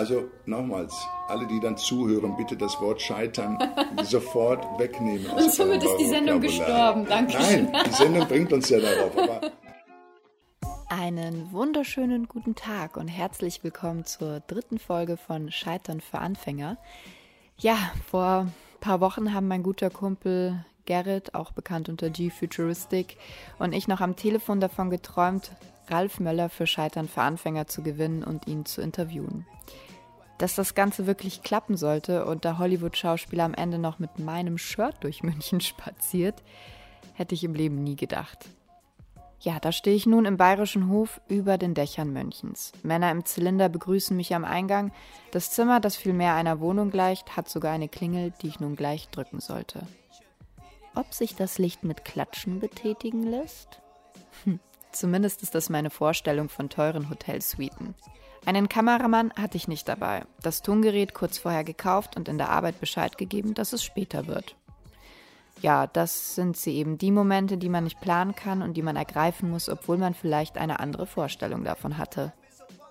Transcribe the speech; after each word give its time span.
Also 0.00 0.30
nochmals, 0.46 0.94
alle, 1.28 1.46
die 1.46 1.60
dann 1.60 1.76
zuhören, 1.76 2.34
bitte 2.34 2.56
das 2.56 2.80
Wort 2.80 3.02
Scheitern 3.02 3.58
sofort 4.02 4.64
wegnehmen. 4.78 5.26
Und 5.26 5.52
somit 5.52 5.84
ist 5.84 5.94
die 5.98 6.06
Sendung 6.06 6.40
gestorben. 6.40 7.04
Danke. 7.06 7.36
Nein, 7.38 7.70
die 7.86 7.90
Sendung 7.90 8.26
bringt 8.26 8.50
uns 8.50 8.70
ja 8.70 8.80
darauf. 8.80 9.14
Aber 9.18 9.52
einen 10.88 11.52
wunderschönen 11.52 12.28
guten 12.28 12.54
Tag 12.54 12.96
und 12.96 13.08
herzlich 13.08 13.62
willkommen 13.62 14.06
zur 14.06 14.40
dritten 14.40 14.78
Folge 14.78 15.18
von 15.18 15.52
Scheitern 15.52 16.00
für 16.00 16.16
Anfänger. 16.16 16.78
Ja, 17.58 17.76
vor 18.10 18.46
ein 18.46 18.54
paar 18.80 19.02
Wochen 19.02 19.34
haben 19.34 19.48
mein 19.48 19.62
guter 19.62 19.90
Kumpel 19.90 20.64
Gerrit, 20.86 21.34
auch 21.34 21.52
bekannt 21.52 21.90
unter 21.90 22.08
G-Futuristic, 22.08 23.18
und 23.58 23.74
ich 23.74 23.86
noch 23.86 24.00
am 24.00 24.16
Telefon 24.16 24.60
davon 24.60 24.88
geträumt, 24.88 25.52
Ralf 25.88 26.20
Möller 26.20 26.48
für 26.48 26.66
Scheitern 26.66 27.06
für 27.06 27.20
Anfänger 27.20 27.66
zu 27.66 27.82
gewinnen 27.82 28.24
und 28.24 28.46
ihn 28.46 28.64
zu 28.64 28.80
interviewen 28.80 29.44
dass 30.40 30.54
das 30.54 30.74
Ganze 30.74 31.06
wirklich 31.06 31.42
klappen 31.42 31.76
sollte 31.76 32.24
und 32.24 32.44
der 32.44 32.58
Hollywood-Schauspieler 32.58 33.44
am 33.44 33.54
Ende 33.54 33.78
noch 33.78 33.98
mit 33.98 34.18
meinem 34.18 34.56
Shirt 34.56 34.96
durch 35.00 35.22
München 35.22 35.60
spaziert, 35.60 36.42
hätte 37.14 37.34
ich 37.34 37.44
im 37.44 37.54
Leben 37.54 37.82
nie 37.82 37.96
gedacht. 37.96 38.48
Ja, 39.42 39.58
da 39.58 39.72
stehe 39.72 39.96
ich 39.96 40.06
nun 40.06 40.26
im 40.26 40.36
bayerischen 40.36 40.88
Hof 40.90 41.20
über 41.28 41.56
den 41.56 41.74
Dächern 41.74 42.12
Münchens. 42.12 42.72
Männer 42.82 43.10
im 43.10 43.24
Zylinder 43.24 43.70
begrüßen 43.70 44.14
mich 44.14 44.34
am 44.34 44.44
Eingang. 44.44 44.92
Das 45.30 45.50
Zimmer, 45.50 45.80
das 45.80 45.96
viel 45.96 46.12
mehr 46.12 46.34
einer 46.34 46.60
Wohnung 46.60 46.90
gleicht, 46.90 47.36
hat 47.36 47.48
sogar 47.48 47.72
eine 47.72 47.88
Klingel, 47.88 48.32
die 48.42 48.48
ich 48.48 48.60
nun 48.60 48.76
gleich 48.76 49.08
drücken 49.08 49.40
sollte. 49.40 49.86
Ob 50.94 51.14
sich 51.14 51.36
das 51.36 51.58
Licht 51.58 51.84
mit 51.84 52.04
Klatschen 52.04 52.60
betätigen 52.60 53.22
lässt? 53.22 53.80
Hm, 54.44 54.60
zumindest 54.92 55.42
ist 55.42 55.54
das 55.54 55.70
meine 55.70 55.90
Vorstellung 55.90 56.48
von 56.50 56.68
teuren 56.68 57.08
Hotelsuiten. 57.08 57.94
Einen 58.46 58.68
Kameramann 58.68 59.32
hatte 59.36 59.56
ich 59.56 59.68
nicht 59.68 59.88
dabei, 59.88 60.22
das 60.42 60.62
Tongerät 60.62 61.12
kurz 61.14 61.38
vorher 61.38 61.64
gekauft 61.64 62.16
und 62.16 62.28
in 62.28 62.38
der 62.38 62.48
Arbeit 62.48 62.80
Bescheid 62.80 63.18
gegeben, 63.18 63.54
dass 63.54 63.72
es 63.72 63.84
später 63.84 64.26
wird. 64.26 64.56
Ja, 65.60 65.86
das 65.86 66.34
sind 66.34 66.56
sie 66.56 66.76
eben 66.76 66.96
die 66.96 67.10
Momente, 67.10 67.58
die 67.58 67.68
man 67.68 67.84
nicht 67.84 68.00
planen 68.00 68.34
kann 68.34 68.62
und 68.62 68.78
die 68.78 68.82
man 68.82 68.96
ergreifen 68.96 69.50
muss, 69.50 69.68
obwohl 69.68 69.98
man 69.98 70.14
vielleicht 70.14 70.56
eine 70.56 70.80
andere 70.80 71.06
Vorstellung 71.06 71.64
davon 71.64 71.98
hatte. 71.98 72.32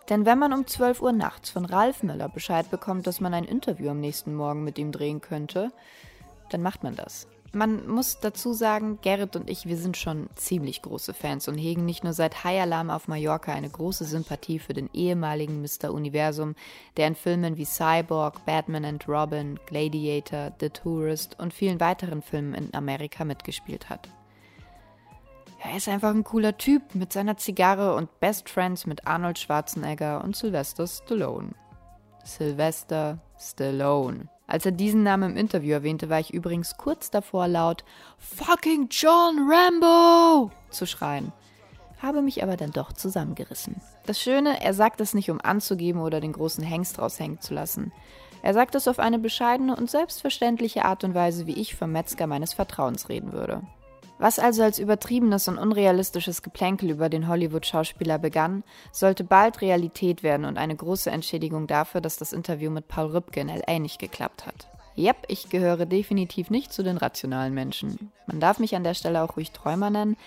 Denn 0.09 0.25
wenn 0.25 0.37
man 0.37 0.53
um 0.53 0.67
12 0.67 1.01
Uhr 1.01 1.11
nachts 1.11 1.49
von 1.49 1.65
Ralf 1.65 2.03
Müller 2.03 2.29
Bescheid 2.29 2.69
bekommt, 2.69 3.07
dass 3.07 3.19
man 3.19 3.33
ein 3.33 3.43
Interview 3.43 3.89
am 3.89 3.99
nächsten 3.99 4.35
Morgen 4.35 4.63
mit 4.63 4.77
ihm 4.77 4.91
drehen 4.91 5.19
könnte, 5.21 5.71
dann 6.51 6.61
macht 6.61 6.83
man 6.83 6.95
das. 6.95 7.27
Man 7.51 7.87
muss 7.87 8.19
dazu 8.19 8.53
sagen, 8.53 8.99
Gerrit 9.01 9.35
und 9.35 9.49
ich, 9.49 9.65
wir 9.65 9.77
sind 9.77 9.97
schon 9.97 10.29
ziemlich 10.35 10.83
große 10.83 11.13
Fans 11.13 11.47
und 11.47 11.57
hegen 11.57 11.83
nicht 11.83 12.03
nur 12.03 12.13
seit 12.13 12.43
High 12.43 12.61
Alarm 12.61 12.91
auf 12.91 13.07
Mallorca 13.07 13.51
eine 13.51 13.69
große 13.69 14.05
Sympathie 14.05 14.59
für 14.59 14.73
den 14.73 14.89
ehemaligen 14.93 15.61
Mr. 15.61 15.91
Universum, 15.91 16.55
der 16.97 17.07
in 17.07 17.15
Filmen 17.15 17.57
wie 17.57 17.65
Cyborg, 17.65 18.45
Batman 18.45 18.85
and 18.85 19.07
Robin, 19.07 19.59
Gladiator, 19.65 20.51
The 20.59 20.69
Tourist 20.69 21.39
und 21.39 21.53
vielen 21.53 21.79
weiteren 21.79 22.21
Filmen 22.21 22.53
in 22.53 22.73
Amerika 22.73 23.25
mitgespielt 23.25 23.89
hat. 23.89 24.09
Er 25.61 25.75
ist 25.75 25.89
einfach 25.89 26.11
ein 26.11 26.23
cooler 26.23 26.57
Typ 26.57 26.95
mit 26.95 27.11
seiner 27.11 27.35
Zigarre 27.37 27.95
und 27.95 28.19
Best 28.19 28.47
Friends 28.47 28.85
mit 28.85 29.07
Arnold 29.07 29.39
Schwarzenegger 29.39 30.23
und 30.23 30.35
Sylvester 30.35 30.87
Stallone. 30.87 31.49
Sylvester 32.23 33.19
Stallone. 33.37 34.29
Als 34.49 34.65
er 34.65 34.71
diesen 34.71 35.03
Namen 35.03 35.31
im 35.31 35.37
Interview 35.37 35.73
erwähnte, 35.73 36.09
war 36.09 36.19
ich 36.19 36.33
übrigens 36.33 36.75
kurz 36.75 37.11
davor 37.11 37.47
laut 37.47 37.83
Fucking 38.17 38.87
John 38.89 39.47
Rambo 39.47 40.49
zu 40.71 40.87
schreien. 40.87 41.31
Habe 42.01 42.23
mich 42.23 42.41
aber 42.41 42.57
dann 42.57 42.71
doch 42.71 42.91
zusammengerissen. 42.91 43.75
Das 44.07 44.19
Schöne, 44.19 44.59
er 44.63 44.73
sagt 44.73 45.01
es 45.01 45.13
nicht, 45.13 45.29
um 45.29 45.39
anzugeben 45.39 46.01
oder 46.01 46.19
den 46.19 46.33
großen 46.33 46.63
Hengst 46.63 46.97
raushängen 46.97 47.39
zu 47.39 47.53
lassen. 47.53 47.91
Er 48.41 48.55
sagt 48.55 48.73
es 48.73 48.87
auf 48.87 48.97
eine 48.97 49.19
bescheidene 49.19 49.75
und 49.75 49.91
selbstverständliche 49.91 50.83
Art 50.83 51.03
und 51.03 51.13
Weise, 51.13 51.45
wie 51.45 51.53
ich 51.59 51.75
vom 51.75 51.91
Metzger 51.91 52.25
meines 52.25 52.55
Vertrauens 52.55 53.07
reden 53.07 53.33
würde. 53.33 53.61
Was 54.19 54.37
also 54.37 54.63
als 54.63 54.79
übertriebenes 54.79 55.47
und 55.47 55.57
unrealistisches 55.57 56.41
Geplänkel 56.41 56.89
über 56.89 57.07
den 57.07 57.29
Hollywood-Schauspieler 57.29 58.19
begann, 58.19 58.65
sollte 58.91 59.23
bald 59.23 59.61
Realität 59.61 60.23
werden 60.23 60.45
und 60.45 60.57
eine 60.57 60.75
große 60.75 61.09
Entschädigung 61.09 61.67
dafür, 61.67 62.01
dass 62.01 62.17
das 62.17 62.33
Interview 62.33 62.69
mit 62.69 62.89
Paul 62.89 63.11
Rübke 63.11 63.39
in 63.39 63.47
L.A. 63.47 63.79
nicht 63.79 63.97
geklappt 63.97 64.45
hat. 64.45 64.67
Yep, 64.97 65.27
ich 65.29 65.47
gehöre 65.47 65.85
definitiv 65.85 66.49
nicht 66.49 66.73
zu 66.73 66.83
den 66.83 66.97
rationalen 66.97 67.53
Menschen. 67.53 68.11
Man 68.27 68.41
darf 68.41 68.59
mich 68.59 68.75
an 68.75 68.83
der 68.83 68.93
Stelle 68.93 69.23
auch 69.23 69.37
ruhig 69.37 69.51
Träumer 69.51 69.89
nennen, 69.89 70.17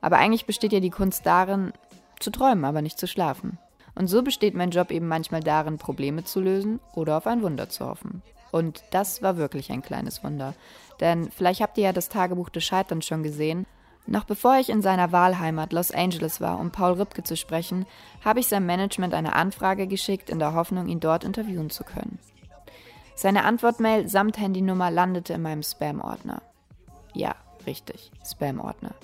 aber 0.00 0.16
eigentlich 0.16 0.46
besteht 0.46 0.72
ja 0.72 0.80
die 0.80 0.88
Kunst 0.88 1.26
darin, 1.26 1.74
zu 2.18 2.30
träumen, 2.30 2.64
aber 2.64 2.80
nicht 2.80 2.98
zu 2.98 3.06
schlafen. 3.06 3.58
Und 3.94 4.06
so 4.06 4.22
besteht 4.22 4.54
mein 4.54 4.70
Job 4.70 4.90
eben 4.90 5.08
manchmal 5.08 5.42
darin, 5.42 5.76
Probleme 5.76 6.24
zu 6.24 6.40
lösen 6.40 6.80
oder 6.94 7.18
auf 7.18 7.26
ein 7.26 7.42
Wunder 7.42 7.68
zu 7.68 7.86
hoffen. 7.86 8.22
Und 8.52 8.84
das 8.90 9.22
war 9.22 9.36
wirklich 9.36 9.72
ein 9.72 9.82
kleines 9.82 10.22
Wunder. 10.22 10.54
Denn 11.00 11.30
vielleicht 11.32 11.60
habt 11.60 11.76
ihr 11.78 11.84
ja 11.84 11.92
das 11.92 12.08
Tagebuch 12.08 12.50
des 12.50 12.62
Scheiterns 12.64 13.06
schon 13.06 13.24
gesehen. 13.24 13.66
Noch 14.06 14.24
bevor 14.24 14.58
ich 14.58 14.68
in 14.68 14.82
seiner 14.82 15.10
Wahlheimat 15.10 15.72
Los 15.72 15.90
Angeles 15.90 16.40
war, 16.40 16.60
um 16.60 16.70
Paul 16.70 16.92
Ripke 16.92 17.22
zu 17.22 17.36
sprechen, 17.36 17.86
habe 18.24 18.40
ich 18.40 18.48
seinem 18.48 18.66
Management 18.66 19.14
eine 19.14 19.34
Anfrage 19.34 19.86
geschickt, 19.86 20.28
in 20.28 20.38
der 20.38 20.54
Hoffnung, 20.54 20.88
ihn 20.88 21.00
dort 21.00 21.24
interviewen 21.24 21.70
zu 21.70 21.82
können. 21.82 22.18
Seine 23.14 23.44
Antwortmail 23.44 24.08
samt 24.08 24.38
Handynummer 24.38 24.90
landete 24.90 25.32
in 25.32 25.42
meinem 25.42 25.62
Spam-Ordner. 25.62 26.42
Ja, 27.14 27.36
richtig, 27.66 28.10
Spam-Ordner. 28.24 28.94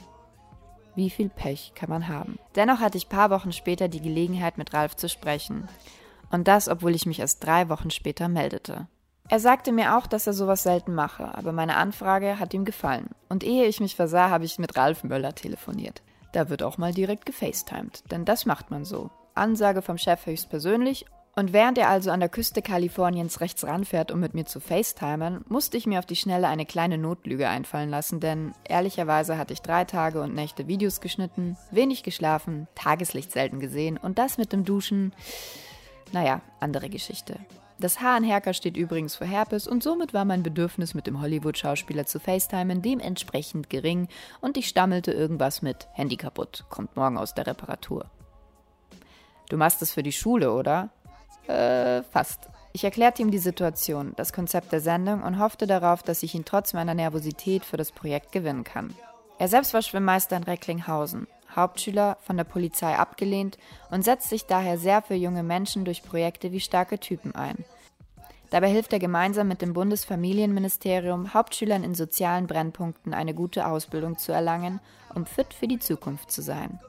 Wie 0.94 1.10
viel 1.10 1.28
Pech 1.28 1.72
kann 1.74 1.90
man 1.90 2.08
haben? 2.08 2.38
Dennoch 2.56 2.80
hatte 2.80 2.98
ich 2.98 3.08
paar 3.08 3.30
Wochen 3.30 3.52
später 3.52 3.88
die 3.88 4.00
Gelegenheit, 4.00 4.58
mit 4.58 4.74
Ralf 4.74 4.96
zu 4.96 5.08
sprechen. 5.08 5.68
Und 6.30 6.48
das, 6.48 6.68
obwohl 6.68 6.94
ich 6.94 7.06
mich 7.06 7.20
erst 7.20 7.44
drei 7.44 7.68
Wochen 7.68 7.90
später 7.90 8.28
meldete. 8.28 8.88
Er 9.30 9.40
sagte 9.40 9.72
mir 9.72 9.98
auch, 9.98 10.06
dass 10.06 10.26
er 10.26 10.32
sowas 10.32 10.62
selten 10.62 10.94
mache, 10.94 11.36
aber 11.36 11.52
meine 11.52 11.76
Anfrage 11.76 12.38
hat 12.38 12.54
ihm 12.54 12.64
gefallen. 12.64 13.10
Und 13.28 13.44
ehe 13.44 13.66
ich 13.66 13.78
mich 13.78 13.94
versah, 13.94 14.30
habe 14.30 14.46
ich 14.46 14.58
mit 14.58 14.76
Ralf 14.76 15.04
Möller 15.04 15.34
telefoniert. 15.34 16.02
Da 16.32 16.48
wird 16.48 16.62
auch 16.62 16.78
mal 16.78 16.94
direkt 16.94 17.26
gefacetimed, 17.26 18.10
denn 18.10 18.24
das 18.24 18.46
macht 18.46 18.70
man 18.70 18.84
so. 18.86 19.10
Ansage 19.34 19.82
vom 19.82 19.98
Chef 19.98 20.24
höchstpersönlich 20.24 21.04
und 21.36 21.52
während 21.52 21.78
er 21.78 21.88
also 21.88 22.10
an 22.10 22.20
der 22.20 22.30
Küste 22.30 22.62
Kaliforniens 22.62 23.40
rechts 23.40 23.64
ranfährt, 23.64 24.10
um 24.10 24.18
mit 24.18 24.34
mir 24.34 24.46
zu 24.46 24.60
FaceTimen, 24.60 25.44
musste 25.48 25.76
ich 25.76 25.86
mir 25.86 26.00
auf 26.00 26.06
die 26.06 26.16
Schnelle 26.16 26.48
eine 26.48 26.66
kleine 26.66 26.98
Notlüge 26.98 27.48
einfallen 27.48 27.90
lassen, 27.90 28.18
denn 28.18 28.54
ehrlicherweise 28.64 29.38
hatte 29.38 29.52
ich 29.52 29.62
drei 29.62 29.84
Tage 29.84 30.20
und 30.20 30.34
Nächte 30.34 30.66
Videos 30.66 31.00
geschnitten, 31.00 31.56
wenig 31.70 32.02
geschlafen, 32.02 32.66
Tageslicht 32.74 33.30
selten 33.30 33.60
gesehen 33.60 33.98
und 33.98 34.18
das 34.18 34.36
mit 34.36 34.52
dem 34.52 34.64
Duschen. 34.64 35.14
Naja, 36.12 36.40
andere 36.58 36.88
Geschichte. 36.88 37.36
Das 37.80 38.00
Haar 38.00 38.16
an 38.16 38.24
Herker 38.24 38.54
steht 38.54 38.76
übrigens 38.76 39.14
für 39.14 39.24
Herpes 39.24 39.68
und 39.68 39.84
somit 39.84 40.12
war 40.12 40.24
mein 40.24 40.42
Bedürfnis, 40.42 40.94
mit 40.94 41.06
dem 41.06 41.20
Hollywood-Schauspieler 41.20 42.06
zu 42.06 42.18
FaceTimen 42.18 42.82
dementsprechend 42.82 43.70
gering 43.70 44.08
und 44.40 44.56
ich 44.56 44.66
stammelte 44.66 45.12
irgendwas 45.12 45.62
mit 45.62 45.86
Handy 45.92 46.16
kaputt, 46.16 46.64
kommt 46.70 46.96
morgen 46.96 47.16
aus 47.16 47.34
der 47.34 47.46
Reparatur. 47.46 48.10
Du 49.48 49.56
machst 49.56 49.80
es 49.80 49.92
für 49.92 50.02
die 50.02 50.12
Schule, 50.12 50.52
oder? 50.52 50.90
Äh, 51.46 52.02
fast. 52.02 52.48
Ich 52.72 52.82
erklärte 52.82 53.22
ihm 53.22 53.30
die 53.30 53.38
Situation, 53.38 54.12
das 54.16 54.32
Konzept 54.32 54.72
der 54.72 54.80
Sendung 54.80 55.22
und 55.22 55.38
hoffte 55.38 55.68
darauf, 55.68 56.02
dass 56.02 56.24
ich 56.24 56.34
ihn 56.34 56.44
trotz 56.44 56.74
meiner 56.74 56.94
Nervosität 56.94 57.64
für 57.64 57.76
das 57.76 57.92
Projekt 57.92 58.32
gewinnen 58.32 58.64
kann. 58.64 58.92
Er 59.38 59.46
selbst 59.46 59.72
war 59.72 59.82
Schwimmmeister 59.82 60.36
in 60.36 60.42
Recklinghausen. 60.42 61.28
Hauptschüler, 61.54 62.18
von 62.20 62.36
der 62.36 62.44
Polizei 62.44 62.94
abgelehnt 62.94 63.58
und 63.90 64.04
setzt 64.04 64.28
sich 64.28 64.46
daher 64.46 64.78
sehr 64.78 65.02
für 65.02 65.14
junge 65.14 65.42
Menschen 65.42 65.84
durch 65.84 66.02
Projekte 66.02 66.52
wie 66.52 66.60
starke 66.60 66.98
Typen 66.98 67.34
ein. 67.34 67.64
Dabei 68.50 68.70
hilft 68.70 68.92
er 68.92 68.98
gemeinsam 68.98 69.48
mit 69.48 69.60
dem 69.60 69.74
Bundesfamilienministerium 69.74 71.34
Hauptschülern 71.34 71.84
in 71.84 71.94
sozialen 71.94 72.46
Brennpunkten 72.46 73.12
eine 73.12 73.34
gute 73.34 73.66
Ausbildung 73.66 74.16
zu 74.16 74.32
erlangen, 74.32 74.80
um 75.14 75.26
fit 75.26 75.52
für 75.52 75.68
die 75.68 75.78
Zukunft 75.78 76.30
zu 76.30 76.40
sein. 76.40 76.80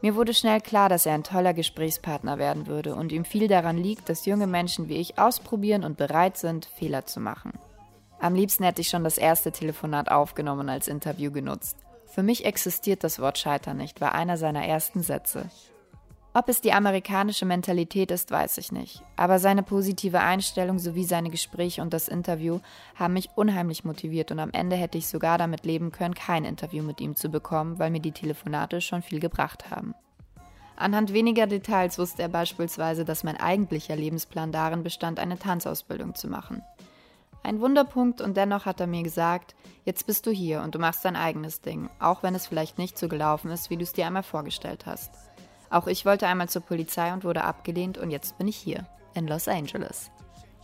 Mir 0.00 0.16
wurde 0.16 0.34
schnell 0.34 0.60
klar, 0.60 0.88
dass 0.88 1.06
er 1.06 1.14
ein 1.14 1.22
toller 1.22 1.54
Gesprächspartner 1.54 2.38
werden 2.38 2.66
würde 2.66 2.94
und 2.96 3.12
ihm 3.12 3.24
viel 3.24 3.46
daran 3.46 3.76
liegt, 3.76 4.08
dass 4.08 4.26
junge 4.26 4.48
Menschen 4.48 4.88
wie 4.88 4.96
ich 4.96 5.18
ausprobieren 5.18 5.84
und 5.84 5.96
bereit 5.96 6.36
sind, 6.36 6.64
Fehler 6.64 7.06
zu 7.06 7.20
machen. 7.20 7.52
Am 8.18 8.34
liebsten 8.34 8.64
hätte 8.64 8.80
ich 8.80 8.88
schon 8.88 9.04
das 9.04 9.18
erste 9.18 9.52
Telefonat 9.52 10.10
aufgenommen 10.10 10.68
als 10.68 10.88
Interview 10.88 11.30
genutzt. 11.30 11.76
Für 12.12 12.22
mich 12.22 12.44
existiert 12.44 13.04
das 13.04 13.20
Wort 13.20 13.38
Scheitern 13.38 13.78
nicht, 13.78 14.02
war 14.02 14.14
einer 14.14 14.36
seiner 14.36 14.66
ersten 14.66 15.02
Sätze. 15.02 15.48
Ob 16.34 16.50
es 16.50 16.60
die 16.60 16.74
amerikanische 16.74 17.46
Mentalität 17.46 18.10
ist, 18.10 18.30
weiß 18.30 18.58
ich 18.58 18.70
nicht. 18.70 19.02
Aber 19.16 19.38
seine 19.38 19.62
positive 19.62 20.20
Einstellung 20.20 20.78
sowie 20.78 21.04
seine 21.04 21.30
Gespräche 21.30 21.80
und 21.80 21.94
das 21.94 22.08
Interview 22.08 22.60
haben 22.96 23.14
mich 23.14 23.30
unheimlich 23.34 23.84
motiviert 23.84 24.30
und 24.30 24.40
am 24.40 24.50
Ende 24.52 24.76
hätte 24.76 24.98
ich 24.98 25.06
sogar 25.06 25.38
damit 25.38 25.64
leben 25.64 25.90
können, 25.90 26.14
kein 26.14 26.44
Interview 26.44 26.82
mit 26.82 27.00
ihm 27.00 27.16
zu 27.16 27.30
bekommen, 27.30 27.78
weil 27.78 27.90
mir 27.90 28.00
die 28.00 28.12
Telefonate 28.12 28.82
schon 28.82 29.00
viel 29.00 29.18
gebracht 29.18 29.70
haben. 29.70 29.94
Anhand 30.76 31.14
weniger 31.14 31.46
Details 31.46 31.98
wusste 31.98 32.20
er 32.20 32.28
beispielsweise, 32.28 33.06
dass 33.06 33.24
mein 33.24 33.40
eigentlicher 33.40 33.96
Lebensplan 33.96 34.52
darin 34.52 34.82
bestand, 34.82 35.18
eine 35.18 35.38
Tanzausbildung 35.38 36.14
zu 36.14 36.28
machen. 36.28 36.62
Ein 37.44 37.60
Wunderpunkt 37.60 38.20
und 38.20 38.36
dennoch 38.36 38.66
hat 38.66 38.80
er 38.80 38.86
mir 38.86 39.02
gesagt, 39.02 39.54
jetzt 39.84 40.06
bist 40.06 40.26
du 40.26 40.30
hier 40.30 40.62
und 40.62 40.74
du 40.74 40.78
machst 40.78 41.04
dein 41.04 41.16
eigenes 41.16 41.60
Ding, 41.60 41.90
auch 41.98 42.22
wenn 42.22 42.34
es 42.34 42.46
vielleicht 42.46 42.78
nicht 42.78 42.96
so 42.96 43.08
gelaufen 43.08 43.50
ist, 43.50 43.68
wie 43.68 43.76
du 43.76 43.82
es 43.82 43.92
dir 43.92 44.06
einmal 44.06 44.22
vorgestellt 44.22 44.86
hast. 44.86 45.10
Auch 45.70 45.86
ich 45.86 46.04
wollte 46.04 46.26
einmal 46.26 46.48
zur 46.48 46.62
Polizei 46.62 47.12
und 47.12 47.24
wurde 47.24 47.44
abgelehnt 47.44 47.98
und 47.98 48.10
jetzt 48.10 48.38
bin 48.38 48.48
ich 48.48 48.56
hier. 48.56 48.86
in 49.14 49.26
Los 49.26 49.48
Angeles. 49.48 50.10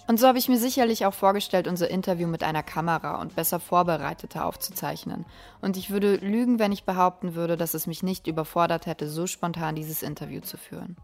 Und 0.07 0.19
so 0.19 0.27
habe 0.27 0.39
ich 0.39 0.49
mir 0.49 0.57
sicherlich 0.57 1.05
auch 1.05 1.13
vorgestellt, 1.13 1.69
unser 1.69 1.91
Interview 1.91 2.27
mit 2.27 2.43
einer 2.43 2.63
Kamera 2.63 3.21
und 3.21 3.37
besser 3.37 3.61
vorbereiteter 3.61 4.47
aufzuzeichnen. 4.47 5.27
Und 5.61 5.77
ich 5.77 5.91
würde 5.91 6.17
lügen, 6.17 6.59
wenn 6.59 6.73
ich 6.73 6.85
behaupten 6.85 7.35
würde, 7.35 7.59
dass 7.59 7.75
es 7.75 7.87
mich 7.87 8.03
nicht 8.03 8.27
überfordert 8.27 8.87
hätte, 8.87 9.07
so 9.07 9.27
spontan 9.27 9.75
dieses 9.75 10.03
Interview 10.03 10.41
zu 10.41 10.57
führen. 10.57 10.97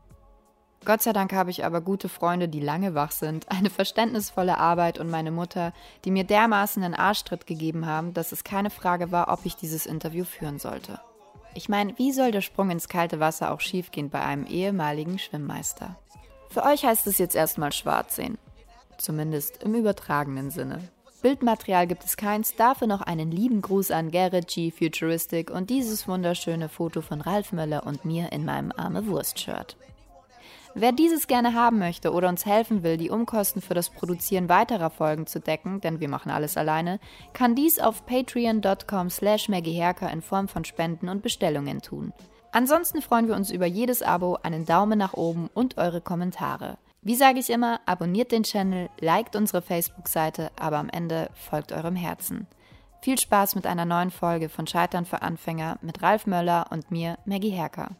Gott 0.84 1.02
sei 1.02 1.12
Dank 1.12 1.32
habe 1.32 1.50
ich 1.50 1.64
aber 1.64 1.81
gute 1.81 2.08
Freunde, 2.08 2.48
die 2.48 2.60
lange 2.60 2.94
wach 2.94 3.10
sind, 3.10 3.50
eine 3.50 3.70
verständnisvolle 3.70 4.58
Arbeit 4.58 4.98
und 4.98 5.10
meine 5.10 5.31
Mutter, 5.31 5.72
die 6.04 6.10
mir 6.10 6.25
dermaßen 6.25 6.82
einen 6.82 6.94
Arschtritt 6.94 7.46
gegeben 7.46 7.86
haben, 7.86 8.14
dass 8.14 8.32
es 8.32 8.44
keine 8.44 8.70
Frage 8.70 9.10
war, 9.12 9.28
ob 9.32 9.44
ich 9.44 9.56
dieses 9.56 9.86
Interview 9.86 10.25
führen 10.25 10.58
sollte. 10.58 11.00
Ich 11.54 11.69
meine, 11.69 11.96
wie 11.98 12.12
soll 12.12 12.32
der 12.32 12.40
Sprung 12.40 12.70
ins 12.70 12.88
kalte 12.88 13.20
Wasser 13.20 13.52
auch 13.52 13.60
schiefgehen 13.60 14.10
bei 14.10 14.22
einem 14.22 14.46
ehemaligen 14.46 15.19
Schwimmmeister? 15.19 15.96
Für 16.50 16.64
euch 16.64 16.84
heißt 16.84 17.06
es 17.06 17.19
jetzt 17.19 17.34
erstmal 17.34 17.72
schwarz 17.72 18.16
sehen 18.16 18.38
zumindest 18.98 19.62
im 19.62 19.75
übertragenen 19.75 20.50
Sinne. 20.50 20.81
Bildmaterial 21.22 21.86
gibt 21.86 22.04
es 22.04 22.16
keins, 22.16 22.54
dafür 22.54 22.86
noch 22.86 23.00
einen 23.00 23.31
lieben 23.31 23.62
Gruß 23.62 23.92
an 23.92 24.10
Garrett 24.10 24.48
G. 24.48 24.70
Futuristic 24.70 25.50
und 25.50 25.70
dieses 25.70 26.06
wunderschöne 26.06 26.69
Foto 26.69 27.00
von 27.00 27.22
Ralf 27.22 27.52
Möller 27.52 27.86
und 27.86 28.04
mir 28.04 28.31
in 28.32 28.44
meinem 28.44 28.72
Arme 28.76 29.06
Wurst-Shirt. 29.06 29.76
Wer 30.76 30.90
dieses 30.90 31.28
gerne 31.28 31.54
haben 31.54 31.78
möchte 31.78 32.12
oder 32.12 32.28
uns 32.28 32.46
helfen 32.46 32.82
will, 32.82 32.96
die 32.96 33.10
Umkosten 33.10 33.62
für 33.62 33.74
das 33.74 33.90
Produzieren 33.90 34.48
weiterer 34.48 34.90
Folgen 34.90 35.28
zu 35.28 35.38
decken, 35.38 35.80
denn 35.80 36.00
wir 36.00 36.08
machen 36.08 36.32
alles 36.32 36.56
alleine, 36.56 36.98
kann 37.32 37.54
dies 37.54 37.78
auf 37.78 38.04
patreon.com 38.06 39.08
slash 39.08 39.48
in 39.48 40.22
Form 40.22 40.48
von 40.48 40.64
Spenden 40.64 41.08
und 41.08 41.22
Bestellungen 41.22 41.80
tun. 41.80 42.12
Ansonsten 42.50 43.02
freuen 43.02 43.28
wir 43.28 43.36
uns 43.36 43.52
über 43.52 43.66
jedes 43.66 44.02
Abo, 44.02 44.38
einen 44.42 44.66
Daumen 44.66 44.98
nach 44.98 45.14
oben 45.14 45.48
und 45.54 45.78
eure 45.78 46.00
Kommentare. 46.00 46.76
Wie 47.02 47.14
sage 47.14 47.38
ich 47.38 47.50
immer, 47.50 47.80
abonniert 47.86 48.32
den 48.32 48.42
Channel, 48.42 48.88
liked 48.98 49.36
unsere 49.36 49.62
Facebook-Seite, 49.62 50.50
aber 50.58 50.78
am 50.78 50.88
Ende 50.88 51.30
folgt 51.34 51.70
eurem 51.70 51.94
Herzen. 51.96 52.48
Viel 53.00 53.18
Spaß 53.18 53.54
mit 53.54 53.66
einer 53.66 53.84
neuen 53.84 54.10
Folge 54.10 54.48
von 54.48 54.66
Scheitern 54.66 55.04
für 55.04 55.22
Anfänger 55.22 55.78
mit 55.82 56.02
Ralf 56.02 56.26
Möller 56.26 56.66
und 56.70 56.90
mir, 56.90 57.18
Maggie 57.26 57.50
Herker. 57.50 57.90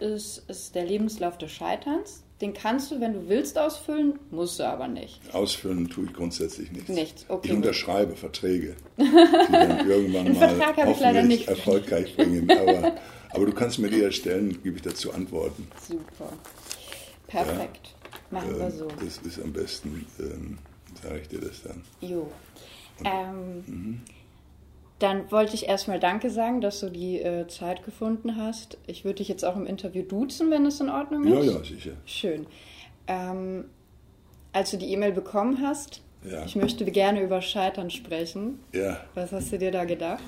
Ist, 0.00 0.44
ist 0.48 0.74
der 0.74 0.84
Lebenslauf 0.84 1.38
des 1.38 1.50
Scheiterns. 1.50 2.22
Den 2.40 2.54
kannst 2.54 2.92
du, 2.92 3.00
wenn 3.00 3.14
du 3.14 3.28
willst, 3.28 3.58
ausfüllen, 3.58 4.18
musst 4.30 4.60
du 4.60 4.68
aber 4.68 4.86
nicht. 4.86 5.20
Ausfüllen 5.32 5.88
tue 5.88 6.04
ich 6.04 6.12
grundsätzlich 6.12 6.70
nichts. 6.70 6.88
Nichts, 6.88 7.26
okay. 7.28 7.48
Ich 7.48 7.52
unterschreibe 7.52 8.14
Verträge, 8.14 8.76
die 8.96 9.52
dann 9.52 9.88
irgendwann 9.88 10.38
mal 10.38 10.76
hoffentlich 10.76 11.48
erfolgreich 11.48 12.14
bringen. 12.14 12.48
Aber, 12.48 12.96
aber 13.30 13.46
du 13.46 13.52
kannst 13.52 13.80
mir 13.80 13.90
die 13.90 14.02
erstellen, 14.02 14.62
gebe 14.62 14.76
ich 14.76 14.82
dazu 14.82 15.12
Antworten. 15.12 15.66
Super. 15.86 16.32
Perfekt. 17.26 17.94
Ja, 18.30 18.38
Machen 18.38 18.56
wir 18.56 18.66
ähm, 18.66 18.70
so. 18.70 18.88
Das 19.04 19.18
ist 19.18 19.42
am 19.42 19.52
besten, 19.52 20.06
ähm, 20.20 20.58
sage 21.02 21.20
ich 21.20 21.28
dir 21.28 21.40
das 21.40 21.62
dann. 21.62 21.82
Jo. 22.00 22.30
Ähm, 23.04 23.64
mhm. 23.66 24.00
Dann 24.98 25.30
wollte 25.30 25.54
ich 25.54 25.68
erstmal 25.68 26.00
Danke 26.00 26.28
sagen, 26.30 26.60
dass 26.60 26.80
du 26.80 26.90
die 26.90 27.20
äh, 27.20 27.46
Zeit 27.46 27.84
gefunden 27.84 28.36
hast. 28.36 28.78
Ich 28.86 29.04
würde 29.04 29.16
dich 29.16 29.28
jetzt 29.28 29.44
auch 29.44 29.56
im 29.56 29.66
Interview 29.66 30.02
duzen, 30.02 30.50
wenn 30.50 30.66
es 30.66 30.80
in 30.80 30.88
Ordnung 30.88 31.24
ist. 31.24 31.46
Ja, 31.46 31.52
ja, 31.52 31.64
sicher. 31.64 31.92
Schön. 32.04 32.46
Ähm, 33.06 33.66
als 34.52 34.72
du 34.72 34.76
die 34.76 34.92
E-Mail 34.92 35.12
bekommen 35.12 35.62
hast, 35.62 36.02
ja. 36.28 36.44
ich 36.44 36.56
möchte 36.56 36.84
gerne 36.84 37.22
über 37.22 37.40
Scheitern 37.42 37.90
sprechen. 37.90 38.58
Ja. 38.72 39.00
Was 39.14 39.30
hast 39.30 39.52
du 39.52 39.58
dir 39.58 39.70
da 39.70 39.84
gedacht? 39.84 40.24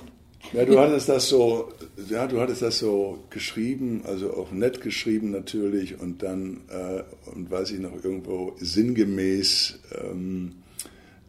Ja, 0.53 0.65
du 0.65 0.79
hattest 0.79 1.09
das 1.09 1.29
so, 1.29 1.69
ja, 2.09 2.27
du 2.27 2.41
hattest 2.41 2.63
das 2.63 2.79
so 2.79 3.19
geschrieben, 3.29 4.03
also 4.07 4.33
auch 4.35 4.51
nett 4.53 4.81
geschrieben 4.81 5.31
natürlich 5.31 6.01
und 6.01 6.23
dann, 6.23 6.63
äh, 6.71 7.03
und 7.35 7.51
weiß 7.51 7.73
ich 7.73 7.81
noch 7.81 8.03
irgendwo 8.03 8.55
sinngemäß, 8.59 9.81
ähm, 10.01 10.63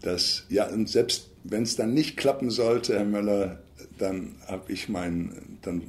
dass, 0.02 0.46
ja, 0.50 0.68
und 0.68 0.90
selbst 0.90 1.30
wenn 1.44 1.64
es 1.64 1.76
dann 1.76 1.94
nicht 1.94 2.18
klappen 2.18 2.50
sollte, 2.50 2.96
Herr 2.96 3.06
Möller, 3.06 3.60
dann 3.98 4.36
habe 4.48 4.72
ich 4.72 4.90
mein, 4.90 5.58
dann 5.62 5.82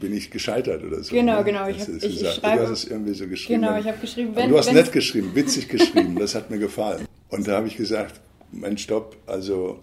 bin 0.00 0.12
ich 0.12 0.30
gescheitert 0.30 0.84
oder 0.84 1.02
so. 1.02 1.14
Genau, 1.14 1.38
ne? 1.38 1.44
genau. 1.44 1.68
Ich 1.68 1.80
hab, 1.80 1.88
ich, 1.88 2.04
ich 2.04 2.28
schreibe, 2.34 2.62
du 2.62 2.68
hast 2.70 2.84
es 2.84 2.90
irgendwie 2.90 3.14
so 3.14 3.26
geschrieben. 3.26 3.62
Genau, 3.62 3.78
ich 3.78 3.86
habe 3.86 3.98
geschrieben. 3.98 4.34
Wenn, 4.34 4.50
du 4.50 4.58
hast 4.58 4.72
nett 4.72 4.92
geschrieben, 4.92 5.34
witzig 5.34 5.68
geschrieben, 5.68 6.16
das 6.16 6.34
hat 6.34 6.50
mir 6.50 6.58
gefallen. 6.58 7.06
Und 7.28 7.48
da 7.48 7.56
habe 7.56 7.66
ich 7.66 7.76
gesagt, 7.76 8.20
mein 8.52 8.78
Stopp, 8.78 9.16
also, 9.26 9.82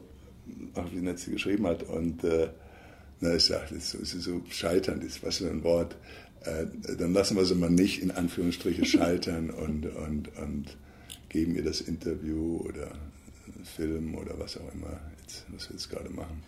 ach, 0.76 0.86
wie 0.94 1.00
nett 1.00 1.20
sie 1.20 1.32
geschrieben 1.32 1.68
hat. 1.68 1.84
Und 1.84 2.24
äh, 2.24 2.50
na, 3.20 3.36
ich 3.36 3.44
sage, 3.44 3.74
das 3.74 3.94
ist 3.94 4.22
so 4.22 4.42
scheitern, 4.50 5.02
ist 5.02 5.24
was 5.24 5.38
für 5.38 5.50
ein 5.50 5.64
Wort. 5.64 5.96
Äh, 6.44 6.96
dann 6.98 7.14
lassen 7.14 7.38
wir 7.38 7.46
sie 7.46 7.56
mal 7.56 7.70
nicht 7.70 8.02
in 8.02 8.12
Anführungsstriche 8.12 8.86
scheitern 8.86 9.50
und, 9.50 9.86
und, 9.86 10.38
und 10.38 10.78
geben 11.30 11.56
ihr 11.56 11.64
das 11.64 11.82
Interview 11.82 12.58
oder 12.68 12.92
Film 13.64 14.16
oder 14.16 14.38
was 14.40 14.58
auch 14.58 14.74
immer, 14.74 15.00
jetzt, 15.22 15.46
was 15.50 15.70
wir 15.70 15.76
jetzt 15.76 15.90
gerade 15.90 16.10
machen. 16.10 16.44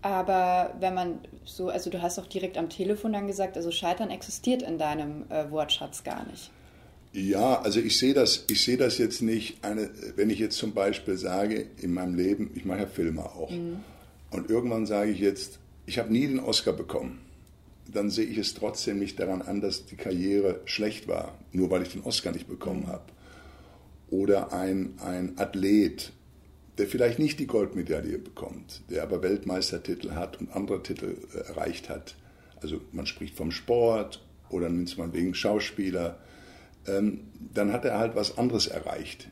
Aber 0.00 0.74
wenn 0.78 0.94
man 0.94 1.18
so, 1.44 1.68
also 1.68 1.90
du 1.90 2.00
hast 2.00 2.18
auch 2.18 2.26
direkt 2.26 2.56
am 2.56 2.68
Telefon 2.68 3.12
dann 3.12 3.26
gesagt, 3.26 3.56
also 3.56 3.70
Scheitern 3.70 4.10
existiert 4.10 4.62
in 4.62 4.78
deinem 4.78 5.24
äh, 5.28 5.50
Wortschatz 5.50 6.04
gar 6.04 6.24
nicht. 6.26 6.50
Ja, 7.12 7.60
also 7.62 7.80
ich 7.80 7.98
sehe 7.98 8.14
das, 8.14 8.44
ich 8.48 8.62
sehe 8.62 8.76
das 8.76 8.98
jetzt 8.98 9.22
nicht, 9.22 9.64
eine, 9.64 9.90
wenn 10.14 10.30
ich 10.30 10.38
jetzt 10.38 10.56
zum 10.56 10.72
Beispiel 10.72 11.16
sage, 11.16 11.66
in 11.80 11.94
meinem 11.94 12.14
Leben, 12.14 12.50
ich 12.54 12.64
mache 12.64 12.80
ja 12.80 12.86
Filme 12.86 13.24
auch, 13.24 13.50
mhm. 13.50 13.80
und 14.30 14.50
irgendwann 14.50 14.86
sage 14.86 15.10
ich 15.10 15.18
jetzt, 15.18 15.58
ich 15.86 15.98
habe 15.98 16.12
nie 16.12 16.26
den 16.26 16.38
Oscar 16.38 16.72
bekommen, 16.72 17.18
dann 17.90 18.10
sehe 18.10 18.26
ich 18.26 18.36
es 18.36 18.54
trotzdem 18.54 18.98
nicht 18.98 19.18
daran 19.18 19.40
an, 19.40 19.62
dass 19.62 19.86
die 19.86 19.96
Karriere 19.96 20.60
schlecht 20.66 21.08
war, 21.08 21.34
nur 21.52 21.70
weil 21.70 21.82
ich 21.82 21.88
den 21.88 22.02
Oscar 22.02 22.30
nicht 22.30 22.46
bekommen 22.46 22.82
mhm. 22.82 22.88
habe. 22.88 23.04
Oder 24.10 24.52
ein, 24.52 24.94
ein 25.04 25.38
Athlet, 25.38 26.12
der 26.78 26.86
vielleicht 26.86 27.18
nicht 27.18 27.40
die 27.40 27.46
Goldmedaille 27.46 28.18
bekommt, 28.18 28.82
der 28.88 29.02
aber 29.02 29.22
Weltmeistertitel 29.22 30.12
hat 30.12 30.40
und 30.40 30.50
andere 30.52 30.82
Titel 30.82 31.16
äh, 31.34 31.38
erreicht 31.48 31.88
hat. 31.88 32.16
Also 32.62 32.80
man 32.92 33.06
spricht 33.06 33.36
vom 33.36 33.50
Sport 33.50 34.24
oder 34.48 34.68
nimmt 34.68 34.96
man 34.96 35.12
wegen 35.12 35.34
Schauspieler, 35.34 36.18
ähm, 36.86 37.28
dann 37.52 37.72
hat 37.72 37.84
er 37.84 37.98
halt 37.98 38.14
was 38.14 38.38
anderes 38.38 38.66
erreicht. 38.66 39.28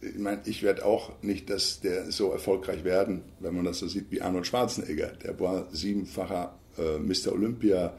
Ich 0.00 0.18
meine, 0.18 0.40
ich 0.44 0.62
werde 0.62 0.84
auch 0.84 1.20
nicht 1.22 1.50
dass 1.50 1.80
der 1.80 2.12
so 2.12 2.30
erfolgreich 2.30 2.84
werden, 2.84 3.22
wenn 3.40 3.56
man 3.56 3.64
das 3.64 3.80
so 3.80 3.88
sieht 3.88 4.10
wie 4.10 4.20
Arnold 4.22 4.46
Schwarzenegger. 4.46 5.08
Der 5.08 5.40
war 5.40 5.66
siebenfacher 5.72 6.56
äh, 6.78 6.98
Mr. 6.98 7.32
Olympia, 7.32 7.94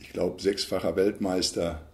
ich 0.00 0.12
glaube 0.12 0.42
sechsfacher 0.42 0.96
Weltmeister. 0.96 1.86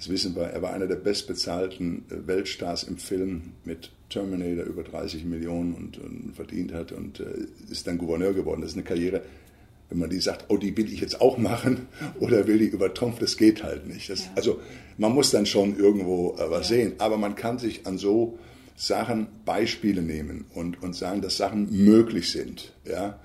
Das 0.00 0.08
wissen 0.08 0.34
wir, 0.34 0.44
er 0.44 0.62
war 0.62 0.72
einer 0.72 0.86
der 0.86 0.96
bestbezahlten 0.96 2.06
äh, 2.08 2.26
Weltstars 2.26 2.84
im 2.84 2.96
Film 2.96 3.52
mit 3.64 3.90
Terminator 4.08 4.64
über 4.64 4.82
30 4.82 5.26
Millionen 5.26 5.74
und, 5.74 5.98
und 5.98 6.32
verdient 6.34 6.72
hat 6.72 6.90
und 6.90 7.20
äh, 7.20 7.24
ist 7.70 7.86
dann 7.86 7.98
Gouverneur 7.98 8.32
geworden. 8.32 8.62
Das 8.62 8.70
ist 8.70 8.76
eine 8.78 8.84
Karriere, 8.84 9.20
wenn 9.90 9.98
man 9.98 10.08
die 10.08 10.20
sagt, 10.20 10.46
oh, 10.48 10.56
die 10.56 10.74
will 10.74 10.90
ich 10.90 11.02
jetzt 11.02 11.20
auch 11.20 11.36
machen 11.36 11.86
oder 12.18 12.46
will 12.46 12.60
die 12.60 12.68
übertrumpfen, 12.68 13.20
das 13.20 13.36
geht 13.36 13.62
halt 13.62 13.86
nicht. 13.86 14.08
Das, 14.08 14.24
ja. 14.24 14.30
Also 14.36 14.60
man 14.96 15.12
muss 15.12 15.32
dann 15.32 15.44
schon 15.44 15.76
irgendwo 15.76 16.34
äh, 16.38 16.50
was 16.50 16.70
ja. 16.70 16.76
sehen, 16.76 16.94
aber 16.96 17.18
man 17.18 17.34
kann 17.34 17.58
sich 17.58 17.86
an 17.86 17.98
so 17.98 18.38
Sachen 18.76 19.26
Beispiele 19.44 20.00
nehmen 20.00 20.46
und, 20.54 20.82
und 20.82 20.96
sagen, 20.96 21.20
dass 21.20 21.36
Sachen 21.36 21.84
möglich 21.84 22.30
sind. 22.30 22.72
Ja? 22.86 23.20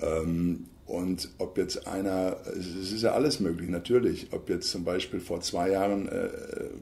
Ähm, 0.00 0.70
und 0.86 1.30
ob 1.38 1.56
jetzt 1.56 1.86
einer, 1.86 2.36
es 2.58 2.92
ist 2.92 3.02
ja 3.02 3.12
alles 3.12 3.40
möglich, 3.40 3.70
natürlich. 3.70 4.28
Ob 4.32 4.50
jetzt 4.50 4.70
zum 4.70 4.84
Beispiel 4.84 5.20
vor 5.20 5.40
zwei 5.40 5.70
Jahren, 5.70 6.08
äh, 6.08 6.28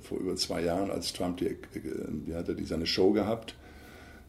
vor 0.02 0.18
über 0.18 0.34
zwei 0.34 0.62
Jahren, 0.62 0.90
als 0.90 1.12
Trump, 1.12 1.36
die, 1.36 1.56
wie 2.26 2.34
hat 2.34 2.48
er 2.48 2.54
die 2.54 2.64
seine 2.64 2.86
Show 2.86 3.12
gehabt, 3.12 3.54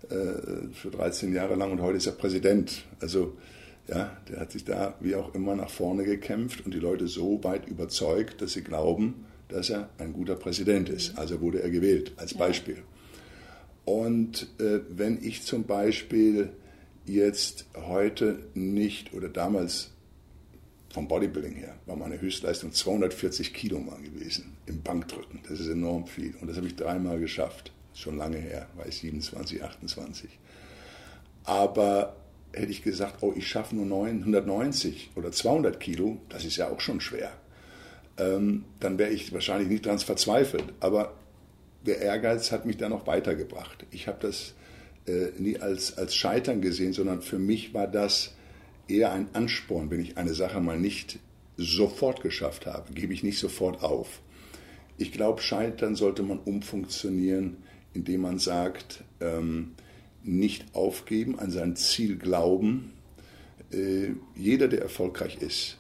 äh, 0.10 0.72
für 0.74 0.92
13 0.92 1.34
Jahre 1.34 1.56
lang 1.56 1.72
und 1.72 1.82
heute 1.82 1.98
ist 1.98 2.06
er 2.06 2.14
Präsident. 2.14 2.84
Also, 3.00 3.36
ja, 3.88 4.16
der 4.30 4.42
hat 4.42 4.52
sich 4.52 4.64
da 4.64 4.94
wie 5.00 5.16
auch 5.16 5.34
immer 5.34 5.56
nach 5.56 5.72
vorne 5.72 6.04
gekämpft 6.04 6.66
und 6.66 6.74
die 6.74 6.80
Leute 6.80 7.08
so 7.08 7.44
weit 7.44 7.68
überzeugt, 7.68 8.42
dass 8.42 8.54
sie 8.54 8.64
glauben, 8.64 9.26
dass 9.50 9.72
er 9.72 9.90
ein 9.98 10.14
guter 10.14 10.36
Präsident 10.36 10.90
ist. 10.90 11.18
Also 11.18 11.42
wurde 11.42 11.62
er 11.64 11.70
gewählt, 11.70 12.14
als 12.18 12.36
Beispiel. 12.36 12.78
Und 13.86 14.48
äh, 14.60 14.80
wenn 14.90 15.22
ich 15.22 15.44
zum 15.44 15.64
Beispiel 15.64 16.52
jetzt 17.06 17.66
heute 17.76 18.40
nicht 18.54 19.14
oder 19.14 19.30
damals 19.30 19.92
vom 20.94 21.08
Bodybuilding 21.08 21.56
her 21.56 21.76
war 21.86 21.96
meine 21.96 22.22
Höchstleistung 22.22 22.72
240 22.72 23.54
Kilo 23.54 23.80
mal 23.80 24.00
gewesen 24.02 24.56
im 24.68 24.82
Bankdrücken. 24.84 25.40
Das 25.50 25.60
ist 25.60 25.68
enorm 25.68 26.06
viel 26.06 26.36
und 26.40 26.48
das 26.48 26.58
habe 26.58 26.68
ich 26.68 26.76
dreimal 26.76 27.20
geschafft. 27.20 27.72
Schon 27.96 28.18
lange 28.18 28.38
her, 28.38 28.68
war 28.76 28.88
ich 28.88 28.98
27, 28.98 29.64
28. 29.64 30.30
Aber 31.44 32.16
hätte 32.54 32.72
ich 32.72 32.84
gesagt, 32.84 33.18
oh, 33.22 33.34
ich 33.36 33.48
schaffe 33.48 33.76
nur 33.76 34.06
190 34.06 35.12
oder 35.16 35.32
200 35.32 35.80
Kilo, 35.80 36.20
das 36.30 36.46
ist 36.46 36.58
ja 36.58 36.70
auch 36.70 36.80
schon 36.80 37.02
schwer, 37.02 37.32
ähm, 38.18 38.66
dann 38.80 38.98
wäre 38.98 39.12
ich 39.12 39.34
wahrscheinlich 39.34 39.70
nicht 39.70 39.86
dran 39.86 40.00
verzweifelt. 40.00 40.66
Aber 40.80 41.14
der 41.86 42.00
Ehrgeiz 42.00 42.52
hat 42.52 42.66
mich 42.66 42.78
da 42.78 42.88
noch 42.88 43.08
weitergebracht. 43.08 43.86
Ich 43.92 44.08
habe 44.08 44.20
das 44.22 44.54
äh, 45.08 45.32
nie 45.38 45.60
als, 45.60 45.98
als 45.98 46.16
Scheitern 46.16 46.62
gesehen, 46.62 46.94
sondern 46.94 47.22
für 47.22 47.40
mich 47.40 47.74
war 47.74 47.88
das 47.88 48.36
eher 48.88 49.12
ein 49.12 49.28
Ansporn, 49.34 49.90
wenn 49.92 50.00
ich 50.00 50.18
eine 50.18 50.34
Sache 50.34 50.60
mal 50.60 50.80
nicht 50.80 51.20
sofort 51.58 52.22
geschafft 52.22 52.66
habe, 52.66 52.94
gebe 52.94 53.14
ich 53.14 53.24
nicht 53.24 53.40
sofort 53.40 53.84
auf. 53.84 54.22
Ich 54.98 55.12
glaube, 55.12 55.42
Scheitern 55.42 55.96
sollte 55.96 56.24
man 56.24 56.40
umfunktionieren, 56.40 57.58
indem 57.94 58.22
man 58.22 58.40
sagt, 58.40 59.04
ähm, 59.20 59.72
nicht 60.24 60.66
aufgeben, 60.74 61.40
an 61.40 61.52
sein 61.52 61.76
Ziel 61.76 62.18
glauben. 62.18 62.94
Äh, 63.72 64.12
jeder, 64.36 64.68
der 64.68 64.82
erfolgreich 64.82 65.38
ist, 65.42 65.78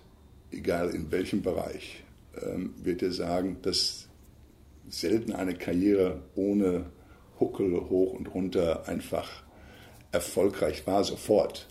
egal 0.51 0.89
in 0.89 1.11
welchem 1.11 1.41
Bereich, 1.41 2.03
ähm, 2.41 2.73
wird 2.83 3.01
dir 3.01 3.11
sagen, 3.11 3.57
dass 3.61 4.07
selten 4.89 5.31
eine 5.31 5.55
Karriere 5.55 6.21
ohne 6.35 6.85
Huckel 7.39 7.73
hoch 7.89 8.13
und 8.13 8.33
runter 8.33 8.87
einfach 8.87 9.43
erfolgreich 10.11 10.85
war, 10.87 11.03
sofort. 11.03 11.67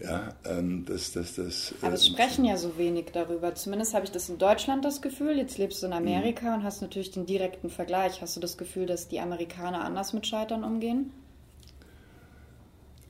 Ja. 0.00 0.08
ja 0.08 0.58
ähm, 0.58 0.84
das, 0.86 1.12
das, 1.12 1.34
das, 1.34 1.74
Aber 1.82 1.94
es 1.94 2.04
äh, 2.04 2.10
sprechen 2.12 2.44
ja 2.44 2.56
so 2.56 2.76
wenig 2.78 3.06
darüber. 3.12 3.54
Zumindest 3.54 3.94
habe 3.94 4.04
ich 4.04 4.10
das 4.10 4.28
in 4.28 4.38
Deutschland 4.38 4.84
das 4.84 5.02
Gefühl. 5.02 5.36
Jetzt 5.36 5.58
lebst 5.58 5.82
du 5.82 5.86
in 5.86 5.92
Amerika 5.92 6.50
mhm. 6.50 6.54
und 6.54 6.64
hast 6.64 6.80
natürlich 6.82 7.10
den 7.10 7.26
direkten 7.26 7.70
Vergleich. 7.70 8.20
Hast 8.20 8.36
du 8.36 8.40
das 8.40 8.56
Gefühl, 8.56 8.86
dass 8.86 9.08
die 9.08 9.20
Amerikaner 9.20 9.84
anders 9.84 10.12
mit 10.12 10.26
Scheitern 10.26 10.64
umgehen? 10.64 11.12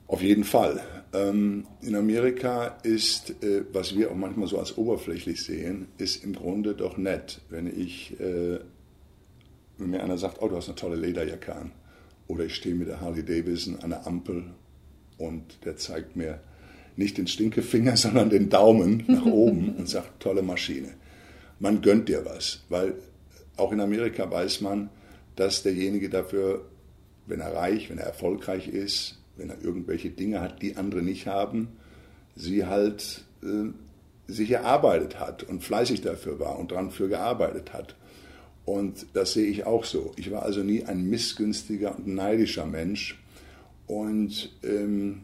Auf 0.06 0.22
jeden 0.22 0.44
Fall. 0.44 0.80
Ähm, 1.12 1.66
in 1.82 1.94
Amerika 1.94 2.78
ist, 2.82 3.42
äh, 3.44 3.64
was 3.72 3.96
wir 3.96 4.10
auch 4.10 4.16
manchmal 4.16 4.48
so 4.48 4.58
als 4.58 4.76
oberflächlich 4.76 5.42
sehen, 5.42 5.86
ist 5.98 6.24
im 6.24 6.34
Grunde 6.34 6.74
doch 6.74 6.96
nett, 6.96 7.40
wenn 7.48 7.68
ich, 7.68 8.18
äh, 8.18 8.58
wenn 9.78 9.90
mir 9.90 10.02
einer 10.02 10.18
sagt, 10.18 10.42
oh, 10.42 10.48
du 10.48 10.56
hast 10.56 10.66
eine 10.68 10.74
tolle 10.74 10.96
Lederjacke 10.96 11.54
an, 11.54 11.70
oder 12.30 12.44
ich 12.44 12.54
stehe 12.54 12.76
mit 12.76 12.86
der 12.86 13.00
Harley 13.00 13.24
Davidson 13.24 13.80
an 13.80 13.90
der 13.90 14.06
Ampel 14.06 14.44
und 15.18 15.64
der 15.64 15.76
zeigt 15.76 16.14
mir 16.14 16.38
nicht 16.96 17.18
den 17.18 17.26
Stinkefinger, 17.26 17.96
sondern 17.96 18.30
den 18.30 18.48
Daumen 18.48 19.04
nach 19.08 19.26
oben 19.26 19.74
und 19.76 19.88
sagt, 19.88 20.20
tolle 20.20 20.42
Maschine. 20.42 20.94
Man 21.58 21.82
gönnt 21.82 22.08
dir 22.08 22.24
was, 22.24 22.62
weil 22.68 22.94
auch 23.56 23.72
in 23.72 23.80
Amerika 23.80 24.30
weiß 24.30 24.60
man, 24.60 24.90
dass 25.34 25.64
derjenige 25.64 26.08
dafür, 26.08 26.64
wenn 27.26 27.40
er 27.40 27.52
reich, 27.52 27.90
wenn 27.90 27.98
er 27.98 28.06
erfolgreich 28.06 28.68
ist, 28.68 29.18
wenn 29.36 29.50
er 29.50 29.60
irgendwelche 29.62 30.10
Dinge 30.10 30.40
hat, 30.40 30.62
die 30.62 30.76
andere 30.76 31.02
nicht 31.02 31.26
haben, 31.26 31.68
sie 32.36 32.64
halt 32.64 33.24
äh, 33.42 34.32
sich 34.32 34.52
erarbeitet 34.52 35.18
hat 35.18 35.42
und 35.42 35.64
fleißig 35.64 36.00
dafür 36.02 36.38
war 36.38 36.58
und 36.58 36.70
daran 36.70 36.92
für 36.92 37.08
gearbeitet 37.08 37.72
hat. 37.72 37.96
Und 38.64 39.06
das 39.14 39.32
sehe 39.32 39.46
ich 39.46 39.64
auch 39.64 39.84
so. 39.84 40.12
Ich 40.16 40.30
war 40.30 40.42
also 40.42 40.62
nie 40.62 40.84
ein 40.84 41.08
missgünstiger 41.08 41.96
und 41.96 42.06
neidischer 42.06 42.66
Mensch. 42.66 43.18
Und 43.86 44.54
ähm, 44.62 45.22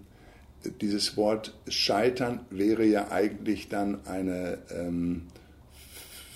dieses 0.80 1.16
Wort 1.16 1.56
Scheitern 1.68 2.40
wäre 2.50 2.84
ja 2.84 3.10
eigentlich 3.10 3.68
dann 3.68 4.04
eine, 4.06 4.58
ähm, 4.70 5.22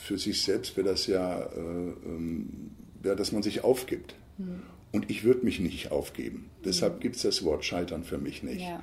für 0.03 0.19
sich 0.19 0.43
selbst 0.43 0.77
wäre 0.77 0.89
das 0.89 1.07
ja, 1.07 1.41
äh, 1.41 1.49
ähm, 1.57 2.71
dass 3.03 3.33
man 3.33 3.43
sich 3.43 3.65
aufgibt. 3.65 4.15
Mhm. 4.39 4.63
Und 4.93 5.11
ich 5.11 5.25
würde 5.25 5.45
mich 5.45 5.61
nicht 5.61 5.91
aufgeben. 5.93 6.51
Deshalb 6.65 6.97
mhm. 6.97 7.01
gibt 7.01 7.17
es 7.17 7.23
das 7.23 7.45
Wort 7.45 7.65
Scheitern 7.65 8.05
für 8.05 8.19
mich 8.19 8.43
nicht. 8.43 8.63
Ja. 8.63 8.83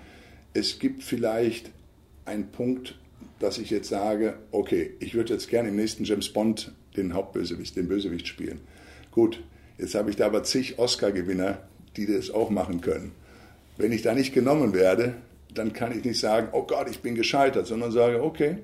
Es 0.54 0.80
gibt 0.80 1.04
vielleicht 1.04 1.72
einen 2.26 2.52
Punkt, 2.52 2.98
dass 3.40 3.58
ich 3.58 3.70
jetzt 3.70 3.90
sage, 3.90 4.38
okay, 4.52 4.92
ich 5.00 5.14
würde 5.14 5.34
jetzt 5.34 5.50
gerne 5.50 5.70
im 5.70 5.76
nächsten 5.76 6.04
James 6.04 6.30
Bond 6.30 6.74
den 6.98 7.14
Hauptbösewicht, 7.14 7.76
den 7.76 7.88
Bösewicht 7.88 8.28
spielen. 8.28 8.60
Gut, 9.12 9.42
jetzt 9.78 9.96
habe 9.96 10.10
ich 10.10 10.16
da 10.16 10.26
aber 10.26 10.44
zig 10.44 10.80
Oscar-Gewinner, 10.80 11.60
die 11.96 12.06
das 12.06 12.30
auch 12.30 12.50
machen 12.50 12.82
können. 12.82 13.12
Wenn 13.78 13.92
ich 13.92 14.02
da 14.02 14.14
nicht 14.14 14.34
genommen 14.34 14.74
werde, 14.74 15.16
dann 15.54 15.74
kann 15.74 15.98
ich 15.98 16.04
nicht 16.04 16.20
sagen, 16.20 16.50
oh 16.52 16.64
Gott, 16.64 16.90
ich 16.90 17.00
bin 17.00 17.16
gescheitert, 17.16 17.68
sondern 17.68 17.92
sage, 17.92 18.22
okay, 18.22 18.58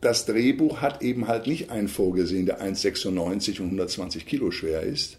das 0.00 0.26
Drehbuch 0.26 0.80
hat 0.80 1.02
eben 1.02 1.26
halt 1.28 1.46
nicht 1.46 1.70
einen 1.70 1.88
vorgesehen, 1.88 2.46
der 2.46 2.60
1,96 2.62 3.60
und 3.60 3.66
120 3.66 4.26
Kilo 4.26 4.50
schwer 4.50 4.82
ist, 4.82 5.18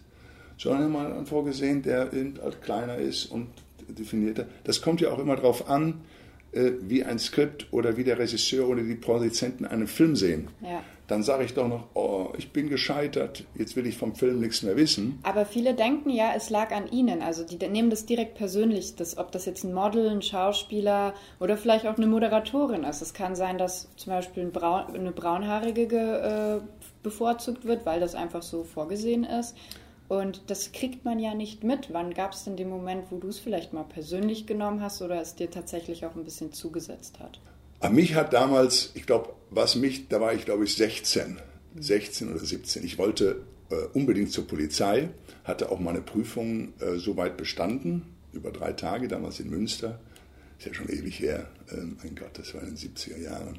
sondern 0.56 0.90
mal 0.90 1.12
einen 1.12 1.26
vorgesehen, 1.26 1.82
der 1.82 2.10
halt 2.42 2.62
kleiner 2.62 2.96
ist 2.96 3.26
und 3.26 3.48
definierter. 3.88 4.46
Das 4.64 4.80
kommt 4.80 5.00
ja 5.00 5.10
auch 5.10 5.18
immer 5.18 5.36
darauf 5.36 5.68
an, 5.68 6.00
äh, 6.52 6.72
wie 6.82 7.04
ein 7.04 7.18
Skript 7.18 7.66
oder 7.70 7.96
wie 7.96 8.04
der 8.04 8.18
Regisseur 8.18 8.68
oder 8.68 8.82
die 8.82 8.94
Produzenten 8.94 9.64
einen 9.64 9.86
Film 9.86 10.16
sehen. 10.16 10.48
Ja. 10.62 10.82
Dann 11.10 11.24
sage 11.24 11.42
ich 11.42 11.54
doch 11.54 11.66
noch, 11.66 11.88
oh, 11.94 12.28
ich 12.38 12.52
bin 12.52 12.68
gescheitert, 12.68 13.42
jetzt 13.56 13.74
will 13.74 13.84
ich 13.84 13.98
vom 13.98 14.14
Film 14.14 14.38
nichts 14.38 14.62
mehr 14.62 14.76
wissen. 14.76 15.18
Aber 15.24 15.44
viele 15.44 15.74
denken 15.74 16.08
ja, 16.08 16.34
es 16.36 16.50
lag 16.50 16.70
an 16.70 16.88
ihnen. 16.88 17.20
Also 17.20 17.42
die 17.44 17.56
nehmen 17.56 17.90
das 17.90 18.06
direkt 18.06 18.36
persönlich, 18.36 18.94
dass, 18.94 19.18
ob 19.18 19.32
das 19.32 19.44
jetzt 19.44 19.64
ein 19.64 19.74
Model, 19.74 20.08
ein 20.08 20.22
Schauspieler 20.22 21.14
oder 21.40 21.56
vielleicht 21.56 21.84
auch 21.88 21.96
eine 21.96 22.06
Moderatorin 22.06 22.84
ist. 22.84 23.02
Es 23.02 23.12
kann 23.12 23.34
sein, 23.34 23.58
dass 23.58 23.88
zum 23.96 24.12
Beispiel 24.12 24.44
ein 24.44 24.52
Braun, 24.52 24.94
eine 24.94 25.10
braunhaarige 25.10 26.60
äh, 26.62 26.84
bevorzugt 27.02 27.64
wird, 27.64 27.84
weil 27.86 27.98
das 27.98 28.14
einfach 28.14 28.42
so 28.42 28.62
vorgesehen 28.62 29.24
ist. 29.24 29.56
Und 30.06 30.48
das 30.48 30.70
kriegt 30.70 31.04
man 31.04 31.18
ja 31.18 31.34
nicht 31.34 31.64
mit. 31.64 31.92
Wann 31.92 32.14
gab 32.14 32.34
es 32.34 32.44
denn 32.44 32.56
den 32.56 32.68
Moment, 32.68 33.10
wo 33.10 33.18
du 33.18 33.26
es 33.26 33.40
vielleicht 33.40 33.72
mal 33.72 33.82
persönlich 33.82 34.46
genommen 34.46 34.80
hast 34.80 35.02
oder 35.02 35.20
es 35.20 35.34
dir 35.34 35.50
tatsächlich 35.50 36.06
auch 36.06 36.14
ein 36.14 36.22
bisschen 36.22 36.52
zugesetzt 36.52 37.18
hat? 37.18 37.40
An 37.80 37.94
mich 37.94 38.14
hat 38.14 38.32
damals, 38.32 38.90
ich 38.94 39.06
glaube, 39.06 39.32
was 39.50 39.74
mich, 39.74 40.08
da 40.08 40.20
war 40.20 40.34
ich 40.34 40.44
glaube 40.44 40.64
ich 40.64 40.76
16, 40.76 41.38
16 41.78 42.30
oder 42.30 42.44
17. 42.44 42.84
Ich 42.84 42.98
wollte 42.98 43.42
äh, 43.70 43.74
unbedingt 43.94 44.32
zur 44.32 44.46
Polizei, 44.46 45.08
hatte 45.44 45.70
auch 45.70 45.80
meine 45.80 46.02
Prüfung 46.02 46.74
äh, 46.80 46.98
soweit 46.98 47.36
bestanden, 47.36 48.14
über 48.32 48.52
drei 48.52 48.72
Tage, 48.72 49.08
damals 49.08 49.40
in 49.40 49.50
Münster. 49.50 49.98
Ist 50.58 50.66
ja 50.66 50.74
schon 50.74 50.90
ewig 50.90 51.18
her, 51.20 51.48
äh, 51.70 51.76
mein 51.76 52.14
Gott, 52.14 52.38
das 52.38 52.54
war 52.54 52.62
in 52.62 52.74
den 52.74 52.76
70er 52.76 53.18
Jahren. 53.18 53.58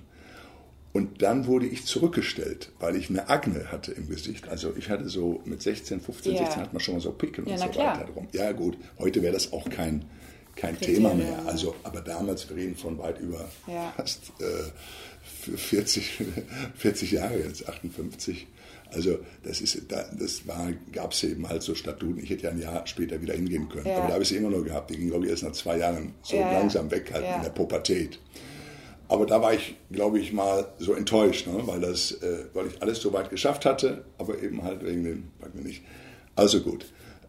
Und 0.94 1.22
dann 1.22 1.48
wurde 1.48 1.66
ich 1.66 1.86
zurückgestellt, 1.86 2.72
weil 2.80 2.98
ich 2.98 3.10
eine 3.10 3.30
Akne 3.30 3.72
hatte 3.72 3.94
im 3.94 4.10
Gesicht. 4.10 4.50
Also 4.50 4.74
ich 4.78 4.90
hatte 4.90 5.08
so 5.08 5.42
mit 5.46 5.62
16, 5.62 6.02
15, 6.02 6.34
ja. 6.34 6.40
16 6.40 6.62
hat 6.62 6.74
man 6.74 6.82
schon 6.82 6.96
mal 6.96 7.00
so 7.00 7.12
Pickel 7.14 7.48
ja, 7.48 7.54
und 7.54 7.60
so 7.60 7.68
klar. 7.70 7.96
weiter 7.96 8.12
drum. 8.12 8.28
Ja 8.34 8.52
gut, 8.52 8.78
heute 9.00 9.22
wäre 9.22 9.34
das 9.34 9.54
auch 9.54 9.70
kein, 9.70 10.06
kein 10.56 10.80
Thema 10.80 11.14
mehr. 11.14 11.44
Also, 11.46 11.76
aber 11.84 12.02
damals, 12.02 12.50
wir 12.50 12.58
reden 12.58 12.76
von 12.76 12.98
weit 12.98 13.20
über 13.20 13.50
ja. 13.68 13.94
fast 13.96 14.32
äh, 14.40 15.56
40, 15.58 16.24
40 16.76 17.12
Jahre 17.12 17.38
jetzt, 17.40 17.68
58. 17.68 18.48
Also 18.94 19.20
das 19.44 19.62
ist, 19.62 19.84
das 19.90 20.48
war, 20.48 20.68
gab 20.92 21.14
es 21.14 21.24
eben 21.24 21.48
halt 21.48 21.64
so 21.64 21.76
Statuten. 21.76 22.22
Ich 22.22 22.30
hätte 22.30 22.44
ja 22.44 22.50
ein 22.50 22.60
Jahr 22.60 22.86
später 22.88 23.22
wieder 23.22 23.34
hingehen 23.34 23.70
können. 23.70 23.88
Aber 23.88 24.08
da 24.08 24.14
habe 24.14 24.24
ich 24.24 24.30
sie 24.30 24.36
immer 24.36 24.50
noch 24.50 24.64
gehabt. 24.64 24.90
Die 24.90 24.98
ging, 24.98 25.10
glaube 25.10 25.26
ich, 25.26 25.32
erst 25.32 25.44
nach 25.44 25.54
zwei 25.54 25.78
Jahren 25.78 26.14
so 26.22 26.38
langsam 26.38 26.92
weg, 26.92 27.10
halt 27.14 27.26
in 27.38 27.44
der 27.44 27.52
Pubertät. 27.52 28.20
Aber 29.08 29.26
da 29.26 29.42
war 29.42 29.54
ich, 29.54 29.76
glaube 29.92 30.20
ich, 30.20 30.32
mal 30.32 30.68
so 30.80 30.94
enttäuscht, 30.94 31.48
ne? 31.48 31.62
weil, 31.66 31.82
das, 31.82 32.12
äh, 32.12 32.46
weil 32.54 32.68
ich 32.68 32.82
alles 32.82 33.02
so 33.02 33.12
weit 33.12 33.30
geschafft 33.30 33.66
hatte, 33.66 34.06
aber 34.18 34.42
eben 34.42 34.64
halt 34.64 34.86
wegen 34.86 35.04
dem, 35.04 35.24
weiß 35.40 35.54
mir 35.54 35.64
nicht. 35.64 35.84
Also 36.36 36.62
gut. 36.62 36.86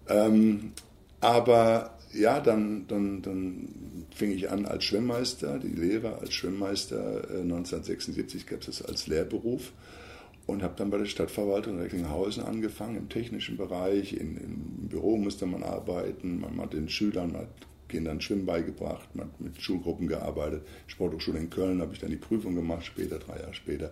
Ähm, 0.08 0.72
aber 1.20 1.98
ja, 2.12 2.40
dann, 2.40 2.86
dann, 2.88 3.22
dann 3.22 3.68
fing 4.14 4.32
ich 4.32 4.50
an 4.50 4.66
als 4.66 4.84
Schwimmmeister, 4.84 5.58
die 5.58 5.68
Lehre 5.68 6.18
als 6.18 6.34
Schwimmmeister. 6.34 7.30
Äh, 7.30 7.42
1976 7.42 8.46
gab 8.46 8.60
es 8.60 8.66
das 8.66 8.82
als 8.82 9.06
Lehrberuf 9.06 9.72
und 10.46 10.62
habe 10.62 10.74
dann 10.76 10.90
bei 10.90 10.98
der 10.98 11.06
Stadtverwaltung 11.06 11.78
Recklinghausen 11.78 12.42
angefangen, 12.42 12.96
im 12.96 13.08
technischen 13.08 13.56
Bereich. 13.56 14.12
In, 14.12 14.36
Im 14.36 14.88
Büro 14.88 15.16
musste 15.16 15.46
man 15.46 15.62
arbeiten, 15.62 16.40
man 16.40 16.60
hat 16.60 16.72
den 16.72 16.88
Schülern, 16.88 17.32
man 17.32 17.42
hat 17.42 17.48
Kindern 17.88 18.20
Schwimmen 18.20 18.46
beigebracht, 18.46 19.14
man 19.14 19.26
hat 19.26 19.40
mit 19.40 19.60
Schulgruppen 19.60 20.08
gearbeitet. 20.08 20.66
Sporthochschule 20.86 21.38
in 21.38 21.50
Köln 21.50 21.80
habe 21.80 21.92
ich 21.92 22.00
dann 22.00 22.10
die 22.10 22.16
Prüfung 22.16 22.54
gemacht, 22.54 22.84
später, 22.84 23.18
drei 23.18 23.38
Jahre 23.38 23.54
später. 23.54 23.90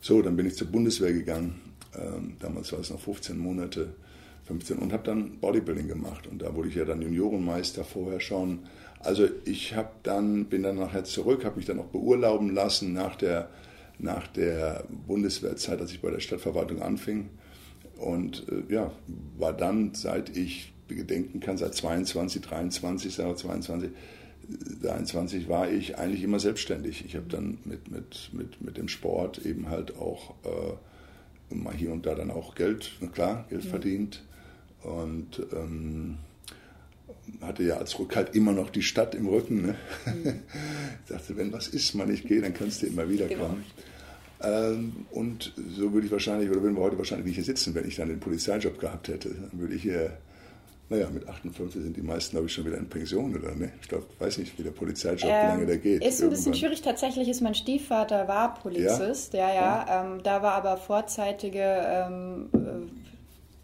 So, 0.00 0.20
dann 0.22 0.36
bin 0.36 0.46
ich 0.46 0.56
zur 0.56 0.66
Bundeswehr 0.66 1.12
gegangen. 1.12 1.60
Ähm, 1.96 2.34
damals 2.40 2.72
war 2.72 2.80
es 2.80 2.90
noch 2.90 3.00
15 3.00 3.38
Monate, 3.38 3.94
15 4.44 4.78
und 4.78 4.92
habe 4.92 5.04
dann 5.04 5.38
Bodybuilding 5.38 5.88
gemacht. 5.88 6.26
Und 6.26 6.42
da 6.42 6.54
wurde 6.54 6.68
ich 6.68 6.74
ja 6.74 6.84
dann 6.84 7.02
Juniorenmeister 7.02 7.84
vorher 7.84 8.20
schon. 8.20 8.60
Also 9.00 9.28
ich 9.44 9.74
habe 9.74 9.90
dann, 10.02 10.46
bin 10.46 10.62
dann 10.62 10.76
nachher 10.76 11.04
zurück, 11.04 11.44
habe 11.44 11.56
mich 11.56 11.66
dann 11.66 11.78
auch 11.78 11.86
beurlauben 11.86 12.54
lassen 12.54 12.92
nach 12.92 13.16
der, 13.16 13.48
nach 13.98 14.26
der 14.28 14.84
Bundeswehrzeit, 15.06 15.80
als 15.80 15.92
ich 15.92 16.00
bei 16.00 16.10
der 16.10 16.20
Stadtverwaltung 16.20 16.82
anfing. 16.82 17.30
Und 17.96 18.46
äh, 18.48 18.72
ja, 18.72 18.92
war 19.38 19.52
dann, 19.52 19.94
seit 19.94 20.36
ich 20.36 20.72
gedenken 20.88 21.40
kann, 21.40 21.56
seit 21.56 21.74
22, 21.74 22.42
23, 22.42 23.14
22, 23.14 23.90
23 24.82 25.48
war 25.48 25.70
ich 25.70 25.98
eigentlich 25.98 26.22
immer 26.22 26.40
selbstständig. 26.40 27.04
Ich 27.04 27.16
habe 27.16 27.26
dann 27.28 27.58
mit, 27.64 27.90
mit, 27.90 28.30
mit, 28.32 28.60
mit 28.60 28.76
dem 28.76 28.88
Sport 28.88 29.38
eben 29.46 29.68
halt 29.70 29.96
auch 29.96 30.34
äh, 30.44 31.54
mal 31.54 31.74
hier 31.74 31.92
und 31.92 32.06
da 32.06 32.14
dann 32.14 32.30
auch 32.30 32.54
Geld, 32.54 32.90
klar, 33.12 33.46
Geld 33.48 33.64
ja. 33.64 33.70
verdient. 33.70 34.22
Und 34.84 35.40
ähm, 35.52 36.18
hatte 37.40 37.62
ja 37.62 37.76
als 37.76 37.98
Rückhalt 37.98 38.34
immer 38.34 38.52
noch 38.52 38.70
die 38.70 38.82
Stadt 38.82 39.14
im 39.14 39.28
Rücken. 39.28 39.62
Ne? 39.62 39.74
Mhm. 40.06 40.42
ich 41.04 41.08
dachte, 41.08 41.36
wenn 41.36 41.52
was 41.52 41.68
ist, 41.68 41.94
man 41.94 42.08
nicht 42.08 42.26
geht, 42.26 42.44
dann 42.44 42.54
kannst 42.54 42.82
du 42.82 42.86
immer 42.86 43.08
wieder 43.08 43.26
genau. 43.26 43.46
kommen. 43.46 43.64
Ähm, 44.42 45.06
und 45.12 45.52
so 45.76 45.92
würde 45.92 46.06
ich 46.06 46.12
wahrscheinlich, 46.12 46.50
oder 46.50 46.62
würden 46.62 46.76
wir 46.76 46.82
heute 46.82 46.98
wahrscheinlich 46.98 47.26
nicht 47.26 47.36
hier 47.36 47.44
sitzen, 47.44 47.74
wenn 47.74 47.86
ich 47.86 47.96
dann 47.96 48.08
den 48.08 48.20
Polizeijob 48.20 48.78
gehabt 48.78 49.08
hätte. 49.08 49.30
Dann 49.30 49.60
würde 49.60 49.74
ich 49.74 49.82
hier 49.82 50.18
Naja, 50.88 51.08
mit 51.10 51.26
58 51.26 51.80
sind 51.80 51.96
die 51.96 52.02
meisten, 52.02 52.32
glaube 52.32 52.48
ich, 52.48 52.52
schon 52.52 52.66
wieder 52.66 52.76
in 52.76 52.86
Pension 52.86 53.34
oder 53.34 53.54
ne? 53.54 53.72
Ich 53.80 53.88
glaube, 53.88 54.04
weiß 54.18 54.38
nicht, 54.38 54.58
wie 54.58 54.62
der 54.62 54.72
Polizeijob, 54.72 55.30
ähm, 55.30 55.42
wie 55.42 55.46
lange 55.52 55.66
der 55.66 55.78
geht. 55.78 56.04
Ist 56.04 56.22
ein 56.22 56.30
bisschen 56.30 56.54
schwierig. 56.54 56.82
Tatsächlich 56.82 57.28
ist 57.28 57.40
mein 57.40 57.54
Stiefvater 57.54 58.26
war 58.28 58.54
Polizist, 58.54 59.32
ja, 59.32 59.48
ja. 59.48 59.54
ja. 59.54 59.86
ja. 59.86 60.04
Ähm, 60.04 60.22
da 60.22 60.42
war 60.42 60.52
aber 60.52 60.76
vorzeitige 60.76 61.62
ähm, 61.62 62.50
äh, 62.52 63.11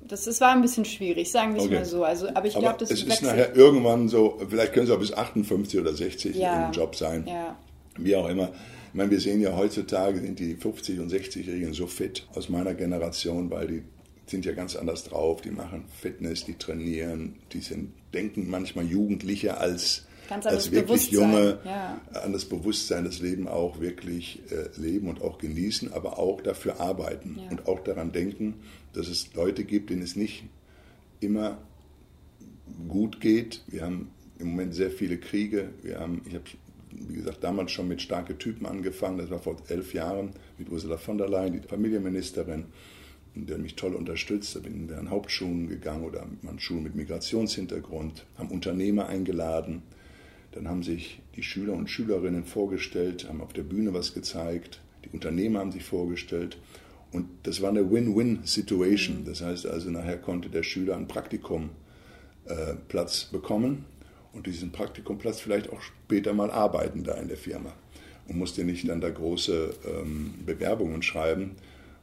das, 0.09 0.25
das 0.25 0.41
war 0.41 0.53
ein 0.53 0.63
bisschen 0.63 0.85
schwierig, 0.85 1.31
sagen 1.31 1.55
wir 1.55 1.61
es 1.61 1.67
okay. 1.67 1.75
mal 1.77 1.85
so. 1.85 2.05
Also, 2.05 2.29
aber 2.29 2.47
ich 2.47 2.55
glaube, 2.55 2.77
das 2.79 2.91
es 2.91 3.03
ist 3.03 3.23
nachher 3.23 3.55
irgendwann 3.55 4.09
so, 4.09 4.39
vielleicht 4.49 4.73
können 4.73 4.87
sie 4.87 4.95
auch 4.95 4.99
bis 4.99 5.13
58 5.13 5.81
oder 5.81 5.95
60 5.95 6.37
ja. 6.37 6.67
im 6.67 6.73
Job 6.73 6.97
sein. 6.97 7.25
Ja. 7.27 7.57
Wie 7.97 8.17
auch 8.17 8.29
immer. 8.29 8.51
Ich 8.89 8.95
meine, 8.95 9.11
wir 9.11 9.21
sehen 9.21 9.41
ja 9.41 9.55
heutzutage 9.57 10.21
sind 10.21 10.39
die 10.39 10.57
50- 10.57 11.01
und 11.01 11.13
60-Jährigen 11.13 11.75
so 11.75 11.87
fit 11.87 12.27
aus 12.35 12.49
meiner 12.49 12.75
Generation, 12.75 13.51
weil 13.51 13.67
die 13.67 13.83
sind 14.27 14.45
ja 14.45 14.53
ganz 14.53 14.77
anders 14.77 15.05
drauf. 15.05 15.43
Die 15.43 15.51
machen 15.51 15.85
Fitness, 16.01 16.45
die 16.45 16.55
trainieren, 16.55 17.37
die 17.53 17.61
sind, 17.61 17.93
denken 18.15 18.49
manchmal 18.49 18.87
jugendlicher 18.87 19.61
als, 19.61 20.07
als 20.31 20.71
wirklich 20.71 21.11
junge, 21.11 21.59
ja. 21.65 22.01
an 22.13 22.33
das 22.33 22.45
Bewusstsein, 22.45 23.05
das 23.05 23.21
Leben 23.21 23.49
auch 23.49 23.81
wirklich 23.81 24.41
äh, 24.51 24.69
leben 24.81 25.09
und 25.09 25.23
auch 25.23 25.39
genießen, 25.39 25.93
aber 25.93 26.19
auch 26.19 26.41
dafür 26.41 26.81
arbeiten 26.81 27.39
ja. 27.43 27.51
und 27.51 27.67
auch 27.67 27.81
daran 27.81 28.13
denken, 28.13 28.55
dass 28.93 29.09
es 29.09 29.33
Leute 29.35 29.65
gibt, 29.65 29.91
denen 29.91 30.03
es 30.03 30.17
nicht 30.17 30.45
immer 31.21 31.59
gut 32.89 33.21
geht. 33.21 33.63
Wir 33.69 33.83
haben 33.83 34.11
im 34.39 34.51
Moment 34.51 34.75
sehr 34.75 34.91
viele 34.91 35.19
Kriege. 35.19 35.71
Wir 35.83 35.99
haben, 35.99 36.23
ich 36.27 36.35
habe, 36.35 36.45
wie 36.91 37.15
gesagt, 37.15 37.43
damals 37.43 37.73
schon 37.73 37.89
mit 37.89 38.03
starken 38.03 38.39
Typen 38.39 38.67
angefangen. 38.67 39.19
Das 39.19 39.31
war 39.31 39.39
vor 39.39 39.57
elf 39.69 39.95
Jahren 39.95 40.31
mit 40.59 40.71
Ursula 40.71 40.97
von 40.97 41.19
der 41.19 41.29
Leyen, 41.29 41.55
die 41.55 41.67
Familienministerin, 41.67 42.67
der 43.35 43.59
mich 43.59 43.77
toll 43.77 43.95
unterstützt. 43.95 44.57
Da 44.57 44.61
bin 44.61 44.89
wir 44.89 44.99
an 44.99 45.11
Hauptschulen 45.11 45.69
gegangen 45.69 46.05
oder 46.05 46.23
an 46.23 46.59
Schulen 46.59 46.85
mit 46.85 46.95
Migrationshintergrund, 46.95 48.27
haben 48.37 48.51
Unternehmer 48.51 49.09
eingeladen. 49.09 49.83
Dann 50.53 50.69
haben 50.69 50.83
sich 50.83 51.21
die 51.37 51.43
Schüler 51.43 51.75
und 51.75 51.91
Schülerinnen 51.91 52.45
vorgestellt, 52.45 53.29
haben 53.29 53.41
auf 53.41 53.53
der 53.53 53.63
Bühne 53.63 53.95
was 53.95 54.15
gezeigt. 54.15 54.81
Die 55.05 55.11
Unternehmer 55.11 55.61
haben 55.61 55.73
sich 55.73 55.85
vorgestellt. 55.85 56.59
Und 57.13 57.29
das 57.45 57.63
war 57.63 57.71
eine 57.71 57.91
Win-Win-Situation. 57.91 59.25
Das 59.25 59.43
heißt 59.43 59.67
also, 59.67 59.91
nachher 59.91 60.19
konnte 60.19 60.51
der 60.51 60.63
Schüler 60.63 60.97
einen 60.97 61.09
Praktikumplatz 61.09 63.29
äh, 63.29 63.33
bekommen 63.33 63.87
und 64.33 64.47
diesen 64.47 64.73
Praktikumplatz 64.73 65.41
vielleicht 65.41 65.73
auch 65.73 65.81
später 65.81 66.35
mal 66.35 66.51
arbeiten 66.51 67.05
da 67.05 67.15
in 67.15 67.29
der 67.29 67.37
Firma. 67.37 67.73
Und 68.29 68.37
musste 68.37 68.65
nicht 68.65 68.89
dann 68.89 69.01
da 69.01 69.09
große 69.09 69.75
ähm, 69.87 70.35
Bewerbungen 70.45 71.03
schreiben, 71.03 71.53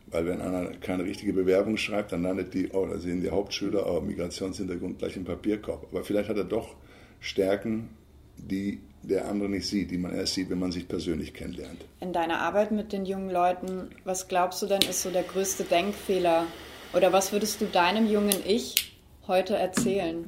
weil 0.08 0.25
wenn 0.25 0.42
einer 0.42 0.72
keine 0.78 1.04
richtige 1.04 1.34
Bewerbung 1.34 1.78
schreibt, 1.78 2.12
dann 2.12 2.24
landet 2.24 2.56
die, 2.56 2.70
oh, 2.70 2.88
da 2.88 2.98
sehen 2.98 3.22
die 3.22 3.30
Hauptschüler, 3.30 3.88
oh, 3.88 4.02
Migrationshintergrund 4.02 4.98
gleich 4.98 5.16
im 5.18 5.25
Papierkorb. 5.25 5.88
Aber 5.92 6.04
vielleicht 6.04 6.30
hat 6.30 6.38
er 6.38 6.46
doch 6.46 6.75
Stärken, 7.20 7.90
die 8.38 8.80
der 9.08 9.27
andere 9.27 9.50
nicht 9.50 9.68
sieht, 9.68 9.92
die 9.92 9.98
man 9.98 10.13
erst 10.15 10.34
sieht, 10.34 10.50
wenn 10.50 10.60
man 10.60 10.72
sich 10.72 10.88
persönlich 10.88 11.34
kennenlernt. 11.34 11.86
In 12.00 12.13
deiner 12.13 12.39
Arbeit 12.39 12.72
mit 12.72 12.92
den 12.92 13.06
jungen 13.06 13.30
Leuten, 13.30 13.89
was 14.04 14.27
glaubst 14.27 14.62
du 14.62 14.65
denn 14.65 14.82
ist 14.82 15.01
so 15.01 15.12
der 15.12 15.24
größte 15.24 15.63
Denkfehler? 15.63 16.48
Oder 16.94 17.13
was 17.13 17.32
würdest 17.32 17.62
du 17.62 17.65
deinem 17.65 18.10
jungen 18.10 18.36
Ich 18.48 18.98
heute 19.27 19.56
erzählen? 19.56 20.25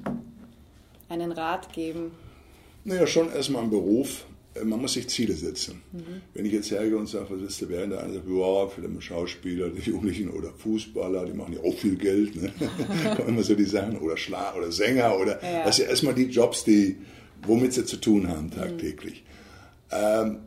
Einen 1.10 1.32
Rat 1.32 1.74
geben? 1.74 2.12
Naja, 2.84 3.08
schon 3.08 3.32
erstmal 3.32 3.64
im 3.64 3.70
Beruf. 3.70 4.26
Äh, 4.54 4.66
man 4.66 4.82
muss 4.82 4.94
sich 4.94 5.08
Ziele 5.10 5.34
setzen. 5.34 5.82
Mhm. 5.92 6.22
Wenn 6.34 6.46
ich 6.46 6.54
jetzt 6.54 6.72
hergehe 6.72 6.98
und 6.98 7.08
sage, 7.08 7.26
was 7.30 7.40
willst 7.40 7.62
du 7.62 7.70
werden? 7.70 7.92
Der 7.92 8.04
eine 8.04 8.14
sagt, 8.14 8.28
ja, 8.28 8.68
vielleicht 8.68 9.04
Schauspieler, 9.04 9.70
die 9.70 9.90
Jugendlichen 9.90 10.30
oder 10.30 10.52
Fußballer, 10.58 11.26
die 11.26 11.34
machen 11.34 11.54
ja 11.54 11.60
auch 11.62 11.76
viel 11.76 11.96
Geld. 11.96 12.36
Ne? 12.36 12.52
immer 13.28 13.44
so 13.44 13.56
die 13.56 13.66
Sachen. 13.66 13.98
Oder 14.00 14.18
Schlag 14.18 14.56
oder 14.56 14.72
Sänger. 14.72 15.18
Oder, 15.18 15.42
ja. 15.44 15.64
Das 15.64 15.78
sind 15.78 15.86
ja 15.86 15.92
erstmal 15.92 16.14
die 16.14 16.26
Jobs, 16.26 16.64
die, 16.64 16.98
womit 17.46 17.74
sie 17.74 17.86
zu 17.86 17.98
tun 17.98 18.28
haben 18.28 18.52
tagtäglich. 18.52 19.24
Mhm. 19.24 19.96
Ähm, 19.98 20.38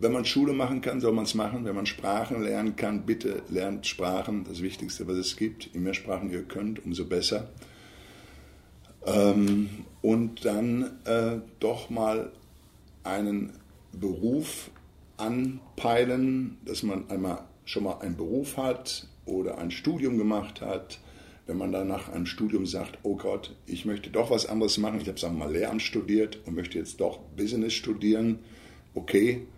wenn 0.00 0.12
man 0.12 0.24
Schule 0.24 0.54
machen 0.54 0.80
kann, 0.80 1.00
soll 1.00 1.12
man 1.12 1.24
es 1.24 1.34
machen. 1.34 1.64
Wenn 1.64 1.74
man 1.74 1.86
Sprachen 1.86 2.42
lernen 2.42 2.74
kann, 2.76 3.04
bitte 3.04 3.42
lernt 3.50 3.86
Sprachen. 3.86 4.44
Das 4.44 4.62
Wichtigste, 4.62 5.06
was 5.06 5.16
es 5.16 5.36
gibt. 5.36 5.70
Je 5.74 5.80
mehr 5.80 5.94
Sprachen 5.94 6.30
ihr 6.30 6.42
könnt, 6.42 6.84
umso 6.84 7.04
besser. 7.04 7.50
Ähm, 9.06 9.68
und 10.02 10.44
dann 10.44 10.98
äh, 11.04 11.38
doch 11.58 11.90
mal 11.90 12.32
einen 13.04 13.52
Beruf 13.92 14.70
anpeilen, 15.16 16.58
dass 16.64 16.82
man 16.82 17.10
einmal 17.10 17.44
schon 17.64 17.84
mal 17.84 17.98
einen 18.00 18.16
Beruf 18.16 18.56
hat 18.56 19.06
oder 19.26 19.58
ein 19.58 19.70
Studium 19.70 20.18
gemacht 20.18 20.60
hat, 20.60 20.98
wenn 21.50 21.58
man 21.58 21.72
dann 21.72 21.88
nach 21.88 22.08
einem 22.08 22.26
Studium 22.26 22.64
sagt, 22.64 23.00
oh 23.02 23.16
Gott, 23.16 23.56
ich 23.66 23.84
möchte 23.84 24.08
doch 24.08 24.30
was 24.30 24.46
anderes 24.46 24.78
machen, 24.78 25.00
ich 25.00 25.08
habe 25.08 25.18
sagen 25.18 25.36
wir 25.36 25.46
mal 25.46 25.52
Lehramt 25.52 25.82
studiert 25.82 26.38
und 26.46 26.54
möchte 26.54 26.78
jetzt 26.78 27.00
doch 27.00 27.18
Business 27.36 27.72
studieren, 27.72 28.38
okay, 28.94 29.48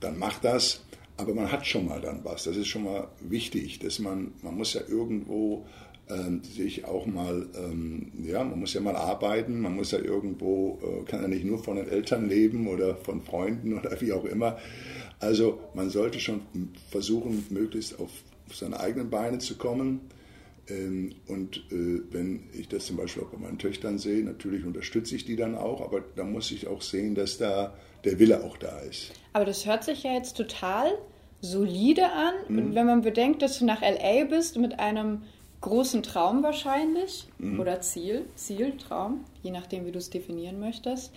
dann 0.00 0.18
mach 0.18 0.38
das, 0.40 0.84
aber 1.16 1.32
man 1.32 1.50
hat 1.50 1.66
schon 1.66 1.86
mal 1.86 1.98
dann 1.98 2.22
was. 2.24 2.44
Das 2.44 2.58
ist 2.58 2.68
schon 2.68 2.84
mal 2.84 3.08
wichtig, 3.20 3.78
dass 3.78 4.00
man, 4.00 4.32
man 4.42 4.54
muss 4.54 4.74
ja 4.74 4.82
irgendwo 4.86 5.64
ähm, 6.10 6.42
sich 6.44 6.84
auch 6.84 7.06
mal, 7.06 7.46
ähm, 7.56 8.12
ja, 8.22 8.44
man 8.44 8.60
muss 8.60 8.74
ja 8.74 8.82
mal 8.82 8.96
arbeiten, 8.96 9.62
man 9.62 9.74
muss 9.74 9.92
ja 9.92 9.98
irgendwo, 9.98 10.78
äh, 10.82 11.04
kann 11.06 11.22
ja 11.22 11.28
nicht 11.28 11.46
nur 11.46 11.64
von 11.64 11.76
den 11.76 11.88
Eltern 11.88 12.28
leben 12.28 12.68
oder 12.68 12.96
von 12.96 13.22
Freunden 13.22 13.72
oder 13.78 13.98
wie 14.02 14.12
auch 14.12 14.26
immer. 14.26 14.58
Also 15.20 15.58
man 15.72 15.88
sollte 15.88 16.20
schon 16.20 16.42
versuchen, 16.90 17.46
möglichst 17.48 17.98
auf 17.98 18.10
seine 18.52 18.78
eigenen 18.78 19.08
Beine 19.08 19.38
zu 19.38 19.56
kommen 19.56 20.00
und 21.26 21.56
äh, 21.72 22.00
wenn 22.10 22.48
ich 22.52 22.68
das 22.68 22.86
zum 22.86 22.96
Beispiel 22.96 23.24
auch 23.24 23.28
bei 23.28 23.38
meinen 23.38 23.58
Töchtern 23.58 23.98
sehe, 23.98 24.22
natürlich 24.22 24.64
unterstütze 24.64 25.16
ich 25.16 25.24
die 25.24 25.36
dann 25.36 25.56
auch, 25.56 25.80
aber 25.80 26.02
da 26.14 26.24
muss 26.24 26.50
ich 26.50 26.68
auch 26.68 26.82
sehen, 26.82 27.14
dass 27.14 27.38
da 27.38 27.74
der 28.04 28.18
Wille 28.18 28.44
auch 28.44 28.56
da 28.56 28.78
ist. 28.80 29.12
Aber 29.32 29.44
das 29.44 29.66
hört 29.66 29.84
sich 29.84 30.04
ja 30.04 30.12
jetzt 30.12 30.36
total 30.36 30.92
solide 31.40 32.12
an. 32.12 32.34
Mhm. 32.48 32.74
wenn 32.74 32.86
man 32.86 33.00
bedenkt, 33.02 33.42
dass 33.42 33.58
du 33.58 33.64
nach 33.64 33.80
LA 33.80 34.24
bist 34.24 34.58
mit 34.58 34.78
einem 34.78 35.22
großen 35.60 36.02
Traum 36.02 36.42
wahrscheinlich 36.42 37.26
mhm. 37.38 37.60
oder 37.60 37.80
Ziel, 37.80 38.26
Ziel, 38.34 38.76
Traum, 38.76 39.24
je 39.42 39.50
nachdem, 39.50 39.86
wie 39.86 39.92
du 39.92 39.98
es 39.98 40.10
definieren 40.10 40.58
möchtest. 40.58 41.12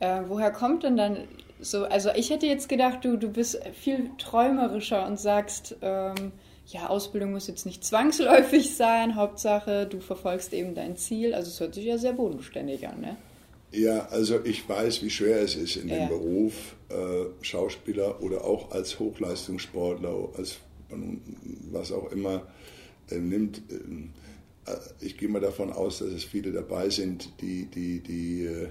Äh, 0.00 0.22
woher 0.26 0.50
kommt 0.50 0.82
denn 0.82 0.96
dann 0.96 1.18
so? 1.60 1.84
Also 1.84 2.10
ich 2.14 2.30
hätte 2.30 2.46
jetzt 2.46 2.68
gedacht, 2.68 3.04
du, 3.04 3.16
du 3.16 3.30
bist 3.30 3.58
viel 3.74 4.10
träumerischer 4.18 5.06
und 5.06 5.18
sagst, 5.18 5.76
ähm, 5.82 6.32
ja, 6.66 6.88
Ausbildung 6.88 7.32
muss 7.32 7.46
jetzt 7.46 7.66
nicht 7.66 7.84
zwangsläufig 7.84 8.74
sein, 8.74 9.14
Hauptsache 9.14 9.86
du 9.86 10.00
verfolgst 10.00 10.52
eben 10.52 10.74
dein 10.74 10.96
Ziel. 10.96 11.34
Also 11.34 11.50
es 11.50 11.60
hört 11.60 11.74
sich 11.74 11.84
ja 11.84 11.98
sehr 11.98 12.12
bodenständig 12.12 12.86
an, 12.88 13.00
ne? 13.00 13.16
Ja, 13.72 14.06
also 14.06 14.44
ich 14.44 14.68
weiß, 14.68 15.02
wie 15.02 15.10
schwer 15.10 15.40
es 15.42 15.54
ist 15.54 15.76
in 15.76 15.88
ja. 15.88 15.98
dem 15.98 16.08
Beruf 16.08 16.74
äh, 16.88 17.44
Schauspieler 17.44 18.22
oder 18.22 18.44
auch 18.44 18.70
als 18.70 18.98
Hochleistungssportler, 18.98 20.30
als 20.36 20.58
was 21.70 21.92
auch 21.92 22.10
immer 22.12 22.46
äh, 23.10 23.18
nimmt. 23.18 23.58
Äh, 23.68 24.72
ich 25.00 25.16
gehe 25.18 25.28
mal 25.28 25.40
davon 25.40 25.72
aus, 25.72 25.98
dass 25.98 26.08
es 26.08 26.24
viele 26.24 26.52
dabei 26.52 26.88
sind, 26.90 27.28
die, 27.40 27.66
die, 27.66 28.00
die, 28.00 28.44
äh, 28.44 28.68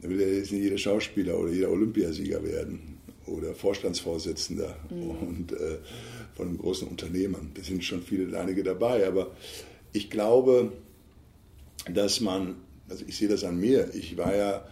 will 0.00 0.20
ja 0.20 0.26
jetzt 0.26 0.52
nicht 0.52 0.62
jeder 0.62 0.78
Schauspieler 0.78 1.38
oder 1.38 1.52
jeder 1.52 1.70
Olympiasieger 1.70 2.42
werden 2.44 2.98
oder 3.26 3.54
Vorstandsvorsitzender 3.54 4.76
mhm. 4.90 5.10
und 5.10 5.52
äh, 5.52 5.78
von 6.34 6.48
einem 6.48 6.58
großen 6.58 6.88
Unternehmen. 6.88 7.52
Da 7.54 7.62
sind 7.62 7.84
schon 7.84 8.02
viele, 8.02 8.38
einige 8.38 8.62
dabei, 8.62 9.06
aber 9.06 9.32
ich 9.92 10.10
glaube, 10.10 10.72
dass 11.92 12.20
man, 12.20 12.56
also 12.88 13.04
ich 13.06 13.16
sehe 13.16 13.28
das 13.28 13.44
an 13.44 13.58
mir, 13.58 13.94
ich 13.94 14.16
war 14.16 14.34
ja, 14.34 14.64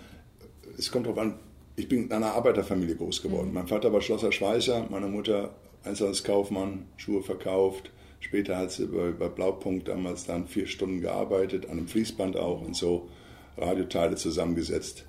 es 0.78 0.90
kommt 0.90 1.06
darauf 1.06 1.18
an, 1.18 1.38
ich 1.76 1.88
bin 1.88 2.04
in 2.04 2.12
einer 2.12 2.34
Arbeiterfamilie 2.34 2.96
groß 2.96 3.22
geworden. 3.22 3.48
Mhm. 3.48 3.54
Mein 3.54 3.68
Vater 3.68 3.92
war 3.92 4.00
Schlosser 4.00 4.32
Schweißer, 4.32 4.88
meine 4.90 5.06
Mutter 5.06 5.54
Einzelhandelskaufmann, 5.84 6.86
Schuhe 6.96 7.22
verkauft. 7.22 7.90
Später 8.20 8.56
hat 8.56 8.70
sie 8.70 8.86
bei, 8.86 9.10
bei 9.10 9.28
Blaupunkt 9.28 9.88
damals 9.88 10.26
dann 10.26 10.46
vier 10.46 10.66
Stunden 10.66 11.00
gearbeitet, 11.00 11.66
an 11.66 11.72
einem 11.72 11.88
Fließband 11.88 12.36
auch 12.36 12.60
und 12.62 12.76
so 12.76 13.08
Radioteile 13.56 14.16
zusammengesetzt. 14.16 15.04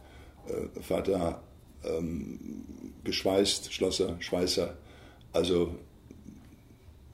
Äh, 0.48 0.82
Vater 0.82 1.42
ähm, 1.86 2.64
geschweißt, 3.04 3.72
Schlosser, 3.74 4.16
Schweißer. 4.20 4.76
Also 5.32 5.76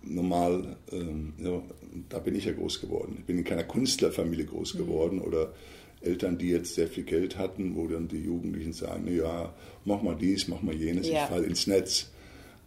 normal, 0.03 0.77
ähm, 0.91 1.33
ja, 1.37 1.61
da 2.09 2.19
bin 2.19 2.35
ich 2.35 2.45
ja 2.45 2.53
groß 2.53 2.81
geworden. 2.81 3.17
Ich 3.19 3.25
bin 3.25 3.37
in 3.37 3.43
keiner 3.43 3.63
Künstlerfamilie 3.63 4.45
groß 4.45 4.75
mhm. 4.75 4.77
geworden 4.79 5.15
mhm. 5.17 5.23
oder 5.23 5.53
Eltern, 6.01 6.37
die 6.37 6.49
jetzt 6.49 6.75
sehr 6.75 6.87
viel 6.87 7.03
Geld 7.03 7.37
hatten, 7.37 7.75
wo 7.75 7.87
dann 7.87 8.07
die 8.07 8.23
Jugendlichen 8.23 8.73
sagen, 8.73 9.13
ja, 9.13 9.53
mach 9.85 10.01
mal 10.01 10.15
dies, 10.15 10.47
mach 10.47 10.61
mal 10.61 10.75
jenes, 10.75 11.09
ja. 11.09 11.23
ich 11.23 11.29
falle 11.29 11.45
ins 11.45 11.67
Netz. 11.67 12.11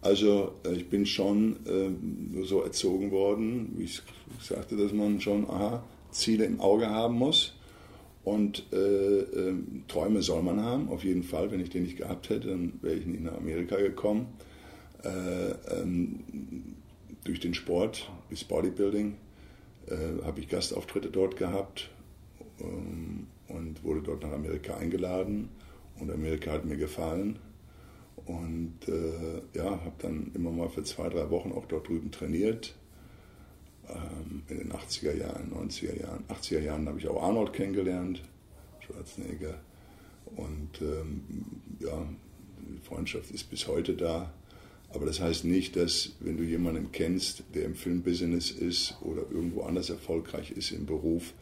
Also 0.03 0.53
äh, 0.67 0.75
ich 0.75 0.89
bin 0.89 1.07
schon 1.07 1.57
äh, 1.67 2.45
so 2.45 2.61
erzogen 2.63 3.11
worden, 3.11 3.73
wie 3.77 3.85
ich 3.85 4.03
sagte, 4.41 4.77
dass 4.77 4.93
man 4.93 5.21
schon 5.21 5.49
aha, 5.49 5.83
Ziele 6.11 6.45
im 6.45 6.61
Auge 6.61 6.89
haben 6.91 7.17
muss. 7.17 7.55
Und 8.25 8.67
äh, 8.73 8.77
äh, 8.77 9.55
Träume 9.89 10.23
soll 10.23 10.43
man 10.43 10.61
haben, 10.61 10.91
auf 10.91 11.03
jeden 11.03 11.25
Fall. 11.25 11.51
Wenn 11.51 11.61
ich 11.61 11.71
den 11.71 11.85
nicht 11.85 11.97
gehabt 11.97 12.31
hätte, 12.31 12.49
dann 12.49 12.75
wäre 12.81 12.95
ich 12.95 13.07
nicht 13.07 13.25
nach 13.25 13.37
Amerika 13.37 13.77
gekommen. 13.77 14.27
Äh, 15.03 15.81
ähm, 15.81 16.21
durch 17.25 17.41
den 17.41 17.55
Sport, 17.55 18.11
bis 18.29 18.45
Bodybuilding, 18.45 19.17
äh, 19.87 20.25
habe 20.25 20.41
ich 20.41 20.49
Gastauftritte 20.49 21.11
dort 21.11 21.37
gehabt. 21.37 21.91
ähm, 22.61 23.27
und 23.49 23.85
wurde 23.85 24.03
dort 24.03 24.23
nach 24.23 24.33
Amerika 24.33 24.77
eingeladen. 24.77 25.51
Und 25.99 26.11
Amerika 26.11 26.53
hat 26.53 26.65
mir 26.65 26.77
gefallen. 26.77 27.39
Und 28.25 28.89
äh, 28.89 29.43
ja, 29.55 29.65
habe 29.65 29.93
dann 29.99 30.31
immer 30.35 30.51
mal 30.51 30.69
für 30.69 30.85
zwei, 30.85 31.09
drei 31.09 31.29
Wochen 31.31 31.53
auch 31.53 31.67
dort 31.67 31.89
drüben 31.89 32.11
trainiert. 32.11 32.75
Ähm, 33.89 34.43
in 34.49 34.59
den 34.59 34.73
80er 34.73 35.15
Jahren, 35.15 35.53
90er 35.53 36.01
Jahren. 36.01 36.25
80er 36.29 36.61
Jahren 36.61 36.89
habe 36.89 36.99
ich 36.99 37.09
auch 37.09 37.23
Arnold 37.23 37.53
kennengelernt, 37.53 38.23
Schwarzenegger. 38.81 39.55
Und 40.37 40.81
ähm, 40.81 41.25
ja, 41.81 42.07
die 42.61 42.79
Freundschaft 42.87 43.31
ist 43.33 43.51
bis 43.51 43.67
heute 43.67 43.95
da. 43.95 44.33
Aber 44.95 45.07
das 45.07 45.21
heißt 45.21 45.45
nicht, 45.45 45.77
dass 45.77 46.13
wenn 46.21 46.37
du 46.37 46.45
jemanden 46.45 46.93
kennst, 46.93 47.45
der 47.55 47.65
im 47.65 47.75
Filmbusiness 47.75 48.51
ist 48.51 48.97
oder 49.01 49.23
irgendwo 49.31 49.63
anders 49.63 49.91
erfolgreich 49.91 50.51
ist 50.51 50.71
im 50.73 50.87
Beruf, 50.87 51.33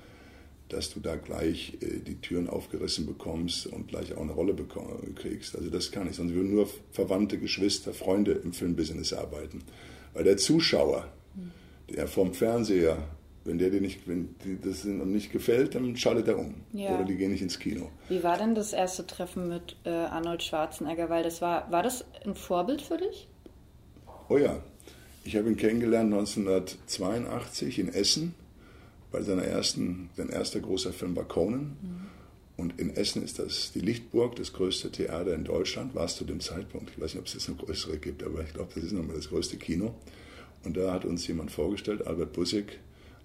dass 0.68 0.92
du 0.92 1.00
da 1.00 1.16
gleich 1.16 1.76
äh, 1.80 1.98
die 1.98 2.20
Türen 2.20 2.48
aufgerissen 2.48 3.06
bekommst 3.06 3.66
und 3.66 3.88
gleich 3.88 4.14
auch 4.14 4.22
eine 4.22 4.32
Rolle 4.32 4.54
kriegst. 5.16 5.56
Also 5.56 5.68
das 5.68 5.90
kann 5.90 6.08
ich, 6.08 6.16
sonst 6.16 6.32
würden 6.32 6.54
nur 6.54 6.68
Verwandte, 6.92 7.38
Geschwister, 7.38 7.92
Freunde 7.92 8.32
im 8.32 8.52
Filmbusiness 8.52 9.12
arbeiten. 9.12 9.62
Weil 10.14 10.24
der 10.24 10.36
Zuschauer, 10.36 11.08
der 11.88 12.06
vom 12.06 12.32
Fernseher, 12.34 12.98
wenn 13.44 13.58
der 13.58 13.70
dir 13.70 13.80
nicht, 13.80 14.06
wenn 14.06 14.34
das 14.62 14.84
nicht 14.84 15.32
gefällt, 15.32 15.74
dann 15.74 15.96
schaltet 15.96 16.28
er 16.28 16.38
um. 16.38 16.54
Ja. 16.72 16.94
Oder 16.94 17.04
die 17.04 17.16
gehen 17.16 17.32
nicht 17.32 17.42
ins 17.42 17.58
Kino. 17.58 17.90
Wie 18.08 18.22
war 18.22 18.36
denn 18.36 18.54
das 18.54 18.72
erste 18.72 19.06
Treffen 19.06 19.48
mit 19.48 19.76
äh, 19.84 19.90
Arnold 19.90 20.42
Schwarzenegger? 20.42 21.08
Weil 21.08 21.22
das 21.22 21.40
war, 21.40 21.70
war 21.70 21.82
das 21.82 22.04
ein 22.24 22.34
Vorbild 22.34 22.82
für 22.82 22.98
dich? 22.98 23.28
Oh 24.30 24.38
ja. 24.38 24.62
Ich 25.24 25.34
habe 25.36 25.48
ihn 25.50 25.56
kennengelernt 25.56 26.14
1982 26.14 27.80
in 27.80 27.88
Essen 27.88 28.34
bei 29.10 29.22
seiner 29.22 29.42
ersten, 29.42 30.08
sein 30.16 30.28
erster 30.28 30.60
großer 30.60 30.92
Film 30.92 31.16
war 31.16 31.24
Conan. 31.24 31.76
Mhm. 31.82 32.06
Und 32.56 32.78
in 32.78 32.90
Essen 32.94 33.24
ist 33.24 33.40
das 33.40 33.72
die 33.72 33.80
Lichtburg, 33.80 34.36
das 34.36 34.52
größte 34.52 34.92
Theater 34.92 35.34
in 35.34 35.42
Deutschland, 35.44 35.96
war 35.96 36.04
es 36.04 36.14
zu 36.14 36.24
dem 36.24 36.38
Zeitpunkt. 36.38 36.90
Ich 36.90 37.00
weiß 37.00 37.14
nicht, 37.14 37.20
ob 37.20 37.26
es 37.26 37.34
jetzt 37.34 37.48
eine 37.48 37.56
größere 37.56 37.98
gibt, 37.98 38.22
aber 38.22 38.42
ich 38.44 38.54
glaube, 38.54 38.70
das 38.72 38.84
ist 38.84 38.92
nochmal 38.92 39.16
das 39.16 39.30
größte 39.30 39.56
Kino. 39.56 39.94
Und 40.62 40.76
da 40.76 40.92
hat 40.92 41.04
uns 41.04 41.26
jemand 41.26 41.50
vorgestellt, 41.50 42.06
Albert 42.06 42.32
Bussig, 42.32 42.78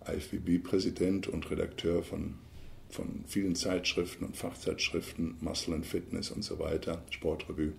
IFBB-Präsident 0.07 1.27
und 1.27 1.51
Redakteur 1.51 2.01
von, 2.01 2.33
von 2.89 3.25
vielen 3.27 3.55
Zeitschriften 3.55 4.25
und 4.25 4.37
Fachzeitschriften, 4.37 5.35
Muscle 5.39 5.75
and 5.75 5.85
Fitness 5.85 6.31
und 6.31 6.43
so 6.43 6.57
weiter, 6.57 7.03
Sportrevue. 7.11 7.73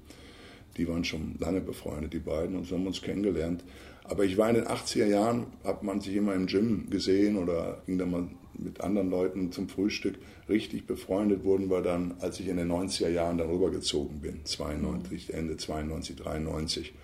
Die 0.76 0.88
waren 0.88 1.04
schon 1.04 1.36
lange 1.38 1.60
befreundet, 1.60 2.12
die 2.12 2.18
beiden, 2.18 2.56
und 2.56 2.66
so 2.66 2.74
haben 2.74 2.82
wir 2.82 2.88
uns 2.88 3.02
kennengelernt. 3.02 3.64
Aber 4.04 4.24
ich 4.24 4.36
war 4.36 4.48
in 4.48 4.56
den 4.56 4.66
80er 4.66 5.06
Jahren, 5.06 5.46
hat 5.64 5.82
man 5.82 6.00
sich 6.00 6.14
immer 6.14 6.34
im 6.34 6.46
Gym 6.46 6.88
gesehen 6.90 7.36
oder 7.36 7.82
ging 7.86 7.98
dann 7.98 8.10
mal 8.10 8.28
mit 8.58 8.80
anderen 8.80 9.10
Leuten 9.10 9.52
zum 9.52 9.68
Frühstück. 9.68 10.16
Richtig 10.48 10.86
befreundet 10.86 11.44
wurden 11.44 11.68
wir 11.70 11.82
dann, 11.82 12.14
als 12.20 12.40
ich 12.40 12.48
in 12.48 12.56
den 12.56 12.70
90er 12.70 13.08
Jahren 13.08 13.38
darüber 13.38 13.70
gezogen 13.70 14.20
bin, 14.20 14.44
92, 14.44 15.34
Ende 15.34 15.56
92, 15.56 16.16
93. 16.16 16.94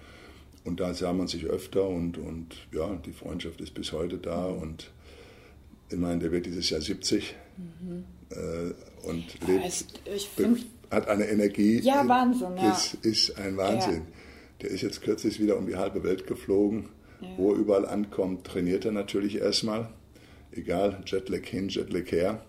Und 0.65 0.79
da 0.79 0.95
sah 0.95 1.13
man 1.13 1.27
sich 1.27 1.47
öfter 1.47 1.89
und, 1.89 2.19
und 2.19 2.55
ja, 2.73 2.95
die 3.05 3.13
Freundschaft 3.13 3.61
ist 3.61 3.75
bis 3.75 3.93
heute 3.93 4.19
da 4.19 4.47
und 4.47 4.91
ich 5.91 5.99
meine, 5.99 6.21
der 6.21 6.33
wird 6.33 6.47
dieses 6.47 6.71
Jahr 6.71 6.81
70 6.81 7.35
mhm. 7.57 8.05
äh, 8.31 9.07
und 9.07 9.25
lebt, 9.47 9.65
ja, 9.65 10.49
hat 10.93 11.09
eine 11.09 11.29
Energie. 11.29 11.81
Ja, 11.81 12.07
Wahnsinn, 12.07 12.57
ja. 12.57 12.69
Das 12.69 12.95
ist 12.95 13.39
ein 13.39 13.57
Wahnsinn. 13.57 13.95
Ja. 13.95 14.63
Der 14.63 14.71
ist 14.71 14.83
jetzt 14.83 15.03
kürzlich 15.03 15.41
wieder 15.41 15.57
um 15.57 15.67
die 15.67 15.77
halbe 15.77 16.05
Welt 16.05 16.27
geflogen. 16.27 16.89
Ja. 17.21 17.29
Wo 17.37 17.53
er 17.53 17.59
überall 17.59 17.87
ankommt, 17.87 18.47
trainiert 18.47 18.85
er 18.85 18.93
natürlich 18.93 19.39
erstmal. 19.39 19.89
Egal, 20.53 21.03
Jetlag 21.07 21.45
hin, 21.47 21.69
Jetlag 21.69 22.11
her. 22.11 22.43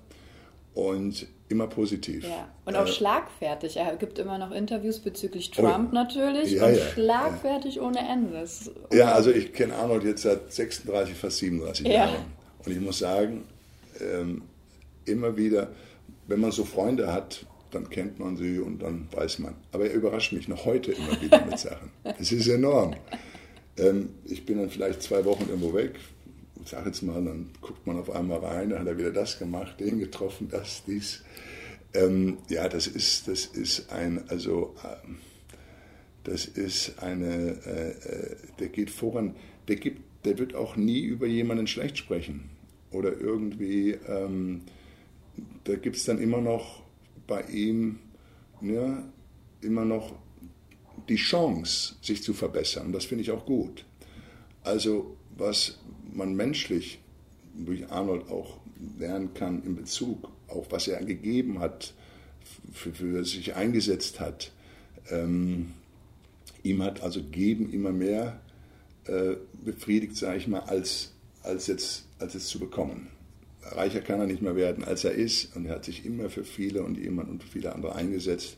Und 0.73 1.27
immer 1.49 1.67
positiv. 1.67 2.23
Ja. 2.23 2.49
Und 2.65 2.75
auch 2.75 2.87
äh, 2.87 2.91
schlagfertig. 2.91 3.77
Er 3.77 3.95
gibt 3.95 4.19
immer 4.19 4.37
noch 4.37 4.51
Interviews 4.51 4.99
bezüglich 4.99 5.51
oh 5.57 5.61
Trump 5.61 5.89
oh, 5.91 5.95
natürlich 5.95 6.51
ja, 6.53 6.65
und 6.65 6.75
ja, 6.75 6.85
schlagfertig 6.93 7.79
ohne 7.79 7.99
Ende. 7.99 8.45
Ja, 8.91 9.13
also 9.13 9.31
ich 9.31 9.53
kenne 9.53 9.75
Arnold 9.75 10.03
jetzt 10.03 10.23
seit 10.23 10.51
36, 10.51 11.15
fast 11.15 11.37
37 11.37 11.87
Jahren. 11.87 12.25
Und 12.65 12.71
ich 12.71 12.79
muss 12.79 12.99
sagen, 12.99 13.43
ähm, 14.01 14.41
immer 15.05 15.37
wieder, 15.37 15.69
wenn 16.27 16.39
man 16.39 16.51
so 16.51 16.63
Freunde 16.65 17.11
hat, 17.13 17.45
dann 17.73 17.89
kennt 17.89 18.19
man 18.19 18.37
sie 18.37 18.59
und 18.59 18.81
dann 18.81 19.07
weiß 19.11 19.39
man. 19.39 19.55
Aber 19.71 19.85
er 19.85 19.93
überrascht 19.93 20.33
mich 20.33 20.47
noch 20.47 20.65
heute 20.65 20.91
immer 20.91 21.21
wieder 21.21 21.45
mit 21.45 21.59
Sachen. 21.59 21.91
Das 22.03 22.31
ist 22.31 22.47
enorm. 22.47 22.95
Ähm, 23.77 24.09
ich 24.25 24.45
bin 24.45 24.59
dann 24.59 24.69
vielleicht 24.69 25.01
zwei 25.01 25.25
Wochen 25.25 25.45
irgendwo 25.49 25.73
weg, 25.73 25.99
sage 26.65 26.89
jetzt 26.89 27.01
mal, 27.01 27.23
dann 27.23 27.49
guckt 27.61 27.85
man 27.85 27.99
auf 27.99 28.09
einmal 28.09 28.39
rein, 28.39 28.69
dann 28.69 28.79
hat 28.79 28.87
er 28.87 28.97
wieder 28.97 29.11
das 29.11 29.39
gemacht, 29.39 29.79
den 29.79 29.99
getroffen, 29.99 30.47
das, 30.49 30.83
dies. 30.85 31.23
Ähm, 31.93 32.37
ja, 32.49 32.69
das 32.69 32.87
ist, 32.87 33.27
das 33.27 33.45
ist 33.45 33.91
ein, 33.91 34.23
also, 34.29 34.75
ähm, 34.83 35.17
das 36.23 36.45
ist 36.45 36.99
eine, 36.99 37.57
äh, 37.65 37.89
äh, 37.89 38.35
der 38.59 38.69
geht 38.69 38.89
voran, 38.89 39.35
der 39.67 39.75
gibt, 39.75 40.01
der 40.25 40.37
wird 40.37 40.55
auch 40.55 40.75
nie 40.75 41.01
über 41.01 41.27
jemanden 41.27 41.67
schlecht 41.67 41.97
sprechen. 41.97 42.49
Oder 42.91 43.19
irgendwie, 43.19 43.97
ähm, 44.07 44.61
da 45.65 45.75
gibt 45.75 45.97
es 45.97 46.05
dann 46.05 46.19
immer 46.19 46.39
noch 46.41 46.82
bei 47.27 47.43
ihm 47.43 47.99
ne, 48.61 49.03
immer 49.61 49.85
noch 49.85 50.13
die 51.09 51.15
Chance, 51.15 51.95
sich 52.01 52.23
zu 52.23 52.33
verbessern. 52.33 52.91
Das 52.91 53.05
finde 53.05 53.23
ich 53.23 53.31
auch 53.31 53.45
gut. 53.45 53.85
Also 54.63 55.17
was 55.35 55.79
man 56.13 56.35
menschlich 56.35 56.99
durch 57.55 57.89
Arnold 57.89 58.29
auch 58.29 58.57
lernen 58.97 59.33
kann 59.33 59.63
in 59.63 59.75
Bezug 59.75 60.29
auf 60.47 60.67
was 60.71 60.87
er 60.87 61.03
gegeben 61.03 61.59
hat, 61.59 61.93
für, 62.71 62.93
für 62.93 63.25
sich 63.25 63.55
eingesetzt 63.55 64.19
hat. 64.19 64.51
Ähm, 65.09 65.73
ihm 66.61 66.83
hat 66.83 67.01
also 67.01 67.23
geben 67.23 67.71
immer 67.71 67.91
mehr 67.91 68.39
äh, 69.05 69.35
befriedigt, 69.65 70.15
sage 70.15 70.37
ich 70.37 70.47
mal, 70.47 70.61
als, 70.61 71.13
als, 71.41 71.67
jetzt, 71.67 72.05
als 72.19 72.35
jetzt 72.35 72.47
zu 72.47 72.59
bekommen 72.59 73.12
reicher 73.71 74.01
kann 74.01 74.19
er 74.19 74.27
nicht 74.27 74.41
mehr 74.41 74.55
werden, 74.55 74.83
als 74.83 75.03
er 75.03 75.11
ist. 75.11 75.55
Und 75.55 75.65
er 75.65 75.75
hat 75.75 75.85
sich 75.85 76.05
immer 76.05 76.29
für 76.29 76.43
viele 76.43 76.83
und 76.83 76.97
jemand 76.97 77.29
und 77.29 77.43
viele 77.43 77.73
andere 77.73 77.95
eingesetzt. 77.95 78.57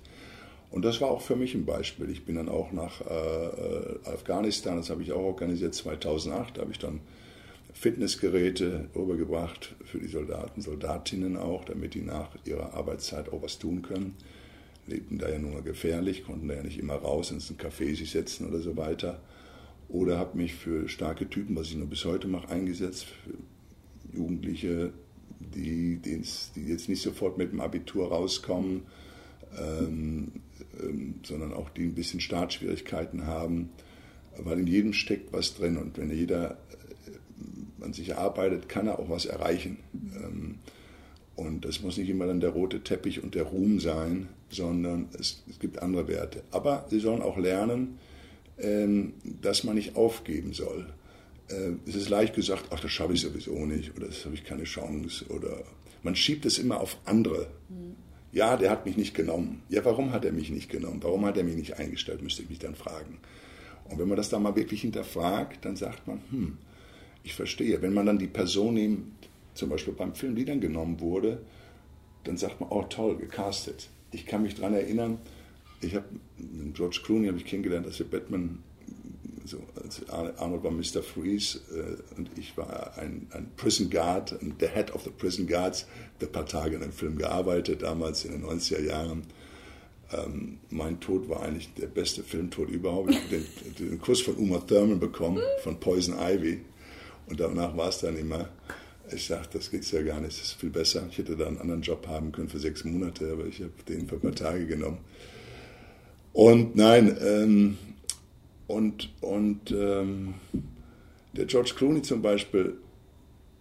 Und 0.72 0.84
das 0.84 1.00
war 1.00 1.10
auch 1.10 1.22
für 1.22 1.36
mich 1.36 1.56
ein 1.56 1.66
Beispiel. 1.66 2.10
Ich 2.10 2.26
bin 2.26 2.36
dann 2.36 2.50
auch 2.50 2.72
nach 2.72 3.02
äh, 3.02 3.06
äh 3.06 4.00
Afghanistan, 4.06 4.78
das 4.78 4.90
habe 4.90 5.04
ich 5.04 5.12
auch 5.12 5.24
organisiert 5.24 5.74
2008, 5.74 6.58
da 6.58 6.62
habe 6.62 6.72
ich 6.72 6.80
dann 6.80 7.00
Fitnessgeräte 7.74 8.90
rübergebracht 8.96 9.76
für 9.84 10.00
die 10.00 10.08
Soldaten, 10.08 10.62
Soldatinnen 10.62 11.38
auch, 11.38 11.66
damit 11.66 11.94
die 11.94 12.02
nach 12.02 12.30
ihrer 12.46 12.74
Arbeitszeit 12.74 13.32
auch 13.32 13.42
was 13.42 13.60
tun 13.60 13.82
können. 13.82 14.16
Lebten 14.88 15.18
da 15.18 15.30
ja 15.30 15.40
nur 15.40 15.62
gefährlich, 15.62 16.24
konnten 16.24 16.48
da 16.48 16.56
ja 16.56 16.64
nicht 16.64 16.80
immer 16.80 16.96
raus 16.96 17.32
ins 17.32 17.52
Café 17.54 17.96
sich 17.96 18.12
setzen 18.12 18.48
oder 18.48 18.60
so 18.60 18.78
weiter. 18.78 19.20
Oder 19.90 20.18
habe 20.18 20.38
mich 20.38 20.56
für 20.56 20.88
starke 20.88 21.30
Typen, 21.30 21.56
was 21.56 21.68
ich 21.68 21.76
nur 21.76 21.88
bis 21.88 22.06
heute 22.06 22.28
mache, 22.28 22.50
eingesetzt, 22.50 23.08
Jugendliche, 24.14 24.94
die, 25.40 25.98
die 25.98 26.22
jetzt 26.68 26.90
nicht 26.90 27.02
sofort 27.02 27.38
mit 27.38 27.52
dem 27.52 27.62
Abitur 27.62 28.10
rauskommen, 28.10 28.84
ähm, 29.58 30.32
ähm, 30.82 31.16
sondern 31.24 31.54
auch 31.54 31.70
die 31.70 31.84
ein 31.84 31.96
bisschen 31.96 32.20
Startschwierigkeiten 32.20 33.26
haben, 33.26 33.70
weil 34.38 34.60
in 34.60 34.68
jedem 34.68 34.94
steckt 34.94 35.32
was 35.34 35.56
drin 35.56 35.78
und 35.78 35.98
wenn 35.98 36.12
jeder 36.12 36.52
äh, 36.52 37.84
an 37.84 37.94
sich 37.94 38.16
arbeitet, 38.16 38.70
kann 38.70 38.88
er 38.88 39.00
auch 39.00 39.10
was 39.10 39.26
erreichen. 39.26 39.78
Ähm, 40.16 40.60
und 41.36 41.66
das 41.66 41.82
muss 41.82 41.98
nicht 41.98 42.10
immer 42.10 42.28
dann 42.28 42.40
der 42.40 42.52
rote 42.52 42.82
Teppich 42.82 43.22
und 43.22 43.36
der 43.36 43.44
Ruhm 43.44 43.80
sein, 43.80 44.30
sondern 44.50 45.10
es, 45.20 45.44
es 45.50 45.60
gibt 45.60 45.82
andere 45.82 46.08
Werte. 46.08 46.44
Aber 46.52 46.86
sie 46.90 47.00
sollen 47.00 47.22
auch 47.22 47.38
lernen, 47.38 48.00
ähm, 48.58 49.14
dass 49.42 49.66
man 49.66 49.76
nicht 49.76 49.98
aufgeben 49.98 50.54
soll 50.54 50.86
es 51.48 51.96
ist 51.96 52.10
leicht 52.10 52.36
gesagt, 52.36 52.66
ach, 52.72 52.80
das 52.80 52.92
schaffe 52.92 53.14
ich 53.14 53.22
sowieso 53.22 53.66
nicht 53.66 53.96
oder 53.96 54.08
das 54.08 54.26
habe 54.26 54.36
ich 54.36 54.44
keine 54.44 54.64
Chance 54.64 55.26
oder 55.30 55.64
man 56.04 56.16
schiebt 56.16 56.46
es 56.46 56.58
immer 56.58 56.80
auf 56.80 56.98
andere. 57.06 57.48
Mhm. 57.70 57.96
Ja, 58.32 58.58
der 58.58 58.70
hat 58.70 58.86
mich 58.86 58.98
nicht 58.98 59.16
genommen. 59.16 59.64
Ja, 59.70 59.86
warum 59.86 60.12
hat 60.12 60.26
er 60.26 60.34
mich 60.34 60.50
nicht 60.50 60.70
genommen? 60.70 61.00
Warum 61.02 61.26
hat 61.26 61.38
er 61.38 61.44
mich 61.44 61.56
nicht 61.56 61.80
eingestellt, 61.80 62.22
müsste 62.22 62.44
ich 62.44 62.50
mich 62.50 62.60
dann 62.60 62.76
fragen. 62.76 63.20
Und 63.86 64.00
wenn 64.00 64.08
man 64.08 64.18
das 64.18 64.30
dann 64.30 64.44
mal 64.44 64.56
wirklich 64.56 64.82
hinterfragt, 64.82 65.64
dann 65.64 65.76
sagt 65.76 66.08
man, 66.08 66.22
hm, 66.32 66.58
ich 67.24 67.34
verstehe. 67.34 67.82
Wenn 67.82 67.94
man 67.94 68.06
dann 68.06 68.18
die 68.18 68.28
Person 68.28 68.74
nimmt, 68.74 69.30
zum 69.54 69.70
Beispiel 69.70 69.94
beim 69.94 70.16
Film, 70.16 70.36
die 70.36 70.46
dann 70.46 70.60
genommen 70.60 71.00
wurde, 71.00 71.42
dann 72.24 72.38
sagt 72.38 72.60
man, 72.60 72.70
oh 72.72 72.84
toll, 72.84 73.18
gecastet. 73.18 73.90
Ich 74.12 74.26
kann 74.26 74.42
mich 74.42 74.56
daran 74.56 74.74
erinnern, 74.74 75.20
ich 75.82 75.96
habe 75.96 76.06
George 76.74 77.02
Clooney 77.04 77.28
habe 77.28 77.38
ich 77.38 77.46
kennengelernt, 77.46 77.86
als 77.86 78.00
wir 78.00 78.08
Batman 78.08 78.64
so, 79.46 79.60
Arnold 80.10 80.64
war 80.64 80.72
Mr. 80.72 81.04
Freeze 81.04 81.60
äh, 81.72 82.18
und 82.18 82.30
ich 82.38 82.58
war 82.58 82.98
ein, 82.98 83.28
ein 83.32 83.48
Prison 83.56 83.90
Guard, 83.90 84.36
der 84.60 84.70
Head 84.70 84.94
of 84.94 85.04
the 85.04 85.12
Prison 85.12 85.48
Guards, 85.48 85.86
der 86.20 86.30
ein 86.30 86.32
paar 86.32 86.46
Tage 86.46 86.76
in 86.76 86.84
einem 86.84 86.92
Film 86.92 87.18
gearbeitet, 87.18 87.84
damals 87.84 88.26
in 88.26 88.32
den 88.32 88.44
90er 88.44 88.82
Jahren. 88.82 89.24
Ähm, 90.12 90.60
mein 90.70 91.00
Tod 91.00 91.30
war 91.30 91.44
eigentlich 91.44 91.74
der 91.74 91.88
beste 91.88 92.24
Filmtod 92.24 92.70
überhaupt. 92.70 93.12
Ich 93.12 93.18
habe 93.18 93.30
den, 93.30 93.46
den 93.90 94.02
Kuss 94.02 94.22
von 94.22 94.36
Uma 94.36 94.60
Thurman 94.60 95.00
bekommen, 95.00 95.42
von 95.64 95.80
Poison 95.80 96.16
Ivy. 96.20 96.62
Und 97.28 97.40
danach 97.40 97.76
war 97.76 97.90
es 97.90 98.00
dann 98.00 98.18
immer. 98.18 98.50
Ich 99.14 99.28
sage, 99.28 99.48
das 99.54 99.70
geht 99.70 99.90
ja 99.92 100.02
gar 100.02 100.20
nicht, 100.20 100.40
das 100.40 100.48
ist 100.48 100.54
viel 100.54 100.72
besser. 100.72 101.08
Ich 101.12 101.20
hätte 101.20 101.36
da 101.36 101.46
einen 101.46 101.60
anderen 101.60 101.84
Job 101.84 102.08
haben 102.08 102.32
können 102.32 102.50
für 102.50 102.58
sechs 102.58 102.84
Monate, 102.84 103.32
aber 103.32 103.46
ich 103.46 103.60
habe 103.60 103.72
den 103.88 104.08
für 104.08 104.16
ein 104.16 104.22
paar 104.22 104.34
Tage 104.34 104.66
genommen. 104.66 104.98
Und 106.34 106.76
nein, 106.76 107.16
ähm, 107.22 107.78
und, 108.68 109.14
und 109.22 109.72
ähm, 109.72 110.36
der 111.34 111.46
George 111.46 111.74
Clooney 111.76 112.02
zum 112.02 112.22
Beispiel 112.22 112.78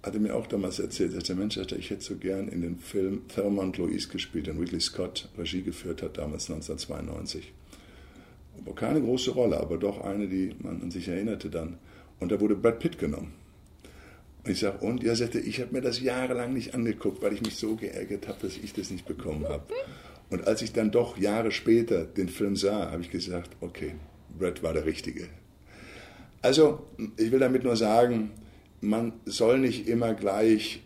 hatte 0.02 0.18
mir 0.20 0.34
auch 0.34 0.46
damals 0.46 0.78
erzählt, 0.78 1.16
dass 1.16 1.24
der 1.24 1.36
Mensch 1.36 1.56
ich 1.56 1.90
hätte 1.90 2.04
so 2.04 2.16
gern 2.16 2.48
in 2.48 2.60
den 2.60 2.78
Film 2.78 3.26
Thelma 3.28 3.62
und 3.62 3.78
Louise 3.78 4.08
gespielt, 4.08 4.46
den 4.46 4.58
Ridley 4.58 4.80
Scott 4.80 5.28
Regie 5.38 5.62
geführt 5.62 6.02
hat, 6.02 6.18
damals 6.18 6.50
1992. 6.50 7.52
Aber 8.58 8.74
keine 8.74 9.00
große 9.00 9.32
Rolle, 9.32 9.58
aber 9.60 9.78
doch 9.78 10.00
eine, 10.02 10.28
die 10.28 10.54
man 10.60 10.82
an 10.82 10.90
sich 10.90 11.08
erinnerte 11.08 11.50
dann. 11.50 11.78
Und 12.20 12.30
da 12.32 12.40
wurde 12.40 12.54
Brad 12.54 12.78
Pitt 12.78 12.98
genommen. 12.98 13.32
Und 14.44 14.50
ich 14.50 14.60
sage, 14.60 14.78
und? 14.78 15.02
Ja, 15.02 15.16
sagte, 15.16 15.40
ich 15.40 15.60
habe 15.60 15.72
mir 15.72 15.80
das 15.80 16.00
jahrelang 16.00 16.52
nicht 16.52 16.74
angeguckt, 16.74 17.22
weil 17.22 17.32
ich 17.32 17.42
mich 17.42 17.56
so 17.56 17.76
geärgert 17.76 18.28
habe, 18.28 18.38
dass 18.42 18.56
ich 18.56 18.72
das 18.74 18.90
nicht 18.90 19.06
bekommen 19.06 19.46
habe. 19.48 19.64
Und 20.30 20.46
als 20.46 20.62
ich 20.62 20.72
dann 20.72 20.90
doch 20.90 21.16
Jahre 21.16 21.50
später 21.50 22.04
den 22.04 22.28
Film 22.28 22.56
sah, 22.56 22.90
habe 22.90 23.02
ich 23.02 23.10
gesagt, 23.10 23.50
okay, 23.60 23.94
Brad 24.38 24.62
war 24.62 24.72
der 24.72 24.86
Richtige. 24.86 25.28
Also, 26.42 26.86
ich 27.16 27.32
will 27.32 27.38
damit 27.38 27.64
nur 27.64 27.76
sagen, 27.76 28.30
man 28.80 29.12
soll 29.24 29.58
nicht 29.58 29.88
immer 29.88 30.14
gleich 30.14 30.82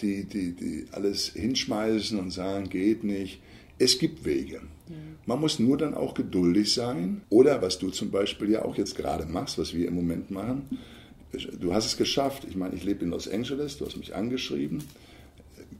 die, 0.00 0.24
die, 0.24 0.52
die 0.52 0.86
alles 0.92 1.28
hinschmeißen 1.28 2.18
und 2.18 2.30
sagen, 2.30 2.68
geht 2.68 3.04
nicht. 3.04 3.40
Es 3.78 3.98
gibt 3.98 4.24
Wege. 4.24 4.62
Man 5.26 5.40
muss 5.40 5.58
nur 5.58 5.76
dann 5.76 5.94
auch 5.94 6.14
geduldig 6.14 6.72
sein. 6.72 7.22
Oder 7.28 7.60
was 7.60 7.78
du 7.78 7.90
zum 7.90 8.10
Beispiel 8.10 8.50
ja 8.50 8.64
auch 8.64 8.76
jetzt 8.76 8.96
gerade 8.96 9.26
machst, 9.26 9.58
was 9.58 9.74
wir 9.74 9.88
im 9.88 9.94
Moment 9.94 10.30
machen. 10.30 10.78
Du 11.60 11.74
hast 11.74 11.86
es 11.86 11.96
geschafft. 11.96 12.46
Ich 12.48 12.56
meine, 12.56 12.74
ich 12.76 12.84
lebe 12.84 13.04
in 13.04 13.10
Los 13.10 13.28
Angeles, 13.28 13.76
du 13.76 13.86
hast 13.86 13.96
mich 13.96 14.14
angeschrieben. 14.14 14.84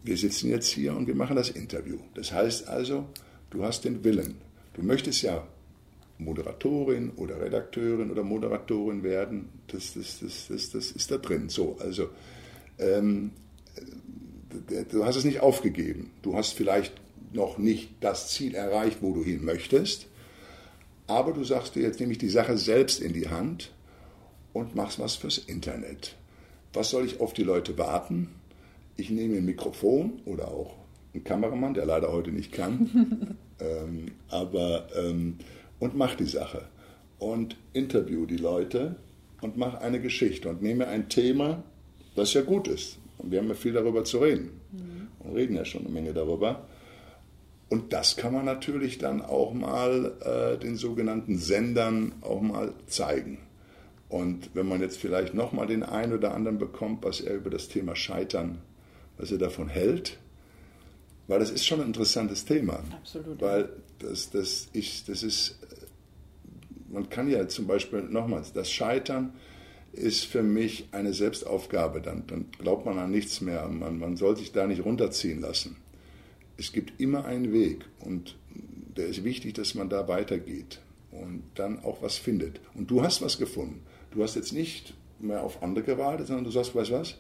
Wir 0.03 0.17
sitzen 0.17 0.51
jetzt 0.51 0.69
hier 0.69 0.97
und 0.97 1.07
wir 1.07 1.15
machen 1.15 1.37
das 1.37 1.51
Interview. 1.51 1.99
Das 2.15 2.33
heißt 2.33 2.69
also, 2.69 3.07
du 3.51 3.63
hast 3.63 3.85
den 3.85 4.03
Willen. 4.05 4.35
Du 4.75 4.83
möchtest 4.83 5.23
ja 5.23 5.47
Moderatorin 6.19 7.11
oder 7.17 7.41
Redakteurin 7.41 8.11
oder 8.11 8.23
Moderatorin 8.23 9.03
werden. 9.03 9.49
Das, 9.69 9.95
das, 9.95 10.21
das, 10.21 10.49
das, 10.49 10.71
das 10.71 10.91
ist 10.91 11.11
da 11.11 11.19
drin. 11.19 11.49
So, 11.49 11.77
also 11.79 12.09
ähm, 12.79 13.33
du 14.91 15.05
hast 15.05 15.17
es 15.17 15.25
nicht 15.25 15.41
aufgegeben. 15.41 16.11
Du 16.23 16.35
hast 16.37 16.53
vielleicht 16.53 16.95
noch 17.33 17.59
nicht 17.59 17.91
das 18.01 18.29
Ziel 18.29 18.55
erreicht, 18.55 18.99
wo 19.01 19.13
du 19.13 19.23
hin 19.23 19.45
möchtest, 19.45 20.07
aber 21.07 21.33
du 21.33 21.45
sagst 21.45 21.75
dir, 21.75 21.83
jetzt 21.83 22.01
nehme 22.01 22.13
ich 22.13 22.19
die 22.19 22.29
Sache 22.29 22.57
selbst 22.57 23.01
in 23.01 23.13
die 23.13 23.29
Hand 23.29 23.73
und 24.53 24.75
machst 24.75 24.99
was 24.99 25.17
fürs 25.17 25.39
Internet. 25.39 26.17
Was 26.73 26.91
soll 26.91 27.05
ich 27.05 27.21
auf 27.21 27.33
die 27.33 27.43
Leute 27.43 27.79
warten? 27.79 28.31
Ich 28.97 29.11
nehme 29.11 29.37
ein 29.37 29.45
Mikrofon 29.45 30.21
oder 30.25 30.49
auch 30.49 30.75
einen 31.15 31.25
Kameramann, 31.25 31.75
der 31.75 31.87
leider 31.87 32.13
heute 32.13 32.33
nicht 32.33 32.53
kann, 32.53 33.37
ähm, 33.61 34.13
aber 34.29 34.89
ähm, 34.97 35.39
und 35.79 35.97
mach 35.97 36.15
die 36.15 36.27
Sache 36.27 36.65
und 37.19 37.57
interview 37.73 38.27
die 38.27 38.37
Leute 38.37 38.97
und 39.41 39.57
mach 39.57 39.75
eine 39.75 40.01
Geschichte 40.01 40.49
und 40.49 40.63
nehme 40.63 40.89
ein 40.89 41.09
Thema, 41.09 41.63
das 42.15 42.35
ja 42.35 42.43
gut 42.43 42.69
ist. 42.69 42.99
Und 43.19 43.31
wir 43.31 43.41
haben 43.41 43.49
ja 43.49 43.55
viel 43.55 43.73
darüber 43.73 44.05
zu 44.05 44.19
reden 44.19 44.61
mhm. 44.73 45.09
und 45.21 45.35
reden 45.35 45.57
ja 45.57 45.65
schon 45.65 45.83
eine 45.83 45.91
Menge 45.91 46.13
darüber. 46.13 46.67
Und 47.69 47.93
das 47.93 48.17
kann 48.17 48.33
man 48.33 48.45
natürlich 48.45 48.99
dann 48.99 49.23
auch 49.23 49.53
mal 49.53 50.13
äh, 50.21 50.59
den 50.59 50.77
sogenannten 50.77 51.39
Sendern 51.39 52.15
auch 52.21 52.41
mal 52.41 52.73
zeigen. 52.87 53.39
Und 54.09 54.51
wenn 54.55 54.69
man 54.69 54.81
jetzt 54.81 54.99
vielleicht 54.99 55.35
nochmal 55.35 55.67
den 55.67 55.83
einen 55.83 56.13
oder 56.13 56.33
anderen 56.33 56.59
bekommt, 56.59 57.05
was 57.05 57.21
er 57.21 57.35
über 57.35 57.51
das 57.51 57.69
Thema 57.69 57.97
Scheitern, 57.97 58.59
was 59.19 59.33
er 59.33 59.39
davon 59.39 59.69
hält, 59.69 60.19
weil 61.27 61.41
das 61.41 61.51
ist 61.51 61.67
schon 61.67 61.81
ein 61.81 61.89
interessantes 61.89 62.45
Thema. 62.45 62.85
Absolut. 62.93 63.41
Weil 63.41 63.69
das, 63.99 64.31
das, 64.31 64.69
ist, 64.73 65.09
das 65.09 65.23
ist, 65.23 65.59
man 66.89 67.09
kann 67.09 67.29
ja 67.29 67.47
zum 67.49 67.67
Beispiel 67.67 68.03
nochmals, 68.03 68.53
das 68.53 68.71
Scheitern 68.71 69.33
ist 69.93 70.25
für 70.27 70.43
mich 70.43 70.89
eine 70.93 71.13
Selbstaufgabe. 71.13 72.01
Dann, 72.01 72.27
dann 72.27 72.47
glaubt 72.59 72.85
man 72.87 72.99
an 72.99 73.11
nichts 73.11 73.41
mehr. 73.41 73.67
Man, 73.69 73.99
man 73.99 74.17
soll 74.17 74.37
sich 74.37 74.53
da 74.53 74.67
nicht 74.67 74.85
runterziehen 74.85 75.41
lassen. 75.41 75.77
Es 76.59 76.73
gibt 76.73 77.01
immer 77.01 77.25
einen 77.25 77.53
Weg 77.53 77.85
und 78.01 78.37
der 78.97 79.07
ist 79.07 79.25
wichtig, 79.25 79.55
dass 79.55 79.75
man 79.75 79.89
da 79.89 80.09
weitergeht 80.09 80.81
und 81.11 81.43
dann 81.55 81.81
auch 81.81 82.03
was 82.03 82.17
findet. 82.17 82.61
Und 82.75 82.91
du 82.91 83.03
hast 83.03 83.21
was 83.23 83.39
gefunden. 83.39 83.83
Du 84.11 84.23
hast 84.23 84.37
jetzt 84.37 84.53
nicht 84.53 84.95
mehr 85.19 85.43
auf 85.43 85.63
andere 85.63 85.85
gewartet, 85.85 86.27
sondern 86.29 86.45
du 86.45 86.51
sagst, 86.51 86.75
weißt 86.75 86.93
was? 86.93 87.15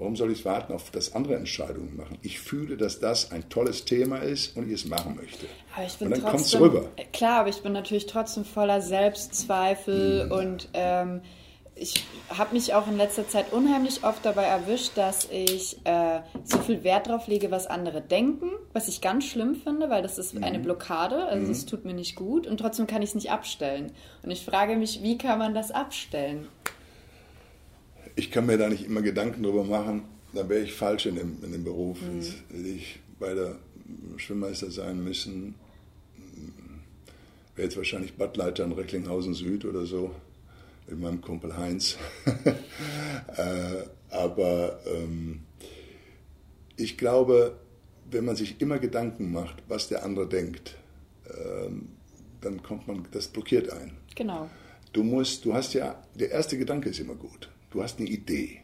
Warum 0.00 0.16
soll 0.16 0.32
ich 0.32 0.46
warten 0.46 0.72
auf 0.72 0.90
das 0.90 1.14
andere 1.14 1.36
Entscheidungen 1.36 1.94
machen? 1.94 2.16
Ich 2.22 2.40
fühle, 2.40 2.78
dass 2.78 3.00
das 3.00 3.32
ein 3.32 3.50
tolles 3.50 3.84
Thema 3.84 4.16
ist 4.16 4.56
und 4.56 4.66
ich 4.66 4.72
es 4.72 4.86
machen 4.86 5.14
möchte. 5.16 5.44
Aber 5.76 5.84
ich 5.84 5.98
bin 5.98 6.08
und 6.08 6.16
dann 6.16 6.30
kommt 6.30 6.46
es 6.46 6.58
rüber. 6.58 6.88
Klar, 7.12 7.40
aber 7.40 7.50
ich 7.50 7.60
bin 7.62 7.74
natürlich 7.74 8.06
trotzdem 8.06 8.46
voller 8.46 8.80
Selbstzweifel 8.80 10.24
mhm. 10.24 10.32
und 10.32 10.68
ähm, 10.72 11.20
ich 11.74 12.02
habe 12.30 12.54
mich 12.54 12.72
auch 12.72 12.88
in 12.88 12.96
letzter 12.96 13.28
Zeit 13.28 13.52
unheimlich 13.52 14.02
oft 14.02 14.24
dabei 14.24 14.44
erwischt, 14.44 14.92
dass 14.94 15.28
ich 15.30 15.76
äh, 15.84 16.20
so 16.44 16.56
viel 16.60 16.82
Wert 16.82 17.08
darauf 17.08 17.26
lege, 17.26 17.50
was 17.50 17.66
andere 17.66 18.00
denken, 18.00 18.52
was 18.72 18.88
ich 18.88 19.02
ganz 19.02 19.26
schlimm 19.26 19.54
finde, 19.54 19.90
weil 19.90 20.00
das 20.00 20.16
ist 20.16 20.32
mhm. 20.32 20.44
eine 20.44 20.60
Blockade, 20.60 21.26
also 21.26 21.52
es 21.52 21.66
mhm. 21.66 21.68
tut 21.68 21.84
mir 21.84 21.94
nicht 21.94 22.16
gut 22.16 22.46
und 22.46 22.56
trotzdem 22.56 22.86
kann 22.86 23.02
ich 23.02 23.10
es 23.10 23.14
nicht 23.14 23.30
abstellen. 23.30 23.92
Und 24.22 24.30
ich 24.30 24.46
frage 24.46 24.76
mich, 24.76 25.02
wie 25.02 25.18
kann 25.18 25.38
man 25.38 25.52
das 25.52 25.70
abstellen? 25.70 26.48
Ich 28.16 28.30
kann 28.30 28.46
mir 28.46 28.58
da 28.58 28.68
nicht 28.68 28.84
immer 28.84 29.02
Gedanken 29.02 29.42
drüber 29.42 29.64
machen, 29.64 30.02
dann 30.32 30.48
wäre 30.48 30.62
ich 30.62 30.72
falsch 30.72 31.06
in 31.06 31.16
dem, 31.16 31.38
in 31.42 31.52
dem 31.52 31.64
Beruf. 31.64 32.00
Mhm. 32.00 32.22
Hätte 32.56 32.68
ich 32.68 33.00
bei 33.18 33.34
der 33.34 33.56
Schwimmmeister 34.16 34.70
sein 34.70 35.02
müssen, 35.02 35.54
wäre 37.54 37.66
jetzt 37.66 37.76
wahrscheinlich 37.76 38.14
Badleiter 38.14 38.64
in 38.64 38.72
Recklinghausen 38.72 39.34
Süd 39.34 39.64
oder 39.64 39.86
so, 39.86 40.14
mit 40.88 41.00
meinem 41.00 41.20
Kumpel 41.20 41.56
Heinz. 41.56 41.96
äh, 43.36 43.84
aber 44.10 44.80
ähm, 44.86 45.40
ich 46.76 46.96
glaube, 46.96 47.56
wenn 48.10 48.24
man 48.24 48.36
sich 48.36 48.60
immer 48.60 48.78
Gedanken 48.78 49.32
macht, 49.32 49.62
was 49.68 49.88
der 49.88 50.04
andere 50.04 50.28
denkt, 50.28 50.76
ähm, 51.28 51.88
dann 52.40 52.62
kommt 52.62 52.88
man, 52.88 53.06
das 53.12 53.28
blockiert 53.28 53.70
einen. 53.70 53.92
Genau. 54.16 54.48
Du 54.92 55.04
musst, 55.04 55.44
du 55.44 55.54
hast 55.54 55.74
ja, 55.74 56.02
der 56.14 56.30
erste 56.30 56.58
Gedanke 56.58 56.88
ist 56.88 56.98
immer 56.98 57.14
gut 57.14 57.48
du 57.70 57.82
hast 57.82 57.98
eine 57.98 58.08
Idee. 58.08 58.60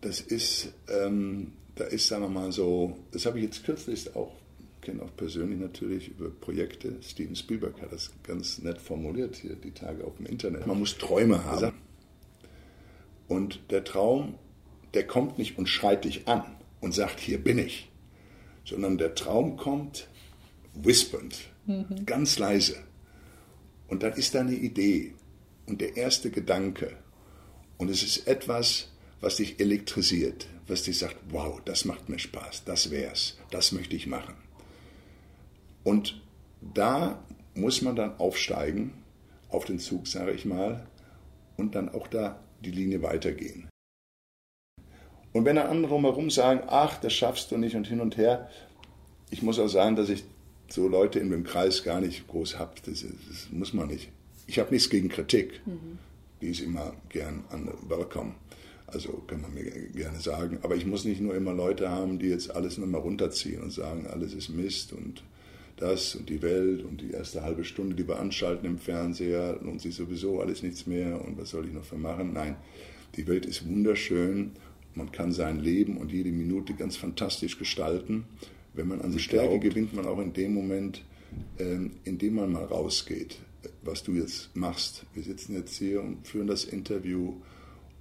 Das 0.00 0.20
ist, 0.20 0.72
ähm, 0.88 1.52
da 1.74 1.84
ist, 1.84 2.08
sagen 2.08 2.22
wir 2.22 2.28
mal 2.28 2.52
so, 2.52 2.98
das 3.12 3.26
habe 3.26 3.38
ich 3.38 3.44
jetzt 3.44 3.64
kürzlich 3.64 4.14
auch, 4.14 4.32
kenne 4.80 5.02
auch 5.02 5.16
persönlich 5.16 5.58
natürlich 5.58 6.08
über 6.08 6.28
Projekte. 6.30 6.96
Steven 7.02 7.36
Spielberg 7.36 7.80
hat 7.80 7.92
das 7.92 8.10
ganz 8.22 8.58
nett 8.58 8.80
formuliert 8.80 9.36
hier 9.36 9.54
die 9.54 9.70
Tage 9.70 10.04
auf 10.04 10.16
dem 10.16 10.26
Internet. 10.26 10.66
Man 10.66 10.78
muss 10.78 10.98
Träume 10.98 11.44
haben. 11.44 11.72
Und 13.28 13.60
der 13.70 13.84
Traum, 13.84 14.34
der 14.94 15.06
kommt 15.06 15.38
nicht 15.38 15.56
und 15.56 15.68
schreit 15.68 16.04
dich 16.04 16.28
an 16.28 16.44
und 16.80 16.92
sagt, 16.92 17.20
hier 17.20 17.42
bin 17.42 17.58
ich, 17.58 17.90
sondern 18.64 18.98
der 18.98 19.14
Traum 19.14 19.56
kommt 19.56 20.08
whispernd, 20.74 21.38
mhm. 21.66 22.04
ganz 22.04 22.38
leise. 22.38 22.76
Und 23.88 24.02
dann 24.02 24.14
ist 24.14 24.34
da 24.34 24.40
eine 24.40 24.54
Idee 24.54 25.14
und 25.66 25.80
der 25.80 25.96
erste 25.96 26.30
Gedanke 26.30 26.96
und 27.78 27.90
es 27.90 28.02
ist 28.02 28.26
etwas, 28.26 28.88
was 29.20 29.36
dich 29.36 29.60
elektrisiert, 29.60 30.46
was 30.66 30.82
dich 30.82 30.98
sagt, 30.98 31.16
wow, 31.30 31.60
das 31.64 31.84
macht 31.84 32.08
mir 32.08 32.18
Spaß, 32.18 32.64
das 32.64 32.90
wär's, 32.90 33.38
das 33.50 33.72
möchte 33.72 33.96
ich 33.96 34.06
machen. 34.06 34.34
Und 35.84 36.20
da 36.60 37.24
muss 37.54 37.82
man 37.82 37.96
dann 37.96 38.18
aufsteigen 38.18 38.92
auf 39.48 39.64
den 39.64 39.78
Zug, 39.78 40.06
sage 40.06 40.32
ich 40.32 40.44
mal, 40.44 40.86
und 41.56 41.74
dann 41.74 41.88
auch 41.88 42.08
da 42.08 42.40
die 42.64 42.70
Linie 42.70 43.02
weitergehen. 43.02 43.68
Und 45.32 45.44
wenn 45.44 45.56
dann 45.56 45.68
andere 45.68 46.00
herum 46.00 46.30
sagen, 46.30 46.62
ach, 46.66 46.98
das 46.98 47.12
schaffst 47.12 47.50
du 47.50 47.56
nicht 47.56 47.74
und 47.74 47.86
hin 47.86 48.00
und 48.00 48.16
her, 48.16 48.50
ich 49.30 49.42
muss 49.42 49.58
auch 49.58 49.68
sagen, 49.68 49.96
dass 49.96 50.08
ich 50.08 50.24
so 50.68 50.88
Leute 50.88 51.18
in 51.18 51.30
dem 51.30 51.44
Kreis 51.44 51.84
gar 51.84 52.00
nicht 52.00 52.26
groß 52.28 52.58
habe. 52.58 52.74
Das, 52.84 53.02
das, 53.02 53.48
muss 53.50 53.72
man 53.72 53.88
nicht. 53.88 54.10
Ich 54.46 54.58
habe 54.58 54.70
nichts 54.70 54.90
gegen 54.90 55.08
Kritik. 55.08 55.60
Mhm 55.66 55.98
die 56.42 56.48
ist 56.48 56.60
immer 56.60 56.92
gern 57.08 57.44
an 57.50 57.70
welcome. 57.88 58.34
Also 58.88 59.22
kann 59.26 59.40
man 59.40 59.54
mir 59.54 59.64
gerne 59.64 60.20
sagen. 60.20 60.58
Aber 60.62 60.76
ich 60.76 60.84
muss 60.84 61.04
nicht 61.04 61.20
nur 61.20 61.34
immer 61.34 61.54
Leute 61.54 61.88
haben, 61.88 62.18
die 62.18 62.26
jetzt 62.26 62.54
alles 62.54 62.76
nochmal 62.76 63.00
runterziehen 63.00 63.62
und 63.62 63.72
sagen, 63.72 64.06
alles 64.08 64.34
ist 64.34 64.50
Mist 64.50 64.92
und 64.92 65.22
das 65.76 66.14
und 66.14 66.28
die 66.28 66.42
Welt 66.42 66.84
und 66.84 67.00
die 67.00 67.12
erste 67.12 67.42
halbe 67.42 67.64
Stunde, 67.64 67.94
die 67.94 68.06
wir 68.06 68.18
anschalten 68.18 68.66
im 68.66 68.78
Fernseher, 68.78 69.58
lohnt 69.62 69.80
sich 69.80 69.94
sowieso 69.94 70.40
alles 70.40 70.62
nichts 70.62 70.86
mehr 70.86 71.24
und 71.24 71.38
was 71.38 71.50
soll 71.50 71.66
ich 71.66 71.72
noch 71.72 71.84
für 71.84 71.96
machen? 71.96 72.32
Nein, 72.34 72.56
die 73.16 73.26
Welt 73.26 73.46
ist 73.46 73.66
wunderschön. 73.66 74.50
Man 74.94 75.10
kann 75.10 75.32
sein 75.32 75.60
Leben 75.60 75.96
und 75.96 76.12
jede 76.12 76.32
Minute 76.32 76.74
ganz 76.74 76.96
fantastisch 76.96 77.58
gestalten. 77.58 78.26
Wenn 78.74 78.88
man 78.88 79.00
an 79.00 79.12
die 79.12 79.20
Stärke 79.20 79.58
gewinnt, 79.58 79.94
man 79.94 80.06
auch 80.06 80.18
in 80.18 80.32
dem 80.34 80.52
Moment, 80.52 81.02
ähm, 81.58 81.92
in 82.04 82.18
dem 82.18 82.34
man 82.34 82.52
mal 82.52 82.64
rausgeht 82.64 83.38
was 83.82 84.02
du 84.02 84.12
jetzt 84.12 84.54
machst. 84.54 85.04
Wir 85.14 85.22
sitzen 85.22 85.54
jetzt 85.54 85.76
hier 85.76 86.02
und 86.02 86.26
führen 86.26 86.46
das 86.46 86.64
Interview 86.64 87.34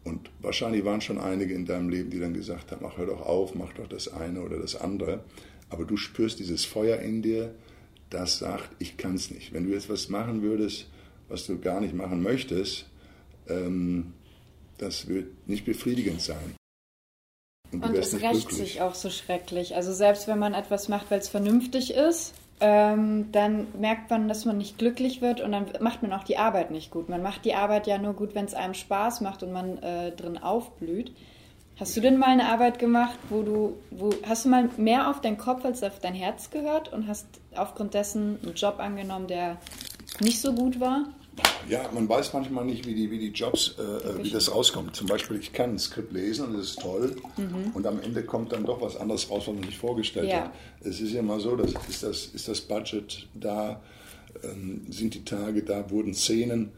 Und 0.03 0.31
wahrscheinlich 0.39 0.83
waren 0.83 1.01
schon 1.01 1.19
einige 1.19 1.53
in 1.53 1.65
deinem 1.65 1.89
Leben, 1.89 2.09
die 2.09 2.19
dann 2.19 2.33
gesagt 2.33 2.71
haben, 2.71 2.85
ach 2.85 2.97
hör 2.97 3.05
doch 3.05 3.21
auf, 3.21 3.53
mach 3.53 3.73
doch 3.73 3.87
das 3.87 4.07
eine 4.07 4.41
oder 4.41 4.57
das 4.57 4.75
andere. 4.75 5.23
Aber 5.69 5.85
du 5.85 5.95
spürst 5.95 6.39
dieses 6.39 6.65
Feuer 6.65 6.97
in 6.99 7.21
dir, 7.21 7.53
das 8.09 8.39
sagt, 8.39 8.69
ich 8.79 8.97
kann 8.97 9.15
es 9.15 9.31
nicht. 9.31 9.53
Wenn 9.53 9.65
du 9.65 9.71
jetzt 9.71 9.89
was 9.89 10.09
machen 10.09 10.41
würdest, 10.41 10.87
was 11.29 11.45
du 11.45 11.59
gar 11.59 11.79
nicht 11.79 11.93
machen 11.93 12.21
möchtest, 12.23 12.87
ähm, 13.47 14.13
das 14.77 15.07
wird 15.07 15.47
nicht 15.47 15.65
befriedigend 15.65 16.21
sein. 16.21 16.55
Und, 17.71 17.85
und 17.85 17.95
es 17.95 18.13
rächt 18.15 18.49
glücklich. 18.49 18.57
sich 18.57 18.81
auch 18.81 18.95
so 18.95 19.09
schrecklich. 19.09 19.75
Also 19.75 19.93
selbst 19.93 20.27
wenn 20.27 20.39
man 20.39 20.53
etwas 20.53 20.89
macht, 20.89 21.09
weil 21.09 21.19
es 21.19 21.29
vernünftig 21.29 21.93
ist, 21.93 22.33
ähm, 22.61 23.31
dann 23.31 23.67
merkt 23.79 24.09
man, 24.11 24.27
dass 24.27 24.45
man 24.45 24.57
nicht 24.57 24.77
glücklich 24.77 25.21
wird 25.21 25.41
und 25.41 25.51
dann 25.51 25.65
macht 25.79 26.03
man 26.03 26.13
auch 26.13 26.23
die 26.23 26.37
Arbeit 26.37 26.69
nicht 26.69 26.91
gut. 26.91 27.09
Man 27.09 27.23
macht 27.23 27.43
die 27.43 27.55
Arbeit 27.55 27.87
ja 27.87 27.97
nur 27.97 28.13
gut, 28.13 28.35
wenn 28.35 28.45
es 28.45 28.53
einem 28.53 28.75
Spaß 28.75 29.21
macht 29.21 29.41
und 29.41 29.51
man 29.51 29.79
äh, 29.79 30.11
drin 30.11 30.37
aufblüht. 30.37 31.11
Hast 31.79 31.97
du 31.97 32.01
denn 32.01 32.19
mal 32.19 32.27
eine 32.27 32.49
Arbeit 32.49 32.77
gemacht, 32.77 33.17
wo 33.29 33.41
du, 33.41 33.77
wo, 33.89 34.11
hast 34.27 34.45
du 34.45 34.49
mal 34.49 34.69
mehr 34.77 35.09
auf 35.09 35.21
deinen 35.21 35.39
Kopf 35.39 35.65
als 35.65 35.81
auf 35.81 35.97
dein 35.99 36.13
Herz 36.13 36.51
gehört 36.51 36.93
und 36.93 37.07
hast 37.07 37.25
aufgrund 37.55 37.95
dessen 37.95 38.37
einen 38.43 38.53
Job 38.53 38.75
angenommen, 38.77 39.25
der 39.25 39.57
nicht 40.19 40.39
so 40.39 40.53
gut 40.53 40.79
war? 40.79 41.05
Ja, 41.69 41.89
man 41.93 42.09
weiß 42.09 42.33
manchmal 42.33 42.65
nicht, 42.65 42.85
wie 42.85 42.93
die, 42.93 43.09
wie 43.11 43.19
die 43.19 43.29
Jobs, 43.29 43.75
äh, 43.79 43.81
äh 43.81 44.23
wie 44.23 44.29
das 44.29 44.53
rauskommt. 44.53 44.95
Zum 44.95 45.07
Beispiel, 45.07 45.37
ich 45.37 45.53
kann 45.53 45.71
ein 45.71 45.79
Skript 45.79 46.11
lesen 46.11 46.47
und 46.47 46.57
das 46.57 46.71
ist 46.71 46.81
toll 46.81 47.15
mhm. 47.37 47.71
und 47.73 47.87
am 47.87 48.01
Ende 48.01 48.23
kommt 48.23 48.51
dann 48.51 48.65
doch 48.65 48.81
was 48.81 48.97
anderes 48.97 49.29
raus, 49.29 49.43
was 49.47 49.55
man 49.55 49.63
sich 49.63 49.77
vorgestellt 49.77 50.29
ja. 50.29 50.45
hat. 50.45 50.51
Es 50.81 50.99
ist 50.99 51.13
ja 51.13 51.21
mal 51.21 51.39
so, 51.39 51.55
dass, 51.55 51.71
ist, 51.87 52.03
das, 52.03 52.25
ist 52.25 52.47
das 52.47 52.61
Budget 52.61 53.27
da, 53.33 53.81
ähm, 54.43 54.81
sind 54.89 55.13
die 55.13 55.23
Tage 55.23 55.63
da, 55.63 55.89
wurden 55.89 56.13
Szenen 56.13 56.71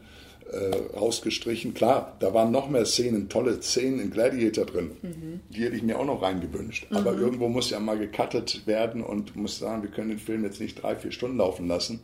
äh, 0.50 0.96
rausgestrichen. 0.96 1.74
Klar, 1.74 2.16
da 2.20 2.32
waren 2.34 2.52
noch 2.52 2.68
mehr 2.68 2.84
Szenen, 2.84 3.28
tolle 3.28 3.60
Szenen 3.60 3.98
in 3.98 4.10
Gladiator 4.10 4.66
drin. 4.66 4.92
Mhm. 5.02 5.40
Die 5.50 5.64
hätte 5.64 5.76
ich 5.76 5.82
mir 5.82 5.98
auch 5.98 6.04
noch 6.04 6.22
reingewünscht. 6.22 6.90
Mhm. 6.90 6.96
Aber 6.96 7.14
irgendwo 7.14 7.48
muss 7.48 7.70
ja 7.70 7.80
mal 7.80 7.98
gecuttet 7.98 8.66
werden 8.66 9.02
und 9.02 9.34
muss 9.34 9.58
sagen, 9.58 9.82
wir 9.82 9.90
können 9.90 10.10
den 10.10 10.18
Film 10.18 10.44
jetzt 10.44 10.60
nicht 10.60 10.80
drei, 10.80 10.94
vier 10.96 11.10
Stunden 11.10 11.38
laufen 11.38 11.66
lassen, 11.66 12.00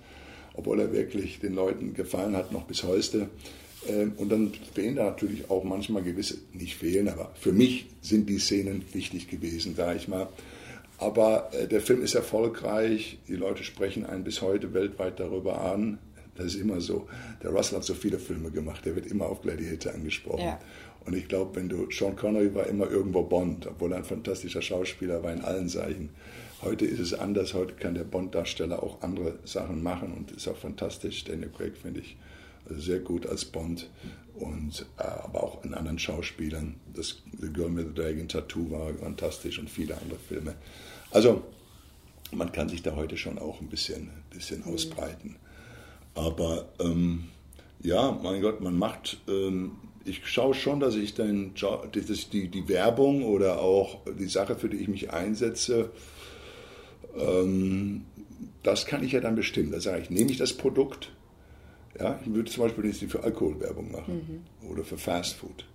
obwohl 0.55 0.81
er 0.81 0.93
wirklich 0.93 1.41
den 1.41 1.55
Leuten 1.55 1.95
gefallen 1.95 2.37
hat, 2.37 2.53
noch 2.53 2.65
bis 2.65 2.83
heute. 2.83 3.29
Ähm, 3.89 4.13
und 4.17 4.31
dann 4.31 4.53
fehlen 4.75 4.97
da 4.97 5.05
natürlich 5.05 5.51
auch 5.51 5.65
manchmal 5.65 6.03
gewisse, 6.03 6.39
nicht 6.53 6.77
fehlen, 6.77 7.09
aber 7.09 7.33
für 7.35 7.53
mich 7.53 7.87
sind 8.03 8.29
die 8.29 8.39
Szenen 8.39 8.85
wichtig 8.93 9.29
gewesen, 9.29 9.75
sage 9.75 9.97
ich 9.97 10.09
mal. 10.09 10.29
Aber 10.99 11.51
äh, 11.53 11.67
der 11.67 11.81
Film 11.81 12.03
ist 12.03 12.15
erfolgreich, 12.15 13.19
die 13.29 13.37
Leute 13.37 13.65
sprechen 13.65 14.05
einen 14.05 14.25
bis 14.25 14.43
heute 14.43 14.75
weltweit 14.75 15.19
darüber 15.19 15.63
an. 15.63 15.99
Das 16.37 16.47
ist 16.47 16.57
immer 16.57 16.81
so. 16.81 17.09
Der 17.43 17.51
Russell 17.51 17.79
hat 17.79 17.85
so 17.85 17.95
viele 17.95 18.19
Filme 18.19 18.51
gemacht, 18.51 18.85
der 18.85 18.95
wird 18.95 19.07
immer 19.07 19.27
auf 19.27 19.43
Gladiator 19.43 19.93
angesprochen. 19.93 20.45
Ja. 20.45 20.61
Und 21.07 21.17
ich 21.17 21.29
glaube, 21.29 21.57
wenn 21.57 21.69
du, 21.69 21.91
Sean 21.91 22.17
Connery 22.17 22.55
war 22.55 22.67
immer 22.67 22.91
irgendwo 22.91 23.23
Bond, 23.23 23.67
obwohl 23.67 23.93
er 23.93 23.99
ein 23.99 24.05
fantastischer 24.05 24.61
Schauspieler 24.61 25.23
war 25.23 25.33
in 25.33 25.41
allen 25.41 25.69
Zeichen. 25.69 26.11
Heute 26.63 26.85
ist 26.85 27.01
es 27.01 27.15
anders, 27.15 27.55
heute 27.55 27.73
kann 27.75 27.95
der 27.95 28.05
Bond-Darsteller 28.05 28.83
auch 28.83 29.01
andere 29.01 29.39
Sachen 29.45 29.83
machen 29.83 30.13
und 30.13 30.31
ist 30.31 30.47
auch 30.47 30.59
fantastisch. 30.59 31.25
Daniel 31.25 31.49
Craig 31.49 31.75
finde 31.75 32.01
ich 32.01 32.19
sehr 32.69 32.99
gut 32.99 33.27
als 33.27 33.47
Bond 33.47 33.89
und 34.35 34.85
äh, 34.99 35.03
aber 35.03 35.43
auch 35.43 35.65
in 35.65 35.73
anderen 35.73 35.99
Schauspielern. 35.99 36.75
Das 36.95 37.23
The 37.41 37.51
Girl 37.51 37.75
with 37.75 37.87
the 37.87 37.95
Dragon 37.95 38.29
Tattoo 38.29 38.71
war 38.71 38.93
fantastisch 38.93 39.59
und 39.59 39.71
viele 39.71 39.97
andere 39.97 40.19
Filme. 40.19 40.55
Also 41.11 41.43
man 42.33 42.53
kann 42.53 42.69
sich 42.69 42.83
da 42.83 42.95
heute 42.95 43.17
schon 43.17 43.39
auch 43.39 43.61
ein 43.63 43.69
bisschen, 43.69 44.11
bisschen 44.31 44.61
mhm. 44.61 44.75
ausbreiten. 44.75 45.37
Aber 46.15 46.69
ähm, 46.79 47.29
ja, 47.83 48.19
mein 48.23 48.43
Gott, 48.43 48.61
man 48.61 48.77
macht, 48.77 49.19
ähm, 49.29 49.73
ich 50.05 50.27
schaue 50.27 50.55
schon, 50.55 50.81
dass 50.81 50.95
ich 50.95 51.15
den 51.15 51.55
dass 51.55 52.31
die, 52.31 52.49
die 52.49 52.69
Werbung 52.69 53.25
oder 53.25 53.61
auch 53.61 54.01
die 54.19 54.29
Sache, 54.29 54.57
für 54.57 54.69
die 54.69 54.79
ich 54.79 54.89
mich 54.89 55.13
einsetze, 55.13 55.91
ähm, 57.17 58.05
das 58.63 58.87
kann 58.87 59.03
ich 59.03 59.13
ja 59.13 59.21
dann 59.21 59.35
bestimmen. 59.35 59.73
Da 59.73 59.81
sage 59.81 60.03
ich, 60.03 60.11
nehme 60.11 60.31
ich 60.31 60.39
das 60.39 60.53
Produkt, 60.53 61.13
ja, 61.99 62.21
ich 62.25 62.33
würde 62.33 62.51
zum 62.51 62.65
Beispiel 62.65 62.85
nicht 62.85 63.05
für 63.11 63.23
Alkoholwerbung 63.23 63.91
machen 63.91 64.45
mhm. 64.63 64.69
oder 64.71 64.85
für 64.85 64.99
Fast 64.99 65.35
Food. 65.35 65.67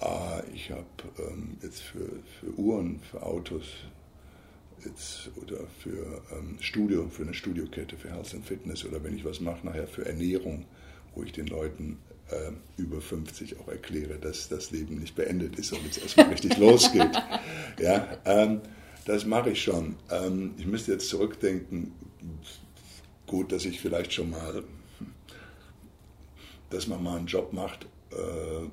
Ah, 0.00 0.42
ich 0.52 0.70
habe 0.70 0.84
ähm, 1.18 1.58
jetzt 1.62 1.80
für, 1.80 2.08
für 2.40 2.58
Uhren, 2.58 3.00
für 3.08 3.22
Autos, 3.22 3.66
jetzt 4.84 5.30
oder 5.40 5.58
für 5.78 6.22
ähm, 6.32 6.56
Studio, 6.60 7.08
für 7.08 7.22
eine 7.22 7.34
Studiokette, 7.34 7.96
für 7.96 8.10
Health 8.10 8.34
and 8.34 8.44
Fitness 8.44 8.84
oder 8.84 9.02
wenn 9.04 9.16
ich 9.16 9.24
was 9.24 9.40
mache 9.40 9.64
nachher 9.64 9.86
für 9.86 10.04
Ernährung, 10.04 10.64
wo 11.14 11.22
ich 11.22 11.30
den 11.30 11.46
Leuten 11.46 11.98
äh, 12.30 12.50
über 12.76 13.00
50 13.00 13.60
auch 13.60 13.68
erkläre, 13.68 14.18
dass 14.18 14.48
das 14.48 14.72
Leben 14.72 14.98
nicht 14.98 15.14
beendet 15.14 15.56
ist 15.58 15.72
und 15.72 15.84
jetzt 15.84 16.02
erstmal 16.02 16.26
richtig 16.30 16.56
losgeht. 16.58 17.22
Ja, 17.78 18.18
ähm, 18.24 18.60
das 19.04 19.26
mache 19.26 19.50
ich 19.50 19.62
schon. 19.62 19.96
Ähm, 20.10 20.54
ich 20.58 20.66
müsste 20.66 20.92
jetzt 20.92 21.08
zurückdenken, 21.08 21.92
gut, 23.26 23.52
dass 23.52 23.64
ich 23.64 23.80
vielleicht 23.80 24.12
schon 24.12 24.30
mal, 24.30 24.64
dass 26.70 26.86
man 26.86 27.02
mal 27.02 27.18
einen 27.18 27.26
Job 27.26 27.52
macht, 27.52 27.86
äh, 28.10 28.16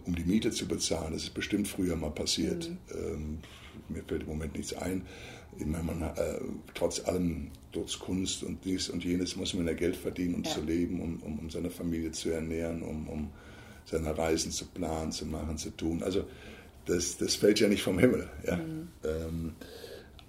um 0.05 0.15
die 0.15 0.23
Miete 0.23 0.51
zu 0.51 0.67
bezahlen. 0.67 1.13
Das 1.13 1.23
ist 1.23 1.33
bestimmt 1.33 1.67
früher 1.67 1.95
mal 1.95 2.11
passiert. 2.11 2.69
Mhm. 2.69 2.77
Ähm, 2.93 3.37
mir 3.87 4.03
fällt 4.03 4.23
im 4.23 4.29
Moment 4.29 4.55
nichts 4.55 4.73
ein 4.73 5.05
ich 5.57 5.65
meine, 5.65 5.83
man, 5.83 6.01
äh, 6.01 6.39
trotz 6.73 7.05
allem, 7.05 7.51
trotz 7.71 7.99
Kunst 7.99 8.43
und 8.43 8.63
dies 8.63 8.89
und 8.89 9.03
jenes, 9.03 9.35
muss 9.35 9.53
man 9.53 9.67
ja 9.67 9.73
Geld 9.73 9.95
verdienen, 9.95 10.35
um 10.35 10.43
ja. 10.43 10.51
zu 10.51 10.61
leben, 10.61 11.01
um, 11.01 11.19
um, 11.21 11.39
um, 11.39 11.49
seine 11.49 11.69
Familie 11.69 12.11
zu 12.11 12.29
ernähren, 12.29 12.81
um, 12.81 13.07
um 13.07 13.29
seine 13.85 14.17
Reisen 14.17 14.51
zu 14.51 14.65
planen, 14.65 15.11
zu 15.11 15.25
machen, 15.25 15.57
zu 15.57 15.71
tun. 15.71 16.01
Also 16.03 16.25
das, 16.85 17.17
das 17.17 17.35
fällt 17.35 17.59
ja 17.59 17.67
nicht 17.67 17.83
vom 17.83 17.99
Himmel. 17.99 18.29
Ja? 18.45 18.57
Mhm. 18.57 18.87
Ähm, 19.03 19.55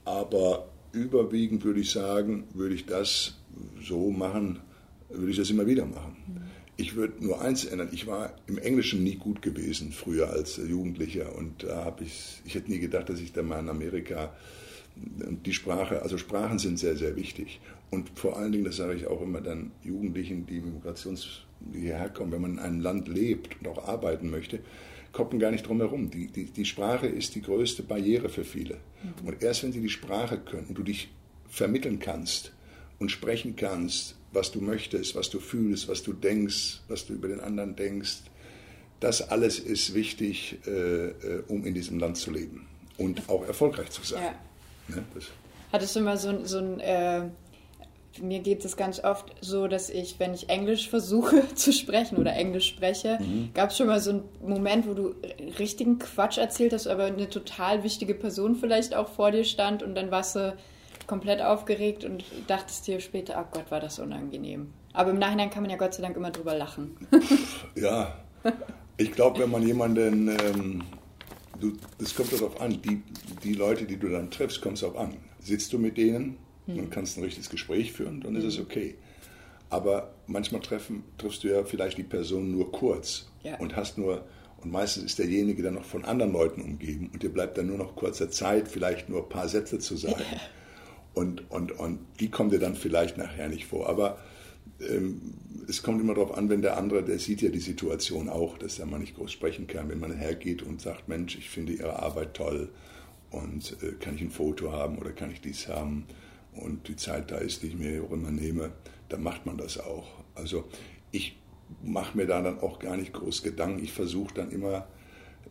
aber 0.04 0.68
überwiegend 0.92 1.64
würde 1.64 1.80
ich 1.80 1.90
sagen, 1.90 2.44
würde 2.54 2.74
ich 2.74 2.86
das 2.86 3.36
so 3.82 4.10
machen, 4.10 4.60
würde 5.08 5.30
ich 5.30 5.36
das 5.36 5.50
immer 5.50 5.66
wieder 5.66 5.86
machen. 5.86 6.16
Mhm. 6.26 6.40
Ich 6.76 6.96
würde 6.96 7.22
nur 7.24 7.42
eins 7.42 7.66
ändern. 7.66 7.90
Ich 7.92 8.06
war 8.06 8.32
im 8.46 8.56
Englischen 8.56 9.04
nie 9.04 9.16
gut 9.16 9.42
gewesen 9.42 9.92
früher 9.92 10.30
als 10.30 10.56
Jugendlicher 10.56 11.36
und 11.36 11.64
da 11.64 11.84
habe 11.84 12.04
ich, 12.04 12.40
ich 12.44 12.54
hätte 12.54 12.70
nie 12.70 12.78
gedacht, 12.78 13.10
dass 13.10 13.20
ich 13.20 13.32
dann 13.32 13.48
mal 13.48 13.60
in 13.60 13.68
Amerika 13.68 14.32
die 14.96 15.52
Sprache, 15.52 16.02
also 16.02 16.18
Sprachen 16.18 16.58
sind 16.58 16.78
sehr, 16.78 16.96
sehr 16.96 17.16
wichtig. 17.16 17.60
Und 17.90 18.10
vor 18.14 18.36
allen 18.36 18.52
Dingen, 18.52 18.64
das 18.64 18.76
sage 18.76 18.94
ich 18.94 19.06
auch 19.06 19.20
immer 19.20 19.40
dann 19.40 19.72
Jugendlichen, 19.82 20.46
die 20.46 20.60
Migrations, 20.60 21.42
die 21.60 21.80
hierher 21.80 22.08
kommen, 22.08 22.32
wenn 22.32 22.42
man 22.42 22.52
in 22.52 22.58
einem 22.58 22.80
Land 22.80 23.08
lebt 23.08 23.56
und 23.60 23.68
auch 23.68 23.88
arbeiten 23.88 24.30
möchte, 24.30 24.60
kommt 25.12 25.32
man 25.32 25.40
gar 25.40 25.50
nicht 25.50 25.66
drum 25.66 25.78
herum. 25.80 26.10
Die, 26.10 26.28
die, 26.28 26.44
die 26.46 26.64
Sprache 26.64 27.06
ist 27.06 27.34
die 27.34 27.42
größte 27.42 27.82
Barriere 27.82 28.28
für 28.28 28.44
viele. 28.44 28.76
Mhm. 29.02 29.28
Und 29.28 29.42
erst 29.42 29.62
wenn 29.62 29.72
sie 29.72 29.80
die 29.80 29.88
Sprache 29.88 30.38
können 30.38 30.66
und 30.68 30.78
du 30.78 30.82
dich 30.82 31.08
vermitteln 31.48 31.98
kannst 31.98 32.52
und 32.98 33.10
sprechen 33.10 33.56
kannst, 33.56 34.16
was 34.32 34.52
du 34.52 34.60
möchtest, 34.60 35.16
was 35.16 35.30
du 35.30 35.40
fühlst, 35.40 35.88
was 35.88 36.02
du 36.02 36.12
denkst, 36.12 36.80
was 36.88 37.06
du 37.06 37.14
über 37.14 37.28
den 37.28 37.40
anderen 37.40 37.74
denkst, 37.74 38.18
das 39.00 39.28
alles 39.30 39.58
ist 39.58 39.94
wichtig, 39.94 40.58
äh, 40.66 41.08
äh 41.08 41.42
um 41.48 41.64
in 41.64 41.74
diesem 41.74 41.98
Land 41.98 42.18
zu 42.18 42.30
leben 42.30 42.66
und 42.98 43.28
auch 43.28 43.46
erfolgreich 43.46 43.90
zu 43.90 44.02
sein. 44.02 44.22
Ja. 44.88 44.96
Ne? 44.96 45.04
Hattest 45.72 45.96
du 45.96 46.00
mal 46.00 46.18
so, 46.18 46.44
so 46.44 46.58
ein, 46.58 46.80
äh, 46.80 47.22
mir 48.20 48.40
geht 48.40 48.64
es 48.64 48.76
ganz 48.76 49.02
oft 49.02 49.34
so, 49.40 49.68
dass 49.68 49.88
ich, 49.88 50.18
wenn 50.18 50.34
ich 50.34 50.48
Englisch 50.48 50.88
versuche 50.88 51.42
zu 51.54 51.72
sprechen 51.72 52.18
oder 52.18 52.34
Englisch 52.34 52.68
spreche, 52.68 53.18
mhm. 53.20 53.50
gab 53.54 53.70
es 53.70 53.76
schon 53.76 53.86
mal 53.86 54.00
so 54.00 54.10
einen 54.10 54.24
Moment, 54.42 54.88
wo 54.88 54.94
du 54.94 55.14
richtigen 55.58 55.98
Quatsch 55.98 56.38
erzählt 56.38 56.72
hast, 56.72 56.86
aber 56.86 57.04
eine 57.04 57.28
total 57.28 57.84
wichtige 57.84 58.14
Person 58.14 58.56
vielleicht 58.56 58.94
auch 58.94 59.08
vor 59.08 59.30
dir 59.30 59.44
stand 59.44 59.82
und 59.82 59.94
dann 59.94 60.10
warst 60.10 60.36
du 60.36 60.56
komplett 61.06 61.40
aufgeregt 61.40 62.04
und 62.04 62.24
dachtest 62.46 62.86
dir 62.86 63.00
später, 63.00 63.38
ach 63.38 63.50
Gott, 63.50 63.70
war 63.70 63.80
das 63.80 63.98
unangenehm. 63.98 64.72
Aber 64.92 65.10
im 65.10 65.18
Nachhinein 65.18 65.50
kann 65.50 65.62
man 65.62 65.70
ja 65.70 65.76
Gott 65.76 65.94
sei 65.94 66.02
Dank 66.02 66.16
immer 66.16 66.30
drüber 66.30 66.54
lachen. 66.54 66.96
ja, 67.76 68.16
ich 68.96 69.12
glaube, 69.12 69.40
wenn 69.40 69.50
man 69.50 69.66
jemanden 69.66 70.28
ähm, 70.28 70.82
du, 71.60 71.72
das 71.98 72.14
kommt 72.14 72.32
darauf 72.32 72.60
an, 72.60 72.80
die, 72.82 73.02
die 73.44 73.54
Leute, 73.54 73.84
die 73.84 73.96
du 73.96 74.08
dann 74.08 74.30
triffst, 74.30 74.60
kommt 74.60 74.74
es 74.74 74.80
darauf 74.80 74.96
an. 74.96 75.16
Sitzt 75.40 75.72
du 75.72 75.78
mit 75.78 75.96
denen 75.96 76.38
mhm. 76.74 76.84
und 76.84 76.90
kannst 76.90 77.16
ein 77.16 77.24
richtiges 77.24 77.50
Gespräch 77.50 77.92
führen, 77.92 78.20
dann 78.20 78.34
ist 78.36 78.44
es 78.44 78.56
hm. 78.56 78.64
okay. 78.64 78.94
Aber 79.70 80.14
manchmal 80.26 80.60
treffen, 80.60 81.04
triffst 81.16 81.44
du 81.44 81.48
ja 81.48 81.64
vielleicht 81.64 81.96
die 81.96 82.02
Person 82.02 82.50
nur 82.50 82.72
kurz 82.72 83.28
ja. 83.44 83.56
und 83.58 83.76
hast 83.76 83.98
nur, 83.98 84.24
und 84.60 84.72
meistens 84.72 85.04
ist 85.04 85.18
derjenige 85.20 85.62
dann 85.62 85.74
noch 85.74 85.84
von 85.84 86.04
anderen 86.04 86.32
Leuten 86.32 86.60
umgeben 86.60 87.10
und 87.12 87.22
dir 87.22 87.32
bleibt 87.32 87.56
dann 87.56 87.68
nur 87.68 87.78
noch 87.78 87.94
kurzer 87.94 88.30
Zeit, 88.30 88.66
vielleicht 88.66 89.08
nur 89.08 89.22
ein 89.22 89.28
paar 89.28 89.48
Sätze 89.48 89.78
zu 89.78 89.96
sagen. 89.96 90.24
Ja. 90.32 90.40
Und, 91.14 91.50
und, 91.50 91.72
und 91.72 92.00
die 92.18 92.30
kommen 92.30 92.50
dir 92.50 92.58
dann 92.58 92.74
vielleicht 92.74 93.16
nachher 93.16 93.48
nicht 93.48 93.66
vor. 93.66 93.88
Aber 93.88 94.18
ähm, 94.80 95.34
es 95.68 95.82
kommt 95.82 96.00
immer 96.00 96.14
darauf 96.14 96.36
an, 96.36 96.48
wenn 96.48 96.62
der 96.62 96.76
andere, 96.76 97.04
der 97.04 97.18
sieht 97.18 97.42
ja 97.42 97.50
die 97.50 97.60
Situation 97.60 98.28
auch, 98.28 98.58
dass 98.58 98.78
er 98.78 98.86
mal 98.86 98.98
nicht 98.98 99.16
groß 99.16 99.30
sprechen 99.30 99.66
kann. 99.66 99.88
Wenn 99.88 100.00
man 100.00 100.12
hergeht 100.12 100.62
und 100.62 100.80
sagt, 100.80 101.08
Mensch, 101.08 101.36
ich 101.36 101.50
finde 101.50 101.72
Ihre 101.72 102.00
Arbeit 102.00 102.34
toll 102.34 102.70
und 103.30 103.76
äh, 103.82 103.92
kann 104.00 104.16
ich 104.16 104.22
ein 104.22 104.30
Foto 104.30 104.72
haben 104.72 104.98
oder 104.98 105.12
kann 105.12 105.30
ich 105.30 105.40
dies 105.40 105.68
haben 105.68 106.06
und 106.54 106.88
die 106.88 106.96
Zeit 106.96 107.30
da 107.30 107.38
ist, 107.38 107.62
die 107.62 107.68
ich 107.68 107.76
mir 107.76 108.02
auch 108.04 108.12
immer 108.12 108.30
nehme, 108.30 108.72
dann 109.08 109.22
macht 109.22 109.46
man 109.46 109.56
das 109.56 109.78
auch. 109.78 110.08
Also 110.34 110.64
ich 111.10 111.38
mache 111.82 112.16
mir 112.16 112.26
da 112.26 112.42
dann 112.42 112.60
auch 112.60 112.78
gar 112.78 112.96
nicht 112.96 113.12
groß 113.12 113.42
Gedanken. 113.42 113.82
Ich 113.82 113.92
versuche 113.92 114.34
dann 114.34 114.50
immer 114.50 114.86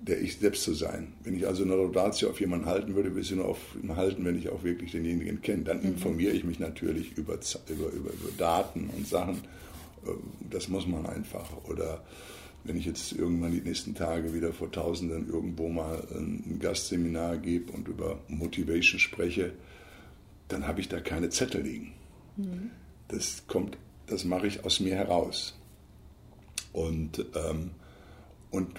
der 0.01 0.21
ich 0.21 0.37
selbst 0.37 0.63
zu 0.63 0.73
sein. 0.73 1.13
Wenn 1.23 1.35
ich 1.35 1.45
also 1.45 1.63
eine 1.63 1.75
Laudatio 1.75 2.29
auf 2.29 2.39
jemanden 2.39 2.65
halten 2.67 2.95
würde, 2.95 3.09
würde 3.09 3.21
ich 3.21 3.27
sie 3.27 3.35
nur 3.35 3.45
auf 3.45 3.59
ihn 3.81 3.95
halten, 3.95 4.23
wenn 4.23 4.37
ich 4.37 4.49
auch 4.49 4.63
wirklich 4.63 4.91
denjenigen 4.91 5.41
kenne. 5.41 5.63
Dann 5.63 5.79
mhm. 5.79 5.89
informiere 5.89 6.31
ich 6.31 6.43
mich 6.43 6.59
natürlich 6.59 7.17
über, 7.17 7.33
über, 7.33 7.87
über, 7.91 8.13
über 8.13 8.29
Daten 8.37 8.89
und 8.95 9.07
Sachen. 9.07 9.35
Äh, 10.05 10.11
das 10.49 10.69
muss 10.69 10.87
man 10.87 11.05
einfach. 11.05 11.49
Oder 11.67 12.03
wenn 12.63 12.77
ich 12.77 12.85
jetzt 12.85 13.11
irgendwann 13.11 13.51
die 13.51 13.61
nächsten 13.61 13.93
Tage 13.93 14.33
wieder 14.33 14.53
vor 14.53 14.71
Tausenden 14.71 15.27
irgendwo 15.27 15.67
mal 15.67 16.01
ein 16.11 16.59
Gastseminar 16.59 17.37
gebe 17.37 17.71
und 17.73 17.87
über 17.87 18.19
Motivation 18.27 18.99
spreche, 18.99 19.53
dann 20.49 20.67
habe 20.67 20.81
ich 20.81 20.89
da 20.89 20.99
keine 20.99 21.29
Zettel 21.29 21.61
liegen. 21.61 21.93
Mhm. 22.35 22.71
Das 23.07 23.43
kommt, 23.47 23.77
das 24.07 24.25
mache 24.25 24.47
ich 24.47 24.65
aus 24.65 24.79
mir 24.79 24.95
heraus. 24.95 25.57
Und, 26.73 27.25
ähm, 27.35 27.71
und 28.51 28.69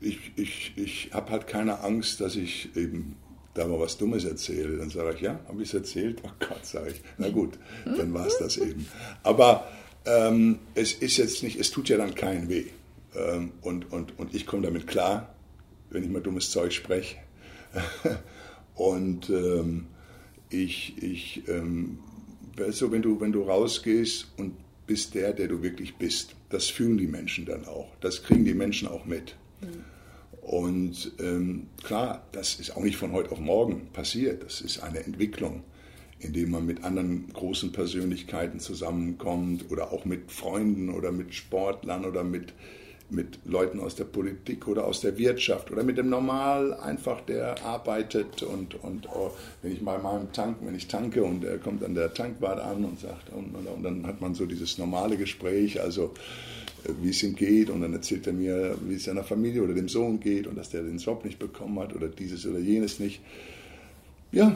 ich, 0.00 0.32
ich, 0.36 0.72
ich 0.76 1.10
habe 1.12 1.30
halt 1.30 1.46
keine 1.46 1.80
Angst, 1.80 2.20
dass 2.20 2.36
ich 2.36 2.76
eben 2.76 3.16
da 3.54 3.66
mal 3.66 3.78
was 3.78 3.98
Dummes 3.98 4.24
erzähle. 4.24 4.76
Dann 4.76 4.90
sage 4.90 5.14
ich, 5.14 5.20
ja, 5.20 5.40
habe 5.48 5.62
ich 5.62 5.68
es 5.68 5.74
erzählt? 5.74 6.22
Oh 6.24 6.30
Gott, 6.38 6.64
sage 6.64 6.90
ich, 6.90 7.02
na 7.18 7.28
gut, 7.28 7.58
dann 7.84 8.12
war 8.14 8.26
es 8.26 8.38
das 8.38 8.56
eben. 8.56 8.86
Aber 9.22 9.68
ähm, 10.04 10.58
es 10.74 10.92
ist 10.92 11.16
jetzt 11.16 11.42
nicht, 11.42 11.58
es 11.58 11.70
tut 11.70 11.88
ja 11.88 11.96
dann 11.96 12.14
keinen 12.14 12.48
weh. 12.48 12.66
Ähm, 13.14 13.52
und, 13.62 13.90
und, 13.92 14.18
und 14.18 14.34
ich 14.34 14.46
komme 14.46 14.62
damit 14.62 14.86
klar, 14.86 15.34
wenn 15.90 16.04
ich 16.04 16.10
mal 16.10 16.22
dummes 16.22 16.50
Zeug 16.50 16.72
spreche. 16.72 17.16
und 18.74 19.28
ähm, 19.30 19.86
ich, 20.50 21.02
ich 21.02 21.42
ähm, 21.48 21.98
so, 22.70 22.90
wenn 22.90 23.02
du, 23.02 23.20
wenn 23.20 23.32
du 23.32 23.42
rausgehst 23.42 24.28
und 24.36 24.54
bist 24.86 25.14
der, 25.14 25.32
der 25.32 25.48
du 25.48 25.62
wirklich 25.62 25.96
bist, 25.96 26.34
das 26.48 26.68
fühlen 26.68 26.98
die 26.98 27.06
Menschen 27.06 27.44
dann 27.44 27.66
auch. 27.66 27.88
Das 28.00 28.22
kriegen 28.22 28.44
die 28.44 28.54
Menschen 28.54 28.88
auch 28.88 29.04
mit. 29.04 29.36
Mhm. 29.60 29.84
Und 30.40 31.12
ähm, 31.20 31.66
klar, 31.82 32.26
das 32.32 32.54
ist 32.58 32.74
auch 32.74 32.82
nicht 32.82 32.96
von 32.96 33.12
heute 33.12 33.32
auf 33.32 33.38
morgen 33.38 33.88
passiert. 33.92 34.42
Das 34.42 34.62
ist 34.62 34.82
eine 34.82 35.00
Entwicklung, 35.00 35.62
indem 36.20 36.52
man 36.52 36.64
mit 36.64 36.84
anderen 36.84 37.30
großen 37.32 37.70
Persönlichkeiten 37.70 38.58
zusammenkommt 38.58 39.70
oder 39.70 39.92
auch 39.92 40.06
mit 40.06 40.32
Freunden 40.32 40.88
oder 40.88 41.12
mit 41.12 41.34
Sportlern 41.34 42.06
oder 42.06 42.24
mit 42.24 42.54
mit 43.10 43.38
Leuten 43.44 43.80
aus 43.80 43.94
der 43.94 44.04
Politik 44.04 44.68
oder 44.68 44.84
aus 44.84 45.00
der 45.00 45.16
Wirtschaft 45.16 45.70
oder 45.70 45.82
mit 45.82 45.96
dem 45.96 46.10
Normal 46.10 46.74
einfach, 46.74 47.20
der 47.22 47.64
arbeitet 47.64 48.42
und, 48.42 48.82
und 48.82 49.08
oh, 49.08 49.30
wenn 49.62 49.72
ich 49.72 49.80
mal 49.80 49.98
meinem 49.98 50.32
Tank, 50.32 50.58
wenn 50.62 50.74
ich 50.74 50.88
tanke 50.88 51.22
und 51.22 51.44
er 51.44 51.58
kommt 51.58 51.82
an 51.82 51.94
der 51.94 52.12
Tankwart 52.12 52.60
an 52.60 52.84
und 52.84 53.00
sagt, 53.00 53.30
und, 53.30 53.54
und, 53.54 53.66
und, 53.66 53.82
dann 53.82 54.06
hat 54.06 54.20
man 54.20 54.34
so 54.34 54.44
dieses 54.44 54.76
normale 54.76 55.16
Gespräch, 55.16 55.80
also 55.80 56.12
äh, 56.84 56.90
wie 57.00 57.10
es 57.10 57.22
ihm 57.22 57.34
geht 57.34 57.70
und 57.70 57.80
dann 57.80 57.94
erzählt 57.94 58.26
er 58.26 58.34
mir, 58.34 58.76
wie 58.82 58.94
es 58.94 59.04
seiner 59.04 59.24
Familie 59.24 59.62
oder 59.62 59.74
dem 59.74 59.88
Sohn 59.88 60.20
geht 60.20 60.46
und 60.46 60.56
dass 60.56 60.70
der 60.70 60.82
den 60.82 60.98
Job 60.98 61.24
nicht 61.24 61.38
bekommen 61.38 61.78
hat 61.78 61.94
oder 61.94 62.08
dieses 62.08 62.46
oder 62.46 62.58
jenes 62.58 63.00
nicht. 63.00 63.20
Ja, 64.32 64.54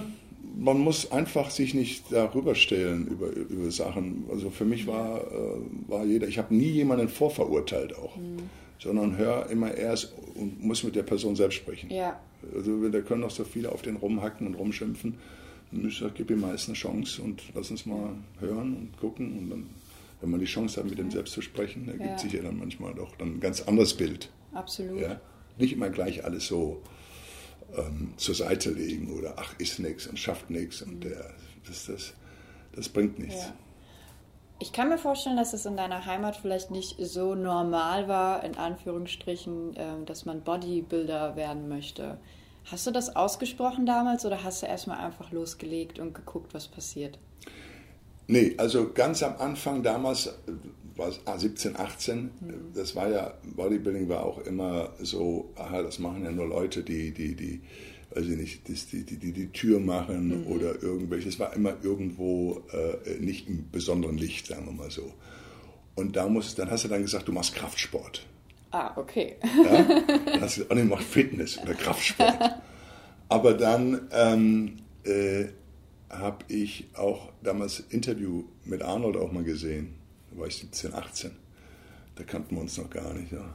man 0.55 0.79
muss 0.79 1.11
einfach 1.13 1.51
sich 1.51 1.75
nicht 1.75 2.05
darüber 2.11 2.55
stellen 2.55 3.07
über, 3.07 3.29
über 3.29 3.71
Sachen. 3.71 4.25
Also 4.31 4.51
für 4.51 4.65
mich 4.65 4.87
war, 4.87 5.21
äh, 5.21 5.89
war 5.89 6.05
jeder, 6.05 6.29
ich 6.29 6.39
habe 6.39 6.55
nie 6.55 6.71
jemanden 6.71 7.09
vorverurteilt 7.09 7.97
auch, 7.97 8.17
mhm. 8.17 8.51
sondern 8.79 9.17
höre 9.17 9.49
immer 9.51 9.75
erst 9.75 10.13
und 10.35 10.63
muss 10.63 10.85
mit 10.85 10.95
der 10.95 11.03
Person 11.03 11.37
selbst 11.37 11.57
sprechen. 11.57 11.91
Ja. 11.91 12.21
Also 12.55 12.89
da 12.89 13.01
können 13.01 13.25
auch 13.25 13.31
so 13.31 13.45
viele 13.45 13.73
auf 13.73 13.83
den 13.83 13.97
rumhacken 13.97 14.47
und 14.47 14.55
rumschimpfen. 14.55 15.15
Und 15.71 15.87
ich 15.87 15.99
sage, 15.99 16.13
gib 16.17 16.31
ihm 16.31 16.41
meist 16.41 16.69
eine 16.69 16.77
Chance 16.77 17.23
und 17.23 17.43
lass 17.55 17.71
uns 17.71 17.87
mal 17.87 18.11
hören 18.41 18.77
und 18.77 18.99
gucken. 19.01 19.39
Und 19.39 19.51
dann, 19.51 19.67
wenn 20.21 20.31
man 20.31 20.41
die 20.41 20.47
Chance 20.47 20.81
hat, 20.81 20.89
mit 20.89 20.99
dem 20.99 21.11
selbst 21.11 21.33
zu 21.33 21.41
sprechen, 21.41 21.89
ergibt 21.89 22.11
ja. 22.11 22.19
sich 22.19 22.33
ja 22.33 22.43
dann 22.43 22.59
manchmal 22.59 22.95
doch 22.95 23.17
dann 23.17 23.37
ein 23.37 23.41
ganz 23.41 23.63
anderes 23.63 23.95
Bild. 23.95 24.29
Absolut. 24.53 25.01
Ja? 25.01 25.21
Nicht 25.57 25.73
immer 25.73 25.89
gleich 25.89 26.25
alles 26.25 26.47
so 26.47 26.83
ähm, 27.77 28.15
zur 28.17 28.35
Seite 28.35 28.71
legen 28.71 29.13
oder 29.13 29.35
ach, 29.37 29.55
ist 29.59 29.79
nichts 29.79 30.07
und 30.07 30.19
schafft 30.19 30.51
nichts 30.51 30.83
und 30.83 31.05
der, 31.05 31.31
das, 31.67 31.87
das, 31.87 32.15
das 32.75 32.89
bringt 32.89 33.19
nichts. 33.19 33.45
Ja. 33.47 33.55
Ich 34.59 34.73
kann 34.73 34.89
mir 34.89 34.99
vorstellen, 34.99 35.37
dass 35.37 35.55
es 35.55 35.67
in 35.67 35.77
deiner 35.77 36.07
Heimat 36.07 36.37
vielleicht 36.37 36.71
nicht 36.71 36.97
so 37.01 37.35
normal 37.35 38.07
war, 38.07 38.45
in 38.45 38.57
Anführungsstrichen, 38.57 39.75
ähm, 39.77 40.07
dass 40.07 40.25
man 40.25 40.43
Bodybuilder 40.43 41.35
werden 41.35 41.69
möchte. 41.69 42.19
Hast 42.71 42.87
du 42.87 42.93
das 42.93 43.17
ausgesprochen 43.17 43.87
damals 43.87 44.25
oder 44.25 44.45
hast 44.45 44.63
du 44.63 44.67
erstmal 44.67 44.99
einfach 44.99 45.33
losgelegt 45.33 45.99
und 45.99 46.15
geguckt, 46.15 46.55
was 46.55 46.69
passiert? 46.69 47.19
Nee, 48.29 48.55
also 48.57 48.93
ganz 48.93 49.23
am 49.23 49.37
Anfang 49.39 49.83
damals 49.83 50.33
war 50.97 51.09
es 51.09 51.21
17, 51.41 51.77
18, 51.77 52.19
mhm. 52.19 52.31
das 52.75 52.95
war 52.95 53.09
ja, 53.09 53.35
Bodybuilding 53.45 54.09
war 54.09 54.25
auch 54.25 54.39
immer 54.45 54.91
so, 55.01 55.53
aha, 55.57 55.83
das 55.83 55.99
machen 55.99 56.25
ja 56.25 56.31
nur 56.31 56.47
Leute, 56.47 56.83
die, 56.83 57.13
die, 57.13 57.35
die, 57.35 57.61
weiß 58.15 58.27
ich 58.27 58.37
nicht, 58.37 58.69
die, 58.69 59.05
die, 59.05 59.17
die, 59.17 59.33
die 59.33 59.53
Tür 59.53 59.81
machen 59.81 60.43
mhm. 60.43 60.47
oder 60.47 60.83
irgendwelche, 60.83 61.29
es 61.29 61.39
war 61.39 61.55
immer 61.55 61.75
irgendwo 61.83 62.63
äh, 62.73 63.19
nicht 63.21 63.49
im 63.49 63.71
besonderen 63.71 64.19
Licht, 64.19 64.47
sagen 64.47 64.67
wir 64.67 64.73
mal 64.73 64.91
so. 64.91 65.13
Und 65.95 66.17
da 66.17 66.29
muss, 66.29 66.55
dann 66.55 66.71
hast 66.71 66.85
du 66.85 66.89
dann 66.89 67.03
gesagt, 67.03 67.29
du 67.29 67.33
machst 67.33 67.55
Kraftsport. 67.55 68.27
Ah, 68.71 68.93
okay. 68.97 69.37
Ja? 69.43 69.83
Dann 70.25 70.41
hast 70.41 70.57
du, 70.57 70.63
oh 70.71 70.75
nee, 70.75 70.83
mach 70.83 71.03
Fitness 71.03 71.59
oder 71.59 71.75
Kraftsport. 71.75 72.39
Aber 73.29 73.53
dann 73.53 74.09
ähm, 74.13 74.79
äh, 75.05 75.49
habe 76.09 76.45
ich 76.49 76.87
auch 76.95 77.33
damals 77.43 77.81
Interview 77.91 78.45
mit 78.65 78.81
Arnold 78.81 79.19
auch 79.19 79.31
mal 79.31 79.45
gesehen 79.45 79.95
da 80.33 80.41
war 80.41 80.47
ich 80.47 80.57
17, 80.57 80.95
18. 80.95 81.31
Da 82.17 82.25
kannten 82.25 82.55
wir 82.55 82.63
uns 82.63 82.77
noch 82.79 82.91
gar 82.91 83.13
nicht. 83.15 83.33
Ja. 83.33 83.55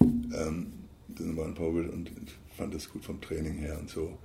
Ähm, 0.00 0.72
dann 1.08 1.36
war 1.36 1.46
ein 1.46 1.54
Paul 1.54 1.86
und 1.88 2.10
fand 2.56 2.74
das 2.74 2.88
gut 2.88 3.04
vom 3.04 3.20
Training 3.20 3.54
her 3.54 3.78
und 3.78 3.88
so. 3.88 4.18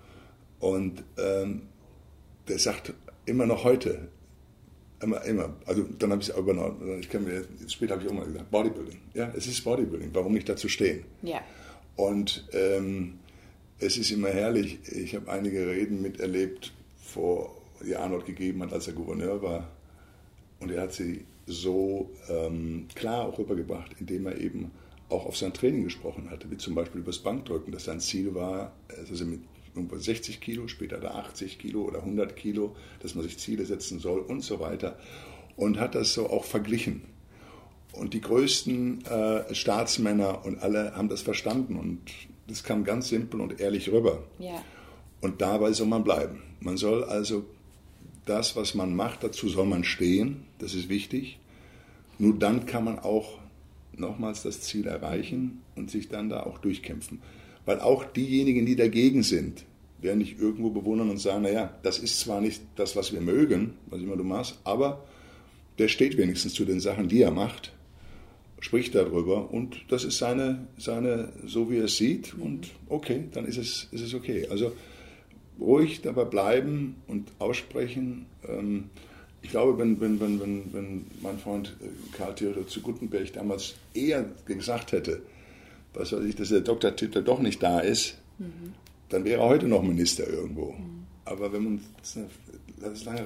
Und 0.60 1.04
ähm, 1.18 1.64
der 2.48 2.60
sagt 2.60 2.94
immer 3.26 3.46
noch 3.46 3.64
heute, 3.64 4.10
immer, 5.02 5.24
immer, 5.24 5.54
also 5.66 5.84
dann 5.98 6.12
habe 6.12 6.22
ich 6.22 6.30
es 6.30 6.36
auch 6.36 6.40
übernommen, 6.40 7.00
ich 7.00 7.10
kann 7.10 7.24
mir, 7.24 7.46
später 7.68 7.94
habe 7.94 8.04
ich 8.04 8.10
auch 8.10 8.14
mal 8.14 8.26
gesagt, 8.26 8.52
Bodybuilding. 8.52 9.00
Ja, 9.14 9.32
es 9.36 9.48
ist 9.48 9.64
Bodybuilding, 9.64 10.10
warum 10.14 10.34
nicht 10.34 10.50
dazu 10.50 10.68
stehen? 10.68 11.06
Ja. 11.22 11.42
Und 11.96 12.48
ähm, 12.54 13.20
es 13.80 13.98
ist 13.98 14.12
immer 14.12 14.30
herrlich, 14.30 14.80
ich 14.92 15.16
habe 15.16 15.32
einige 15.32 15.68
Reden 15.68 16.02
miterlebt, 16.02 16.74
vor, 17.02 17.56
die 17.86 17.96
Arnold 17.96 18.26
gegeben 18.26 18.62
hat, 18.64 18.74
als 18.74 18.88
er 18.88 18.94
Gouverneur 18.94 19.42
war. 19.42 19.70
Und 20.60 20.72
er 20.72 20.82
hat 20.82 20.94
sie 20.94 21.26
so 21.50 22.12
ähm, 22.30 22.88
klar 22.96 23.26
auch 23.26 23.40
rübergebracht, 23.40 23.92
indem 24.00 24.28
er 24.28 24.40
eben 24.40 24.72
auch 25.10 25.26
auf 25.26 25.38
sein 25.38 25.54
Training 25.54 25.84
gesprochen 25.84 26.30
hatte, 26.30 26.50
wie 26.52 26.58
zum 26.58 26.76
Beispiel 26.76 27.02
über 27.02 27.12
das 27.12 27.20
Bankdrücken, 27.20 27.72
dass 27.72 27.86
sein 27.86 28.00
Ziel 28.00 28.36
war, 28.36 28.74
also 28.90 29.26
mit 29.26 29.42
irgendwo 29.76 29.98
60 29.98 30.40
Kilo, 30.40 30.68
später 30.68 31.00
da 31.00 31.12
80 31.12 31.60
Kilo 31.60 31.82
oder 31.82 32.00
100 32.00 32.36
Kilo, 32.36 32.76
dass 33.02 33.16
man 33.16 33.24
sich 33.24 33.38
Ziele 33.40 33.66
setzen 33.66 34.00
soll 34.00 34.20
und 34.20 34.42
so 34.42 34.60
weiter. 34.60 34.98
Und 35.56 35.80
hat 35.80 35.96
das 35.96 36.14
so 36.14 36.30
auch 36.30 36.44
verglichen. 36.44 37.02
Und 37.92 38.14
die 38.14 38.22
größten 38.22 39.06
äh, 39.06 39.54
Staatsmänner 39.54 40.46
und 40.46 40.62
alle 40.62 40.96
haben 40.96 41.10
das 41.10 41.22
verstanden 41.22 41.76
und 41.76 42.00
das 42.48 42.64
kam 42.64 42.84
ganz 42.84 43.10
simpel 43.10 43.42
und 43.42 43.60
ehrlich 43.60 43.92
rüber. 43.92 44.24
Ja. 44.38 44.64
Und 45.22 45.42
dabei 45.42 45.72
soll 45.74 45.88
man 45.88 46.04
bleiben. 46.04 46.42
Man 46.60 46.78
soll 46.78 47.04
also 47.04 47.46
das, 48.26 48.56
was 48.56 48.76
man 48.76 48.96
macht, 48.96 49.24
dazu 49.24 49.50
soll 49.50 49.66
man 49.66 49.84
stehen, 49.84 50.46
das 50.60 50.74
ist 50.74 50.90
wichtig. 50.90 51.40
Nur 52.18 52.38
dann 52.38 52.66
kann 52.66 52.84
man 52.84 53.00
auch 53.00 53.40
nochmals 53.98 54.44
das 54.44 54.62
Ziel 54.62 54.88
erreichen 54.88 55.62
und 55.76 55.90
sich 55.90 56.10
dann 56.10 56.30
da 56.30 56.44
auch 56.44 56.60
durchkämpfen. 56.60 57.22
Weil 57.66 57.80
auch 57.80 58.04
diejenigen, 58.04 58.66
die 58.66 58.76
dagegen 58.76 59.24
sind, 59.24 59.66
werden 60.02 60.20
nicht 60.20 60.40
irgendwo 60.40 60.70
bewundern 60.70 61.10
und 61.10 61.18
sagen, 61.18 61.44
naja, 61.44 61.74
das 61.84 62.00
ist 62.00 62.20
zwar 62.20 62.42
nicht 62.42 62.62
das, 62.76 62.96
was 62.96 63.12
wir 63.12 63.22
mögen, 63.22 63.74
was 63.88 64.02
immer 64.02 64.16
du 64.16 64.24
machst, 64.24 64.60
aber 64.64 65.04
der 65.78 65.88
steht 65.88 66.18
wenigstens 66.18 66.54
zu 66.54 66.66
den 66.66 66.80
Sachen, 66.80 67.10
die 67.10 67.22
er 67.22 67.32
macht, 67.32 67.74
spricht 68.60 68.96
darüber 68.96 69.52
und 69.52 69.78
das 69.90 70.04
ist 70.04 70.18
seine, 70.18 70.68
seine 70.78 71.32
so 71.46 71.70
wie 71.70 71.78
er 71.78 71.86
es 71.86 71.98
sieht 71.98 72.34
und 72.34 72.70
okay, 72.88 73.26
dann 73.32 73.46
ist 73.46 73.58
es, 73.58 73.88
ist 73.92 74.02
es 74.02 74.14
okay. 74.14 74.48
Also 74.50 74.74
ruhig 75.60 76.02
dabei 76.02 76.26
bleiben 76.26 76.96
und 77.08 77.30
aussprechen. 77.40 78.26
Ähm, 78.48 78.86
ich 79.42 79.52
glaube, 79.52 79.78
wenn, 79.78 80.00
wenn, 80.00 80.20
wenn, 80.20 80.40
wenn, 80.40 80.74
wenn 80.74 81.06
mein 81.22 81.38
Freund 81.38 81.76
äh, 81.82 82.18
Karl 82.18 82.36
Theodor 82.36 82.68
zu 82.68 82.82
Gutenberg 82.82 83.34
damals 83.34 83.76
eher 83.94 84.26
gesagt 84.46 84.92
hätte, 84.92 85.22
was 85.94 86.12
weiß 86.12 86.24
ich, 86.26 86.36
dass 86.36 86.50
der 86.50 86.62
Doktortitel 86.62 87.24
doch 87.24 87.40
nicht 87.40 87.64
da 87.64 87.80
ist, 87.80 88.18
mhm. 88.38 88.74
dann 89.10 89.24
wäre 89.26 89.42
er 89.42 89.48
heute 89.48 89.68
noch 89.68 89.82
Minister 89.82 90.28
irgendwo. 90.28 90.74
Mhm. 90.74 91.06
Aber 91.26 91.54
wenn 91.54 91.64
man 91.64 91.82
das 92.82 93.06
lange 93.06 93.26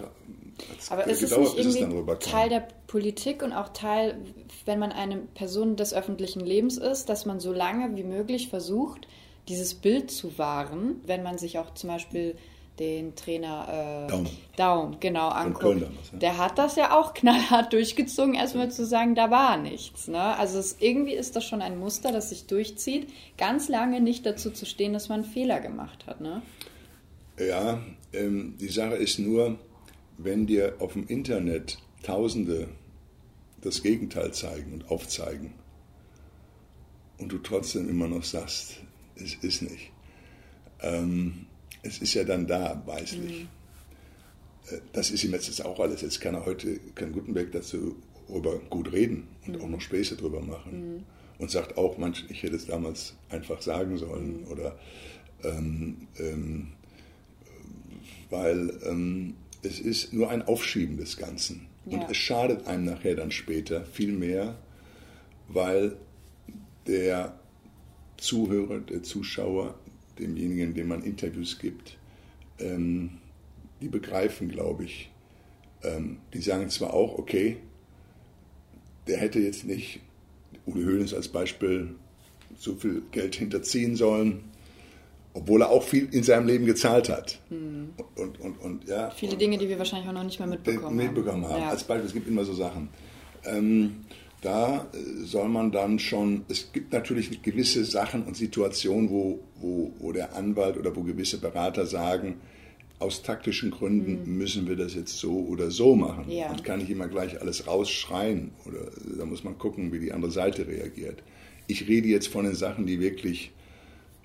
aber 0.89 1.07
ist 1.07 1.23
es 1.23 1.35
nicht 1.35 1.57
irgendwie 1.57 2.15
Teil 2.19 2.49
der 2.49 2.67
Politik 2.87 3.41
und 3.41 3.53
auch 3.53 3.69
Teil, 3.69 4.17
wenn 4.65 4.79
man 4.79 4.91
eine 4.91 5.17
Person 5.17 5.75
des 5.75 5.93
öffentlichen 5.93 6.41
Lebens 6.41 6.77
ist, 6.77 7.09
dass 7.09 7.25
man 7.25 7.39
so 7.39 7.51
lange 7.51 7.95
wie 7.95 8.03
möglich 8.03 8.49
versucht, 8.49 9.07
dieses 9.47 9.73
Bild 9.73 10.11
zu 10.11 10.37
wahren, 10.37 11.01
wenn 11.05 11.23
man 11.23 11.37
sich 11.37 11.57
auch 11.57 11.73
zum 11.73 11.89
Beispiel 11.89 12.35
den 12.79 13.15
Trainer 13.15 14.07
äh, 14.07 14.11
Daum. 14.11 14.27
Daum, 14.55 14.99
genau, 14.99 15.29
anguckt, 15.29 15.81
ja. 15.81 16.17
der 16.17 16.37
hat 16.37 16.57
das 16.57 16.75
ja 16.75 16.99
auch 16.99 17.13
knallhart 17.13 17.73
durchgezogen, 17.73 18.33
erstmal 18.33 18.71
zu 18.71 18.85
sagen, 18.85 19.15
da 19.15 19.29
war 19.29 19.57
nichts. 19.57 20.07
Ne? 20.07 20.19
Also 20.19 20.59
es, 20.59 20.77
irgendwie 20.79 21.13
ist 21.13 21.35
das 21.35 21.45
schon 21.45 21.61
ein 21.61 21.77
Muster, 21.79 22.11
das 22.11 22.29
sich 22.29 22.45
durchzieht, 22.45 23.09
ganz 23.37 23.69
lange 23.69 24.01
nicht 24.01 24.25
dazu 24.25 24.51
zu 24.51 24.65
stehen, 24.65 24.93
dass 24.93 25.09
man 25.09 25.23
einen 25.23 25.31
Fehler 25.31 25.59
gemacht 25.59 26.05
hat. 26.07 26.21
Ne? 26.21 26.41
Ja, 27.39 27.79
ähm, 28.11 28.55
die 28.59 28.69
Sache 28.69 28.95
ist 28.95 29.19
nur, 29.19 29.57
wenn 30.17 30.45
dir 30.47 30.75
auf 30.79 30.93
dem 30.93 31.07
Internet 31.07 31.77
Tausende 32.03 32.67
das 33.61 33.81
Gegenteil 33.81 34.33
zeigen 34.33 34.73
und 34.73 34.91
aufzeigen 34.91 35.53
und 37.17 37.31
du 37.31 37.37
trotzdem 37.37 37.87
immer 37.89 38.09
noch 38.09 38.23
sagst, 38.23 38.81
es 39.15 39.35
ist 39.35 39.61
nicht. 39.61 39.91
Ähm, 40.81 41.45
es 41.83 41.99
ist 41.99 42.13
ja 42.13 42.23
dann 42.23 42.47
da, 42.47 42.81
weißlich. 42.85 43.41
Mhm. 43.41 44.75
Äh, 44.75 44.79
das 44.93 45.11
ist 45.11 45.23
ihm 45.23 45.31
jetzt 45.31 45.63
auch 45.63 45.79
alles. 45.79 46.01
Jetzt 46.01 46.19
kann 46.19 46.33
er 46.33 46.45
heute, 46.45 46.79
kann 46.95 47.11
Gutenberg 47.11 47.51
dazu 47.51 47.95
über 48.29 48.57
gut 48.69 48.91
reden 48.91 49.27
und 49.45 49.57
mhm. 49.57 49.61
auch 49.61 49.69
noch 49.69 49.81
Späße 49.81 50.15
drüber 50.15 50.41
machen. 50.41 50.95
Mhm. 50.95 51.03
Und 51.39 51.51
sagt 51.51 51.77
auch, 51.77 51.97
manch, 51.97 52.25
ich 52.29 52.43
hätte 52.43 52.55
es 52.55 52.67
damals 52.67 53.15
einfach 53.29 53.61
sagen 53.61 53.97
sollen. 53.97 54.41
Mhm. 54.41 54.47
Oder 54.47 54.79
ähm, 55.43 56.07
ähm, 56.17 56.67
weil 58.29 58.79
ähm, 58.85 59.35
es 59.61 59.79
ist 59.79 60.13
nur 60.13 60.29
ein 60.29 60.41
Aufschieben 60.41 60.97
des 60.97 61.17
Ganzen. 61.17 61.67
Ja. 61.85 61.97
Und 61.97 62.09
es 62.09 62.17
schadet 62.17 62.65
einem 62.67 62.85
nachher 62.85 63.15
dann 63.15 63.31
später 63.31 63.85
viel 63.85 64.13
mehr, 64.13 64.55
weil 65.49 65.97
der 66.87 67.37
Zuhörer, 68.17 68.79
der 68.79 69.03
Zuschauer 69.03 69.75
demjenigen, 70.19 70.73
dem 70.73 70.87
man 70.87 71.03
Interviews 71.03 71.59
gibt, 71.59 71.97
ähm, 72.59 73.17
die 73.81 73.87
begreifen, 73.87 74.49
glaube 74.49 74.85
ich. 74.85 75.09
Ähm, 75.83 76.17
die 76.33 76.41
sagen 76.41 76.69
zwar 76.69 76.93
auch, 76.93 77.17
okay, 77.17 77.57
der 79.07 79.17
hätte 79.17 79.39
jetzt 79.39 79.65
nicht, 79.65 79.99
Uwe 80.65 80.79
Höhlens 80.79 81.13
als 81.13 81.27
Beispiel, 81.27 81.95
so 82.57 82.75
viel 82.75 83.01
Geld 83.11 83.35
hinterziehen 83.35 83.95
sollen, 83.95 84.43
obwohl 85.33 85.61
er 85.61 85.69
auch 85.69 85.83
viel 85.83 86.07
in 86.11 86.23
seinem 86.23 86.47
Leben 86.47 86.65
gezahlt 86.65 87.09
hat. 87.09 87.39
Hm. 87.49 87.89
Und, 88.15 88.39
und, 88.39 88.57
und, 88.61 88.87
ja, 88.87 89.09
Viele 89.11 89.35
Dinge, 89.35 89.57
die 89.57 89.67
wir 89.67 89.77
wahrscheinlich 89.77 90.07
auch 90.07 90.13
noch 90.13 90.23
nicht 90.23 90.39
mehr 90.39 90.47
mitbekommen, 90.47 90.95
mitbekommen 90.95 91.43
haben. 91.43 91.53
haben. 91.53 91.61
Ja. 91.61 91.69
Als 91.69 91.83
Beispiel, 91.83 92.07
es 92.07 92.13
gibt 92.13 92.27
immer 92.27 92.45
so 92.45 92.53
Sachen. 92.53 92.89
Ähm, 93.45 94.05
da 94.43 94.87
äh, 94.93 95.25
soll 95.25 95.47
man 95.49 95.71
dann 95.71 95.99
schon, 95.99 96.43
es 96.49 96.71
gibt 96.71 96.93
natürlich 96.93 97.41
gewisse 97.41 97.85
Sachen 97.85 98.23
und 98.23 98.35
Situationen, 98.35 99.09
wo, 99.09 99.39
wo, 99.59 99.93
wo 99.99 100.11
der 100.11 100.35
Anwalt 100.35 100.77
oder 100.77 100.95
wo 100.95 101.01
gewisse 101.03 101.39
Berater 101.39 101.85
sagen, 101.85 102.35
aus 102.99 103.23
taktischen 103.23 103.71
Gründen 103.71 104.23
mhm. 104.23 104.37
müssen 104.37 104.67
wir 104.67 104.75
das 104.75 104.95
jetzt 104.95 105.17
so 105.17 105.45
oder 105.47 105.71
so 105.71 105.95
machen. 105.95 106.29
Ja. 106.29 106.51
Und 106.51 106.63
kann 106.63 106.79
nicht 106.79 106.89
immer 106.89 107.07
gleich 107.07 107.39
alles 107.41 107.67
rausschreien. 107.67 108.51
Oder 108.65 108.91
da 109.17 109.25
muss 109.25 109.43
man 109.43 109.57
gucken, 109.57 109.91
wie 109.91 109.99
die 109.99 110.11
andere 110.11 110.31
Seite 110.31 110.67
reagiert. 110.67 111.23
Ich 111.67 111.87
rede 111.87 112.07
jetzt 112.07 112.27
von 112.27 112.45
den 112.45 112.55
Sachen, 112.55 112.85
die 112.85 112.99
wirklich 112.99 113.51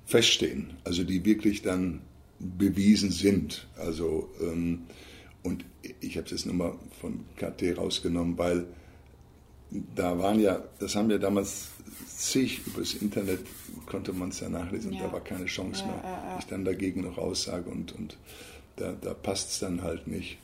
feststehen, 0.05 0.75
also 0.85 1.05
die 1.05 1.25
wirklich 1.25 1.63
dann 1.63 2.01
bewiesen 2.39 3.11
sind. 3.11 3.69
Also 3.77 4.29
ähm, 4.41 4.83
und 5.43 5.65
ich 6.01 6.17
habe 6.17 6.27
es 6.27 6.33
jetzt 6.33 6.47
nochmal 6.47 6.75
von 7.01 7.25
KT 7.37 7.79
rausgenommen, 7.79 8.37
weil 8.39 8.67
da 9.71 10.19
waren 10.19 10.41
ja, 10.41 10.63
das 10.79 10.97
haben 10.97 11.09
wir 11.09 11.19
damals 11.19 11.69
zig 12.07 12.67
übers 12.67 12.95
Internet, 12.95 13.41
konnte 13.87 14.13
man 14.13 14.31
es 14.31 14.41
ja 14.41 14.49
nachlesen, 14.49 14.93
ja. 14.93 15.05
da 15.05 15.13
war 15.13 15.21
keine 15.21 15.47
Chance 15.47 15.85
mehr, 15.85 16.01
ja, 16.03 16.11
ja, 16.11 16.37
ich 16.39 16.47
dann 16.47 16.65
dagegen 16.65 17.03
noch 17.03 17.19
aussage 17.19 17.71
und, 17.71 17.93
und 17.93 18.17
da, 18.77 18.93
da 18.93 19.15
passt 19.15 19.51
es 19.51 19.59
dann 19.61 19.83
halt 19.83 20.07
nicht. 20.07 20.39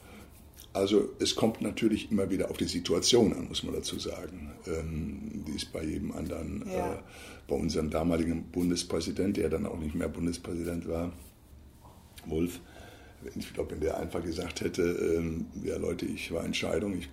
Also 0.73 1.11
es 1.21 1.37
kommt 1.37 1.63
natürlich 1.63 2.11
immer 2.11 2.31
wieder 2.31 2.51
auf 2.51 2.57
die 2.57 2.65
Situation 2.65 3.33
an, 3.33 3.47
muss 3.47 3.63
man 3.63 3.75
dazu 3.75 3.97
sagen. 4.01 4.51
Ähm, 4.67 5.45
die 5.47 5.53
ist 5.53 5.73
bei 5.73 5.85
jedem 5.85 6.11
anderen, 6.11 6.63
äh, 6.69 6.97
bei 7.47 7.55
unserem 7.55 7.91
damaligen 7.91 8.51
Bundespräsident, 8.51 9.37
der 9.37 9.51
dann 9.51 9.67
auch 9.67 9.79
nicht 9.79 9.95
mehr 9.95 10.09
Bundespräsident 10.09 10.89
war, 10.89 11.13
Wolf, 12.27 12.61
ich 13.37 13.55
glaube, 13.55 13.73
wenn 13.73 13.81
der 13.81 13.99
einfach 13.99 14.23
gesagt 14.23 14.61
hätte, 14.63 14.83
ähm, 14.83 15.47
ja 15.63 15.77
Leute, 15.77 16.07
ich 16.07 16.33
war 16.33 16.45
Entscheidung, 16.45 16.99
ich 16.99 17.09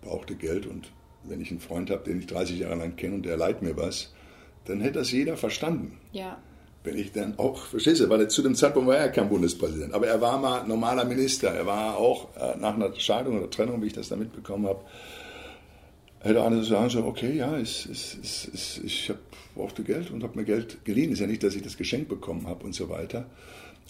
brauchte 0.00 0.34
Geld 0.36 0.66
und 0.66 0.92
wenn 1.24 1.40
ich 1.40 1.50
einen 1.50 1.60
Freund 1.60 1.90
habe, 1.90 2.04
den 2.04 2.18
ich 2.18 2.26
30 2.26 2.60
Jahre 2.60 2.76
lang 2.76 2.96
kenne 2.96 3.14
und 3.14 3.26
der 3.26 3.36
leiht 3.36 3.62
mir 3.62 3.76
was, 3.76 4.12
dann 4.64 4.80
hätte 4.80 5.00
das 5.00 5.10
jeder 5.12 5.36
verstanden. 5.36 5.98
Ja. 6.12 6.38
Wenn 6.84 6.98
ich 6.98 7.12
dann 7.12 7.38
auch, 7.38 7.66
verstehst 7.66 8.00
du, 8.00 8.08
weil 8.08 8.20
er 8.20 8.28
zu 8.28 8.42
dem 8.42 8.54
Zeitpunkt 8.54 8.88
war 8.88 8.96
er 8.96 9.08
kein 9.10 9.28
Bundespräsident, 9.28 9.94
aber 9.94 10.08
er 10.08 10.20
war 10.20 10.38
mal 10.38 10.66
normaler 10.66 11.04
Minister, 11.04 11.50
er 11.50 11.66
war 11.66 11.96
auch 11.96 12.34
äh, 12.36 12.56
nach 12.58 12.74
einer 12.74 12.92
Scheidung 12.98 13.38
oder 13.38 13.48
Trennung, 13.48 13.80
wie 13.82 13.86
ich 13.86 13.92
das 13.92 14.08
da 14.08 14.16
mitbekommen 14.16 14.66
habe, 14.66 14.80
hätte 16.22 16.42
einer 16.42 16.62
sagen 16.64 16.90
sollen, 16.90 17.04
okay, 17.04 17.36
ja, 17.36 17.56
ich, 17.58 17.88
ich, 17.90 18.18
ich, 18.22 18.84
ich 18.84 19.10
hab, 19.10 19.18
brauchte 19.54 19.82
Geld 19.82 20.10
und 20.10 20.22
habe 20.22 20.38
mir 20.38 20.44
Geld 20.44 20.84
geliehen. 20.84 21.12
Ist 21.12 21.18
ja 21.18 21.26
nicht, 21.26 21.42
dass 21.42 21.54
ich 21.54 21.62
das 21.62 21.76
Geschenk 21.76 22.08
bekommen 22.08 22.46
habe 22.46 22.64
und 22.64 22.74
so 22.74 22.88
weiter. 22.88 23.26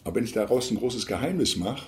Aber 0.05 0.16
wenn 0.16 0.24
ich 0.24 0.33
daraus 0.33 0.70
ein 0.70 0.78
großes 0.78 1.07
Geheimnis 1.07 1.57
mache, 1.57 1.87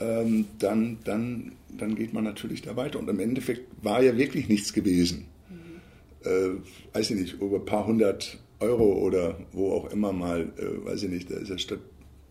ähm, 0.00 0.46
dann, 0.58 0.98
dann, 1.04 1.52
dann 1.76 1.94
geht 1.94 2.12
man 2.12 2.24
natürlich 2.24 2.62
da 2.62 2.76
weiter. 2.76 2.98
Und 2.98 3.08
im 3.08 3.20
Endeffekt 3.20 3.62
war 3.82 4.02
ja 4.02 4.16
wirklich 4.16 4.48
nichts 4.48 4.72
gewesen. 4.72 5.26
Mhm. 5.50 6.28
Äh, 6.28 6.96
weiß 6.96 7.10
ich 7.10 7.20
nicht, 7.20 7.34
über 7.40 7.56
ein 7.56 7.64
paar 7.64 7.86
hundert 7.86 8.38
Euro 8.60 8.94
oder 8.94 9.38
wo 9.52 9.72
auch 9.72 9.90
immer 9.92 10.12
mal, 10.12 10.52
äh, 10.56 10.86
weiß 10.86 11.04
ich 11.04 11.10
nicht, 11.10 11.30
da 11.30 11.36
ist 11.36 11.50
ja 11.50 11.58
statt 11.58 11.80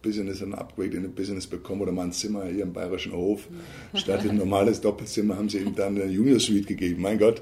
Business 0.02 0.44
ein 0.44 0.54
Upgrade 0.54 0.98
in 0.98 1.06
ein 1.06 1.14
Business 1.14 1.48
bekommen 1.48 1.82
oder 1.82 1.92
mal 1.92 2.04
ein 2.04 2.12
Zimmer 2.12 2.46
hier 2.46 2.64
im 2.64 2.74
Bayerischen 2.74 3.14
Hof. 3.14 3.50
Mhm. 3.50 3.98
Statt 3.98 4.28
ein 4.28 4.38
normales 4.38 4.82
Doppelzimmer 4.82 5.38
haben 5.38 5.50
sie 5.50 5.60
ihm 5.60 5.76
dann 5.76 6.00
eine 6.00 6.12
Junior 6.12 6.40
Suite 6.40 6.68
gegeben. 6.68 7.02
Mein 7.02 7.18
Gott. 7.18 7.42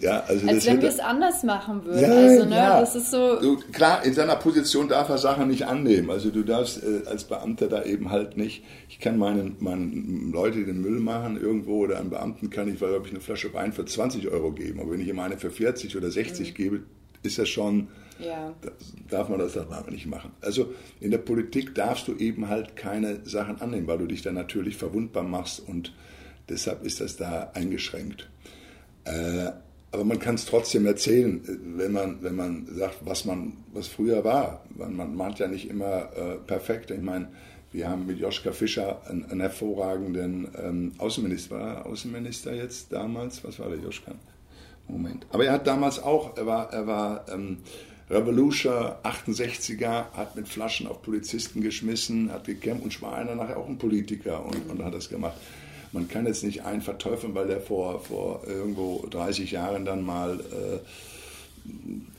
Ja, 0.00 0.24
also 0.26 0.48
Als 0.48 0.64
wenn 0.66 0.80
wir 0.80 0.88
es 0.88 0.98
anders 0.98 1.42
machen 1.42 1.84
würden. 1.84 2.00
Ja, 2.00 2.08
also, 2.08 2.44
ne, 2.46 2.56
ja. 2.56 2.80
das 2.80 2.96
ist 2.96 3.10
so 3.10 3.38
du, 3.38 3.58
klar, 3.70 4.02
in 4.04 4.14
seiner 4.14 4.36
Position 4.36 4.88
darf 4.88 5.10
er 5.10 5.18
Sachen 5.18 5.48
nicht 5.48 5.66
annehmen. 5.66 6.10
Also 6.10 6.30
du 6.30 6.42
darfst 6.42 6.82
äh, 6.82 7.06
als 7.06 7.24
Beamter 7.24 7.68
da 7.68 7.84
eben 7.84 8.10
halt 8.10 8.38
nicht, 8.38 8.64
ich 8.88 8.98
kann 8.98 9.18
meinen, 9.18 9.56
meinen 9.60 10.32
Leute 10.32 10.64
den 10.64 10.80
Müll 10.80 11.00
machen 11.00 11.38
irgendwo 11.38 11.80
oder 11.80 11.98
einem 11.98 12.08
Beamten 12.08 12.48
kann 12.48 12.72
ich, 12.72 12.80
weil 12.80 12.98
ich 13.04 13.10
eine 13.10 13.20
Flasche 13.20 13.52
Wein 13.52 13.74
für 13.74 13.84
20 13.84 14.28
Euro 14.28 14.52
geben. 14.52 14.80
Aber 14.80 14.92
wenn 14.92 15.00
ich 15.00 15.08
ihm 15.08 15.18
eine 15.18 15.36
für 15.36 15.50
40 15.50 15.94
oder 15.96 16.10
60 16.10 16.50
mhm. 16.50 16.54
gebe, 16.54 16.80
ist 17.22 17.38
das 17.38 17.50
schon, 17.50 17.88
ja. 18.18 18.54
darf 19.10 19.28
man 19.28 19.38
das 19.38 19.58
nicht 19.90 20.06
machen. 20.06 20.32
Also 20.40 20.72
in 21.00 21.10
der 21.10 21.18
Politik 21.18 21.74
darfst 21.74 22.08
du 22.08 22.14
eben 22.14 22.48
halt 22.48 22.74
keine 22.74 23.20
Sachen 23.24 23.60
annehmen, 23.60 23.86
weil 23.86 23.98
du 23.98 24.06
dich 24.06 24.22
dann 24.22 24.34
natürlich 24.34 24.78
verwundbar 24.78 25.24
machst 25.24 25.60
und 25.60 25.92
deshalb 26.48 26.84
ist 26.86 27.02
das 27.02 27.16
da 27.18 27.50
eingeschränkt. 27.52 28.30
Äh, 29.04 29.50
aber 29.92 30.04
man 30.04 30.20
kann 30.20 30.36
es 30.36 30.44
trotzdem 30.44 30.86
erzählen, 30.86 31.40
wenn 31.76 31.92
man, 31.92 32.22
wenn 32.22 32.36
man 32.36 32.66
sagt, 32.70 32.98
was 33.00 33.24
man, 33.24 33.54
was 33.72 33.88
früher 33.88 34.22
war. 34.24 34.64
Man, 34.76 34.94
man 34.94 35.16
macht 35.16 35.40
ja 35.40 35.48
nicht 35.48 35.68
immer 35.68 36.10
äh, 36.16 36.36
perfekt. 36.46 36.92
Ich 36.92 37.02
meine, 37.02 37.28
wir 37.72 37.88
haben 37.88 38.06
mit 38.06 38.18
Joschka 38.18 38.52
Fischer 38.52 39.00
einen, 39.08 39.24
einen 39.26 39.40
hervorragenden 39.40 40.48
ähm, 40.62 40.92
Außenminister. 40.98 41.56
War 41.56 41.74
er 41.74 41.86
Außenminister 41.86 42.54
jetzt 42.54 42.92
damals? 42.92 43.42
Was 43.42 43.58
war 43.58 43.68
der 43.68 43.78
Joschka? 43.78 44.12
Moment. 44.86 45.26
Aber 45.30 45.44
er 45.44 45.52
hat 45.52 45.66
damals 45.66 46.00
auch, 46.00 46.36
er 46.36 46.46
war, 46.46 46.72
er 46.72 46.86
war 46.86 47.24
ähm, 47.32 47.58
Revolution 48.08 48.92
68er, 49.04 50.12
hat 50.12 50.34
mit 50.36 50.48
Flaschen 50.48 50.86
auf 50.86 51.02
Polizisten 51.02 51.60
geschmissen, 51.60 52.32
hat 52.32 52.44
gekämpft 52.44 52.84
und 52.84 53.02
war 53.02 53.14
einer 53.14 53.34
nachher 53.34 53.56
auch 53.56 53.68
ein 53.68 53.78
Politiker 53.78 54.44
und, 54.44 54.68
und 54.68 54.84
hat 54.84 54.94
das 54.94 55.08
gemacht 55.08 55.36
man 55.92 56.08
kann 56.08 56.26
jetzt 56.26 56.44
nicht 56.44 56.64
einen 56.64 56.82
verteufeln, 56.82 57.34
weil 57.34 57.48
der 57.48 57.60
vor, 57.60 58.00
vor 58.00 58.42
irgendwo 58.46 59.06
30 59.10 59.50
Jahren 59.50 59.84
dann 59.84 60.04
mal 60.04 60.40
äh, 60.40 60.78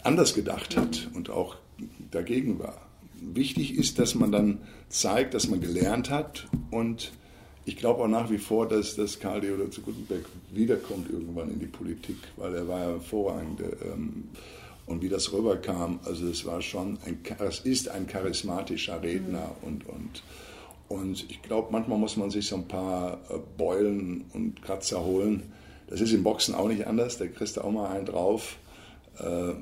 anders 0.03 0.33
gedacht 0.33 0.77
hat 0.77 1.09
und 1.13 1.29
auch 1.29 1.55
dagegen 2.11 2.59
war. 2.59 2.81
Wichtig 3.21 3.75
ist, 3.75 3.99
dass 3.99 4.15
man 4.15 4.31
dann 4.31 4.59
zeigt, 4.89 5.33
dass 5.33 5.47
man 5.47 5.61
gelernt 5.61 6.09
hat 6.09 6.47
und 6.69 7.11
ich 7.65 7.77
glaube 7.77 8.03
auch 8.03 8.07
nach 8.07 8.29
wie 8.31 8.39
vor, 8.39 8.67
dass, 8.67 8.95
dass 8.95 9.19
Karl 9.19 9.41
Theodor 9.41 9.69
zu 9.69 9.81
Gutenberg 9.81 10.25
wiederkommt 10.51 11.09
irgendwann 11.09 11.51
in 11.51 11.59
die 11.59 11.67
Politik, 11.67 12.17
weil 12.37 12.55
er 12.55 12.67
war 12.67 12.79
ja 12.79 12.87
hervorragend. 12.87 13.61
Ähm, 13.61 14.23
und 14.87 15.01
wie 15.01 15.09
das 15.09 15.31
rüberkam, 15.31 15.99
also 16.03 16.27
es 16.27 16.43
war 16.45 16.61
schon, 16.61 16.97
ein, 17.05 17.19
es 17.39 17.59
ist 17.59 17.87
ein 17.87 18.07
charismatischer 18.07 19.01
Redner 19.01 19.55
und, 19.61 19.87
und 19.87 20.23
und 20.91 21.29
ich 21.29 21.41
glaube, 21.41 21.69
manchmal 21.71 21.97
muss 21.97 22.17
man 22.17 22.29
sich 22.29 22.47
so 22.47 22.57
ein 22.57 22.67
paar 22.67 23.19
äh, 23.29 23.37
Beulen 23.57 24.25
und 24.33 24.61
Kratzer 24.61 25.03
holen. 25.03 25.43
Das 25.87 26.01
ist 26.01 26.11
im 26.13 26.23
Boxen 26.23 26.53
auch 26.53 26.67
nicht 26.67 26.85
anders, 26.87 27.17
da 27.17 27.27
kriegst 27.27 27.57
du 27.57 27.61
auch 27.61 27.71
mal 27.71 27.89
einen 27.89 28.05
drauf. 28.05 28.57
Äh, 29.17 29.53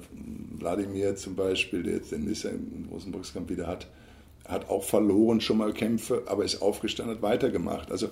Wladimir 0.57 1.15
zum 1.15 1.35
Beispiel, 1.35 1.83
der 1.83 1.95
jetzt 1.95 2.11
den 2.11 2.25
Nisse 2.25 2.49
im 2.49 2.87
großen 2.89 3.11
Boxkampf 3.11 3.49
wieder 3.49 3.67
hat, 3.67 3.87
hat 4.47 4.69
auch 4.69 4.83
verloren 4.83 5.41
schon 5.41 5.57
mal 5.57 5.73
Kämpfe, 5.73 6.23
aber 6.25 6.43
ist 6.43 6.61
aufgestanden, 6.61 7.15
hat 7.15 7.21
weitergemacht. 7.21 7.91
Also 7.91 8.09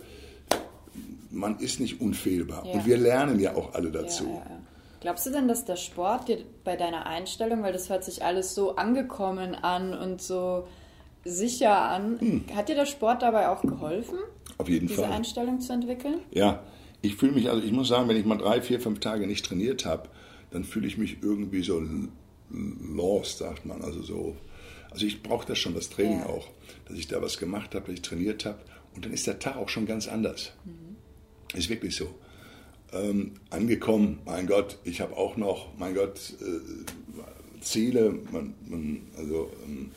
man 1.32 1.60
ist 1.60 1.80
nicht 1.80 2.00
unfehlbar. 2.00 2.66
Ja. 2.66 2.74
Und 2.74 2.86
wir 2.86 2.98
lernen 2.98 3.40
ja 3.40 3.56
auch 3.56 3.74
alle 3.74 3.92
dazu. 3.92 4.26
Ja, 4.26 4.34
ja, 4.34 4.60
Glaubst 5.00 5.26
du 5.26 5.32
denn, 5.32 5.48
dass 5.48 5.66
der 5.66 5.76
Sport 5.76 6.28
dir 6.28 6.40
bei 6.64 6.76
deiner 6.76 7.06
Einstellung, 7.06 7.64
weil 7.64 7.74
das 7.74 7.90
hört 7.90 8.04
sich 8.04 8.24
alles 8.24 8.56
so 8.56 8.76
angekommen 8.76 9.56
an 9.56 9.94
und 9.94 10.22
so 10.22 10.68
sicher 11.28 11.82
an. 11.82 12.20
Hm. 12.20 12.44
Hat 12.56 12.70
dir 12.70 12.76
der 12.76 12.86
Sport 12.86 13.22
dabei 13.22 13.50
auch 13.50 13.62
geholfen? 13.62 14.18
Auf 14.58 14.70
jeden 14.70 14.88
diese 14.88 15.02
Fall. 15.02 15.10
Diese 15.10 15.18
Einstellung 15.18 15.60
zu 15.60 15.74
entwickeln? 15.74 16.20
Ja, 16.32 16.64
ich 17.02 17.16
fühle 17.16 17.34
mich, 17.34 17.50
also 17.50 17.64
ich 17.64 17.72
muss 17.72 17.88
sagen, 17.88 18.10
wenn 18.10 18.18
ich 18.18 18.26
mal 18.26 18.38
drei, 18.38 18.62
vier, 18.62 18.80
fünf 18.80 19.00
Tage 19.00 19.28
nicht 19.28 19.46
trainiert 19.46 19.86
habe, 19.86 20.10
dann 20.52 20.64
fühle 20.64 20.88
ich 20.88 20.98
mich 20.98 21.18
irgendwie 21.22 21.62
so 21.62 21.82
lost, 22.50 23.40
sagt 23.40 23.66
man. 23.66 23.82
Also 23.82 24.02
so. 24.02 24.36
Also 24.90 25.06
ich 25.06 25.22
brauche 25.22 25.46
das 25.46 25.60
schon, 25.60 25.76
das 25.76 25.90
Training 25.90 26.20
ja. 26.20 26.26
auch, 26.28 26.48
dass 26.88 26.98
ich 26.98 27.08
da 27.08 27.22
was 27.22 27.38
gemacht 27.38 27.76
habe, 27.76 27.86
dass 27.86 27.96
ich 27.96 28.02
trainiert 28.02 28.46
habe. 28.46 28.60
Und 28.96 29.06
dann 29.06 29.14
ist 29.14 29.28
der 29.28 29.40
Tag 29.40 29.58
auch 29.58 29.70
schon 29.70 29.86
ganz 29.86 30.08
anders. 30.08 30.54
Mhm. 30.66 30.96
Ist 31.58 31.70
wirklich 31.70 31.96
so. 31.96 32.08
Ähm, 32.94 33.34
angekommen, 33.50 34.20
mein 34.26 34.48
Gott, 34.48 34.80
ich 34.86 35.02
habe 35.02 35.16
auch 35.18 35.36
noch, 35.36 35.78
mein 35.78 35.94
Gott, 35.94 36.34
äh, 36.42 37.62
Ziele, 37.62 38.18
man, 38.32 38.54
man, 38.66 39.02
also 39.18 39.52
ähm, 39.66 39.92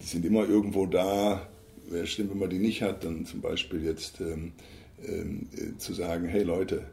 die 0.00 0.06
sind 0.06 0.24
immer 0.24 0.48
irgendwo 0.48 0.86
da. 0.86 1.48
Wäre 1.88 2.06
schlimm, 2.06 2.30
wenn 2.30 2.38
man 2.38 2.50
die 2.50 2.58
nicht 2.58 2.82
hat, 2.82 3.04
dann 3.04 3.24
zum 3.24 3.40
Beispiel 3.40 3.84
jetzt 3.84 4.20
ähm, 4.20 4.52
ähm, 5.06 5.48
äh, 5.56 5.78
zu 5.78 5.94
sagen, 5.94 6.26
hey 6.26 6.42
Leute, 6.42 6.84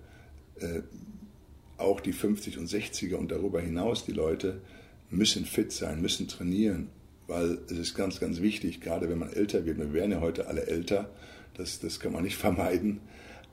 äh, 0.59 0.81
auch 1.77 1.99
die 1.99 2.13
50 2.13 2.57
und 2.57 2.69
60er 2.69 3.15
und 3.15 3.31
darüber 3.31 3.59
hinaus 3.59 4.05
die 4.05 4.13
Leute 4.13 4.61
müssen 5.09 5.45
fit 5.45 5.71
sein, 5.71 6.01
müssen 6.01 6.27
trainieren, 6.27 6.89
weil 7.27 7.57
es 7.69 7.77
ist 7.77 7.95
ganz, 7.95 8.19
ganz 8.19 8.41
wichtig, 8.41 8.81
gerade 8.81 9.09
wenn 9.09 9.19
man 9.19 9.33
älter 9.33 9.65
wird, 9.65 9.77
wir 9.77 9.93
werden 9.93 10.11
ja 10.11 10.21
heute 10.21 10.47
alle 10.47 10.67
älter, 10.67 11.09
das, 11.55 11.79
das 11.79 11.99
kann 11.99 12.13
man 12.13 12.23
nicht 12.23 12.37
vermeiden, 12.37 13.01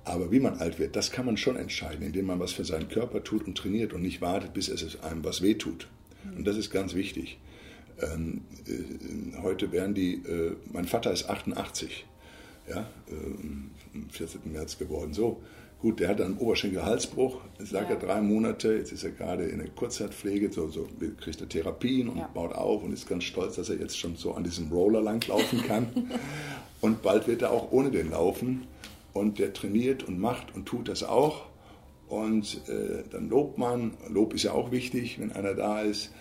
aber 0.05 0.31
wie 0.33 0.41
man 0.41 0.59
alt 0.59 0.79
wird, 0.79 0.97
das 0.97 1.13
kann 1.13 1.27
man 1.27 1.37
schon 1.37 1.57
entscheiden, 1.57 2.05
indem 2.05 2.27
man 2.27 2.41
was 2.41 2.53
für 2.53 2.65
seinen 2.65 2.89
Körper 2.89 3.23
tut 3.23 3.47
und 3.47 3.57
trainiert 3.57 3.93
und 3.93 4.03
nicht 4.03 4.21
wartet, 4.21 4.53
bis 4.53 4.69
es 4.69 5.01
einem 5.03 5.25
was 5.25 5.43
wehtut. 5.43 5.89
Und 6.37 6.45
das 6.45 6.57
ist 6.57 6.71
ganz 6.71 6.95
wichtig. 6.95 7.39
Ähm, 8.01 8.43
äh, 8.67 9.43
heute 9.43 9.73
werden 9.73 9.95
die, 9.95 10.15
äh, 10.15 10.57
mein 10.73 10.87
Vater 10.87 11.13
ist 11.13 11.29
88, 11.29 12.07
ja, 12.69 12.81
äh, 12.81 13.15
am 13.95 14.11
14. 14.11 14.41
März 14.53 14.79
geworden, 14.79 15.13
so. 15.13 15.43
Gut, 15.81 15.99
der 15.99 16.09
hat 16.11 16.21
einen 16.21 16.39
Oberschenkel-Halsbruch, 16.39 17.41
jetzt 17.59 17.73
lag 17.73 17.89
ja. 17.89 17.91
er 17.91 17.97
drei 17.97 18.21
Monate, 18.21 18.73
jetzt 18.75 18.93
ist 18.93 19.03
er 19.03 19.11
gerade 19.11 19.47
in 19.47 19.59
der 19.59 19.69
Kurzzeitpflege, 19.69 20.53
so, 20.53 20.69
so 20.69 20.87
kriegt 21.21 21.41
er 21.41 21.49
Therapien 21.49 22.09
und 22.09 22.19
ja. 22.19 22.31
baut 22.33 22.53
auf 22.53 22.85
und 22.85 22.93
ist 22.93 23.09
ganz 23.09 23.25
stolz, 23.25 23.57
dass 23.57 23.69
er 23.69 23.81
jetzt 23.81 23.99
schon 23.99 24.15
so 24.15 24.33
an 24.35 24.45
diesem 24.45 24.71
Roller 24.71 25.01
langlaufen 25.03 25.61
kann. 25.67 25.89
und 26.81 27.03
bald 27.03 27.27
wird 27.27 27.43
er 27.43 27.51
auch 27.51 27.73
ohne 27.73 27.91
den 27.91 28.11
laufen. 28.11 28.69
Und 29.13 29.39
der 29.39 29.53
trainiert 29.53 30.05
und 30.05 30.19
macht 30.19 30.55
und 30.55 30.67
tut 30.67 30.89
das 30.89 31.03
auch. 31.03 31.47
Und 32.09 32.61
äh, 32.69 33.03
dann 33.11 33.29
lobt 33.29 33.59
man. 33.59 33.95
Lob 34.09 34.35
ist 34.35 34.45
ja 34.45 34.53
auch 34.53 34.71
wichtig, 34.71 35.19
wenn 35.19 35.33
einer 35.33 35.55
da 35.55 35.83
ist. 35.83 36.13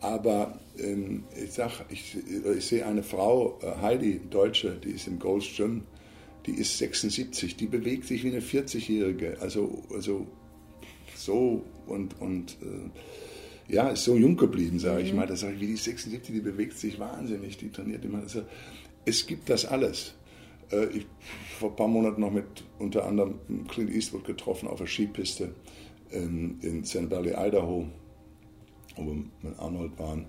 Aber 0.00 0.58
ähm, 0.78 1.24
ich 1.42 1.52
sag, 1.52 1.84
ich, 1.90 2.16
ich 2.56 2.64
sehe 2.64 2.86
eine 2.86 3.02
Frau, 3.02 3.58
äh, 3.62 3.82
Heidi, 3.82 4.20
Deutsche, 4.30 4.80
die 4.82 4.90
ist 4.90 5.06
im 5.06 5.18
Gold's 5.18 5.48
Gym 5.56 5.82
die 6.46 6.52
ist 6.52 6.78
76, 6.78 7.56
die 7.56 7.66
bewegt 7.66 8.06
sich 8.06 8.24
wie 8.24 8.28
eine 8.28 8.40
40-Jährige. 8.40 9.38
Also, 9.40 9.82
also 9.94 10.26
so 11.14 11.64
und, 11.86 12.20
und 12.20 12.56
äh, 12.62 13.72
ja, 13.72 13.90
ist 13.90 14.04
so 14.04 14.16
jung 14.16 14.36
geblieben, 14.36 14.78
sage 14.78 15.02
ich 15.02 15.12
mhm. 15.12 15.18
mal. 15.18 15.26
Da 15.26 15.36
sage 15.36 15.54
ich, 15.54 15.60
wie 15.60 15.66
die 15.66 15.76
76, 15.76 16.34
die 16.34 16.40
bewegt 16.40 16.78
sich 16.78 16.98
wahnsinnig, 16.98 17.58
die 17.58 17.70
trainiert 17.70 18.04
immer. 18.04 18.20
Also, 18.20 18.42
es 19.04 19.26
gibt 19.26 19.48
das 19.50 19.66
alles. 19.66 20.14
Äh, 20.72 20.86
ich 20.86 21.06
vor 21.58 21.70
ein 21.70 21.76
paar 21.76 21.88
Monaten 21.88 22.20
noch 22.20 22.32
mit 22.32 22.64
unter 22.78 23.06
anderem 23.06 23.38
Clint 23.68 23.90
Eastwood 23.90 24.24
getroffen 24.24 24.68
auf 24.68 24.78
der 24.78 24.86
Skipiste 24.86 25.54
ähm, 26.10 26.58
in 26.62 26.84
Sand 26.84 27.10
Valley, 27.10 27.34
Idaho, 27.36 27.86
wo 28.96 29.04
wir 29.06 29.14
mit 29.42 29.58
Arnold 29.58 29.98
waren 29.98 30.26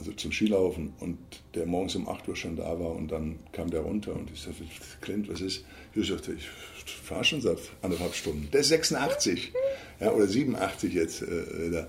also 0.00 0.12
zum 0.12 0.32
Skilaufen 0.32 0.94
und 1.00 1.18
der 1.54 1.66
morgens 1.66 1.94
um 1.94 2.08
8 2.08 2.26
Uhr 2.28 2.34
schon 2.34 2.56
da 2.56 2.80
war 2.80 2.92
und 2.96 3.12
dann 3.12 3.38
kam 3.52 3.70
der 3.70 3.80
runter 3.80 4.14
und 4.14 4.30
ich 4.32 4.40
sagte, 4.40 4.64
Clint, 5.02 5.30
was 5.30 5.42
ist? 5.42 5.64
Ich 5.94 6.08
sagte, 6.08 6.32
ich 6.32 6.48
fahre 6.48 7.22
schon 7.22 7.42
seit 7.42 7.58
anderthalb 7.82 8.14
Stunden. 8.14 8.48
Der 8.50 8.60
ist 8.60 8.68
86 8.68 9.52
ja, 10.00 10.12
oder 10.12 10.26
87 10.26 10.94
jetzt 10.94 11.22
äh, 11.22 11.70
da. 11.70 11.86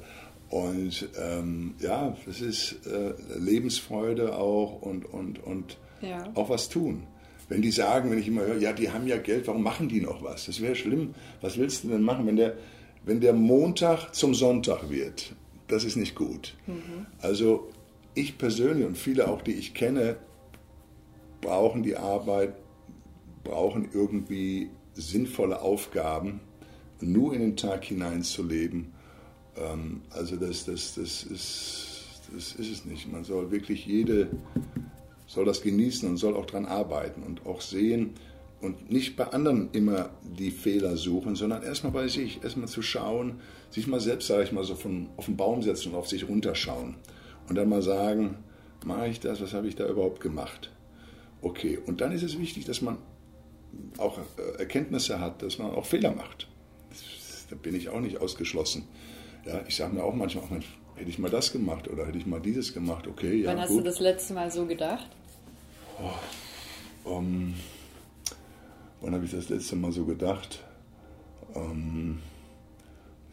Und 0.49 1.07
ähm, 1.17 1.75
ja, 1.79 2.17
das 2.25 2.41
ist 2.41 2.85
äh, 2.85 3.13
Lebensfreude 3.39 4.35
auch 4.35 4.81
und, 4.81 5.05
und, 5.05 5.41
und 5.41 5.77
ja. 6.01 6.29
auch 6.35 6.49
was 6.49 6.67
tun. 6.67 7.03
Wenn 7.47 7.61
die 7.61 7.71
sagen, 7.71 8.11
wenn 8.11 8.19
ich 8.19 8.27
immer 8.27 8.41
höre, 8.41 8.57
ja, 8.57 8.73
die 8.73 8.91
haben 8.91 9.07
ja 9.07 9.17
Geld, 9.17 9.47
warum 9.47 9.63
machen 9.63 9.87
die 9.87 10.01
noch 10.01 10.21
was? 10.21 10.47
Das 10.47 10.61
wäre 10.61 10.75
schlimm. 10.75 11.15
Was 11.39 11.57
willst 11.57 11.85
du 11.85 11.89
denn 11.89 12.01
machen, 12.01 12.27
wenn 12.27 12.35
der, 12.35 12.57
wenn 13.05 13.21
der 13.21 13.31
Montag 13.31 14.13
zum 14.13 14.35
Sonntag 14.35 14.89
wird? 14.89 15.33
Das 15.71 15.85
ist 15.85 15.95
nicht 15.95 16.15
gut. 16.15 16.57
Mhm. 16.67 17.05
Also 17.19 17.69
ich 18.13 18.37
persönlich 18.37 18.85
und 18.85 18.97
viele 18.97 19.29
auch, 19.29 19.41
die 19.41 19.53
ich 19.53 19.73
kenne, 19.73 20.17
brauchen 21.39 21.81
die 21.81 21.95
Arbeit, 21.95 22.55
brauchen 23.45 23.87
irgendwie 23.93 24.69
sinnvolle 24.95 25.61
Aufgaben, 25.61 26.41
nur 26.99 27.33
in 27.33 27.39
den 27.39 27.55
Tag 27.55 27.85
hineinzuleben. 27.85 28.91
Ähm, 29.55 30.01
also 30.09 30.35
das, 30.35 30.65
das, 30.65 30.95
das, 30.95 31.23
ist, 31.23 31.87
das 32.35 32.51
ist 32.55 32.69
es 32.71 32.85
nicht. 32.85 33.09
Man 33.09 33.23
soll 33.23 33.49
wirklich 33.49 33.85
jede, 33.85 34.27
soll 35.25 35.45
das 35.45 35.61
genießen 35.61 36.07
und 36.09 36.17
soll 36.17 36.35
auch 36.35 36.47
daran 36.47 36.65
arbeiten 36.65 37.23
und 37.23 37.45
auch 37.45 37.61
sehen 37.61 38.15
und 38.61 38.91
nicht 38.91 39.15
bei 39.15 39.25
anderen 39.27 39.69
immer 39.71 40.11
die 40.23 40.51
Fehler 40.51 40.95
suchen, 40.95 41.35
sondern 41.35 41.63
erstmal 41.63 41.91
bei 41.91 42.07
sich, 42.07 42.43
erstmal 42.43 42.67
zu 42.67 42.81
schauen, 42.81 43.39
sich 43.71 43.87
mal 43.87 43.99
selbst, 43.99 44.27
sage 44.27 44.43
ich 44.43 44.51
mal, 44.51 44.63
so 44.63 44.75
von, 44.75 45.09
auf 45.17 45.25
den 45.25 45.37
Baum 45.37 45.63
setzen 45.63 45.91
und 45.91 45.97
auf 45.97 46.07
sich 46.07 46.27
runterschauen 46.27 46.95
und 47.49 47.55
dann 47.55 47.69
mal 47.69 47.81
sagen, 47.81 48.37
mache 48.85 49.07
ich 49.07 49.19
das, 49.19 49.41
was 49.41 49.53
habe 49.53 49.67
ich 49.67 49.75
da 49.75 49.87
überhaupt 49.87 50.21
gemacht? 50.21 50.71
Okay, 51.41 51.79
und 51.85 52.01
dann 52.01 52.11
ist 52.11 52.23
es 52.23 52.37
wichtig, 52.37 52.65
dass 52.65 52.81
man 52.81 52.97
auch 53.97 54.19
äh, 54.19 54.59
Erkenntnisse 54.59 55.19
hat, 55.19 55.41
dass 55.41 55.57
man 55.57 55.71
auch 55.71 55.85
Fehler 55.85 56.11
macht. 56.11 56.47
Da 57.49 57.55
bin 57.55 57.75
ich 57.75 57.89
auch 57.89 57.99
nicht 57.99 58.19
ausgeschlossen. 58.19 58.87
Ja, 59.45 59.61
ich 59.67 59.75
sage 59.75 59.95
mir 59.95 60.03
auch 60.03 60.13
manchmal, 60.13 60.45
Mensch, 60.49 60.67
hätte 60.95 61.09
ich 61.09 61.17
mal 61.17 61.31
das 61.31 61.51
gemacht 61.51 61.87
oder 61.87 62.05
hätte 62.05 62.17
ich 62.17 62.25
mal 62.25 62.39
dieses 62.39 62.73
gemacht, 62.73 63.07
okay, 63.07 63.41
ja. 63.41 63.49
Wann 63.49 63.59
hast 63.59 63.69
gut. 63.69 63.79
du 63.79 63.83
das 63.83 63.99
letzte 63.99 64.33
Mal 64.33 64.51
so 64.51 64.65
gedacht? 64.65 65.09
Oh, 65.99 67.09
um, 67.09 67.55
wann 69.01 69.13
habe 69.13 69.25
ich 69.25 69.31
das 69.31 69.49
letzte 69.49 69.75
Mal 69.75 69.91
so 69.91 70.05
gedacht? 70.05 70.63
Um, 71.53 72.19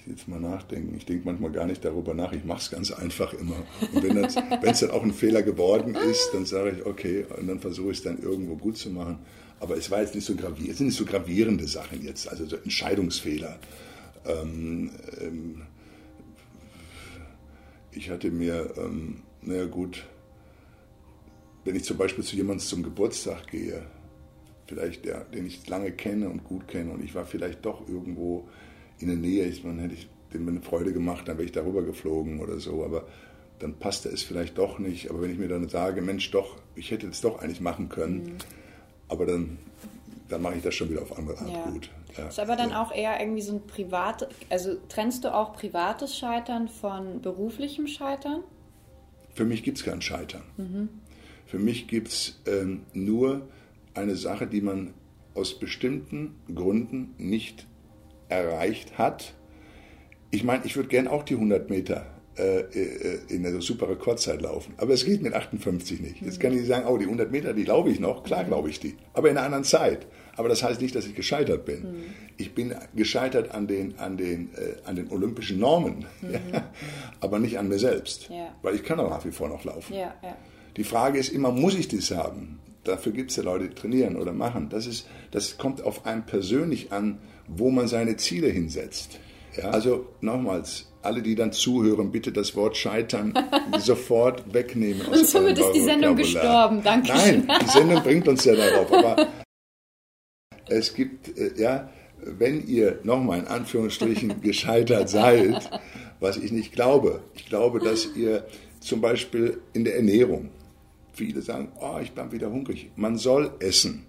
jetzt 0.07 0.27
mal 0.27 0.41
nachdenken. 0.41 0.95
Ich 0.97 1.07
denke 1.07 1.27
manchmal 1.27 1.53
gar 1.53 1.67
nicht 1.67 1.85
darüber 1.85 2.15
nach, 2.15 2.33
ich 2.33 2.45
mache 2.45 2.61
es 2.61 2.71
ganz 2.71 2.91
einfach 2.91 3.35
immer. 3.35 3.65
Und 3.93 4.03
wenn 4.03 4.17
es 4.25 4.35
dann 4.81 4.91
auch 4.91 5.03
ein 5.03 5.13
Fehler 5.13 5.43
geworden 5.43 5.95
ist, 5.95 6.31
dann 6.33 6.47
sage 6.47 6.71
ich, 6.71 6.87
okay, 6.87 7.27
und 7.39 7.47
dann 7.47 7.61
versuche 7.61 7.91
ich 7.91 7.99
es 7.99 8.05
dann 8.05 8.21
irgendwo 8.21 8.57
gut 8.57 8.77
zu 8.77 8.91
machen. 8.91 9.19
Aber 9.61 9.77
es 9.77 9.91
war 9.91 10.01
jetzt 10.01 10.15
nicht 10.15 10.25
so 10.25 10.35
gravierend, 10.35 10.71
es 10.71 10.79
sind 10.79 10.87
nicht 10.89 10.97
so 10.97 11.05
gravierende 11.05 11.67
Sachen 11.67 12.03
jetzt, 12.03 12.29
also 12.29 12.47
so 12.47 12.57
Entscheidungsfehler. 12.57 13.59
Ähm, 14.25 14.91
ähm, 15.21 15.63
ich 17.91 18.11
hatte 18.11 18.31
mir, 18.31 18.73
ähm, 18.77 19.23
naja 19.43 19.67
gut, 19.67 20.05
wenn 21.65 21.75
ich 21.75 21.85
zum 21.85 21.97
Beispiel 21.97 22.25
zu 22.25 22.37
jemandem 22.37 22.65
zum 22.65 22.83
Geburtstag 22.83 23.49
gehe, 23.49 23.83
vielleicht 24.69 25.07
der, 25.07 25.25
den 25.25 25.47
ich 25.47 25.67
lange 25.69 25.91
kenne 25.91 26.29
und 26.29 26.45
gut 26.45 26.69
kenne 26.69 26.93
und 26.93 27.03
ich 27.03 27.15
war 27.15 27.25
vielleicht 27.25 27.65
doch 27.65 27.89
irgendwo 27.89 28.47
in 29.01 29.09
der 29.09 29.17
Nähe 29.17 29.45
ist, 29.45 29.65
man 29.65 29.79
hätte 29.79 29.95
ich 29.95 30.09
dem 30.33 30.47
eine 30.47 30.61
Freude 30.61 30.93
gemacht, 30.93 31.27
dann 31.27 31.39
wäre 31.39 31.47
ich 31.47 31.53
darüber 31.53 31.83
geflogen 31.83 32.41
oder 32.41 32.61
so, 32.61 32.85
aber 32.85 33.07
dann 33.59 33.75
passte 33.75 34.09
es 34.11 34.23
vielleicht 34.23 34.59
doch 34.59 34.79
nicht. 34.79 35.11
Aber 35.11 35.23
wenn 35.23 35.33
ich 35.33 35.39
mir 35.39 35.49
dann 35.49 35.69
sage, 35.69 36.03
Mensch, 36.03 36.31
doch, 36.31 36.57
ich 36.75 36.91
hätte 36.91 37.09
es 37.09 37.21
doch 37.21 37.41
eigentlich 37.41 37.61
machen 37.61 37.89
können, 37.89 38.23
mhm. 38.25 38.37
aber 39.09 39.27
dann, 39.27 39.59
dann 40.29 40.43
mache 40.43 40.57
ich 40.57 40.63
das 40.63 40.75
schon 40.75 40.91
wieder 40.91 41.03
auf 41.03 41.17
andere 41.17 41.39
Art 41.39 41.51
ja. 41.51 41.71
gut. 41.71 41.91
Ja. 42.17 42.29
Ist 42.29 42.41
aber 42.41 42.57
dann 42.57 42.71
ja. 42.71 42.83
auch 42.83 42.95
eher 42.95 43.19
irgendwie 43.21 43.43
so 43.43 43.55
ein 43.55 43.67
privates, 43.67 44.29
also 44.51 44.77
trennst 44.89 45.25
du 45.25 45.35
auch 45.35 45.55
privates 45.55 46.17
Scheitern 46.17 46.69
von 46.69 47.23
beruflichem 47.23 47.87
Scheitern? 47.87 48.43
Für 49.35 49.45
mich 49.45 49.63
gibt 49.63 49.79
es 49.79 49.85
kein 49.85 50.03
Scheitern. 50.03 50.43
Mhm. 50.57 50.89
Für 51.47 51.59
mich 51.59 51.89
gibt 51.89 52.09
es 52.09 52.41
ähm, 52.47 52.83
nur 52.93 53.49
eine 53.99 54.17
Sache, 54.17 54.47
die 54.47 54.61
man 54.61 54.95
aus 55.35 55.59
bestimmten 55.59 56.35
Gründen 56.53 57.15
nicht 57.19 57.67
erreicht 58.29 58.99
hat. 58.99 59.35
Ich 60.31 60.45
meine, 60.45 60.65
ich 60.65 60.77
würde 60.77 60.89
gern 60.89 61.09
auch 61.09 61.23
die 61.23 61.35
100 61.35 61.71
Meter 61.71 62.07
äh, 62.39 62.61
äh, 62.61 63.19
in 63.29 63.45
einer 63.45 63.61
super 63.61 63.89
Rekordzeit 63.89 64.43
laufen. 64.43 64.75
Aber 64.77 64.93
es 64.93 65.05
geht 65.05 65.23
mit 65.23 65.35
58 65.35 66.01
nicht. 66.01 66.23
Jetzt 66.23 66.39
kann 66.39 66.57
ich 66.57 66.67
sagen, 66.67 66.87
oh, 66.87 66.97
die 66.97 67.07
100 67.07 67.33
Meter, 67.33 67.53
die 67.53 67.65
glaube 67.65 67.91
ich 67.91 67.99
noch. 67.99 68.23
Klar 68.23 68.45
glaube 68.45 68.71
ich 68.71 68.79
die. 68.79 68.97
Aber 69.13 69.29
in 69.29 69.37
einer 69.37 69.47
anderen 69.47 69.65
Zeit. 69.65 70.07
Aber 70.37 70.49
das 70.49 70.63
heißt 70.63 70.81
nicht, 70.81 70.95
dass 70.95 71.07
ich 71.07 71.17
gescheitert 71.17 71.65
bin. 71.65 71.83
Mhm. 71.83 72.05
Ich 72.37 72.55
bin 72.55 72.75
gescheitert 72.95 73.53
an 73.53 73.67
den, 73.67 73.99
an 73.99 74.17
den, 74.17 74.51
äh, 74.55 74.77
an 74.85 74.95
den 74.95 75.11
olympischen 75.11 75.59
Normen, 75.59 76.05
mhm. 76.21 76.33
ja, 76.53 76.71
aber 77.21 77.41
nicht 77.41 77.59
an 77.59 77.69
mir 77.69 77.81
selbst. 77.81 78.29
Ja. 78.29 78.55
Weil 78.63 78.77
ich 78.77 78.85
kann 78.85 79.01
auch 79.01 79.11
nach 79.11 79.25
wie 79.25 79.33
vor 79.33 79.49
noch 79.49 79.65
laufen. 79.65 79.95
Ja, 79.95 80.15
die 80.77 80.85
Frage 80.85 81.19
ist 81.19 81.31
immer, 81.31 81.51
muss 81.51 81.75
ich 81.75 81.89
das 81.89 82.13
haben? 82.13 82.61
Dafür 82.89 83.13
gibt 83.13 83.31
es 83.31 83.37
ja 83.37 83.43
Leute, 83.43 83.69
die 83.69 83.75
trainieren 83.75 84.17
oder 84.17 84.33
machen. 84.33 84.71
Das, 84.71 84.87
ist, 84.87 85.07
das 85.31 85.59
kommt 85.59 85.83
auf 85.85 86.07
einen 86.07 86.25
persönlich 86.25 86.91
an, 86.91 87.19
wo 87.47 87.71
man 87.71 87.87
seine 87.87 88.17
Ziele 88.17 88.49
hinsetzt. 88.49 89.19
Ja? 89.57 89.71
Also 89.71 90.07
nochmals, 90.23 90.91
alle, 91.03 91.21
die 91.21 91.35
dann 91.35 91.53
zuhören, 91.53 92.11
bitte 92.11 92.33
das 92.33 92.57
Wort 92.57 92.79
Scheitern 92.79 93.35
sofort 93.79 94.55
wegnehmen. 94.55 95.03
Und 95.07 95.27
somit 95.27 95.59
ist 95.59 95.73
die 95.73 95.83
Sendung 95.83 96.17
gestorben. 96.17 96.83
Danke. 96.83 97.09
Nein, 97.09 97.47
die 97.61 97.71
Sendung 97.71 98.03
bringt 98.03 98.27
uns 98.27 98.45
ja 98.47 98.55
darauf. 98.55 98.91
Aber 98.91 99.29
es 100.69 100.95
gibt, 100.95 101.37
äh, 101.37 101.53
ja, 101.61 101.91
wenn 102.23 102.67
ihr 102.67 103.01
nochmal 103.03 103.41
in 103.41 103.47
Anführungsstrichen 103.49 104.41
gescheitert 104.41 105.11
seid, 105.11 105.71
was 106.21 106.39
ich 106.39 106.53
nicht 106.53 106.73
glaube, 106.73 107.21
ich 107.35 107.47
glaube, 107.47 107.81
dass 107.81 108.17
ihr 108.17 108.47
zum 108.81 109.03
Beispiel 109.03 109.61
in 109.75 109.85
der 109.85 109.97
Ernährung, 109.97 110.49
viele 111.19 111.43
sagen, 111.43 111.73
oh, 111.81 111.99
ich 112.01 112.13
bin 112.13 112.33
wieder 112.33 112.51
hungrig. 112.51 112.91
Man 112.97 113.19
soll 113.19 113.53
essen, 113.61 114.07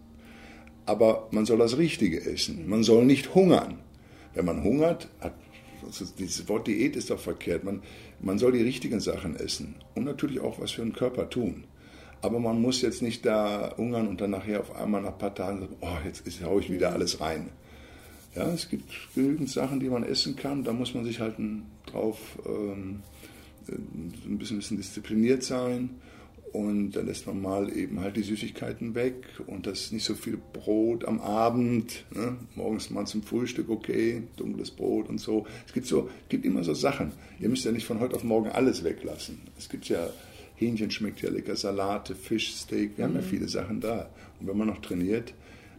aber 0.85 1.27
man 1.31 1.45
soll 1.45 1.57
das 1.57 1.77
Richtige 1.77 2.21
essen. 2.21 2.67
Man 2.69 2.83
soll 2.83 3.05
nicht 3.05 3.35
hungern. 3.35 3.79
Wenn 4.33 4.45
man 4.45 4.63
hungert, 4.63 5.09
hat, 5.19 5.33
also 5.85 6.05
dieses 6.17 6.47
Wort 6.47 6.67
Diät 6.67 6.95
ist 6.95 7.09
doch 7.09 7.19
verkehrt. 7.19 7.63
Man, 7.63 7.81
man 8.21 8.37
soll 8.37 8.51
die 8.51 8.61
richtigen 8.61 8.99
Sachen 8.99 9.35
essen 9.35 9.75
und 9.95 10.03
natürlich 10.03 10.39
auch 10.39 10.59
was 10.59 10.71
für 10.71 10.81
den 10.83 10.93
Körper 10.93 11.29
tun. 11.29 11.65
Aber 12.21 12.39
man 12.39 12.61
muss 12.61 12.81
jetzt 12.81 13.01
nicht 13.01 13.25
da 13.25 13.73
hungern 13.77 14.07
und 14.07 14.19
dann 14.21 14.31
nachher 14.31 14.59
auf 14.59 14.75
einmal 14.75 15.01
nach 15.01 15.13
ein 15.13 15.17
paar 15.17 15.33
Tagen 15.33 15.61
sagen, 15.61 15.75
oh, 15.81 15.97
jetzt 16.05 16.23
haue 16.43 16.61
ich 16.61 16.71
wieder 16.71 16.91
alles 16.91 17.21
rein. 17.21 17.49
Ja, 18.35 18.47
es 18.49 18.69
gibt 18.69 18.91
genügend 19.15 19.49
Sachen, 19.49 19.79
die 19.79 19.89
man 19.89 20.03
essen 20.03 20.35
kann. 20.35 20.63
Da 20.63 20.73
muss 20.73 20.93
man 20.93 21.03
sich 21.05 21.19
halt 21.19 21.35
drauf 21.85 22.19
ähm, 22.45 23.01
ein 23.67 24.37
bisschen, 24.37 24.57
ein 24.57 24.59
bisschen 24.59 24.77
diszipliniert 24.77 25.43
sein. 25.43 25.89
Und 26.51 26.91
dann 26.91 27.05
lässt 27.05 27.27
man 27.27 27.41
mal 27.41 27.75
eben 27.75 27.99
halt 27.99 28.17
die 28.17 28.23
Süßigkeiten 28.23 28.95
weg 28.95 29.27
und 29.45 29.67
das 29.67 29.81
ist 29.81 29.93
nicht 29.93 30.03
so 30.03 30.15
viel 30.15 30.39
Brot 30.53 31.05
am 31.05 31.19
Abend. 31.19 32.05
Ne? 32.11 32.37
Morgens 32.55 32.89
mal 32.89 33.05
zum 33.05 33.21
Frühstück, 33.21 33.69
okay, 33.69 34.23
dunkles 34.35 34.71
Brot 34.71 35.09
und 35.09 35.19
so. 35.19 35.45
Es 35.67 35.73
gibt, 35.73 35.85
so, 35.85 36.09
gibt 36.27 36.45
immer 36.45 36.63
so 36.63 36.73
Sachen. 36.73 37.11
Ihr 37.39 37.49
müsst 37.49 37.65
ja 37.65 37.71
nicht 37.71 37.85
von 37.85 37.99
heute 37.99 38.15
auf 38.15 38.23
morgen 38.23 38.49
alles 38.49 38.83
weglassen. 38.83 39.39
Es 39.57 39.69
gibt 39.69 39.89
ja, 39.89 40.09
Hähnchen 40.55 40.89
schmeckt 40.89 41.21
ja 41.21 41.29
lecker, 41.29 41.55
Salate, 41.55 42.15
Fisch, 42.15 42.55
Steak, 42.55 42.97
wir 42.97 43.05
mhm. 43.05 43.09
haben 43.09 43.19
ja 43.19 43.25
mhm. 43.25 43.29
viele 43.29 43.47
Sachen 43.47 43.79
da. 43.79 44.09
Und 44.39 44.47
wenn 44.47 44.57
man 44.57 44.67
noch 44.67 44.81
trainiert, 44.81 45.33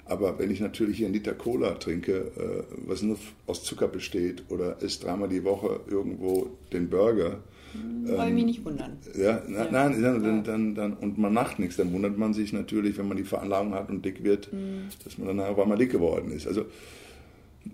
aber 0.05 0.39
wenn 0.39 0.51
ich 0.51 0.61
natürlich 0.61 0.99
hier 0.99 1.07
einen 1.07 1.15
Liter 1.15 1.35
Cola 1.35 1.75
trinke, 1.75 2.33
äh, 2.37 2.65
was 2.87 3.03
nur 3.03 3.17
aus 3.47 3.65
Zucker 3.65 3.89
besteht, 3.89 4.45
oder 4.51 4.83
esse 4.83 5.01
dreimal 5.01 5.29
die 5.29 5.45
Woche 5.45 5.81
irgendwo 5.89 6.51
den 6.73 6.91
Burger, 6.91 7.43
wollen 7.75 8.29
ähm, 8.29 8.35
mich 8.35 8.45
nicht 8.45 8.65
wundern. 8.65 8.99
Ja, 9.17 9.43
na, 9.47 9.65
ja. 9.65 9.71
nein, 9.71 10.03
dann, 10.03 10.23
dann, 10.23 10.45
dann, 10.45 10.75
dann, 10.75 10.93
und 10.95 11.19
man 11.19 11.33
macht 11.33 11.59
nichts. 11.59 11.77
Dann 11.77 11.93
wundert 11.93 12.19
man 12.19 12.35
sich 12.35 12.53
natürlich, 12.53 12.99
wenn 12.99 13.09
man 13.09 13.17
die 13.17 13.25
Veranlagung 13.25 13.75
hat 13.75 13.89
und 13.91 14.05
dick 14.05 14.25
wird, 14.25 14.53
mhm. 14.53 14.89
dass 15.05 15.19
man 15.19 15.29
dann 15.29 15.41
auf 15.41 15.59
einmal 15.59 15.79
dick 15.79 15.93
geworden 15.93 16.33
ist. 16.33 16.47
Also 16.47 16.67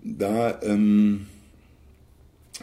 da, 0.03 0.61
ähm, 0.61 1.27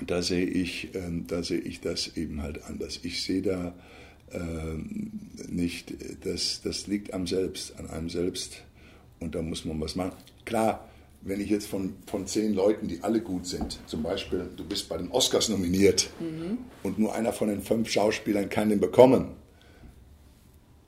da 0.07 0.22
sehe 0.22 0.47
ich, 0.47 0.91
ähm, 0.95 1.26
da 1.26 1.43
sehe 1.43 1.61
ich 1.61 1.80
das 1.80 2.16
eben 2.16 2.43
halt 2.43 2.64
anders. 2.64 3.01
Ich 3.03 3.22
sehe 3.22 3.43
da 3.43 3.74
ähm, 4.32 5.12
nicht, 5.49 5.95
das, 6.24 6.61
das 6.62 6.87
liegt 6.87 7.14
am 7.14 7.26
Selbst, 7.26 7.78
an 7.78 7.89
einem 7.91 8.09
selbst 8.09 8.62
und 9.20 9.35
da 9.35 9.43
muss 9.43 9.64
man 9.64 9.80
was 9.80 9.97
machen. 9.97 10.12
Klar, 10.45 10.89
wenn 11.25 11.41
ich 11.41 11.49
jetzt 11.49 11.66
von, 11.66 11.95
von 12.07 12.27
zehn 12.27 12.55
Leuten, 12.55 12.87
die 12.87 13.03
alle 13.03 13.20
gut 13.20 13.47
sind, 13.47 13.79
zum 13.87 14.03
Beispiel, 14.03 14.49
du 14.57 14.64
bist 14.64 14.89
bei 14.89 14.99
den 14.99 15.11
Oscars 15.11 15.49
nominiert 15.49 16.11
mhm. 16.20 16.59
und 16.83 16.99
nur 16.99 17.14
einer 17.14 17.33
von 17.33 17.49
den 17.49 17.62
fünf 17.62 17.91
Schauspielern 17.91 18.51
kann 18.51 18.68
den 18.68 18.81
bekommen, 18.81 19.33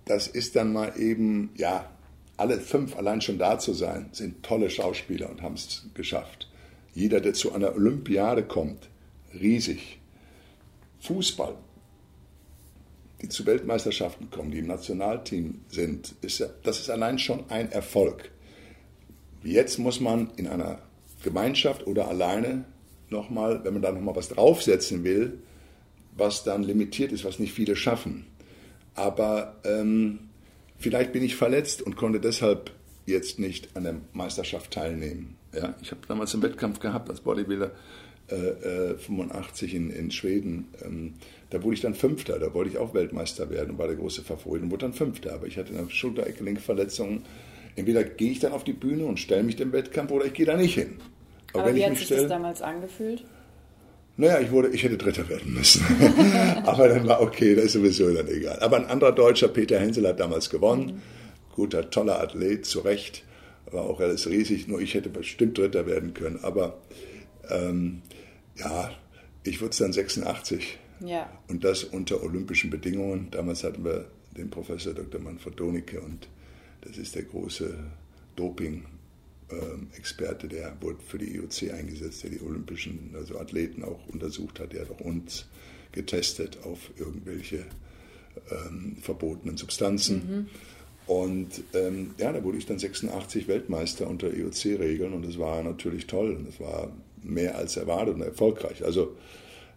das 0.04 0.28
ist 0.28 0.54
dann 0.54 0.72
mal 0.72 0.92
eben, 0.98 1.50
ja, 1.56 1.90
alle 2.36 2.60
fünf 2.60 2.96
allein 2.96 3.22
schon 3.22 3.38
da 3.38 3.58
zu 3.58 3.72
sein, 3.72 4.10
sind 4.12 4.42
tolle 4.42 4.68
Schauspieler 4.68 5.30
und 5.30 5.40
haben 5.40 5.54
es 5.54 5.86
geschafft. 5.94 6.48
Jeder, 6.94 7.20
der 7.20 7.32
zu 7.32 7.52
einer 7.52 7.74
Olympiade 7.74 8.42
kommt, 8.42 8.88
riesig. 9.34 9.98
Fußball, 11.00 11.56
die 13.22 13.28
zu 13.28 13.46
Weltmeisterschaften 13.46 14.30
kommen, 14.30 14.50
die 14.50 14.58
im 14.58 14.66
Nationalteam 14.66 15.62
sind, 15.68 16.14
ist 16.20 16.46
das 16.62 16.80
ist 16.80 16.90
allein 16.90 17.18
schon 17.18 17.48
ein 17.48 17.72
Erfolg. 17.72 18.30
Jetzt 19.46 19.78
muss 19.78 20.00
man 20.00 20.30
in 20.36 20.48
einer 20.48 20.80
Gemeinschaft 21.22 21.86
oder 21.86 22.08
alleine 22.08 22.64
nochmal, 23.10 23.62
wenn 23.62 23.74
man 23.74 23.82
da 23.82 23.92
nochmal 23.92 24.16
was 24.16 24.28
draufsetzen 24.28 25.04
will, 25.04 25.38
was 26.16 26.42
dann 26.42 26.64
limitiert 26.64 27.12
ist, 27.12 27.24
was 27.24 27.38
nicht 27.38 27.52
viele 27.52 27.76
schaffen. 27.76 28.26
Aber 28.96 29.54
ähm, 29.64 30.18
vielleicht 30.78 31.12
bin 31.12 31.22
ich 31.22 31.36
verletzt 31.36 31.80
und 31.80 31.96
konnte 31.96 32.18
deshalb 32.18 32.72
jetzt 33.06 33.38
nicht 33.38 33.68
an 33.76 33.84
der 33.84 33.94
Meisterschaft 34.14 34.72
teilnehmen. 34.72 35.36
Ja, 35.54 35.76
ich 35.80 35.92
habe 35.92 36.00
damals 36.08 36.34
einen 36.34 36.42
Wettkampf 36.42 36.80
gehabt 36.80 37.08
als 37.08 37.20
Bodybuilder, 37.20 37.70
äh, 38.28 38.34
äh, 38.34 38.98
85 38.98 39.74
in, 39.74 39.90
in 39.90 40.10
Schweden. 40.10 40.66
Ähm, 40.84 41.14
da 41.50 41.62
wurde 41.62 41.74
ich 41.74 41.82
dann 41.82 41.94
Fünfter, 41.94 42.40
da 42.40 42.52
wollte 42.52 42.70
ich 42.70 42.78
auch 42.78 42.94
Weltmeister 42.94 43.48
werden 43.48 43.70
und 43.70 43.78
war 43.78 43.86
der 43.86 43.94
große 43.94 44.22
Favorit 44.22 44.62
und 44.62 44.72
wurde 44.72 44.86
dann 44.86 44.92
Fünfter. 44.92 45.34
Aber 45.34 45.46
ich 45.46 45.56
hatte 45.56 45.72
eine 45.72 45.88
Schulter-Eckgelenk-Verletzung 45.88 47.22
Entweder 47.76 48.04
gehe 48.04 48.32
ich 48.32 48.40
dann 48.40 48.52
auf 48.52 48.64
die 48.64 48.72
Bühne 48.72 49.04
und 49.04 49.20
stelle 49.20 49.42
mich 49.42 49.56
dem 49.56 49.72
Wettkampf 49.72 50.10
oder 50.10 50.24
ich 50.24 50.34
gehe 50.34 50.46
da 50.46 50.56
nicht 50.56 50.74
hin. 50.74 50.96
Aber, 51.52 51.64
Aber 51.64 51.74
wie 51.74 51.84
hat 51.84 51.96
sich 51.96 52.06
stell, 52.06 52.22
das 52.22 52.28
damals 52.28 52.62
angefühlt? 52.62 53.24
Naja, 54.16 54.40
ich, 54.40 54.50
wurde, 54.50 54.68
ich 54.68 54.82
hätte 54.82 54.96
Dritter 54.96 55.28
werden 55.28 55.52
müssen. 55.52 55.84
Aber 56.64 56.88
dann 56.88 57.06
war 57.06 57.20
okay, 57.20 57.54
das 57.54 57.66
ist 57.66 57.72
sowieso 57.74 58.12
dann 58.12 58.28
egal. 58.28 58.58
Aber 58.60 58.78
ein 58.78 58.86
anderer 58.86 59.12
Deutscher, 59.12 59.48
Peter 59.48 59.78
Hensel, 59.78 60.08
hat 60.08 60.20
damals 60.20 60.48
gewonnen. 60.48 60.86
Mhm. 60.86 61.02
Guter, 61.54 61.90
toller 61.90 62.20
Athlet, 62.20 62.64
zu 62.64 62.80
Recht. 62.80 63.24
War 63.70 63.82
auch 63.82 64.00
alles 64.00 64.28
riesig, 64.28 64.68
nur 64.68 64.80
ich 64.80 64.94
hätte 64.94 65.10
bestimmt 65.10 65.58
Dritter 65.58 65.86
werden 65.86 66.14
können. 66.14 66.38
Aber 66.42 66.78
ähm, 67.50 68.02
ja, 68.56 68.90
ich 69.44 69.60
wurde 69.60 69.70
es 69.70 69.78
dann 69.78 69.92
86. 69.92 70.78
Ja. 71.00 71.30
Und 71.48 71.64
das 71.64 71.84
unter 71.84 72.22
olympischen 72.22 72.70
Bedingungen. 72.70 73.28
Damals 73.30 73.64
hatten 73.64 73.84
wir 73.84 74.06
den 74.36 74.50
Professor 74.50 74.94
Dr. 74.94 75.20
Manfred 75.20 75.58
Donicke 75.58 76.00
und 76.00 76.28
das 76.86 76.98
ist 76.98 77.14
der 77.14 77.22
große 77.24 77.74
Doping-Experte, 78.36 80.48
der 80.48 80.76
wurde 80.80 80.98
für 81.06 81.18
die 81.18 81.36
IOC 81.36 81.72
eingesetzt, 81.72 82.24
der 82.24 82.30
die 82.30 82.40
olympischen 82.40 83.14
also 83.14 83.38
Athleten 83.38 83.84
auch 83.84 84.06
untersucht 84.08 84.60
hat. 84.60 84.72
Der 84.72 84.82
hat 84.82 84.90
auch 84.90 85.00
uns 85.00 85.46
getestet 85.92 86.58
auf 86.64 86.90
irgendwelche 86.98 87.64
ähm, 88.50 88.96
verbotenen 89.00 89.56
Substanzen. 89.56 90.16
Mhm. 90.16 90.48
Und 91.06 91.62
ähm, 91.72 92.14
ja, 92.18 92.32
da 92.32 92.42
wurde 92.42 92.58
ich 92.58 92.66
dann 92.66 92.78
86 92.78 93.48
Weltmeister 93.48 94.08
unter 94.08 94.34
IOC-Regeln 94.34 95.12
und 95.12 95.24
das 95.24 95.38
war 95.38 95.62
natürlich 95.62 96.06
toll 96.06 96.34
und 96.34 96.48
das 96.48 96.58
war 96.58 96.92
mehr 97.22 97.56
als 97.56 97.76
erwartet 97.76 98.16
und 98.16 98.22
erfolgreich. 98.22 98.84
Also 98.84 99.16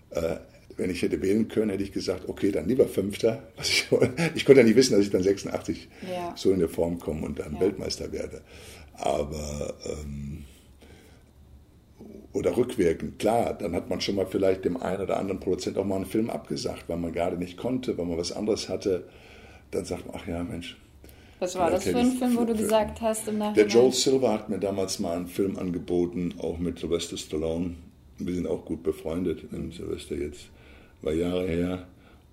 äh, 0.09 0.37
wenn 0.79 0.89
ich 0.89 1.01
hätte 1.01 1.21
wählen 1.21 1.47
können, 1.47 1.69
hätte 1.69 1.83
ich 1.83 1.91
gesagt, 1.91 2.27
okay, 2.27 2.51
dann 2.51 2.67
lieber 2.67 2.87
Fünfter. 2.87 3.43
Ich, 3.61 3.87
ich, 4.35 4.45
konnte 4.45 4.61
ja 4.61 4.67
nicht 4.67 4.75
wissen, 4.75 4.93
dass 4.93 5.03
ich 5.03 5.11
dann 5.11 5.23
86 5.23 5.89
ja. 6.09 6.33
so 6.35 6.51
in 6.51 6.59
der 6.59 6.69
Form 6.69 6.99
komme 6.99 7.25
und 7.25 7.39
dann 7.39 7.55
ja. 7.55 7.59
Weltmeister 7.59 8.11
werde. 8.11 8.41
Aber 8.93 9.75
ähm, 9.85 10.45
oder 12.33 12.55
rückwirkend, 12.55 13.19
klar, 13.19 13.53
dann 13.53 13.73
hat 13.73 13.89
man 13.89 14.01
schon 14.01 14.15
mal 14.15 14.25
vielleicht 14.25 14.65
dem 14.65 14.77
einen 14.77 15.01
oder 15.01 15.17
anderen 15.17 15.39
Produzent 15.39 15.77
auch 15.77 15.85
mal 15.85 15.97
einen 15.97 16.05
Film 16.05 16.29
abgesagt, 16.29 16.85
weil 16.87 16.97
man 16.97 17.11
gerade 17.11 17.37
nicht 17.37 17.57
konnte, 17.57 17.97
weil 17.97 18.05
man 18.05 18.17
was 18.17 18.31
anderes 18.31 18.69
hatte. 18.69 19.07
Dann 19.71 19.85
sagt 19.85 20.07
man, 20.07 20.15
ach 20.19 20.27
ja, 20.27 20.43
Mensch. 20.43 20.77
Was 21.39 21.55
war 21.55 21.71
das 21.71 21.85
für 21.85 21.97
ein 21.97 22.11
Film, 22.11 22.37
wo 22.37 22.43
du 22.43 22.55
gesagt 22.55 23.01
hast 23.01 23.27
im 23.27 23.37
Nachhinein? 23.37 23.55
Der 23.55 23.67
Joel 23.67 23.93
Silver 23.93 24.33
hat 24.33 24.49
mir 24.49 24.59
damals 24.59 24.99
mal 24.99 25.15
einen 25.15 25.27
Film 25.27 25.57
angeboten, 25.57 26.35
auch 26.39 26.57
mit 26.57 26.79
Sylvester 26.79 27.17
Stallone. 27.17 27.75
Wir 28.17 28.35
sind 28.35 28.47
auch 28.47 28.65
gut 28.65 28.83
befreundet, 28.83 29.45
wenn 29.51 29.71
Sylvester 29.71 30.15
jetzt 30.15 30.49
war 31.01 31.13
Jahre 31.13 31.47
her. 31.47 31.87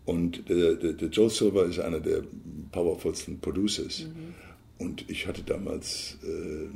Und 0.05 0.49
der, 0.49 0.75
der, 0.75 0.93
der 0.93 1.09
Joe 1.09 1.31
Silver 1.31 1.65
ist 1.65 1.81
einer 1.81 2.01
der 2.01 2.23
powerfulsten 2.73 3.41
Producers. 3.41 4.05
Mhm. 4.05 4.35
Und 4.79 5.09
ich 5.09 5.27
hatte 5.27 5.43
damals 5.43 6.19
äh, 6.23 6.69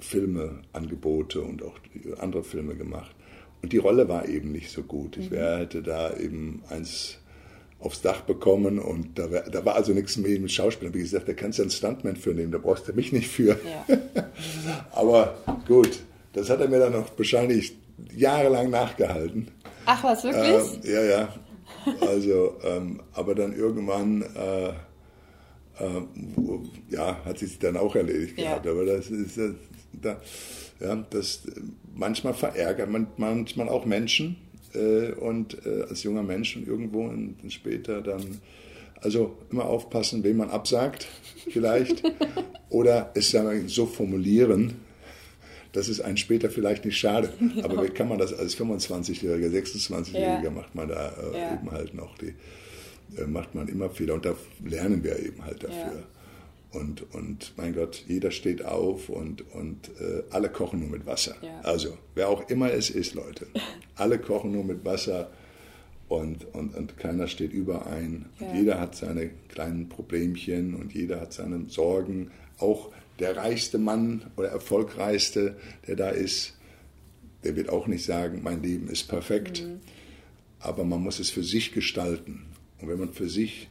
Filme, 0.00 0.60
Angebote 0.72 1.40
und 1.40 1.62
auch 1.62 1.78
andere 2.18 2.42
Filme 2.42 2.74
gemacht. 2.74 3.14
Und 3.62 3.72
die 3.72 3.78
Rolle 3.78 4.08
war 4.08 4.28
eben 4.28 4.52
nicht 4.52 4.70
so 4.70 4.82
gut. 4.82 5.16
Ich 5.16 5.30
mhm. 5.30 5.36
wär, 5.36 5.58
hätte 5.58 5.82
da 5.82 6.16
eben 6.16 6.62
eins 6.68 7.18
aufs 7.78 8.00
Dach 8.00 8.22
bekommen 8.22 8.78
und 8.78 9.18
da, 9.18 9.30
wär, 9.30 9.42
da 9.50 9.64
war 9.64 9.74
also 9.74 9.92
nichts 9.92 10.16
mehr 10.16 10.38
mit 10.40 10.50
Schauspielern. 10.50 10.94
Wie 10.94 11.00
gesagt, 11.00 11.28
da 11.28 11.34
kannst 11.34 11.58
du 11.58 11.62
einen 11.62 11.70
Stuntman 11.70 12.16
für 12.16 12.30
nehmen, 12.30 12.50
da 12.50 12.58
brauchst 12.58 12.88
du 12.88 12.92
mich 12.94 13.12
nicht 13.12 13.28
für. 13.28 13.58
Ja. 13.88 13.98
Aber 14.92 15.36
gut, 15.68 16.00
das 16.32 16.48
hat 16.48 16.60
er 16.60 16.68
mir 16.68 16.78
dann 16.78 16.92
noch 16.92 17.16
wahrscheinlich 17.16 17.76
jahrelang 18.16 18.70
nachgehalten. 18.70 19.48
Ach 19.86 20.04
was, 20.04 20.24
wirklich? 20.24 20.84
Ähm, 20.84 20.92
ja, 20.92 21.02
ja. 21.02 21.34
Also, 22.00 22.56
ähm, 22.62 23.00
aber 23.12 23.34
dann 23.34 23.54
irgendwann, 23.54 24.22
äh, 24.22 24.68
äh, 24.68 26.02
ja, 26.90 27.24
hat 27.24 27.38
sich 27.38 27.58
dann 27.58 27.76
auch 27.76 27.94
erledigt 27.94 28.38
ja. 28.38 28.50
gehabt. 28.50 28.66
Aber 28.66 28.84
das 28.84 29.10
ist, 29.10 29.38
äh, 29.38 29.52
da, 29.92 30.20
ja, 30.80 30.96
das 31.10 31.42
manchmal 31.94 32.34
verärgert 32.34 32.90
man 32.90 33.06
manchmal 33.16 33.68
auch 33.68 33.84
Menschen 33.84 34.36
äh, 34.74 35.12
und 35.12 35.64
äh, 35.66 35.84
als 35.88 36.02
junger 36.02 36.22
Mensch 36.22 36.56
und 36.56 36.66
irgendwo 36.66 37.04
und 37.04 37.36
später 37.48 38.02
dann, 38.02 38.40
also 39.00 39.36
immer 39.50 39.66
aufpassen, 39.66 40.24
wem 40.24 40.38
man 40.38 40.50
absagt, 40.50 41.06
vielleicht, 41.50 42.02
oder 42.70 43.12
es 43.14 43.36
so 43.66 43.86
formulieren, 43.86 44.76
das 45.74 45.88
ist 45.88 46.00
ein 46.00 46.16
später 46.16 46.48
vielleicht 46.48 46.84
nicht 46.84 46.98
schade. 46.98 47.32
Genau. 47.38 47.64
Aber 47.64 47.84
wie 47.84 47.90
kann 47.90 48.08
man 48.08 48.18
das 48.18 48.32
als 48.32 48.56
25-Jähriger, 48.56 49.48
26-Jähriger 49.50 50.44
ja. 50.44 50.50
macht 50.50 50.74
man 50.74 50.88
da 50.88 51.10
äh, 51.10 51.38
ja. 51.38 51.54
eben 51.54 51.70
halt 51.70 51.94
noch 51.94 52.16
die, 52.18 52.34
äh, 53.20 53.26
macht 53.26 53.54
man 53.54 53.68
immer 53.68 53.90
Fehler 53.90 54.14
und 54.14 54.24
da 54.24 54.34
lernen 54.64 55.04
wir 55.04 55.18
eben 55.18 55.44
halt 55.44 55.62
dafür. 55.62 55.76
Ja. 55.76 56.78
Und, 56.80 57.14
und 57.14 57.52
mein 57.56 57.74
Gott, 57.74 58.04
jeder 58.08 58.30
steht 58.30 58.64
auf 58.64 59.08
und, 59.08 59.44
und 59.54 59.90
äh, 60.00 60.22
alle 60.30 60.48
kochen 60.48 60.80
nur 60.80 60.88
mit 60.88 61.06
Wasser. 61.06 61.36
Also, 61.62 61.96
wer 62.14 62.28
auch 62.28 62.48
immer 62.48 62.72
es 62.72 62.90
ist, 62.90 63.14
Leute, 63.14 63.46
alle 63.94 64.18
kochen 64.18 64.52
nur 64.52 64.64
mit 64.64 64.84
Wasser 64.84 65.30
und, 66.08 66.52
und, 66.54 66.74
und 66.74 66.98
keiner 66.98 67.28
steht 67.28 67.52
überein. 67.52 68.26
Ja. 68.40 68.54
Jeder 68.54 68.80
hat 68.80 68.96
seine 68.96 69.30
kleinen 69.48 69.88
Problemchen 69.88 70.74
und 70.74 70.92
jeder 70.92 71.20
hat 71.20 71.32
seine 71.32 71.66
Sorgen. 71.68 72.30
Auch 72.58 72.90
der 73.18 73.36
reichste 73.36 73.78
Mann 73.78 74.30
oder 74.36 74.48
erfolgreichste, 74.48 75.56
der 75.86 75.96
da 75.96 76.08
ist, 76.08 76.56
der 77.44 77.56
wird 77.56 77.68
auch 77.68 77.86
nicht 77.86 78.04
sagen, 78.04 78.40
mein 78.42 78.62
Leben 78.62 78.88
ist 78.88 79.08
perfekt. 79.08 79.62
Mhm. 79.62 79.80
Aber 80.58 80.84
man 80.84 81.02
muss 81.02 81.18
es 81.18 81.30
für 81.30 81.44
sich 81.44 81.72
gestalten. 81.72 82.46
Und 82.80 82.88
wenn 82.88 82.98
man 82.98 83.12
für 83.12 83.28
sich 83.28 83.68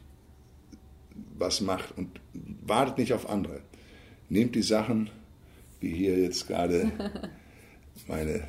was 1.36 1.60
macht 1.60 1.96
und 1.96 2.20
wartet 2.64 2.98
nicht 2.98 3.12
auf 3.12 3.28
andere, 3.28 3.60
nehmt 4.28 4.54
die 4.54 4.62
Sachen, 4.62 5.10
wie 5.80 5.90
hier 5.90 6.18
jetzt 6.18 6.46
gerade 6.46 6.90
meine 8.08 8.44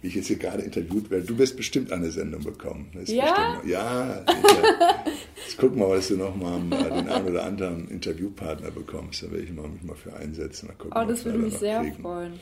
wie 0.00 0.08
ich 0.08 0.14
jetzt 0.14 0.28
hier 0.28 0.36
gerade 0.36 0.62
interviewt 0.62 1.10
werde. 1.10 1.26
Du 1.26 1.38
wirst 1.38 1.56
bestimmt 1.56 1.90
eine 1.92 2.10
Sendung 2.10 2.44
bekommen. 2.44 2.88
ja? 3.06 3.58
Bestimmt, 3.58 3.72
ja. 3.72 4.24
Jetzt 5.48 5.58
guck 5.58 5.74
mal, 5.76 5.96
dass 5.96 6.08
du 6.08 6.16
noch 6.18 6.36
mal 6.36 6.60
den 6.60 7.08
einen 7.08 7.26
oder 7.26 7.44
anderen 7.44 7.88
Interviewpartner 7.88 8.70
bekommst. 8.70 9.22
Da 9.22 9.30
werde 9.30 9.44
ich 9.44 9.50
mich 9.50 9.82
mal 9.82 9.96
für 9.96 10.14
einsetzen. 10.14 10.68
Gucken, 10.76 10.92
oh, 10.94 11.08
das 11.08 11.24
würde 11.24 11.38
mich 11.38 11.56
sehr 11.56 11.80
kriegen. 11.80 12.02
freuen. 12.02 12.34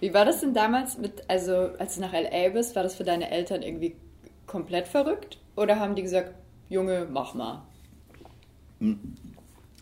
Wie 0.00 0.14
war 0.14 0.24
das 0.24 0.40
denn 0.40 0.54
damals 0.54 0.96
mit, 0.96 1.24
also 1.28 1.52
als 1.78 1.96
du 1.96 2.00
nach 2.00 2.14
LA 2.14 2.48
bist, 2.48 2.74
war 2.74 2.82
das 2.82 2.94
für 2.94 3.04
deine 3.04 3.30
Eltern 3.30 3.60
irgendwie 3.60 3.96
komplett 4.46 4.88
verrückt? 4.88 5.38
Oder 5.56 5.78
haben 5.78 5.94
die 5.94 6.02
gesagt, 6.02 6.34
Junge, 6.70 7.06
mach 7.12 7.34
mal? 7.34 7.66
Hm. 8.80 8.98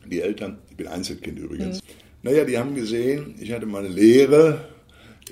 Die 0.06 0.20
Eltern, 0.20 0.58
ich 0.68 0.76
bin 0.76 0.88
Einzelkind 0.88 1.38
übrigens. 1.38 1.78
Hm. 1.78 1.86
Naja, 2.22 2.44
die 2.44 2.58
haben 2.58 2.74
gesehen, 2.74 3.36
ich 3.38 3.52
hatte 3.52 3.66
meine 3.66 3.88
Lehre 3.88 4.72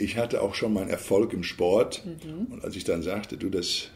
ich 0.00 0.16
hatte 0.16 0.40
auch 0.40 0.54
schon 0.54 0.72
meinen 0.72 0.88
Erfolg 0.88 1.32
im 1.32 1.42
Sport. 1.42 2.02
Mhm. 2.04 2.46
Und 2.52 2.64
als 2.64 2.76
ich 2.76 2.84
dann 2.84 3.02
sagte, 3.02 3.36
du, 3.36 3.50
das, 3.50 3.88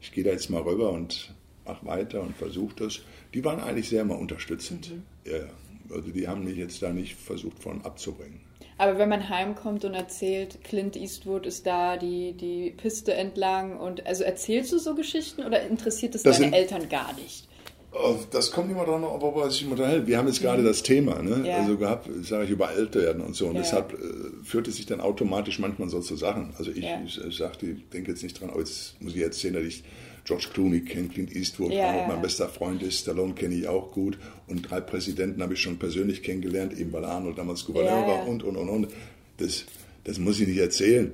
ich 0.00 0.12
gehe 0.12 0.24
da 0.24 0.30
jetzt 0.30 0.50
mal 0.50 0.62
rüber 0.62 0.90
und 0.90 1.34
mach 1.68 1.84
weiter 1.84 2.22
und 2.22 2.36
versuche 2.36 2.74
das, 2.76 3.00
die 3.34 3.44
waren 3.44 3.60
eigentlich 3.60 3.88
sehr 3.88 4.04
mal 4.04 4.16
unterstützend. 4.16 4.90
Mhm. 4.90 5.02
Ja, 5.24 5.94
also 5.94 6.10
die 6.10 6.26
haben 6.26 6.44
mich 6.44 6.56
jetzt 6.56 6.82
da 6.82 6.92
nicht 6.92 7.14
versucht 7.14 7.62
von 7.62 7.82
abzubringen. 7.82 8.40
Aber 8.78 8.98
wenn 8.98 9.08
man 9.08 9.28
heimkommt 9.28 9.84
und 9.84 9.94
erzählt, 9.94 10.62
Clint 10.62 10.96
Eastwood 10.96 11.46
ist 11.46 11.66
da, 11.66 11.96
die, 11.96 12.32
die 12.32 12.70
Piste 12.70 13.12
entlang 13.12 13.76
und 13.76 14.06
also 14.06 14.22
erzählst 14.22 14.72
du 14.72 14.78
so 14.78 14.94
Geschichten 14.94 15.44
oder 15.44 15.62
interessiert 15.62 16.14
es 16.14 16.22
deine 16.22 16.36
sind, 16.36 16.52
Eltern 16.52 16.88
gar 16.88 17.12
nicht? 17.14 17.48
Oh, 17.90 18.16
das 18.30 18.52
kommt 18.52 18.70
immer 18.70 18.84
dran, 18.84 19.02
worüber 19.02 19.50
sich 19.50 19.66
unterhält. 19.66 20.06
Wir 20.06 20.18
haben 20.18 20.28
jetzt 20.28 20.42
gerade 20.42 20.62
mhm. 20.62 20.66
das 20.66 20.82
Thema, 20.82 21.22
ne? 21.22 21.42
Ja. 21.48 21.56
also 21.56 21.76
gehabt, 21.76 22.08
sage 22.22 22.44
ich, 22.44 22.50
über 22.50 22.68
alt 22.68 22.94
werden 22.94 23.22
und 23.22 23.34
so. 23.34 23.46
Und 23.46 23.54
ja. 23.54 23.62
deshalb 23.62 23.94
äh, 23.94 24.44
führt 24.44 24.68
es 24.68 24.76
sich 24.76 24.86
dann 24.86 25.00
automatisch 25.00 25.58
manchmal 25.58 25.88
so 25.88 26.00
zu 26.00 26.14
Sachen. 26.14 26.52
Also 26.58 26.70
ich, 26.70 26.84
ja. 26.84 27.00
ich, 27.04 27.18
ich 27.18 27.36
sagte, 27.36 27.66
ich 27.66 27.88
denke 27.88 28.12
jetzt 28.12 28.22
nicht 28.22 28.38
dran, 28.38 28.50
aber 28.50 28.60
jetzt 28.60 29.00
muss 29.00 29.16
ich 29.16 29.22
erzählen, 29.22 29.54
dass 29.54 29.64
ich 29.64 29.82
George 30.28 30.48
Clooney 30.52 30.80
kenne, 30.82 31.08
Clint 31.08 31.34
Eastwood, 31.34 31.72
ja, 31.72 32.02
auch 32.02 32.06
mein 32.06 32.20
bester 32.20 32.50
Freund 32.50 32.82
ist, 32.82 33.00
Stallone 33.00 33.32
kenne 33.32 33.54
ich 33.54 33.66
auch 33.66 33.90
gut. 33.92 34.18
Und 34.46 34.70
drei 34.70 34.82
Präsidenten 34.82 35.42
habe 35.42 35.54
ich 35.54 35.60
schon 35.62 35.78
persönlich 35.78 36.22
kennengelernt, 36.22 36.78
eben 36.78 36.92
weil 36.92 37.06
Arnold 37.06 37.38
damals 37.38 37.64
Gouverneur 37.64 38.06
war 38.06 38.28
und, 38.28 38.42
und, 38.42 38.56
und, 38.56 38.68
und. 38.68 38.88
Das, 39.38 39.64
das 40.04 40.18
muss 40.18 40.38
ich 40.38 40.46
nicht 40.46 40.58
erzählen. 40.58 41.12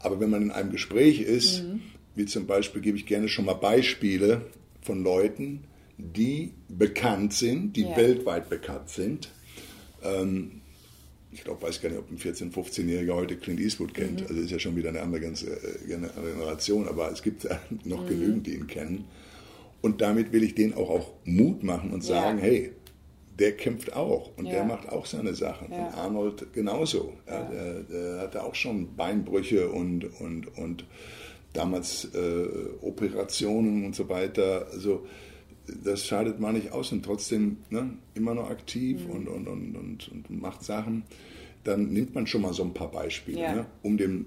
Aber 0.00 0.20
wenn 0.20 0.28
man 0.28 0.42
in 0.42 0.50
einem 0.50 0.70
Gespräch 0.70 1.22
ist, 1.22 1.62
mhm. 1.62 1.80
wie 2.14 2.26
zum 2.26 2.46
Beispiel, 2.46 2.82
gebe 2.82 2.98
ich 2.98 3.06
gerne 3.06 3.28
schon 3.28 3.46
mal 3.46 3.54
Beispiele 3.54 4.42
von 4.82 5.02
Leuten, 5.02 5.64
die 5.96 6.52
bekannt 6.68 7.32
sind, 7.32 7.74
die 7.74 7.84
ja. 7.84 7.96
weltweit 7.96 8.50
bekannt 8.50 8.90
sind. 8.90 9.30
Ähm, 10.02 10.60
ich 11.32 11.44
glaube, 11.44 11.62
weiß 11.62 11.80
gar 11.80 11.88
nicht, 11.88 11.98
ob 11.98 12.10
ein 12.10 12.18
14-, 12.18 12.52
15-Jähriger 12.52 13.14
heute 13.14 13.36
Clint 13.36 13.58
Eastwood 13.58 13.94
kennt. 13.94 14.20
Mhm. 14.20 14.26
Also 14.28 14.42
ist 14.42 14.50
ja 14.50 14.58
schon 14.58 14.76
wieder 14.76 14.90
eine 14.90 15.00
andere 15.00 15.22
ganze 15.22 15.50
äh, 15.50 15.86
Generation, 15.86 16.86
aber 16.86 17.10
es 17.10 17.22
gibt 17.22 17.48
noch 17.84 18.04
mhm. 18.04 18.08
genügend, 18.08 18.46
die 18.46 18.54
ihn 18.54 18.66
kennen. 18.66 19.06
Und 19.80 20.00
damit 20.00 20.32
will 20.32 20.44
ich 20.44 20.54
denen 20.54 20.74
auch, 20.74 20.90
auch 20.90 21.10
Mut 21.24 21.62
machen 21.64 21.90
und 21.90 22.04
sagen, 22.04 22.38
ja. 22.38 22.44
hey, 22.44 22.72
der 23.38 23.56
kämpft 23.56 23.94
auch 23.94 24.30
und 24.36 24.46
ja. 24.46 24.52
der 24.52 24.64
macht 24.64 24.88
auch 24.90 25.06
seine 25.06 25.34
Sachen. 25.34 25.72
Ja. 25.72 25.86
Und 25.86 25.94
Arnold 25.94 26.52
genauso. 26.52 27.14
Ja. 27.26 27.42
Der, 27.44 27.82
der, 27.82 28.20
hatte 28.20 28.44
auch 28.44 28.54
schon 28.54 28.94
Beinbrüche 28.94 29.70
und, 29.70 30.04
und, 30.20 30.56
und 30.58 30.84
damals 31.52 32.08
äh, 32.14 32.46
Operationen 32.82 33.84
und 33.86 33.96
so 33.96 34.08
weiter. 34.08 34.68
Also 34.72 35.06
das 35.84 36.06
scheidet 36.06 36.40
man 36.40 36.54
nicht 36.54 36.72
aus 36.72 36.92
und 36.92 37.04
trotzdem 37.04 37.58
ne, 37.70 37.90
immer 38.14 38.34
noch 38.34 38.50
aktiv 38.50 39.06
mhm. 39.06 39.10
und, 39.10 39.28
und, 39.28 39.48
und, 39.48 39.76
und, 39.76 40.08
und, 40.08 40.42
macht 40.42 40.64
Sachen, 40.64 41.04
dann 41.64 41.92
nimmt 41.92 42.14
man 42.14 42.26
schon 42.26 42.42
mal 42.42 42.52
so 42.52 42.64
ein 42.64 42.74
paar 42.74 42.90
Beispiele, 42.90 43.40
ja. 43.40 43.54
ne, 43.54 43.66
um, 43.82 43.96
dem, 43.96 44.26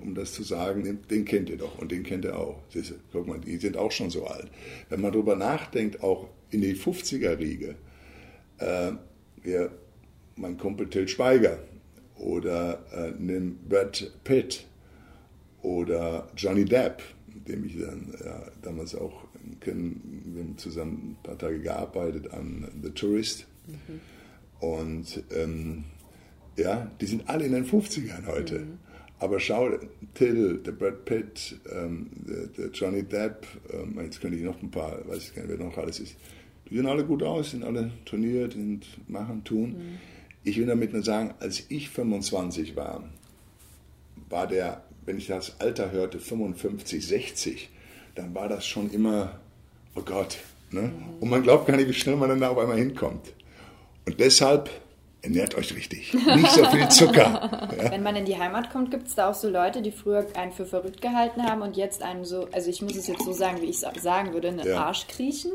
um 0.00 0.14
das 0.14 0.32
zu 0.32 0.42
sagen, 0.42 1.00
den, 1.10 1.24
kennt 1.24 1.50
ihr 1.50 1.58
doch 1.58 1.78
und 1.78 1.90
den 1.90 2.02
kennt 2.02 2.24
ihr 2.24 2.38
auch. 2.38 2.60
Siehste, 2.68 2.96
guck 3.12 3.26
mal, 3.26 3.40
die 3.40 3.56
sind 3.56 3.76
auch 3.76 3.90
schon 3.90 4.10
so 4.10 4.26
alt. 4.26 4.50
Wenn 4.88 5.00
man 5.00 5.12
darüber 5.12 5.36
nachdenkt, 5.36 6.02
auch 6.02 6.28
in 6.50 6.60
die 6.60 6.76
50er-Riege, 6.76 7.74
äh, 8.58 8.92
ja, 9.44 9.68
mein 10.36 10.56
Kumpel 10.56 10.88
Till 10.88 11.08
Schweiger 11.08 11.58
oder 12.16 12.84
äh, 12.92 13.12
nimm 13.18 13.58
Brad 13.68 14.12
Pitt 14.24 14.66
oder 15.62 16.28
Johnny 16.36 16.64
Depp, 16.64 17.02
mit 17.34 17.48
dem 17.48 17.64
ich 17.64 17.78
dann 17.78 18.14
ja, 18.24 18.42
damals 18.62 18.94
auch 18.94 19.25
kennen, 19.60 20.22
wir 20.34 20.42
haben 20.42 20.58
zusammen 20.58 21.12
ein 21.12 21.22
paar 21.22 21.38
Tage 21.38 21.60
gearbeitet 21.60 22.32
an 22.32 22.68
The 22.82 22.90
Tourist. 22.90 23.46
Mhm. 23.66 24.00
Und 24.60 25.24
ähm, 25.34 25.84
ja, 26.56 26.90
die 27.00 27.06
sind 27.06 27.28
alle 27.28 27.44
in 27.44 27.52
den 27.52 27.66
50ern 27.66 28.26
heute. 28.26 28.60
Mhm. 28.60 28.78
Aber 29.18 29.40
schau, 29.40 29.70
Till, 30.14 30.58
der 30.58 30.72
Brad 30.72 31.04
Pitt, 31.06 31.58
ähm, 31.72 32.10
der, 32.14 32.46
der, 32.48 32.70
Johnny 32.70 33.02
Depp, 33.02 33.46
ähm, 33.72 33.98
jetzt 34.02 34.20
könnte 34.20 34.36
ich 34.36 34.44
noch 34.44 34.60
ein 34.62 34.70
paar, 34.70 35.06
weiß 35.08 35.22
ich 35.22 35.34
gar 35.34 35.42
nicht, 35.42 35.58
wer 35.58 35.66
noch 35.66 35.78
alles 35.78 36.00
ist. 36.00 36.16
Die 36.68 36.76
sehen 36.76 36.86
alle 36.86 37.04
gut 37.04 37.22
aus, 37.22 37.52
sind 37.52 37.64
alle 37.64 37.90
trainiert 38.04 38.54
und 38.56 38.82
machen, 39.08 39.42
tun. 39.44 39.70
Mhm. 39.70 39.98
Ich 40.44 40.58
will 40.58 40.66
damit 40.66 40.92
nur 40.92 41.02
sagen, 41.02 41.34
als 41.40 41.64
ich 41.70 41.88
25 41.88 42.76
war, 42.76 43.08
war 44.28 44.46
der, 44.46 44.84
wenn 45.04 45.16
ich 45.16 45.28
das 45.28 45.60
Alter 45.60 45.92
hörte, 45.92 46.18
55, 46.18 47.06
60, 47.06 47.70
dann 48.16 48.34
war 48.34 48.48
das 48.48 48.66
schon 48.66 48.90
immer 48.90 49.38
oh 49.96 50.02
Gott. 50.02 50.38
Ne? 50.70 50.92
Und 51.20 51.30
man 51.30 51.42
glaubt 51.42 51.66
gar 51.66 51.76
nicht, 51.76 51.88
wie 51.88 51.94
schnell 51.94 52.16
man 52.16 52.28
dann 52.28 52.40
da 52.40 52.50
auf 52.50 52.58
einmal 52.58 52.76
hinkommt. 52.76 53.32
Und 54.04 54.20
deshalb 54.20 54.70
ernährt 55.22 55.56
euch 55.56 55.74
richtig. 55.74 56.14
Nicht 56.14 56.50
so 56.50 56.64
viel 56.66 56.88
Zucker. 56.88 57.68
Ja? 57.76 57.90
Wenn 57.90 58.02
man 58.02 58.16
in 58.16 58.24
die 58.24 58.38
Heimat 58.38 58.70
kommt, 58.70 58.90
gibt 58.90 59.08
es 59.08 59.16
da 59.16 59.30
auch 59.30 59.34
so 59.34 59.50
Leute, 59.50 59.82
die 59.82 59.90
früher 59.90 60.24
einen 60.34 60.52
für 60.52 60.64
verrückt 60.64 61.02
gehalten 61.02 61.42
haben 61.42 61.62
und 61.62 61.76
jetzt 61.76 62.02
einen 62.02 62.24
so, 62.24 62.48
also 62.52 62.70
ich 62.70 62.80
muss 62.80 62.96
es 62.96 63.06
jetzt 63.06 63.24
so 63.24 63.32
sagen, 63.32 63.60
wie 63.60 63.66
ich 63.66 63.82
es 63.82 64.02
sagen 64.02 64.32
würde, 64.32 64.48
einen 64.48 64.66
ja. 64.66 64.84
Arsch 64.84 65.06
kriechen? 65.08 65.52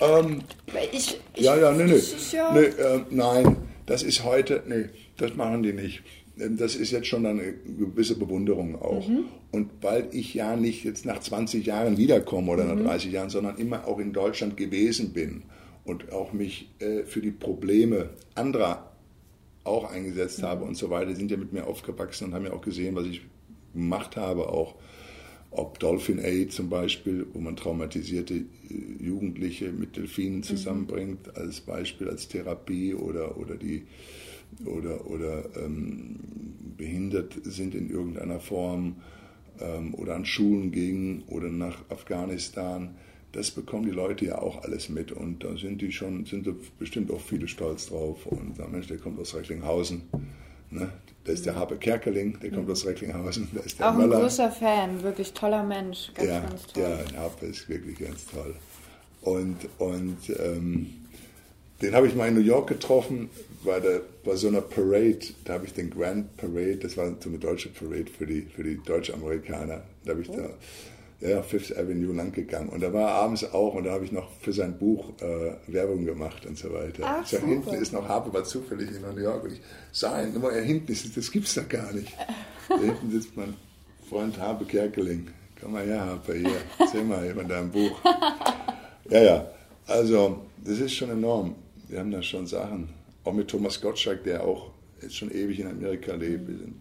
Ähm, 0.00 0.42
ich, 0.92 1.20
ich, 1.34 1.44
ja, 1.44 1.56
ja, 1.56 1.70
nee, 1.72 1.84
nee. 1.84 2.02
Ja 2.32 2.52
nee 2.52 2.64
äh, 2.64 3.04
nein, 3.10 3.56
das 3.86 4.02
ist 4.02 4.24
heute, 4.24 4.62
nee, 4.66 4.88
das 5.18 5.34
machen 5.34 5.62
die 5.62 5.72
nicht. 5.72 6.02
Ähm, 6.38 6.56
das 6.56 6.74
ist 6.76 6.90
jetzt 6.90 7.06
schon 7.06 7.26
eine 7.26 7.54
gewisse 7.78 8.18
Bewunderung 8.18 8.80
auch. 8.80 9.08
Mhm. 9.08 9.24
Und 9.52 9.70
weil 9.80 10.08
ich 10.12 10.34
ja 10.34 10.56
nicht 10.56 10.84
jetzt 10.84 11.06
nach 11.06 11.20
20 11.20 11.66
Jahren 11.66 11.96
wiederkomme 11.96 12.52
oder 12.52 12.64
mhm. 12.64 12.82
nach 12.82 12.90
30 12.90 13.12
Jahren, 13.12 13.30
sondern 13.30 13.56
immer 13.56 13.86
auch 13.86 13.98
in 13.98 14.12
Deutschland 14.12 14.56
gewesen 14.56 15.12
bin 15.12 15.42
und 15.84 16.12
auch 16.12 16.32
mich 16.32 16.70
äh, 16.80 17.04
für 17.04 17.20
die 17.20 17.30
Probleme 17.30 18.10
anderer 18.34 18.90
auch 19.64 19.90
eingesetzt 19.90 20.40
mhm. 20.40 20.46
habe 20.46 20.64
und 20.64 20.76
so 20.76 20.90
weiter, 20.90 21.14
sind 21.14 21.30
ja 21.30 21.36
mit 21.36 21.52
mir 21.52 21.66
aufgewachsen 21.66 22.26
und 22.26 22.34
haben 22.34 22.44
ja 22.44 22.52
auch 22.52 22.62
gesehen, 22.62 22.94
was 22.94 23.06
ich 23.06 23.22
gemacht 23.72 24.16
habe, 24.16 24.48
auch 24.48 24.74
ob 25.50 25.78
Dolphin 25.78 26.18
Aid 26.18 26.52
zum 26.52 26.68
Beispiel, 26.68 27.26
wo 27.32 27.38
man 27.38 27.54
traumatisierte 27.54 28.34
äh, 28.34 28.44
Jugendliche 29.00 29.70
mit 29.70 29.96
Delfinen 29.96 30.38
mhm. 30.38 30.42
zusammenbringt, 30.42 31.36
als 31.36 31.60
Beispiel, 31.60 32.08
als 32.08 32.28
Therapie 32.28 32.94
oder, 32.94 33.38
oder 33.38 33.54
die 33.54 33.84
oder, 34.64 35.06
oder 35.06 35.44
ähm, 35.56 36.16
behindert 36.76 37.34
sind 37.44 37.74
in 37.74 37.90
irgendeiner 37.90 38.40
Form 38.40 38.96
ähm, 39.60 39.94
oder 39.94 40.14
an 40.14 40.24
Schulen 40.24 40.72
gingen 40.72 41.22
oder 41.28 41.48
nach 41.48 41.78
Afghanistan. 41.90 42.96
Das 43.32 43.50
bekommen 43.50 43.84
die 43.84 43.90
Leute 43.90 44.26
ja 44.26 44.38
auch 44.38 44.62
alles 44.62 44.88
mit 44.88 45.10
und 45.10 45.42
da 45.42 45.56
sind 45.56 45.82
die 45.82 45.90
schon, 45.90 46.24
sind 46.24 46.48
bestimmt 46.78 47.10
auch 47.10 47.20
viele 47.20 47.48
stolz 47.48 47.86
drauf 47.86 48.26
und 48.26 48.56
sagen, 48.56 48.72
Mensch, 48.72 48.86
der 48.86 48.98
kommt 48.98 49.18
aus 49.18 49.34
Recklinghausen. 49.34 50.02
Ne? 50.70 50.88
Da 51.24 51.32
ist 51.32 51.46
der 51.46 51.56
Habe 51.56 51.76
Kerkeling, 51.76 52.38
der 52.40 52.50
kommt 52.50 52.70
aus 52.70 52.86
Recklinghausen. 52.86 53.48
Da 53.54 53.60
ist 53.60 53.78
der 53.78 53.90
auch 53.90 53.96
Möller. 53.96 54.16
ein 54.16 54.22
großer 54.22 54.50
Fan, 54.50 55.02
wirklich 55.02 55.32
toller 55.32 55.64
Mensch, 55.64 56.12
ganz, 56.14 56.28
ja, 56.28 56.40
ganz 56.40 56.66
toll. 56.66 56.82
Ja, 56.82 57.20
Habe 57.20 57.46
ist 57.46 57.68
wirklich 57.68 57.98
ganz 57.98 58.26
toll. 58.26 58.54
Und, 59.22 59.56
und 59.78 60.18
ähm, 60.38 60.86
den 61.84 61.94
habe 61.94 62.06
ich 62.06 62.14
mal 62.14 62.28
in 62.28 62.34
New 62.34 62.40
York 62.40 62.68
getroffen, 62.68 63.30
bei, 63.64 63.80
der, 63.80 64.00
bei 64.24 64.36
so 64.36 64.48
einer 64.48 64.60
Parade. 64.60 65.20
Da 65.44 65.54
habe 65.54 65.66
ich 65.66 65.72
den 65.72 65.90
Grand 65.90 66.36
Parade, 66.36 66.76
das 66.76 66.96
war 66.96 67.14
so 67.20 67.28
eine 67.28 67.38
deutsche 67.38 67.68
Parade 67.68 68.06
für 68.16 68.26
die, 68.26 68.42
für 68.42 68.62
die 68.62 68.80
Deutsch-Amerikaner. 68.84 69.82
Da 70.04 70.10
habe 70.10 70.22
ich 70.22 70.30
oh. 70.30 70.36
da 70.36 70.50
ja, 71.20 71.42
Fifth 71.42 71.76
Avenue 71.76 72.14
lang 72.14 72.32
gegangen. 72.32 72.68
Und 72.68 72.82
da 72.82 72.92
war 72.92 73.08
er 73.08 73.14
abends 73.14 73.44
auch 73.52 73.74
und 73.74 73.84
da 73.84 73.92
habe 73.92 74.04
ich 74.04 74.12
noch 74.12 74.30
für 74.40 74.52
sein 74.52 74.76
Buch 74.76 75.10
äh, 75.20 75.72
Werbung 75.72 76.04
gemacht 76.04 76.44
und 76.44 76.58
so 76.58 76.72
weiter. 76.72 77.02
Ach, 77.02 77.26
so, 77.26 77.38
hinten 77.38 77.74
ist 77.74 77.92
noch 77.92 78.06
Harpe, 78.06 78.32
war 78.32 78.44
zufällig 78.44 78.90
in 78.90 79.00
New 79.00 79.22
York 79.22 79.44
und 79.44 79.52
ich 79.52 79.60
sah 79.92 80.22
ihn 80.22 80.34
immer, 80.34 80.52
er 80.52 80.62
hinten 80.62 80.92
ist, 80.92 81.16
das 81.16 81.30
gibt's 81.30 81.54
da 81.54 81.62
gar 81.62 81.92
nicht. 81.92 82.12
da 82.68 82.78
hinten 82.78 83.10
sitzt 83.10 83.36
mein 83.36 83.54
Freund 84.08 84.38
Harpe 84.38 84.66
Kerkeling. 84.66 85.28
Komm 85.60 85.72
mal 85.72 85.86
her, 85.86 86.04
Harpe, 86.04 86.34
hier, 86.34 86.60
erzähl 86.78 87.04
mal 87.04 87.26
über 87.26 87.44
dein 87.44 87.70
Buch. 87.70 87.98
Ja, 89.10 89.22
ja, 89.22 89.50
also 89.86 90.46
das 90.64 90.78
ist 90.78 90.94
schon 90.94 91.10
enorm. 91.10 91.54
Wir 91.88 92.00
haben 92.00 92.10
da 92.10 92.22
schon 92.22 92.46
Sachen. 92.46 92.90
Auch 93.24 93.32
mit 93.32 93.48
Thomas 93.48 93.80
Gottschalk, 93.80 94.24
der 94.24 94.44
auch 94.44 94.70
jetzt 95.00 95.16
schon 95.16 95.30
ewig 95.30 95.60
in 95.60 95.68
Amerika 95.68 96.14
lebt. 96.14 96.48
Wir 96.48 96.58
sind 96.58 96.74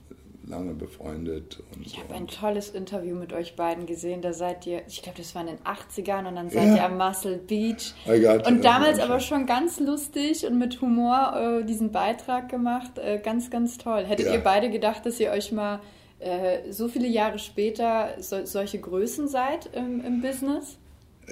lange 0.47 0.73
befreundet. 0.73 1.63
Und, 1.73 1.85
ich 1.85 1.97
habe 1.97 2.13
ein 2.13 2.27
tolles 2.27 2.69
Interview 2.69 3.15
mit 3.15 3.33
euch 3.33 3.55
beiden 3.55 3.85
gesehen. 3.85 4.21
Da 4.21 4.33
seid 4.33 4.65
ihr, 4.67 4.81
ich 4.87 5.01
glaube, 5.01 5.17
das 5.17 5.33
war 5.35 5.41
in 5.41 5.47
den 5.47 5.59
80ern 5.59 6.27
und 6.27 6.35
dann 6.35 6.49
seid 6.49 6.67
ja. 6.67 6.75
ihr 6.75 6.85
am 6.85 6.97
Muscle 6.97 7.37
Beach. 7.37 7.93
Got, 8.05 8.47
und 8.47 8.63
damals 8.63 8.99
aber 8.99 9.19
schon 9.19 9.45
ganz 9.45 9.79
lustig 9.79 10.45
und 10.45 10.57
mit 10.57 10.81
Humor 10.81 11.61
äh, 11.61 11.65
diesen 11.65 11.91
Beitrag 11.91 12.49
gemacht. 12.49 12.97
Äh, 12.97 13.19
ganz, 13.23 13.49
ganz 13.49 13.77
toll. 13.77 14.03
Hättet 14.05 14.27
ja. 14.27 14.33
ihr 14.33 14.39
beide 14.39 14.69
gedacht, 14.69 15.05
dass 15.05 15.19
ihr 15.19 15.31
euch 15.31 15.51
mal 15.51 15.79
äh, 16.19 16.71
so 16.71 16.87
viele 16.87 17.07
Jahre 17.07 17.39
später 17.39 18.15
so, 18.19 18.45
solche 18.45 18.79
Größen 18.79 19.27
seid 19.27 19.69
im, 19.73 20.03
im 20.03 20.21
Business? 20.21 20.77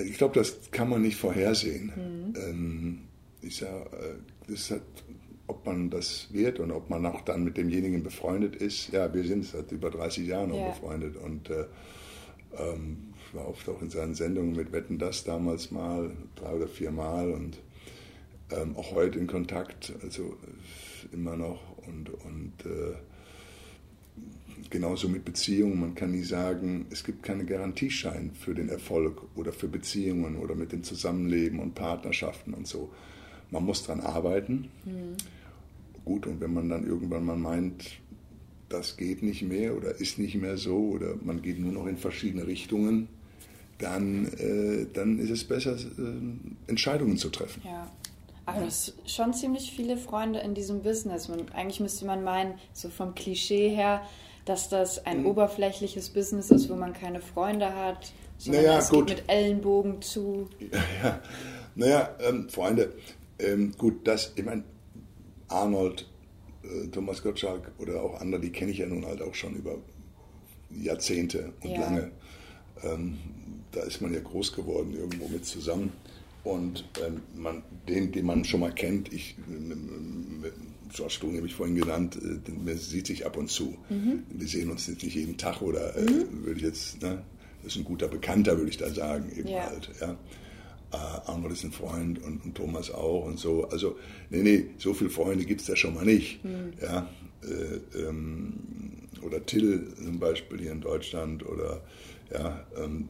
Ich 0.05 0.17
glaube, 0.17 0.35
das 0.35 0.71
kann 0.71 0.89
man 0.89 1.01
nicht 1.01 1.17
vorhersehen. 1.17 1.91
Mhm. 1.95 2.33
Ähm, 2.37 2.99
ich 3.41 3.57
sag, 3.57 3.93
äh, 3.93 4.15
das 4.47 4.71
hat 4.71 4.81
ob 5.51 5.65
man 5.65 5.89
das 5.89 6.27
wird 6.31 6.61
und 6.61 6.71
ob 6.71 6.89
man 6.89 7.05
auch 7.05 7.21
dann 7.21 7.43
mit 7.43 7.57
demjenigen 7.57 8.03
befreundet 8.03 8.55
ist. 8.55 8.93
Ja, 8.93 9.13
wir 9.13 9.25
sind 9.25 9.43
seit 9.43 9.69
über 9.73 9.89
30 9.89 10.25
Jahren 10.25 10.53
yeah. 10.53 10.69
befreundet 10.69 11.17
und 11.17 11.49
äh, 11.49 11.65
ähm, 12.57 13.13
ich 13.27 13.35
war 13.35 13.49
oft 13.49 13.67
auch 13.67 13.81
in 13.81 13.89
seinen 13.89 14.15
Sendungen 14.15 14.55
mit 14.55 14.71
Wetten 14.71 14.97
das 14.97 15.25
damals 15.25 15.69
mal, 15.69 16.11
drei 16.35 16.53
oder 16.53 16.69
vier 16.69 16.91
Mal 16.91 17.31
und 17.31 17.57
ähm, 18.51 18.77
auch 18.77 18.95
heute 18.95 19.19
in 19.19 19.27
Kontakt, 19.27 19.91
also 20.01 20.37
immer 21.11 21.35
noch 21.35 21.59
und, 21.85 22.09
und 22.09 22.53
äh, 22.65 22.95
genauso 24.69 25.09
mit 25.09 25.25
Beziehungen. 25.25 25.81
Man 25.81 25.95
kann 25.95 26.11
nie 26.11 26.23
sagen, 26.23 26.85
es 26.91 27.03
gibt 27.03 27.23
keine 27.23 27.43
Garantieschein 27.45 28.31
für 28.33 28.55
den 28.55 28.69
Erfolg 28.69 29.21
oder 29.35 29.51
für 29.51 29.67
Beziehungen 29.67 30.37
oder 30.37 30.55
mit 30.55 30.71
dem 30.71 30.83
Zusammenleben 30.83 31.59
und 31.59 31.75
Partnerschaften 31.75 32.53
und 32.53 32.67
so. 32.67 32.89
Man 33.51 33.65
muss 33.65 33.83
daran 33.83 34.01
arbeiten. 34.01 34.69
Mhm 34.85 35.17
gut. 36.05 36.27
Und 36.27 36.41
wenn 36.41 36.53
man 36.53 36.69
dann 36.69 36.85
irgendwann 36.85 37.25
mal 37.25 37.37
meint, 37.37 37.85
das 38.69 38.97
geht 38.97 39.21
nicht 39.23 39.41
mehr 39.41 39.75
oder 39.75 39.99
ist 39.99 40.17
nicht 40.17 40.35
mehr 40.35 40.57
so 40.57 40.77
oder 40.77 41.15
man 41.23 41.41
geht 41.41 41.59
nur 41.59 41.71
noch 41.71 41.87
in 41.87 41.97
verschiedene 41.97 42.47
Richtungen, 42.47 43.07
dann, 43.79 44.27
äh, 44.33 44.85
dann 44.93 45.19
ist 45.19 45.29
es 45.29 45.43
besser, 45.43 45.75
äh, 45.75 46.67
Entscheidungen 46.67 47.17
zu 47.17 47.29
treffen. 47.29 47.61
Ja. 47.65 47.89
Aber 48.45 48.61
du 48.61 48.65
hast 48.65 48.93
schon 49.05 49.33
ziemlich 49.33 49.71
viele 49.71 49.97
Freunde 49.97 50.39
in 50.39 50.53
diesem 50.53 50.81
Business. 50.81 51.27
Man, 51.27 51.49
eigentlich 51.53 51.79
müsste 51.79 52.05
man 52.05 52.23
meinen, 52.23 52.55
so 52.73 52.89
vom 52.89 53.13
Klischee 53.13 53.69
her, 53.69 54.01
dass 54.45 54.67
das 54.67 55.05
ein 55.05 55.21
mhm. 55.21 55.27
oberflächliches 55.27 56.09
Business 56.09 56.49
ist, 56.49 56.69
wo 56.69 56.75
man 56.75 56.93
keine 56.93 57.21
Freunde 57.21 57.73
hat, 57.73 58.11
sondern 58.37 58.63
naja, 58.63 58.79
es 58.79 58.89
gut. 58.89 59.07
geht 59.07 59.17
mit 59.17 59.29
Ellenbogen 59.29 60.01
zu. 60.01 60.49
Ja, 60.59 60.79
ja. 61.03 61.21
Naja, 61.75 62.09
ähm, 62.27 62.49
Freunde, 62.49 62.93
ähm, 63.41 63.73
gut, 63.77 64.07
das, 64.07 64.33
ich 64.35 64.45
meine, 64.45 64.63
Arnold, 65.47 66.07
äh, 66.63 66.87
Thomas 66.87 67.21
Gottschalk 67.21 67.71
oder 67.79 68.01
auch 68.01 68.19
andere, 68.21 68.41
die 68.41 68.51
kenne 68.51 68.71
ich 68.71 68.79
ja 68.79 68.87
nun 68.87 69.05
halt 69.05 69.21
auch 69.21 69.35
schon 69.35 69.55
über 69.55 69.77
Jahrzehnte 70.69 71.53
und 71.61 71.71
ja. 71.71 71.81
lange. 71.81 72.11
Ähm, 72.83 73.17
da 73.71 73.81
ist 73.81 74.01
man 74.01 74.13
ja 74.13 74.19
groß 74.19 74.53
geworden 74.53 74.95
irgendwo 74.95 75.27
mit 75.27 75.45
zusammen. 75.45 75.91
Und 76.43 76.85
ähm, 77.05 77.21
man, 77.35 77.63
den, 77.87 78.11
den 78.11 78.25
man 78.25 78.43
schon 78.43 78.61
mal 78.61 78.73
kennt, 78.73 79.13
ich, 79.13 79.35
George 80.91 81.17
Clooney 81.19 81.37
habe 81.37 81.47
ich 81.47 81.53
vorhin 81.53 81.75
genannt, 81.75 82.17
äh, 82.17 82.51
man 82.51 82.77
sieht 82.77 83.07
sich 83.07 83.25
ab 83.25 83.37
und 83.37 83.49
zu. 83.49 83.77
Mhm. 83.89 84.23
Wir 84.29 84.47
sehen 84.47 84.71
uns 84.71 84.87
jetzt 84.87 85.03
nicht 85.03 85.15
jeden 85.15 85.37
Tag 85.37 85.61
oder 85.61 85.95
äh, 85.95 86.01
mhm. 86.01 86.43
würde 86.45 86.59
ich 86.59 86.65
jetzt, 86.65 87.01
ne, 87.01 87.23
das 87.63 87.73
ist 87.73 87.79
ein 87.79 87.85
guter 87.85 88.07
Bekannter, 88.07 88.57
würde 88.57 88.71
ich 88.71 88.77
da 88.77 88.89
sagen, 88.89 89.31
eben 89.35 89.49
ja. 89.49 89.69
halt. 89.69 89.91
Ja 90.01 90.17
äh, 90.91 90.97
Arnold 90.97 91.53
ist 91.53 91.63
ein 91.63 91.71
Freund 91.71 92.21
und, 92.23 92.43
und, 92.43 92.55
Thomas 92.55 92.91
auch 92.91 93.25
und 93.25 93.39
so. 93.39 93.67
Also, 93.69 93.97
nee, 94.29 94.43
nee, 94.43 94.65
so 94.77 94.93
viele 94.93 95.09
Freunde 95.09 95.45
gibt 95.45 95.61
es 95.61 95.67
da 95.67 95.75
schon 95.75 95.93
mal 95.93 96.05
nicht. 96.05 96.43
Mhm. 96.43 96.73
Ja, 96.81 97.07
äh, 97.43 97.99
ähm, 97.99 98.53
oder 99.21 99.45
Till 99.45 99.93
zum 99.95 100.19
Beispiel 100.19 100.59
hier 100.59 100.71
in 100.71 100.81
Deutschland 100.81 101.45
oder 101.45 101.81
ja, 102.33 102.65
ähm, 102.77 103.09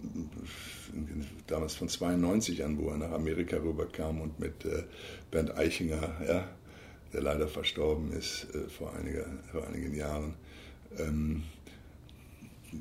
damals 1.47 1.75
von 1.75 1.87
92 1.87 2.63
an, 2.63 2.77
wo 2.79 2.89
er 2.89 2.97
nach 2.97 3.11
Amerika 3.11 3.57
rüberkam 3.57 4.21
und 4.21 4.39
mit 4.39 4.65
äh, 4.65 4.83
Bernd 5.29 5.55
Eichinger, 5.55 6.15
ja, 6.27 6.47
der 7.13 7.21
leider 7.21 7.47
verstorben 7.47 8.11
ist 8.13 8.47
äh, 8.55 8.69
vor, 8.69 8.93
einiger, 8.95 9.25
vor 9.51 9.67
einigen 9.67 9.95
Jahren. 9.95 10.33
Ähm, 10.97 11.43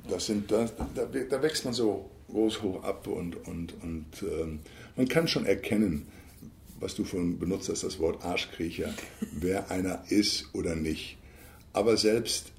das 0.09 0.26
sind, 0.26 0.51
da, 0.51 0.68
da, 0.94 1.05
da 1.05 1.42
wächst 1.42 1.64
man 1.64 1.74
so 1.74 2.11
groß 2.30 2.62
hoch 2.62 2.84
ab 2.84 3.07
und, 3.07 3.36
und, 3.46 3.74
und 3.82 4.07
ähm, 4.22 4.61
man 4.97 5.09
kann 5.09 5.28
schon 5.28 5.47
erkennen, 5.47 6.07
was 6.78 6.95
du 6.95 7.05
vorhin 7.05 7.38
benutzt 7.38 7.68
hast, 7.68 7.84
das 7.84 7.99
Wort 7.99 8.24
Arschkriecher, 8.24 8.95
wer 9.32 9.70
einer 9.70 10.05
ist 10.09 10.49
oder 10.55 10.74
nicht. 10.74 11.18
Aber 11.72 11.97
selbst 11.97 12.53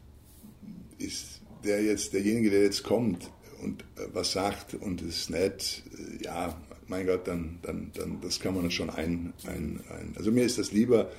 ist 0.99 1.41
der 1.63 1.83
jetzt, 1.83 2.13
derjenige, 2.13 2.49
der 2.49 2.63
jetzt 2.63 2.83
kommt 2.83 3.29
und 3.61 3.81
äh, 3.81 4.07
was 4.13 4.31
sagt 4.31 4.75
und 4.75 5.01
ist 5.01 5.29
nett, 5.29 5.83
äh, 5.97 6.23
ja, 6.23 6.59
mein 6.87 7.05
Gott, 7.05 7.27
dann, 7.27 7.59
dann, 7.61 7.91
dann 7.93 8.21
das 8.21 8.39
kann 8.39 8.55
man 8.55 8.69
schon 8.71 8.89
ein, 8.89 9.33
ein, 9.45 9.81
ein 9.89 10.13
also 10.15 10.31
mir 10.31 10.43
ist 10.43 10.57
das 10.57 10.71
lieber, 10.71 11.11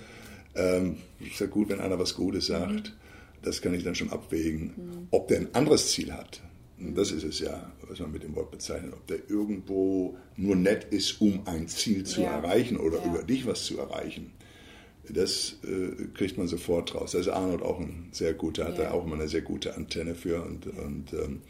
ähm, 0.54 0.96
ich 1.18 1.36
sage 1.36 1.50
gut, 1.50 1.68
wenn 1.68 1.80
einer 1.80 1.98
was 1.98 2.14
Gutes 2.14 2.46
sagt, 2.46 2.90
mhm. 2.90 3.42
das 3.42 3.62
kann 3.62 3.74
ich 3.74 3.84
dann 3.84 3.94
schon 3.94 4.10
abwägen. 4.10 4.72
Mhm. 4.76 5.08
Ob 5.10 5.28
der 5.28 5.40
ein 5.40 5.54
anderes 5.54 5.90
Ziel 5.92 6.12
hat, 6.12 6.42
das 6.94 7.12
ist 7.12 7.24
es 7.24 7.38
ja, 7.40 7.72
was 7.88 8.00
man 8.00 8.12
mit 8.12 8.22
dem 8.22 8.34
Wort 8.34 8.50
bezeichnet, 8.50 8.92
ob 8.92 9.06
der 9.06 9.28
irgendwo 9.28 10.16
nur 10.36 10.56
nett 10.56 10.84
ist, 10.90 11.20
um 11.20 11.46
ein 11.46 11.68
Ziel 11.68 12.04
zu 12.04 12.22
ja. 12.22 12.38
erreichen 12.38 12.76
oder 12.76 12.98
ja. 12.98 13.06
über 13.06 13.22
dich 13.22 13.46
was 13.46 13.64
zu 13.64 13.78
erreichen. 13.78 14.32
Das 15.08 15.58
äh, 15.64 16.06
kriegt 16.14 16.38
man 16.38 16.46
sofort 16.46 16.94
raus. 16.94 17.12
Da 17.12 17.18
ist 17.18 17.28
Arnold 17.28 17.62
auch 17.62 17.80
ein 17.80 18.08
sehr 18.12 18.34
guter, 18.34 18.64
hat 18.66 18.78
ja. 18.78 18.84
er 18.84 18.94
auch 18.94 19.04
immer 19.04 19.16
eine 19.16 19.28
sehr 19.28 19.42
gute 19.42 19.74
Antenne 19.76 20.14
für 20.14 20.42
und, 20.44 20.66
und 20.66 21.12
ähm, 21.12 21.42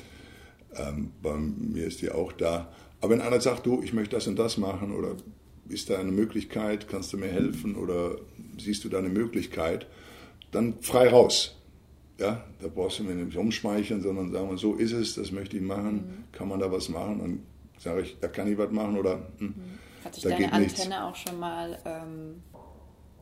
ähm, 0.77 1.11
bei 1.23 1.37
mir 1.37 1.87
ist 1.87 2.03
die 2.03 2.11
auch 2.11 2.33
da. 2.33 2.73
Aber 3.01 3.11
wenn 3.11 3.21
einer 3.21 3.41
sagt, 3.41 3.67
du, 3.67 3.83
ich 3.83 3.93
möchte 3.93 4.17
das 4.17 4.27
und 4.27 4.39
das 4.39 4.57
machen 4.57 4.95
oder 4.95 5.17
ist 5.69 5.91
da 5.91 5.99
eine 5.99 6.13
Möglichkeit, 6.13 6.89
kannst 6.89 7.13
du 7.13 7.19
mir 7.19 7.29
helfen 7.29 7.77
oder 7.77 8.17
siehst 8.59 8.85
du 8.85 8.89
da 8.89 8.99
eine 8.99 9.09
Möglichkeit, 9.09 9.87
dann 10.51 10.75
frei 10.81 11.09
raus. 11.09 11.57
Ja, 12.19 12.45
da 12.61 12.69
brauchst 12.69 12.99
du 12.99 13.05
mir 13.05 13.15
nicht 13.15 13.37
umschmeicheln, 13.37 14.03
sondern 14.03 14.31
sagen 14.31 14.51
wir, 14.51 14.59
so 14.59 14.75
ist 14.75 14.93
es, 14.93 15.15
das 15.15 15.33
möchte 15.33 15.57
ich 15.57 15.63
machen, 15.63 15.95
mhm. 15.95 16.25
kann 16.33 16.49
man 16.49 16.61
da 16.61 16.71
was 16.71 16.89
machen? 16.89 17.19
Dann 17.19 17.43
sage 17.79 18.03
ich, 18.03 18.19
da 18.21 18.29
kann 18.29 18.51
ich 18.51 18.59
was 18.59 18.71
machen 18.71 18.97
oder 18.97 19.27
hm, 19.39 19.47
mhm. 19.49 19.55
Hat 20.05 20.17
dich 20.17 20.25
deine 20.25 20.53
Antenne 20.53 20.61
nichts. 20.61 20.91
auch 20.91 21.15
schon 21.15 21.39
mal, 21.39 21.79
ähm, 21.85 22.43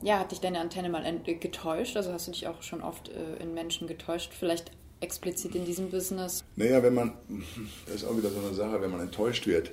ja, 0.03 0.19
hat 0.19 0.33
dich 0.33 0.41
deine 0.41 0.61
Antenne 0.61 0.89
mal 0.89 1.05
getäuscht? 1.23 1.97
Also 1.97 2.13
hast 2.13 2.27
du 2.27 2.33
dich 2.33 2.47
auch 2.47 2.63
schon 2.63 2.81
oft 2.81 3.11
äh, 3.11 3.43
in 3.43 3.53
Menschen 3.55 3.87
getäuscht, 3.87 4.33
vielleicht 4.33 4.71
explizit 5.01 5.55
in 5.55 5.65
diesem 5.65 5.91
Business? 5.91 6.45
Naja, 6.57 6.83
wenn 6.83 6.95
man, 6.95 7.13
das 7.87 7.97
ist 7.97 8.05
auch 8.05 8.17
wieder 8.17 8.31
so 8.31 8.41
eine 8.41 8.55
Sache, 8.55 8.81
wenn 8.81 8.91
man 8.91 9.01
enttäuscht 9.01 9.47
wird, 9.47 9.73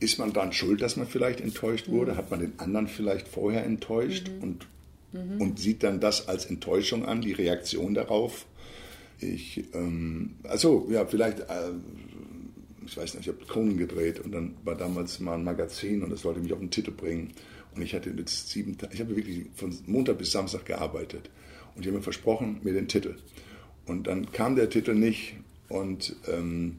ist 0.00 0.18
man 0.18 0.32
dann 0.32 0.52
schuld, 0.52 0.82
dass 0.82 0.96
man 0.96 1.06
vielleicht 1.06 1.40
enttäuscht 1.40 1.88
wurde? 1.88 2.12
Mhm. 2.12 2.16
Hat 2.16 2.30
man 2.30 2.40
den 2.40 2.58
anderen 2.58 2.88
vielleicht 2.88 3.28
vorher 3.28 3.64
enttäuscht 3.64 4.28
mhm. 4.28 4.42
und 4.42 4.66
mhm. 5.14 5.40
und 5.40 5.58
sieht 5.58 5.82
dann 5.82 6.00
das 6.00 6.28
als 6.28 6.46
Enttäuschung 6.46 7.06
an, 7.06 7.20
die 7.20 7.32
Reaktion 7.32 7.94
darauf. 7.94 8.46
Ich, 9.20 9.64
ähm, 9.72 10.34
also 10.42 10.86
ja, 10.90 11.06
vielleicht, 11.06 11.40
äh, 11.40 11.70
ich 12.84 12.96
weiß 12.96 13.14
nicht, 13.14 13.26
ich 13.26 13.32
habe 13.32 13.46
Conan 13.46 13.78
gedreht 13.78 14.20
und 14.20 14.32
dann 14.32 14.56
war 14.64 14.74
damals 14.74 15.20
mal 15.20 15.34
ein 15.34 15.44
Magazin 15.44 16.02
und 16.02 16.10
das 16.10 16.24
wollte 16.24 16.40
mich 16.40 16.52
auf 16.52 16.58
den 16.58 16.70
Titel 16.70 16.90
bringen. 16.90 17.32
Und 17.74 17.82
ich 17.82 17.94
hatte 17.94 18.10
jetzt 18.10 18.50
sieben 18.50 18.76
ich 18.92 19.00
habe 19.00 19.16
wirklich 19.16 19.46
von 19.54 19.76
Montag 19.86 20.18
bis 20.18 20.32
Samstag 20.32 20.66
gearbeitet. 20.66 21.30
Und 21.74 21.82
ich 21.82 21.88
habe 21.88 21.98
mir 21.98 22.02
versprochen, 22.02 22.60
mir 22.62 22.72
den 22.72 22.86
Titel. 22.86 23.16
Und 23.86 24.06
dann 24.06 24.30
kam 24.30 24.54
der 24.56 24.70
Titel 24.70 24.94
nicht 24.94 25.34
und 25.68 26.14
ähm, 26.28 26.76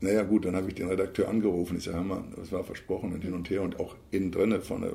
naja 0.00 0.24
gut, 0.24 0.44
dann 0.44 0.56
habe 0.56 0.68
ich 0.68 0.74
den 0.74 0.88
Redakteur 0.88 1.28
angerufen. 1.28 1.76
Ich 1.76 1.84
sage, 1.84 1.98
hör 1.98 2.04
mal, 2.04 2.24
das 2.36 2.50
war 2.50 2.64
versprochen 2.64 3.12
und 3.12 3.22
hin 3.22 3.34
und 3.34 3.48
her 3.50 3.62
und 3.62 3.78
auch 3.78 3.94
innen 4.10 4.32
drinne 4.32 4.60
von 4.60 4.82
der 4.82 4.92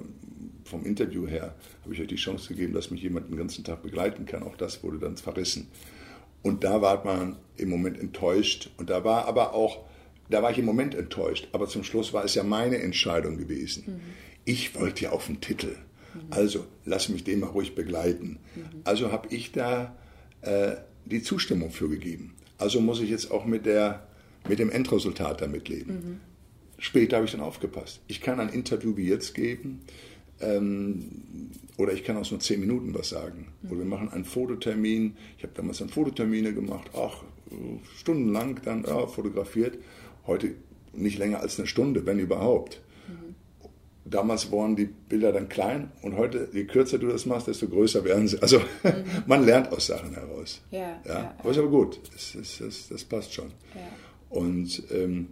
vom 0.67 0.85
Interview 0.85 1.27
her 1.27 1.55
habe 1.83 1.93
ich 1.93 2.01
euch 2.01 2.07
die 2.07 2.15
Chance 2.15 2.49
gegeben, 2.49 2.73
dass 2.73 2.91
mich 2.91 3.01
jemand 3.01 3.29
den 3.29 3.37
ganzen 3.37 3.63
Tag 3.63 3.81
begleiten 3.81 4.25
kann. 4.25 4.43
Auch 4.43 4.57
das 4.57 4.83
wurde 4.83 4.99
dann 4.99 5.17
verrissen. 5.17 5.67
Und 6.43 6.63
da 6.63 6.81
war 6.81 7.03
man 7.03 7.37
im 7.57 7.69
Moment 7.69 7.99
enttäuscht. 7.99 8.69
Und 8.77 8.89
da 8.89 9.03
war 9.03 9.25
aber 9.25 9.53
auch, 9.53 9.85
da 10.29 10.43
war 10.43 10.51
ich 10.51 10.59
im 10.59 10.65
Moment 10.65 10.95
enttäuscht. 10.95 11.47
Aber 11.51 11.67
zum 11.67 11.83
Schluss 11.83 12.13
war 12.13 12.23
es 12.23 12.35
ja 12.35 12.43
meine 12.43 12.77
Entscheidung 12.77 13.37
gewesen. 13.37 13.83
Mhm. 13.87 13.99
Ich 14.45 14.75
wollte 14.75 15.05
ja 15.05 15.11
auf 15.11 15.25
den 15.27 15.41
Titel. 15.41 15.75
Also 16.29 16.65
lass 16.85 17.09
mich 17.09 17.23
den 17.23 17.39
mal 17.39 17.47
ruhig 17.47 17.75
begleiten. 17.75 18.39
Also 18.83 19.11
habe 19.11 19.33
ich 19.33 19.51
da 19.51 19.95
äh, 20.41 20.75
die 21.05 21.21
Zustimmung 21.21 21.71
für 21.71 21.89
gegeben. 21.89 22.33
Also 22.57 22.81
muss 22.81 23.01
ich 23.01 23.09
jetzt 23.09 23.31
auch 23.31 23.45
mit, 23.45 23.65
der, 23.65 24.07
mit 24.47 24.59
dem 24.59 24.71
Endresultat 24.71 25.41
damit 25.41 25.69
leben. 25.69 25.93
Mhm. 25.93 26.19
Später 26.79 27.17
habe 27.17 27.25
ich 27.25 27.31
dann 27.31 27.41
aufgepasst. 27.41 28.01
Ich 28.07 28.21
kann 28.21 28.39
ein 28.39 28.49
Interview 28.49 28.95
wie 28.97 29.07
jetzt 29.07 29.33
geben 29.33 29.81
ähm, 30.41 31.05
oder 31.77 31.93
ich 31.93 32.03
kann 32.03 32.17
auch 32.17 32.29
nur 32.29 32.39
zehn 32.39 32.59
Minuten 32.59 32.93
was 32.93 33.09
sagen. 33.09 33.47
Oder 33.69 33.79
wir 33.79 33.85
machen 33.85 34.09
einen 34.09 34.25
Fototermin. 34.25 35.15
Ich 35.37 35.43
habe 35.43 35.53
damals 35.55 35.77
dann 35.77 35.89
Fototermine 35.89 36.53
gemacht, 36.53 36.93
auch 36.95 37.23
stundenlang 37.95 38.59
dann 38.63 38.83
ja, 38.83 39.07
fotografiert. 39.07 39.77
Heute 40.25 40.55
nicht 40.93 41.17
länger 41.17 41.39
als 41.39 41.59
eine 41.59 41.67
Stunde, 41.67 42.05
wenn 42.05 42.19
überhaupt. 42.19 42.81
Mhm. 43.07 43.35
Damals 44.05 44.51
waren 44.51 44.75
die 44.75 44.85
Bilder 44.85 45.31
dann 45.31 45.49
klein 45.49 45.91
und 46.01 46.17
heute, 46.17 46.49
je 46.53 46.65
kürzer 46.65 46.97
du 46.97 47.07
das 47.07 47.25
machst, 47.25 47.47
desto 47.47 47.67
größer 47.67 48.03
werden 48.03 48.27
sie. 48.27 48.41
Also 48.41 48.59
mhm. 48.59 49.03
man 49.27 49.45
lernt 49.45 49.71
aus 49.71 49.87
Sachen 49.87 50.13
heraus. 50.13 50.61
Ja, 50.71 50.79
ja. 50.79 50.99
ja. 51.05 51.35
Aber 51.37 51.51
ist 51.51 51.57
aber 51.57 51.69
gut, 51.69 51.99
das, 52.13 52.33
das, 52.35 52.57
das, 52.57 52.89
das 52.89 53.03
passt 53.03 53.33
schon. 53.33 53.51
Ja. 53.75 53.81
Und 54.29 54.83
ähm, 54.91 55.27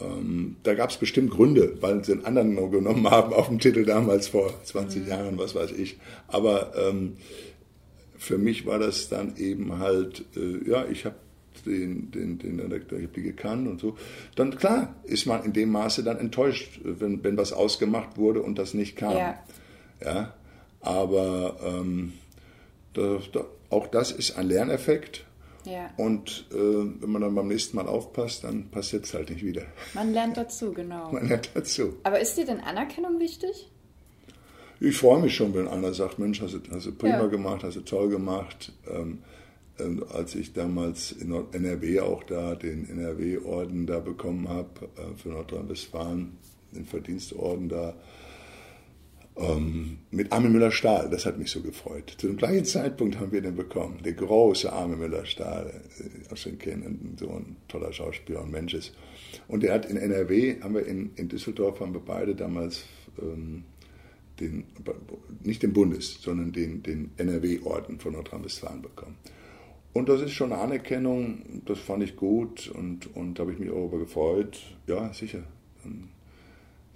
ähm, 0.00 0.56
da 0.62 0.74
gab 0.74 0.90
es 0.90 0.96
bestimmt 0.96 1.30
Gründe, 1.30 1.76
weil 1.80 2.04
sie 2.04 2.12
einen 2.12 2.24
anderen 2.24 2.54
noch 2.54 2.70
genommen 2.70 3.10
haben 3.10 3.32
auf 3.32 3.48
dem 3.48 3.58
Titel 3.58 3.84
damals 3.84 4.28
vor 4.28 4.52
20 4.64 5.02
mhm. 5.02 5.08
Jahren, 5.08 5.38
was 5.38 5.54
weiß 5.54 5.72
ich. 5.72 5.98
Aber 6.28 6.72
ähm, 6.76 7.16
für 8.16 8.38
mich 8.38 8.66
war 8.66 8.78
das 8.78 9.08
dann 9.08 9.36
eben 9.36 9.78
halt, 9.78 10.24
äh, 10.36 10.68
ja, 10.68 10.86
ich 10.86 11.04
habe 11.04 11.16
den, 11.66 12.10
den, 12.10 12.38
den 12.38 12.60
Redakteur, 12.60 12.98
ich 12.98 13.04
habe 13.04 13.14
die 13.14 13.22
gekannt 13.22 13.68
und 13.68 13.80
so. 13.80 13.96
Dann 14.34 14.56
klar 14.56 14.94
ist 15.04 15.26
man 15.26 15.44
in 15.44 15.52
dem 15.52 15.70
Maße 15.70 16.02
dann 16.02 16.18
enttäuscht, 16.18 16.80
wenn, 16.82 17.22
wenn 17.22 17.36
was 17.36 17.52
ausgemacht 17.52 18.16
wurde 18.16 18.42
und 18.42 18.58
das 18.58 18.74
nicht 18.74 18.96
kam. 18.96 19.16
Ja. 19.16 19.38
ja? 20.04 20.34
Aber 20.80 21.56
ähm, 21.64 22.12
da, 22.92 23.18
da, 23.32 23.44
auch 23.70 23.86
das 23.86 24.12
ist 24.12 24.36
ein 24.38 24.48
Lerneffekt. 24.48 25.24
Ja. 25.66 25.90
Und 25.96 26.46
äh, 26.52 26.54
wenn 26.56 27.10
man 27.10 27.22
dann 27.22 27.34
beim 27.34 27.48
nächsten 27.48 27.76
Mal 27.76 27.86
aufpasst, 27.86 28.44
dann 28.44 28.70
passiert 28.70 29.04
es 29.04 29.14
halt 29.14 29.30
nicht 29.30 29.44
wieder. 29.44 29.62
Man 29.94 30.12
lernt 30.12 30.36
dazu, 30.36 30.72
genau. 30.72 31.10
Man 31.12 31.28
lernt 31.28 31.50
dazu. 31.54 31.94
Aber 32.02 32.20
ist 32.20 32.36
dir 32.36 32.44
denn 32.44 32.60
Anerkennung 32.60 33.18
wichtig? 33.18 33.70
Ich 34.80 34.96
freue 34.96 35.20
mich 35.22 35.34
schon, 35.34 35.54
wenn 35.54 35.68
einer 35.68 35.94
sagt, 35.94 36.18
Mensch, 36.18 36.40
hast 36.42 36.54
du, 36.54 36.60
hast 36.70 36.86
du 36.86 36.92
prima 36.92 37.20
ja. 37.20 37.26
gemacht, 37.26 37.62
hast 37.62 37.76
du 37.76 37.80
toll 37.80 38.08
gemacht. 38.08 38.72
Ähm, 38.90 39.20
ähm, 39.78 40.04
als 40.12 40.34
ich 40.34 40.52
damals 40.52 41.10
in 41.12 41.32
NRW 41.52 42.00
auch 42.00 42.22
da 42.24 42.54
den 42.54 42.88
NRW-Orden 42.88 43.86
da 43.86 43.98
bekommen 43.98 44.48
habe 44.48 44.88
äh, 44.96 45.16
für 45.16 45.30
Nordrhein-Westfalen, 45.30 46.38
den 46.72 46.84
Verdienstorden 46.84 47.68
da, 47.68 47.94
ähm, 49.36 49.98
mit 50.10 50.32
Armin 50.32 50.52
Müller-Stahl, 50.52 51.10
das 51.10 51.26
hat 51.26 51.38
mich 51.38 51.50
so 51.50 51.60
gefreut. 51.60 52.14
Zu 52.18 52.28
dem 52.28 52.36
gleichen 52.36 52.64
Zeitpunkt 52.64 53.18
haben 53.18 53.32
wir 53.32 53.42
den 53.42 53.56
bekommen, 53.56 53.98
der 54.04 54.12
große 54.12 54.72
Armin 54.72 54.98
Müller-Stahl, 54.98 55.82
äh, 55.98 56.32
aus 56.32 56.44
den 56.44 56.58
Kennen, 56.58 57.16
so 57.18 57.30
ein 57.30 57.56
toller 57.66 57.92
Schauspieler 57.92 58.42
und 58.42 58.52
Mensch 58.52 58.74
ist. 58.74 58.94
Und 59.48 59.64
der 59.64 59.74
hat 59.74 59.86
in 59.86 59.96
NRW, 59.96 60.60
haben 60.60 60.74
wir 60.74 60.86
in, 60.86 61.10
in 61.16 61.28
Düsseldorf, 61.28 61.80
haben 61.80 61.94
wir 61.94 62.00
beide 62.00 62.36
damals 62.36 62.84
ähm, 63.20 63.64
den, 64.38 64.64
nicht 65.42 65.62
den 65.62 65.72
Bundes, 65.72 66.20
sondern 66.20 66.52
den, 66.52 66.82
den 66.82 67.10
NRW-Orden 67.16 67.98
von 67.98 68.12
Nordrhein-Westfalen 68.12 68.82
bekommen. 68.82 69.16
Und 69.92 70.08
das 70.08 70.22
ist 70.22 70.32
schon 70.32 70.52
eine 70.52 70.60
Anerkennung, 70.60 71.62
das 71.66 71.78
fand 71.78 72.02
ich 72.02 72.16
gut 72.16 72.68
und, 72.68 73.14
und 73.14 73.38
da 73.38 73.42
habe 73.42 73.52
ich 73.52 73.58
mich 73.58 73.70
auch 73.70 73.88
darüber 73.88 73.98
gefreut. 73.98 74.60
Ja, 74.88 75.12
sicher. 75.12 75.44
Dann, 75.82 76.08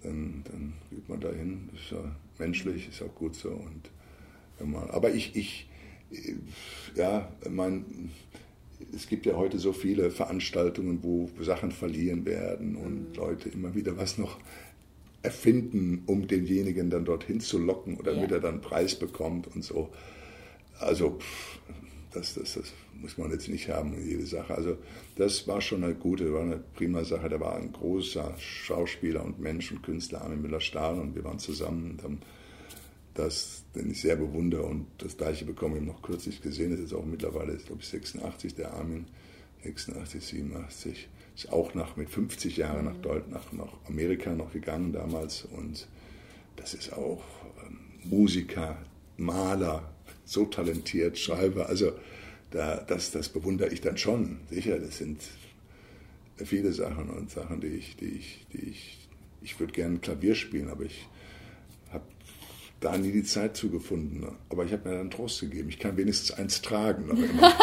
dann, 0.02 0.44
dann 0.44 0.72
geht 0.90 1.08
man 1.08 1.20
dahin. 1.20 1.68
Das 1.72 1.80
ist 1.80 1.90
ja 1.92 2.16
menschlich, 2.38 2.88
ist 2.88 3.02
auch 3.02 3.14
gut 3.14 3.34
so. 3.34 3.50
Und 3.50 3.90
aber 4.90 5.10
ich, 5.10 5.36
ich, 5.36 5.68
ja, 6.94 7.30
mein, 7.48 8.10
es 8.94 9.06
gibt 9.06 9.26
ja 9.26 9.36
heute 9.36 9.58
so 9.58 9.72
viele 9.72 10.10
Veranstaltungen, 10.10 11.02
wo 11.02 11.30
Sachen 11.40 11.70
verliehen 11.70 12.24
werden 12.24 12.76
und 12.76 13.10
mhm. 13.10 13.14
Leute 13.14 13.48
immer 13.48 13.74
wieder 13.74 13.96
was 13.96 14.18
noch 14.18 14.38
erfinden, 15.22 16.02
um 16.06 16.26
denjenigen 16.26 16.90
dann 16.90 17.04
dorthin 17.04 17.40
zu 17.40 17.58
locken 17.58 17.96
oder 17.96 18.14
damit 18.14 18.30
er 18.30 18.40
dann 18.40 18.54
einen 18.54 18.60
Preis 18.60 18.94
bekommt 18.94 19.48
und 19.48 19.64
so. 19.64 19.90
Also, 20.78 21.18
das, 22.12 22.34
das, 22.34 22.54
das 22.54 22.72
muss 23.00 23.16
man 23.16 23.30
jetzt 23.30 23.48
nicht 23.48 23.68
haben, 23.68 23.94
jede 24.04 24.26
Sache. 24.26 24.54
Also 24.54 24.76
das 25.16 25.46
war 25.46 25.60
schon 25.60 25.84
eine 25.84 25.94
gute, 25.94 26.32
war 26.32 26.42
eine 26.42 26.60
prima 26.74 27.04
Sache. 27.04 27.28
Da 27.28 27.38
war 27.40 27.56
ein 27.56 27.72
großer 27.72 28.34
Schauspieler 28.38 29.24
und 29.24 29.38
Mensch 29.38 29.70
und 29.70 29.82
Künstler, 29.82 30.22
Armin 30.22 30.42
Müller-Stahl, 30.42 30.98
und 30.98 31.14
wir 31.14 31.24
waren 31.24 31.38
zusammen 31.38 31.92
und 31.92 32.02
haben 32.02 32.18
das, 33.14 33.64
den 33.74 33.90
ich 33.90 34.00
sehr 34.00 34.16
bewundere. 34.16 34.62
Und 34.62 34.86
das 34.98 35.16
gleiche 35.16 35.44
bekomme 35.44 35.78
ich 35.78 35.84
noch 35.84 36.02
kürzlich 36.02 36.40
gesehen. 36.40 36.70
Das 36.70 36.80
ist 36.80 36.94
auch 36.94 37.04
mittlerweile, 37.04 37.56
glaube 37.56 37.82
ich, 37.82 37.88
86, 37.88 38.54
der 38.54 38.72
Armin, 38.74 39.06
86, 39.64 40.24
87. 40.24 41.08
Ist 41.36 41.52
auch 41.52 41.74
nach, 41.74 41.96
mit 41.96 42.10
50 42.10 42.56
Jahren 42.56 42.86
nach, 42.86 42.96
Deut 42.96 43.30
nach, 43.30 43.52
nach 43.52 43.72
Amerika 43.86 44.34
noch 44.34 44.52
gegangen 44.52 44.92
damals. 44.92 45.44
Und 45.44 45.86
das 46.56 46.74
ist 46.74 46.92
auch 46.92 47.22
ähm, 47.64 47.78
Musiker, 48.04 48.78
Maler, 49.16 49.88
so 50.24 50.44
talentiert, 50.44 51.18
Schreiber. 51.18 51.68
Also 51.68 51.92
da, 52.50 52.76
das, 52.76 53.10
das 53.10 53.28
bewundere 53.28 53.70
ich 53.70 53.80
dann 53.80 53.98
schon. 53.98 54.38
Sicher, 54.50 54.78
das 54.78 54.98
sind 54.98 55.20
viele 56.36 56.72
Sachen 56.72 57.10
und 57.10 57.30
Sachen, 57.30 57.60
die 57.60 57.68
ich, 57.68 57.96
die 57.96 58.06
ich, 58.06 58.46
die 58.52 58.70
ich, 58.70 59.08
ich 59.42 59.60
würde 59.60 59.72
gerne 59.72 59.98
Klavier 59.98 60.34
spielen, 60.34 60.70
aber 60.70 60.84
ich 60.84 61.06
habe 61.92 62.04
da 62.80 62.96
nie 62.96 63.12
die 63.12 63.24
Zeit 63.24 63.56
zugefunden. 63.56 64.26
Aber 64.48 64.64
ich 64.64 64.72
habe 64.72 64.88
mir 64.88 64.96
dann 64.96 65.10
Trost 65.10 65.40
gegeben. 65.40 65.68
Ich 65.68 65.78
kann 65.78 65.96
wenigstens 65.96 66.32
eins 66.32 66.62
tragen. 66.62 67.06
Noch 67.08 67.18
immer. 67.18 67.52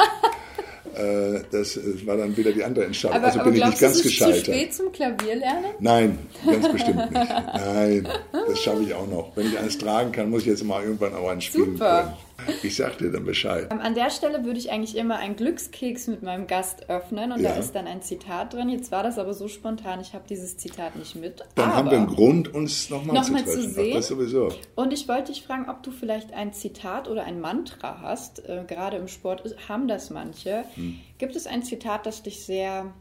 Äh, 0.96 1.42
das 1.52 1.78
war 2.06 2.16
dann 2.16 2.38
wieder 2.38 2.54
die 2.54 2.64
andere 2.64 2.86
Entscheidung. 2.86 3.18
Aber, 3.18 3.26
also 3.26 3.40
aber 3.42 3.52
bin 3.52 3.60
ich 3.60 3.68
nicht 3.68 3.82
ganz 3.82 4.02
gescheitert. 4.02 4.38
Ist 4.38 4.46
zu 4.46 4.52
spät 4.54 4.74
zum 4.74 4.92
Klavierlernen? 4.94 5.72
Nein, 5.80 6.20
ganz 6.46 6.72
bestimmt 6.72 7.12
nicht. 7.12 7.30
Nein, 7.54 8.08
das 8.32 8.62
schaffe 8.62 8.84
ich 8.84 8.94
auch 8.94 9.08
noch. 9.08 9.36
Wenn 9.36 9.48
ich 9.48 9.60
eins 9.60 9.78
tragen 9.78 10.14
kann, 10.14 10.30
muss 10.30 10.44
ich 10.44 10.48
jetzt 10.48 10.64
mal 10.64 10.84
irgendwann 10.84 11.14
auch 11.14 11.28
eins 11.28 11.44
spielen 11.44 11.74
Super. 11.74 12.18
Ich 12.64 12.76
sag 12.76 12.98
dir 12.98 13.12
dann 13.12 13.26
Bescheid. 13.26 13.72
An 13.72 13.96
der 13.96 14.10
Stelle 14.10 14.44
würde 14.44 14.60
ich 14.60 14.72
eigentlich 14.72 14.98
immer 14.98 15.18
einen 15.18 15.36
Glückskeks 15.36 16.08
mit 16.08 16.22
meinem 16.24 16.48
Gast 16.48 16.90
öffnen 16.90 17.32
und 17.32 17.42
ja. 17.42 17.52
da 17.52 17.58
ist 17.58 17.74
dann 17.74 17.88
ein 17.88 18.02
Zitat 18.02 18.54
drin. 18.54 18.70
Jetzt 18.70 18.92
war 18.92 19.04
das 19.04 19.18
aber 19.18 19.34
so 19.34 19.48
spontan, 19.48 20.02
ich 20.02 20.14
habe 20.14 20.26
dieses 20.28 20.58
Zitat 20.58 20.96
nicht 20.96 21.16
mit. 21.16 21.44
Dann 21.56 21.74
haben 21.74 21.90
wir 21.90 21.98
einen 21.98 22.08
Grund, 22.08 22.54
uns 22.54 22.90
nochmal 22.90 23.16
noch 23.16 23.24
zu 23.24 23.34
treffen. 23.34 23.48
Zu 23.48 23.70
sehen. 23.70 23.92
Ach, 23.92 23.98
das 23.98 24.08
sowieso. 24.08 24.50
Und 24.76 24.94
ich 24.94 25.08
wollte 25.08 25.32
dich 25.32 25.44
fragen, 25.44 25.70
ob 25.70 25.84
du 25.84 25.92
vielleicht 25.92 26.34
ein 26.34 26.54
Zitat 26.54 27.08
oder 27.08 27.24
ein 27.24 27.40
Mantra 27.40 28.02
hast. 28.02 28.48
Äh, 28.48 28.64
gerade 28.68 28.98
im 28.98 29.08
Sport 29.08 29.56
haben 29.70 29.88
das 29.88 30.10
manche. 30.10 30.66
Hm. 30.76 31.00
Gibt 31.18 31.36
es 31.36 31.48
ein 31.48 31.64
Zitat, 31.64 32.06
das 32.06 32.24
dich 32.24 32.44
sehr 32.44 32.94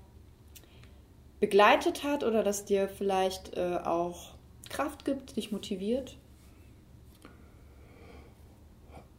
begleitet 1.40 2.04
hat 2.04 2.24
oder 2.24 2.42
das 2.42 2.64
dir 2.64 2.88
vielleicht 2.88 3.56
äh, 3.56 3.78
auch 3.84 4.34
Kraft 4.70 5.04
gibt, 5.04 5.36
dich 5.36 5.52
motiviert? 5.52 6.16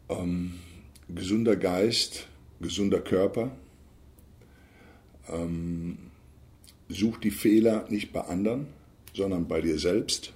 Ähm, 0.09 0.59
gesunder 1.09 1.55
Geist, 1.55 2.27
gesunder 2.59 3.01
Körper. 3.01 3.51
Ähm, 5.27 5.97
such 6.89 7.17
die 7.17 7.31
Fehler 7.31 7.85
nicht 7.89 8.13
bei 8.13 8.21
anderen, 8.21 8.67
sondern 9.13 9.47
bei 9.47 9.61
dir 9.61 9.79
selbst. 9.79 10.33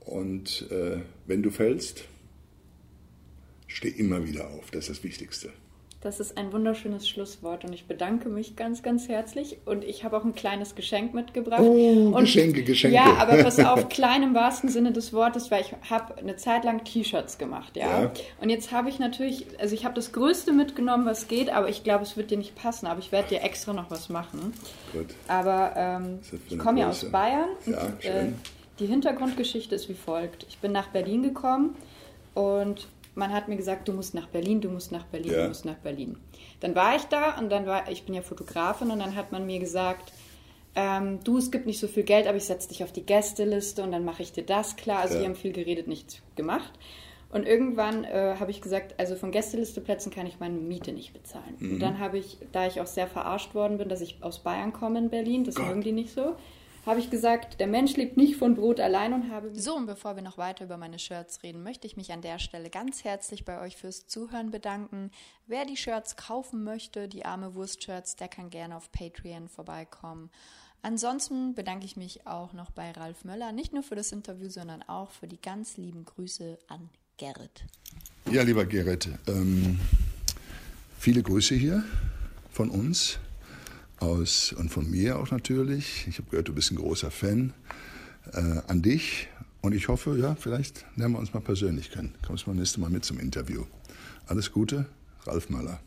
Und 0.00 0.70
äh, 0.70 1.00
wenn 1.26 1.42
du 1.42 1.50
fällst, 1.50 2.04
steh 3.66 3.88
immer 3.88 4.26
wieder 4.26 4.50
auf. 4.50 4.70
Das 4.70 4.88
ist 4.88 4.98
das 4.98 5.04
Wichtigste. 5.04 5.52
Das 6.04 6.20
ist 6.20 6.36
ein 6.36 6.52
wunderschönes 6.52 7.08
Schlusswort 7.08 7.64
und 7.64 7.72
ich 7.72 7.86
bedanke 7.86 8.28
mich 8.28 8.56
ganz, 8.56 8.82
ganz 8.82 9.08
herzlich. 9.08 9.56
Und 9.64 9.84
ich 9.84 10.04
habe 10.04 10.18
auch 10.18 10.24
ein 10.24 10.34
kleines 10.34 10.74
Geschenk 10.74 11.14
mitgebracht. 11.14 11.62
Oh, 11.62 12.12
und, 12.14 12.20
Geschenke, 12.20 12.62
Geschenke. 12.62 12.94
Ja, 12.94 13.14
aber 13.16 13.42
pass 13.42 13.58
auf, 13.64 13.88
klein 13.88 14.22
im 14.22 14.34
wahrsten 14.34 14.68
Sinne 14.68 14.92
des 14.92 15.14
Wortes, 15.14 15.50
weil 15.50 15.62
ich 15.62 15.72
habe 15.88 16.18
eine 16.18 16.36
Zeit 16.36 16.64
lang 16.64 16.84
T-Shirts 16.84 17.38
gemacht, 17.38 17.74
ja? 17.78 18.02
ja. 18.02 18.12
Und 18.38 18.50
jetzt 18.50 18.70
habe 18.70 18.90
ich 18.90 18.98
natürlich, 18.98 19.46
also 19.58 19.74
ich 19.74 19.86
habe 19.86 19.94
das 19.94 20.12
Größte 20.12 20.52
mitgenommen, 20.52 21.06
was 21.06 21.26
geht, 21.26 21.48
aber 21.48 21.70
ich 21.70 21.84
glaube, 21.84 22.02
es 22.02 22.18
wird 22.18 22.30
dir 22.30 22.36
nicht 22.36 22.54
passen. 22.54 22.86
Aber 22.86 23.00
ich 23.00 23.10
werde 23.10 23.30
dir 23.30 23.42
extra 23.42 23.72
noch 23.72 23.90
was 23.90 24.10
machen. 24.10 24.52
Gut. 24.92 25.06
Aber 25.26 25.72
ähm, 25.74 26.18
ich 26.50 26.58
komme 26.58 26.80
ja 26.80 26.90
aus 26.90 27.10
Bayern. 27.10 27.48
Ja, 27.64 27.80
und, 27.80 28.02
schön. 28.02 28.12
Äh, 28.12 28.32
die 28.78 28.86
Hintergrundgeschichte 28.86 29.74
ist 29.74 29.88
wie 29.88 29.94
folgt. 29.94 30.44
Ich 30.50 30.58
bin 30.58 30.70
nach 30.70 30.88
Berlin 30.88 31.22
gekommen 31.22 31.76
und 32.34 32.88
man 33.14 33.32
hat 33.32 33.48
mir 33.48 33.56
gesagt, 33.56 33.88
du 33.88 33.92
musst 33.92 34.14
nach 34.14 34.26
Berlin, 34.26 34.60
du 34.60 34.68
musst 34.68 34.92
nach 34.92 35.04
Berlin, 35.04 35.32
ja. 35.32 35.42
du 35.42 35.48
musst 35.48 35.64
nach 35.64 35.76
Berlin. 35.76 36.16
Dann 36.60 36.74
war 36.74 36.96
ich 36.96 37.04
da 37.04 37.38
und 37.38 37.50
dann 37.50 37.66
war, 37.66 37.90
ich 37.90 38.04
bin 38.04 38.14
ja 38.14 38.22
Fotografin 38.22 38.90
und 38.90 38.98
dann 38.98 39.14
hat 39.14 39.32
man 39.32 39.46
mir 39.46 39.58
gesagt, 39.58 40.12
ähm, 40.76 41.20
du, 41.22 41.38
es 41.38 41.50
gibt 41.50 41.66
nicht 41.66 41.78
so 41.78 41.86
viel 41.86 42.02
Geld, 42.02 42.26
aber 42.26 42.36
ich 42.36 42.44
setze 42.44 42.68
dich 42.68 42.82
auf 42.82 42.92
die 42.92 43.06
Gästeliste 43.06 43.82
und 43.82 43.92
dann 43.92 44.04
mache 44.04 44.22
ich 44.22 44.32
dir 44.32 44.44
das 44.44 44.76
klar. 44.76 45.00
Also 45.00 45.14
ja. 45.14 45.20
die 45.20 45.26
haben 45.26 45.36
viel 45.36 45.52
geredet, 45.52 45.86
nichts 45.86 46.22
gemacht. 46.34 46.72
Und 47.30 47.46
irgendwann 47.46 48.04
äh, 48.04 48.36
habe 48.38 48.52
ich 48.52 48.60
gesagt, 48.60 48.94
also 48.98 49.16
von 49.16 49.32
Gästelisteplätzen 49.32 50.12
kann 50.12 50.26
ich 50.26 50.38
meine 50.38 50.54
Miete 50.54 50.92
nicht 50.92 51.12
bezahlen. 51.12 51.56
Mhm. 51.58 51.72
Und 51.72 51.80
dann 51.80 51.98
habe 51.98 52.18
ich, 52.18 52.38
da 52.52 52.66
ich 52.66 52.80
auch 52.80 52.86
sehr 52.86 53.08
verarscht 53.08 53.54
worden 53.54 53.78
bin, 53.78 53.88
dass 53.88 54.00
ich 54.00 54.22
aus 54.22 54.40
Bayern 54.40 54.72
komme 54.72 55.00
in 55.00 55.10
Berlin, 55.10 55.44
das 55.44 55.56
Gott. 55.56 55.66
mögen 55.66 55.80
die 55.80 55.92
nicht 55.92 56.12
so, 56.12 56.36
habe 56.86 57.00
ich 57.00 57.10
gesagt, 57.10 57.60
der 57.60 57.66
Mensch 57.66 57.96
lebt 57.96 58.16
nicht 58.16 58.36
von 58.36 58.54
Brot 58.54 58.78
allein 58.78 59.12
und 59.12 59.30
habe. 59.30 59.54
So, 59.54 59.76
und 59.76 59.86
bevor 59.86 60.16
wir 60.16 60.22
noch 60.22 60.38
weiter 60.38 60.64
über 60.64 60.76
meine 60.76 60.98
Shirts 60.98 61.42
reden, 61.42 61.62
möchte 61.62 61.86
ich 61.86 61.96
mich 61.96 62.12
an 62.12 62.20
der 62.20 62.38
Stelle 62.38 62.68
ganz 62.68 63.04
herzlich 63.04 63.44
bei 63.44 63.60
euch 63.60 63.76
fürs 63.76 64.06
Zuhören 64.06 64.50
bedanken. 64.50 65.10
Wer 65.46 65.64
die 65.64 65.76
Shirts 65.76 66.16
kaufen 66.16 66.62
möchte, 66.62 67.08
die 67.08 67.24
arme 67.24 67.54
Wurst-Shirts, 67.54 68.16
der 68.16 68.28
kann 68.28 68.50
gerne 68.50 68.76
auf 68.76 68.92
Patreon 68.92 69.48
vorbeikommen. 69.48 70.30
Ansonsten 70.82 71.54
bedanke 71.54 71.86
ich 71.86 71.96
mich 71.96 72.26
auch 72.26 72.52
noch 72.52 72.70
bei 72.70 72.90
Ralf 72.90 73.24
Möller, 73.24 73.52
nicht 73.52 73.72
nur 73.72 73.82
für 73.82 73.94
das 73.94 74.12
Interview, 74.12 74.50
sondern 74.50 74.82
auch 74.82 75.10
für 75.12 75.26
die 75.26 75.40
ganz 75.40 75.78
lieben 75.78 76.04
Grüße 76.04 76.58
an 76.68 76.90
Gerrit. 77.16 77.64
Ja, 78.30 78.42
lieber 78.42 78.66
Gerrit, 78.66 79.08
ähm, 79.26 79.80
viele 80.98 81.22
Grüße 81.22 81.54
hier 81.54 81.84
von 82.50 82.68
uns 82.68 83.18
aus 84.04 84.52
und 84.52 84.70
von 84.70 84.90
mir 84.90 85.18
auch 85.18 85.30
natürlich. 85.30 86.06
Ich 86.08 86.18
habe 86.18 86.30
gehört, 86.30 86.48
du 86.48 86.54
bist 86.54 86.70
ein 86.70 86.76
großer 86.76 87.10
Fan 87.10 87.52
äh, 88.32 88.60
an 88.66 88.82
dich 88.82 89.28
und 89.62 89.74
ich 89.74 89.88
hoffe, 89.88 90.18
ja, 90.18 90.34
vielleicht 90.34 90.84
lernen 90.96 91.14
wir 91.14 91.18
uns 91.18 91.32
mal 91.32 91.40
persönlich 91.40 91.90
kennen. 91.90 92.14
Kommst 92.26 92.46
mal 92.46 92.54
nächstes 92.54 92.78
Mal 92.78 92.90
mit 92.90 93.04
zum 93.04 93.18
Interview. 93.18 93.64
Alles 94.26 94.52
Gute, 94.52 94.86
Ralf 95.24 95.48
Möller. 95.48 95.80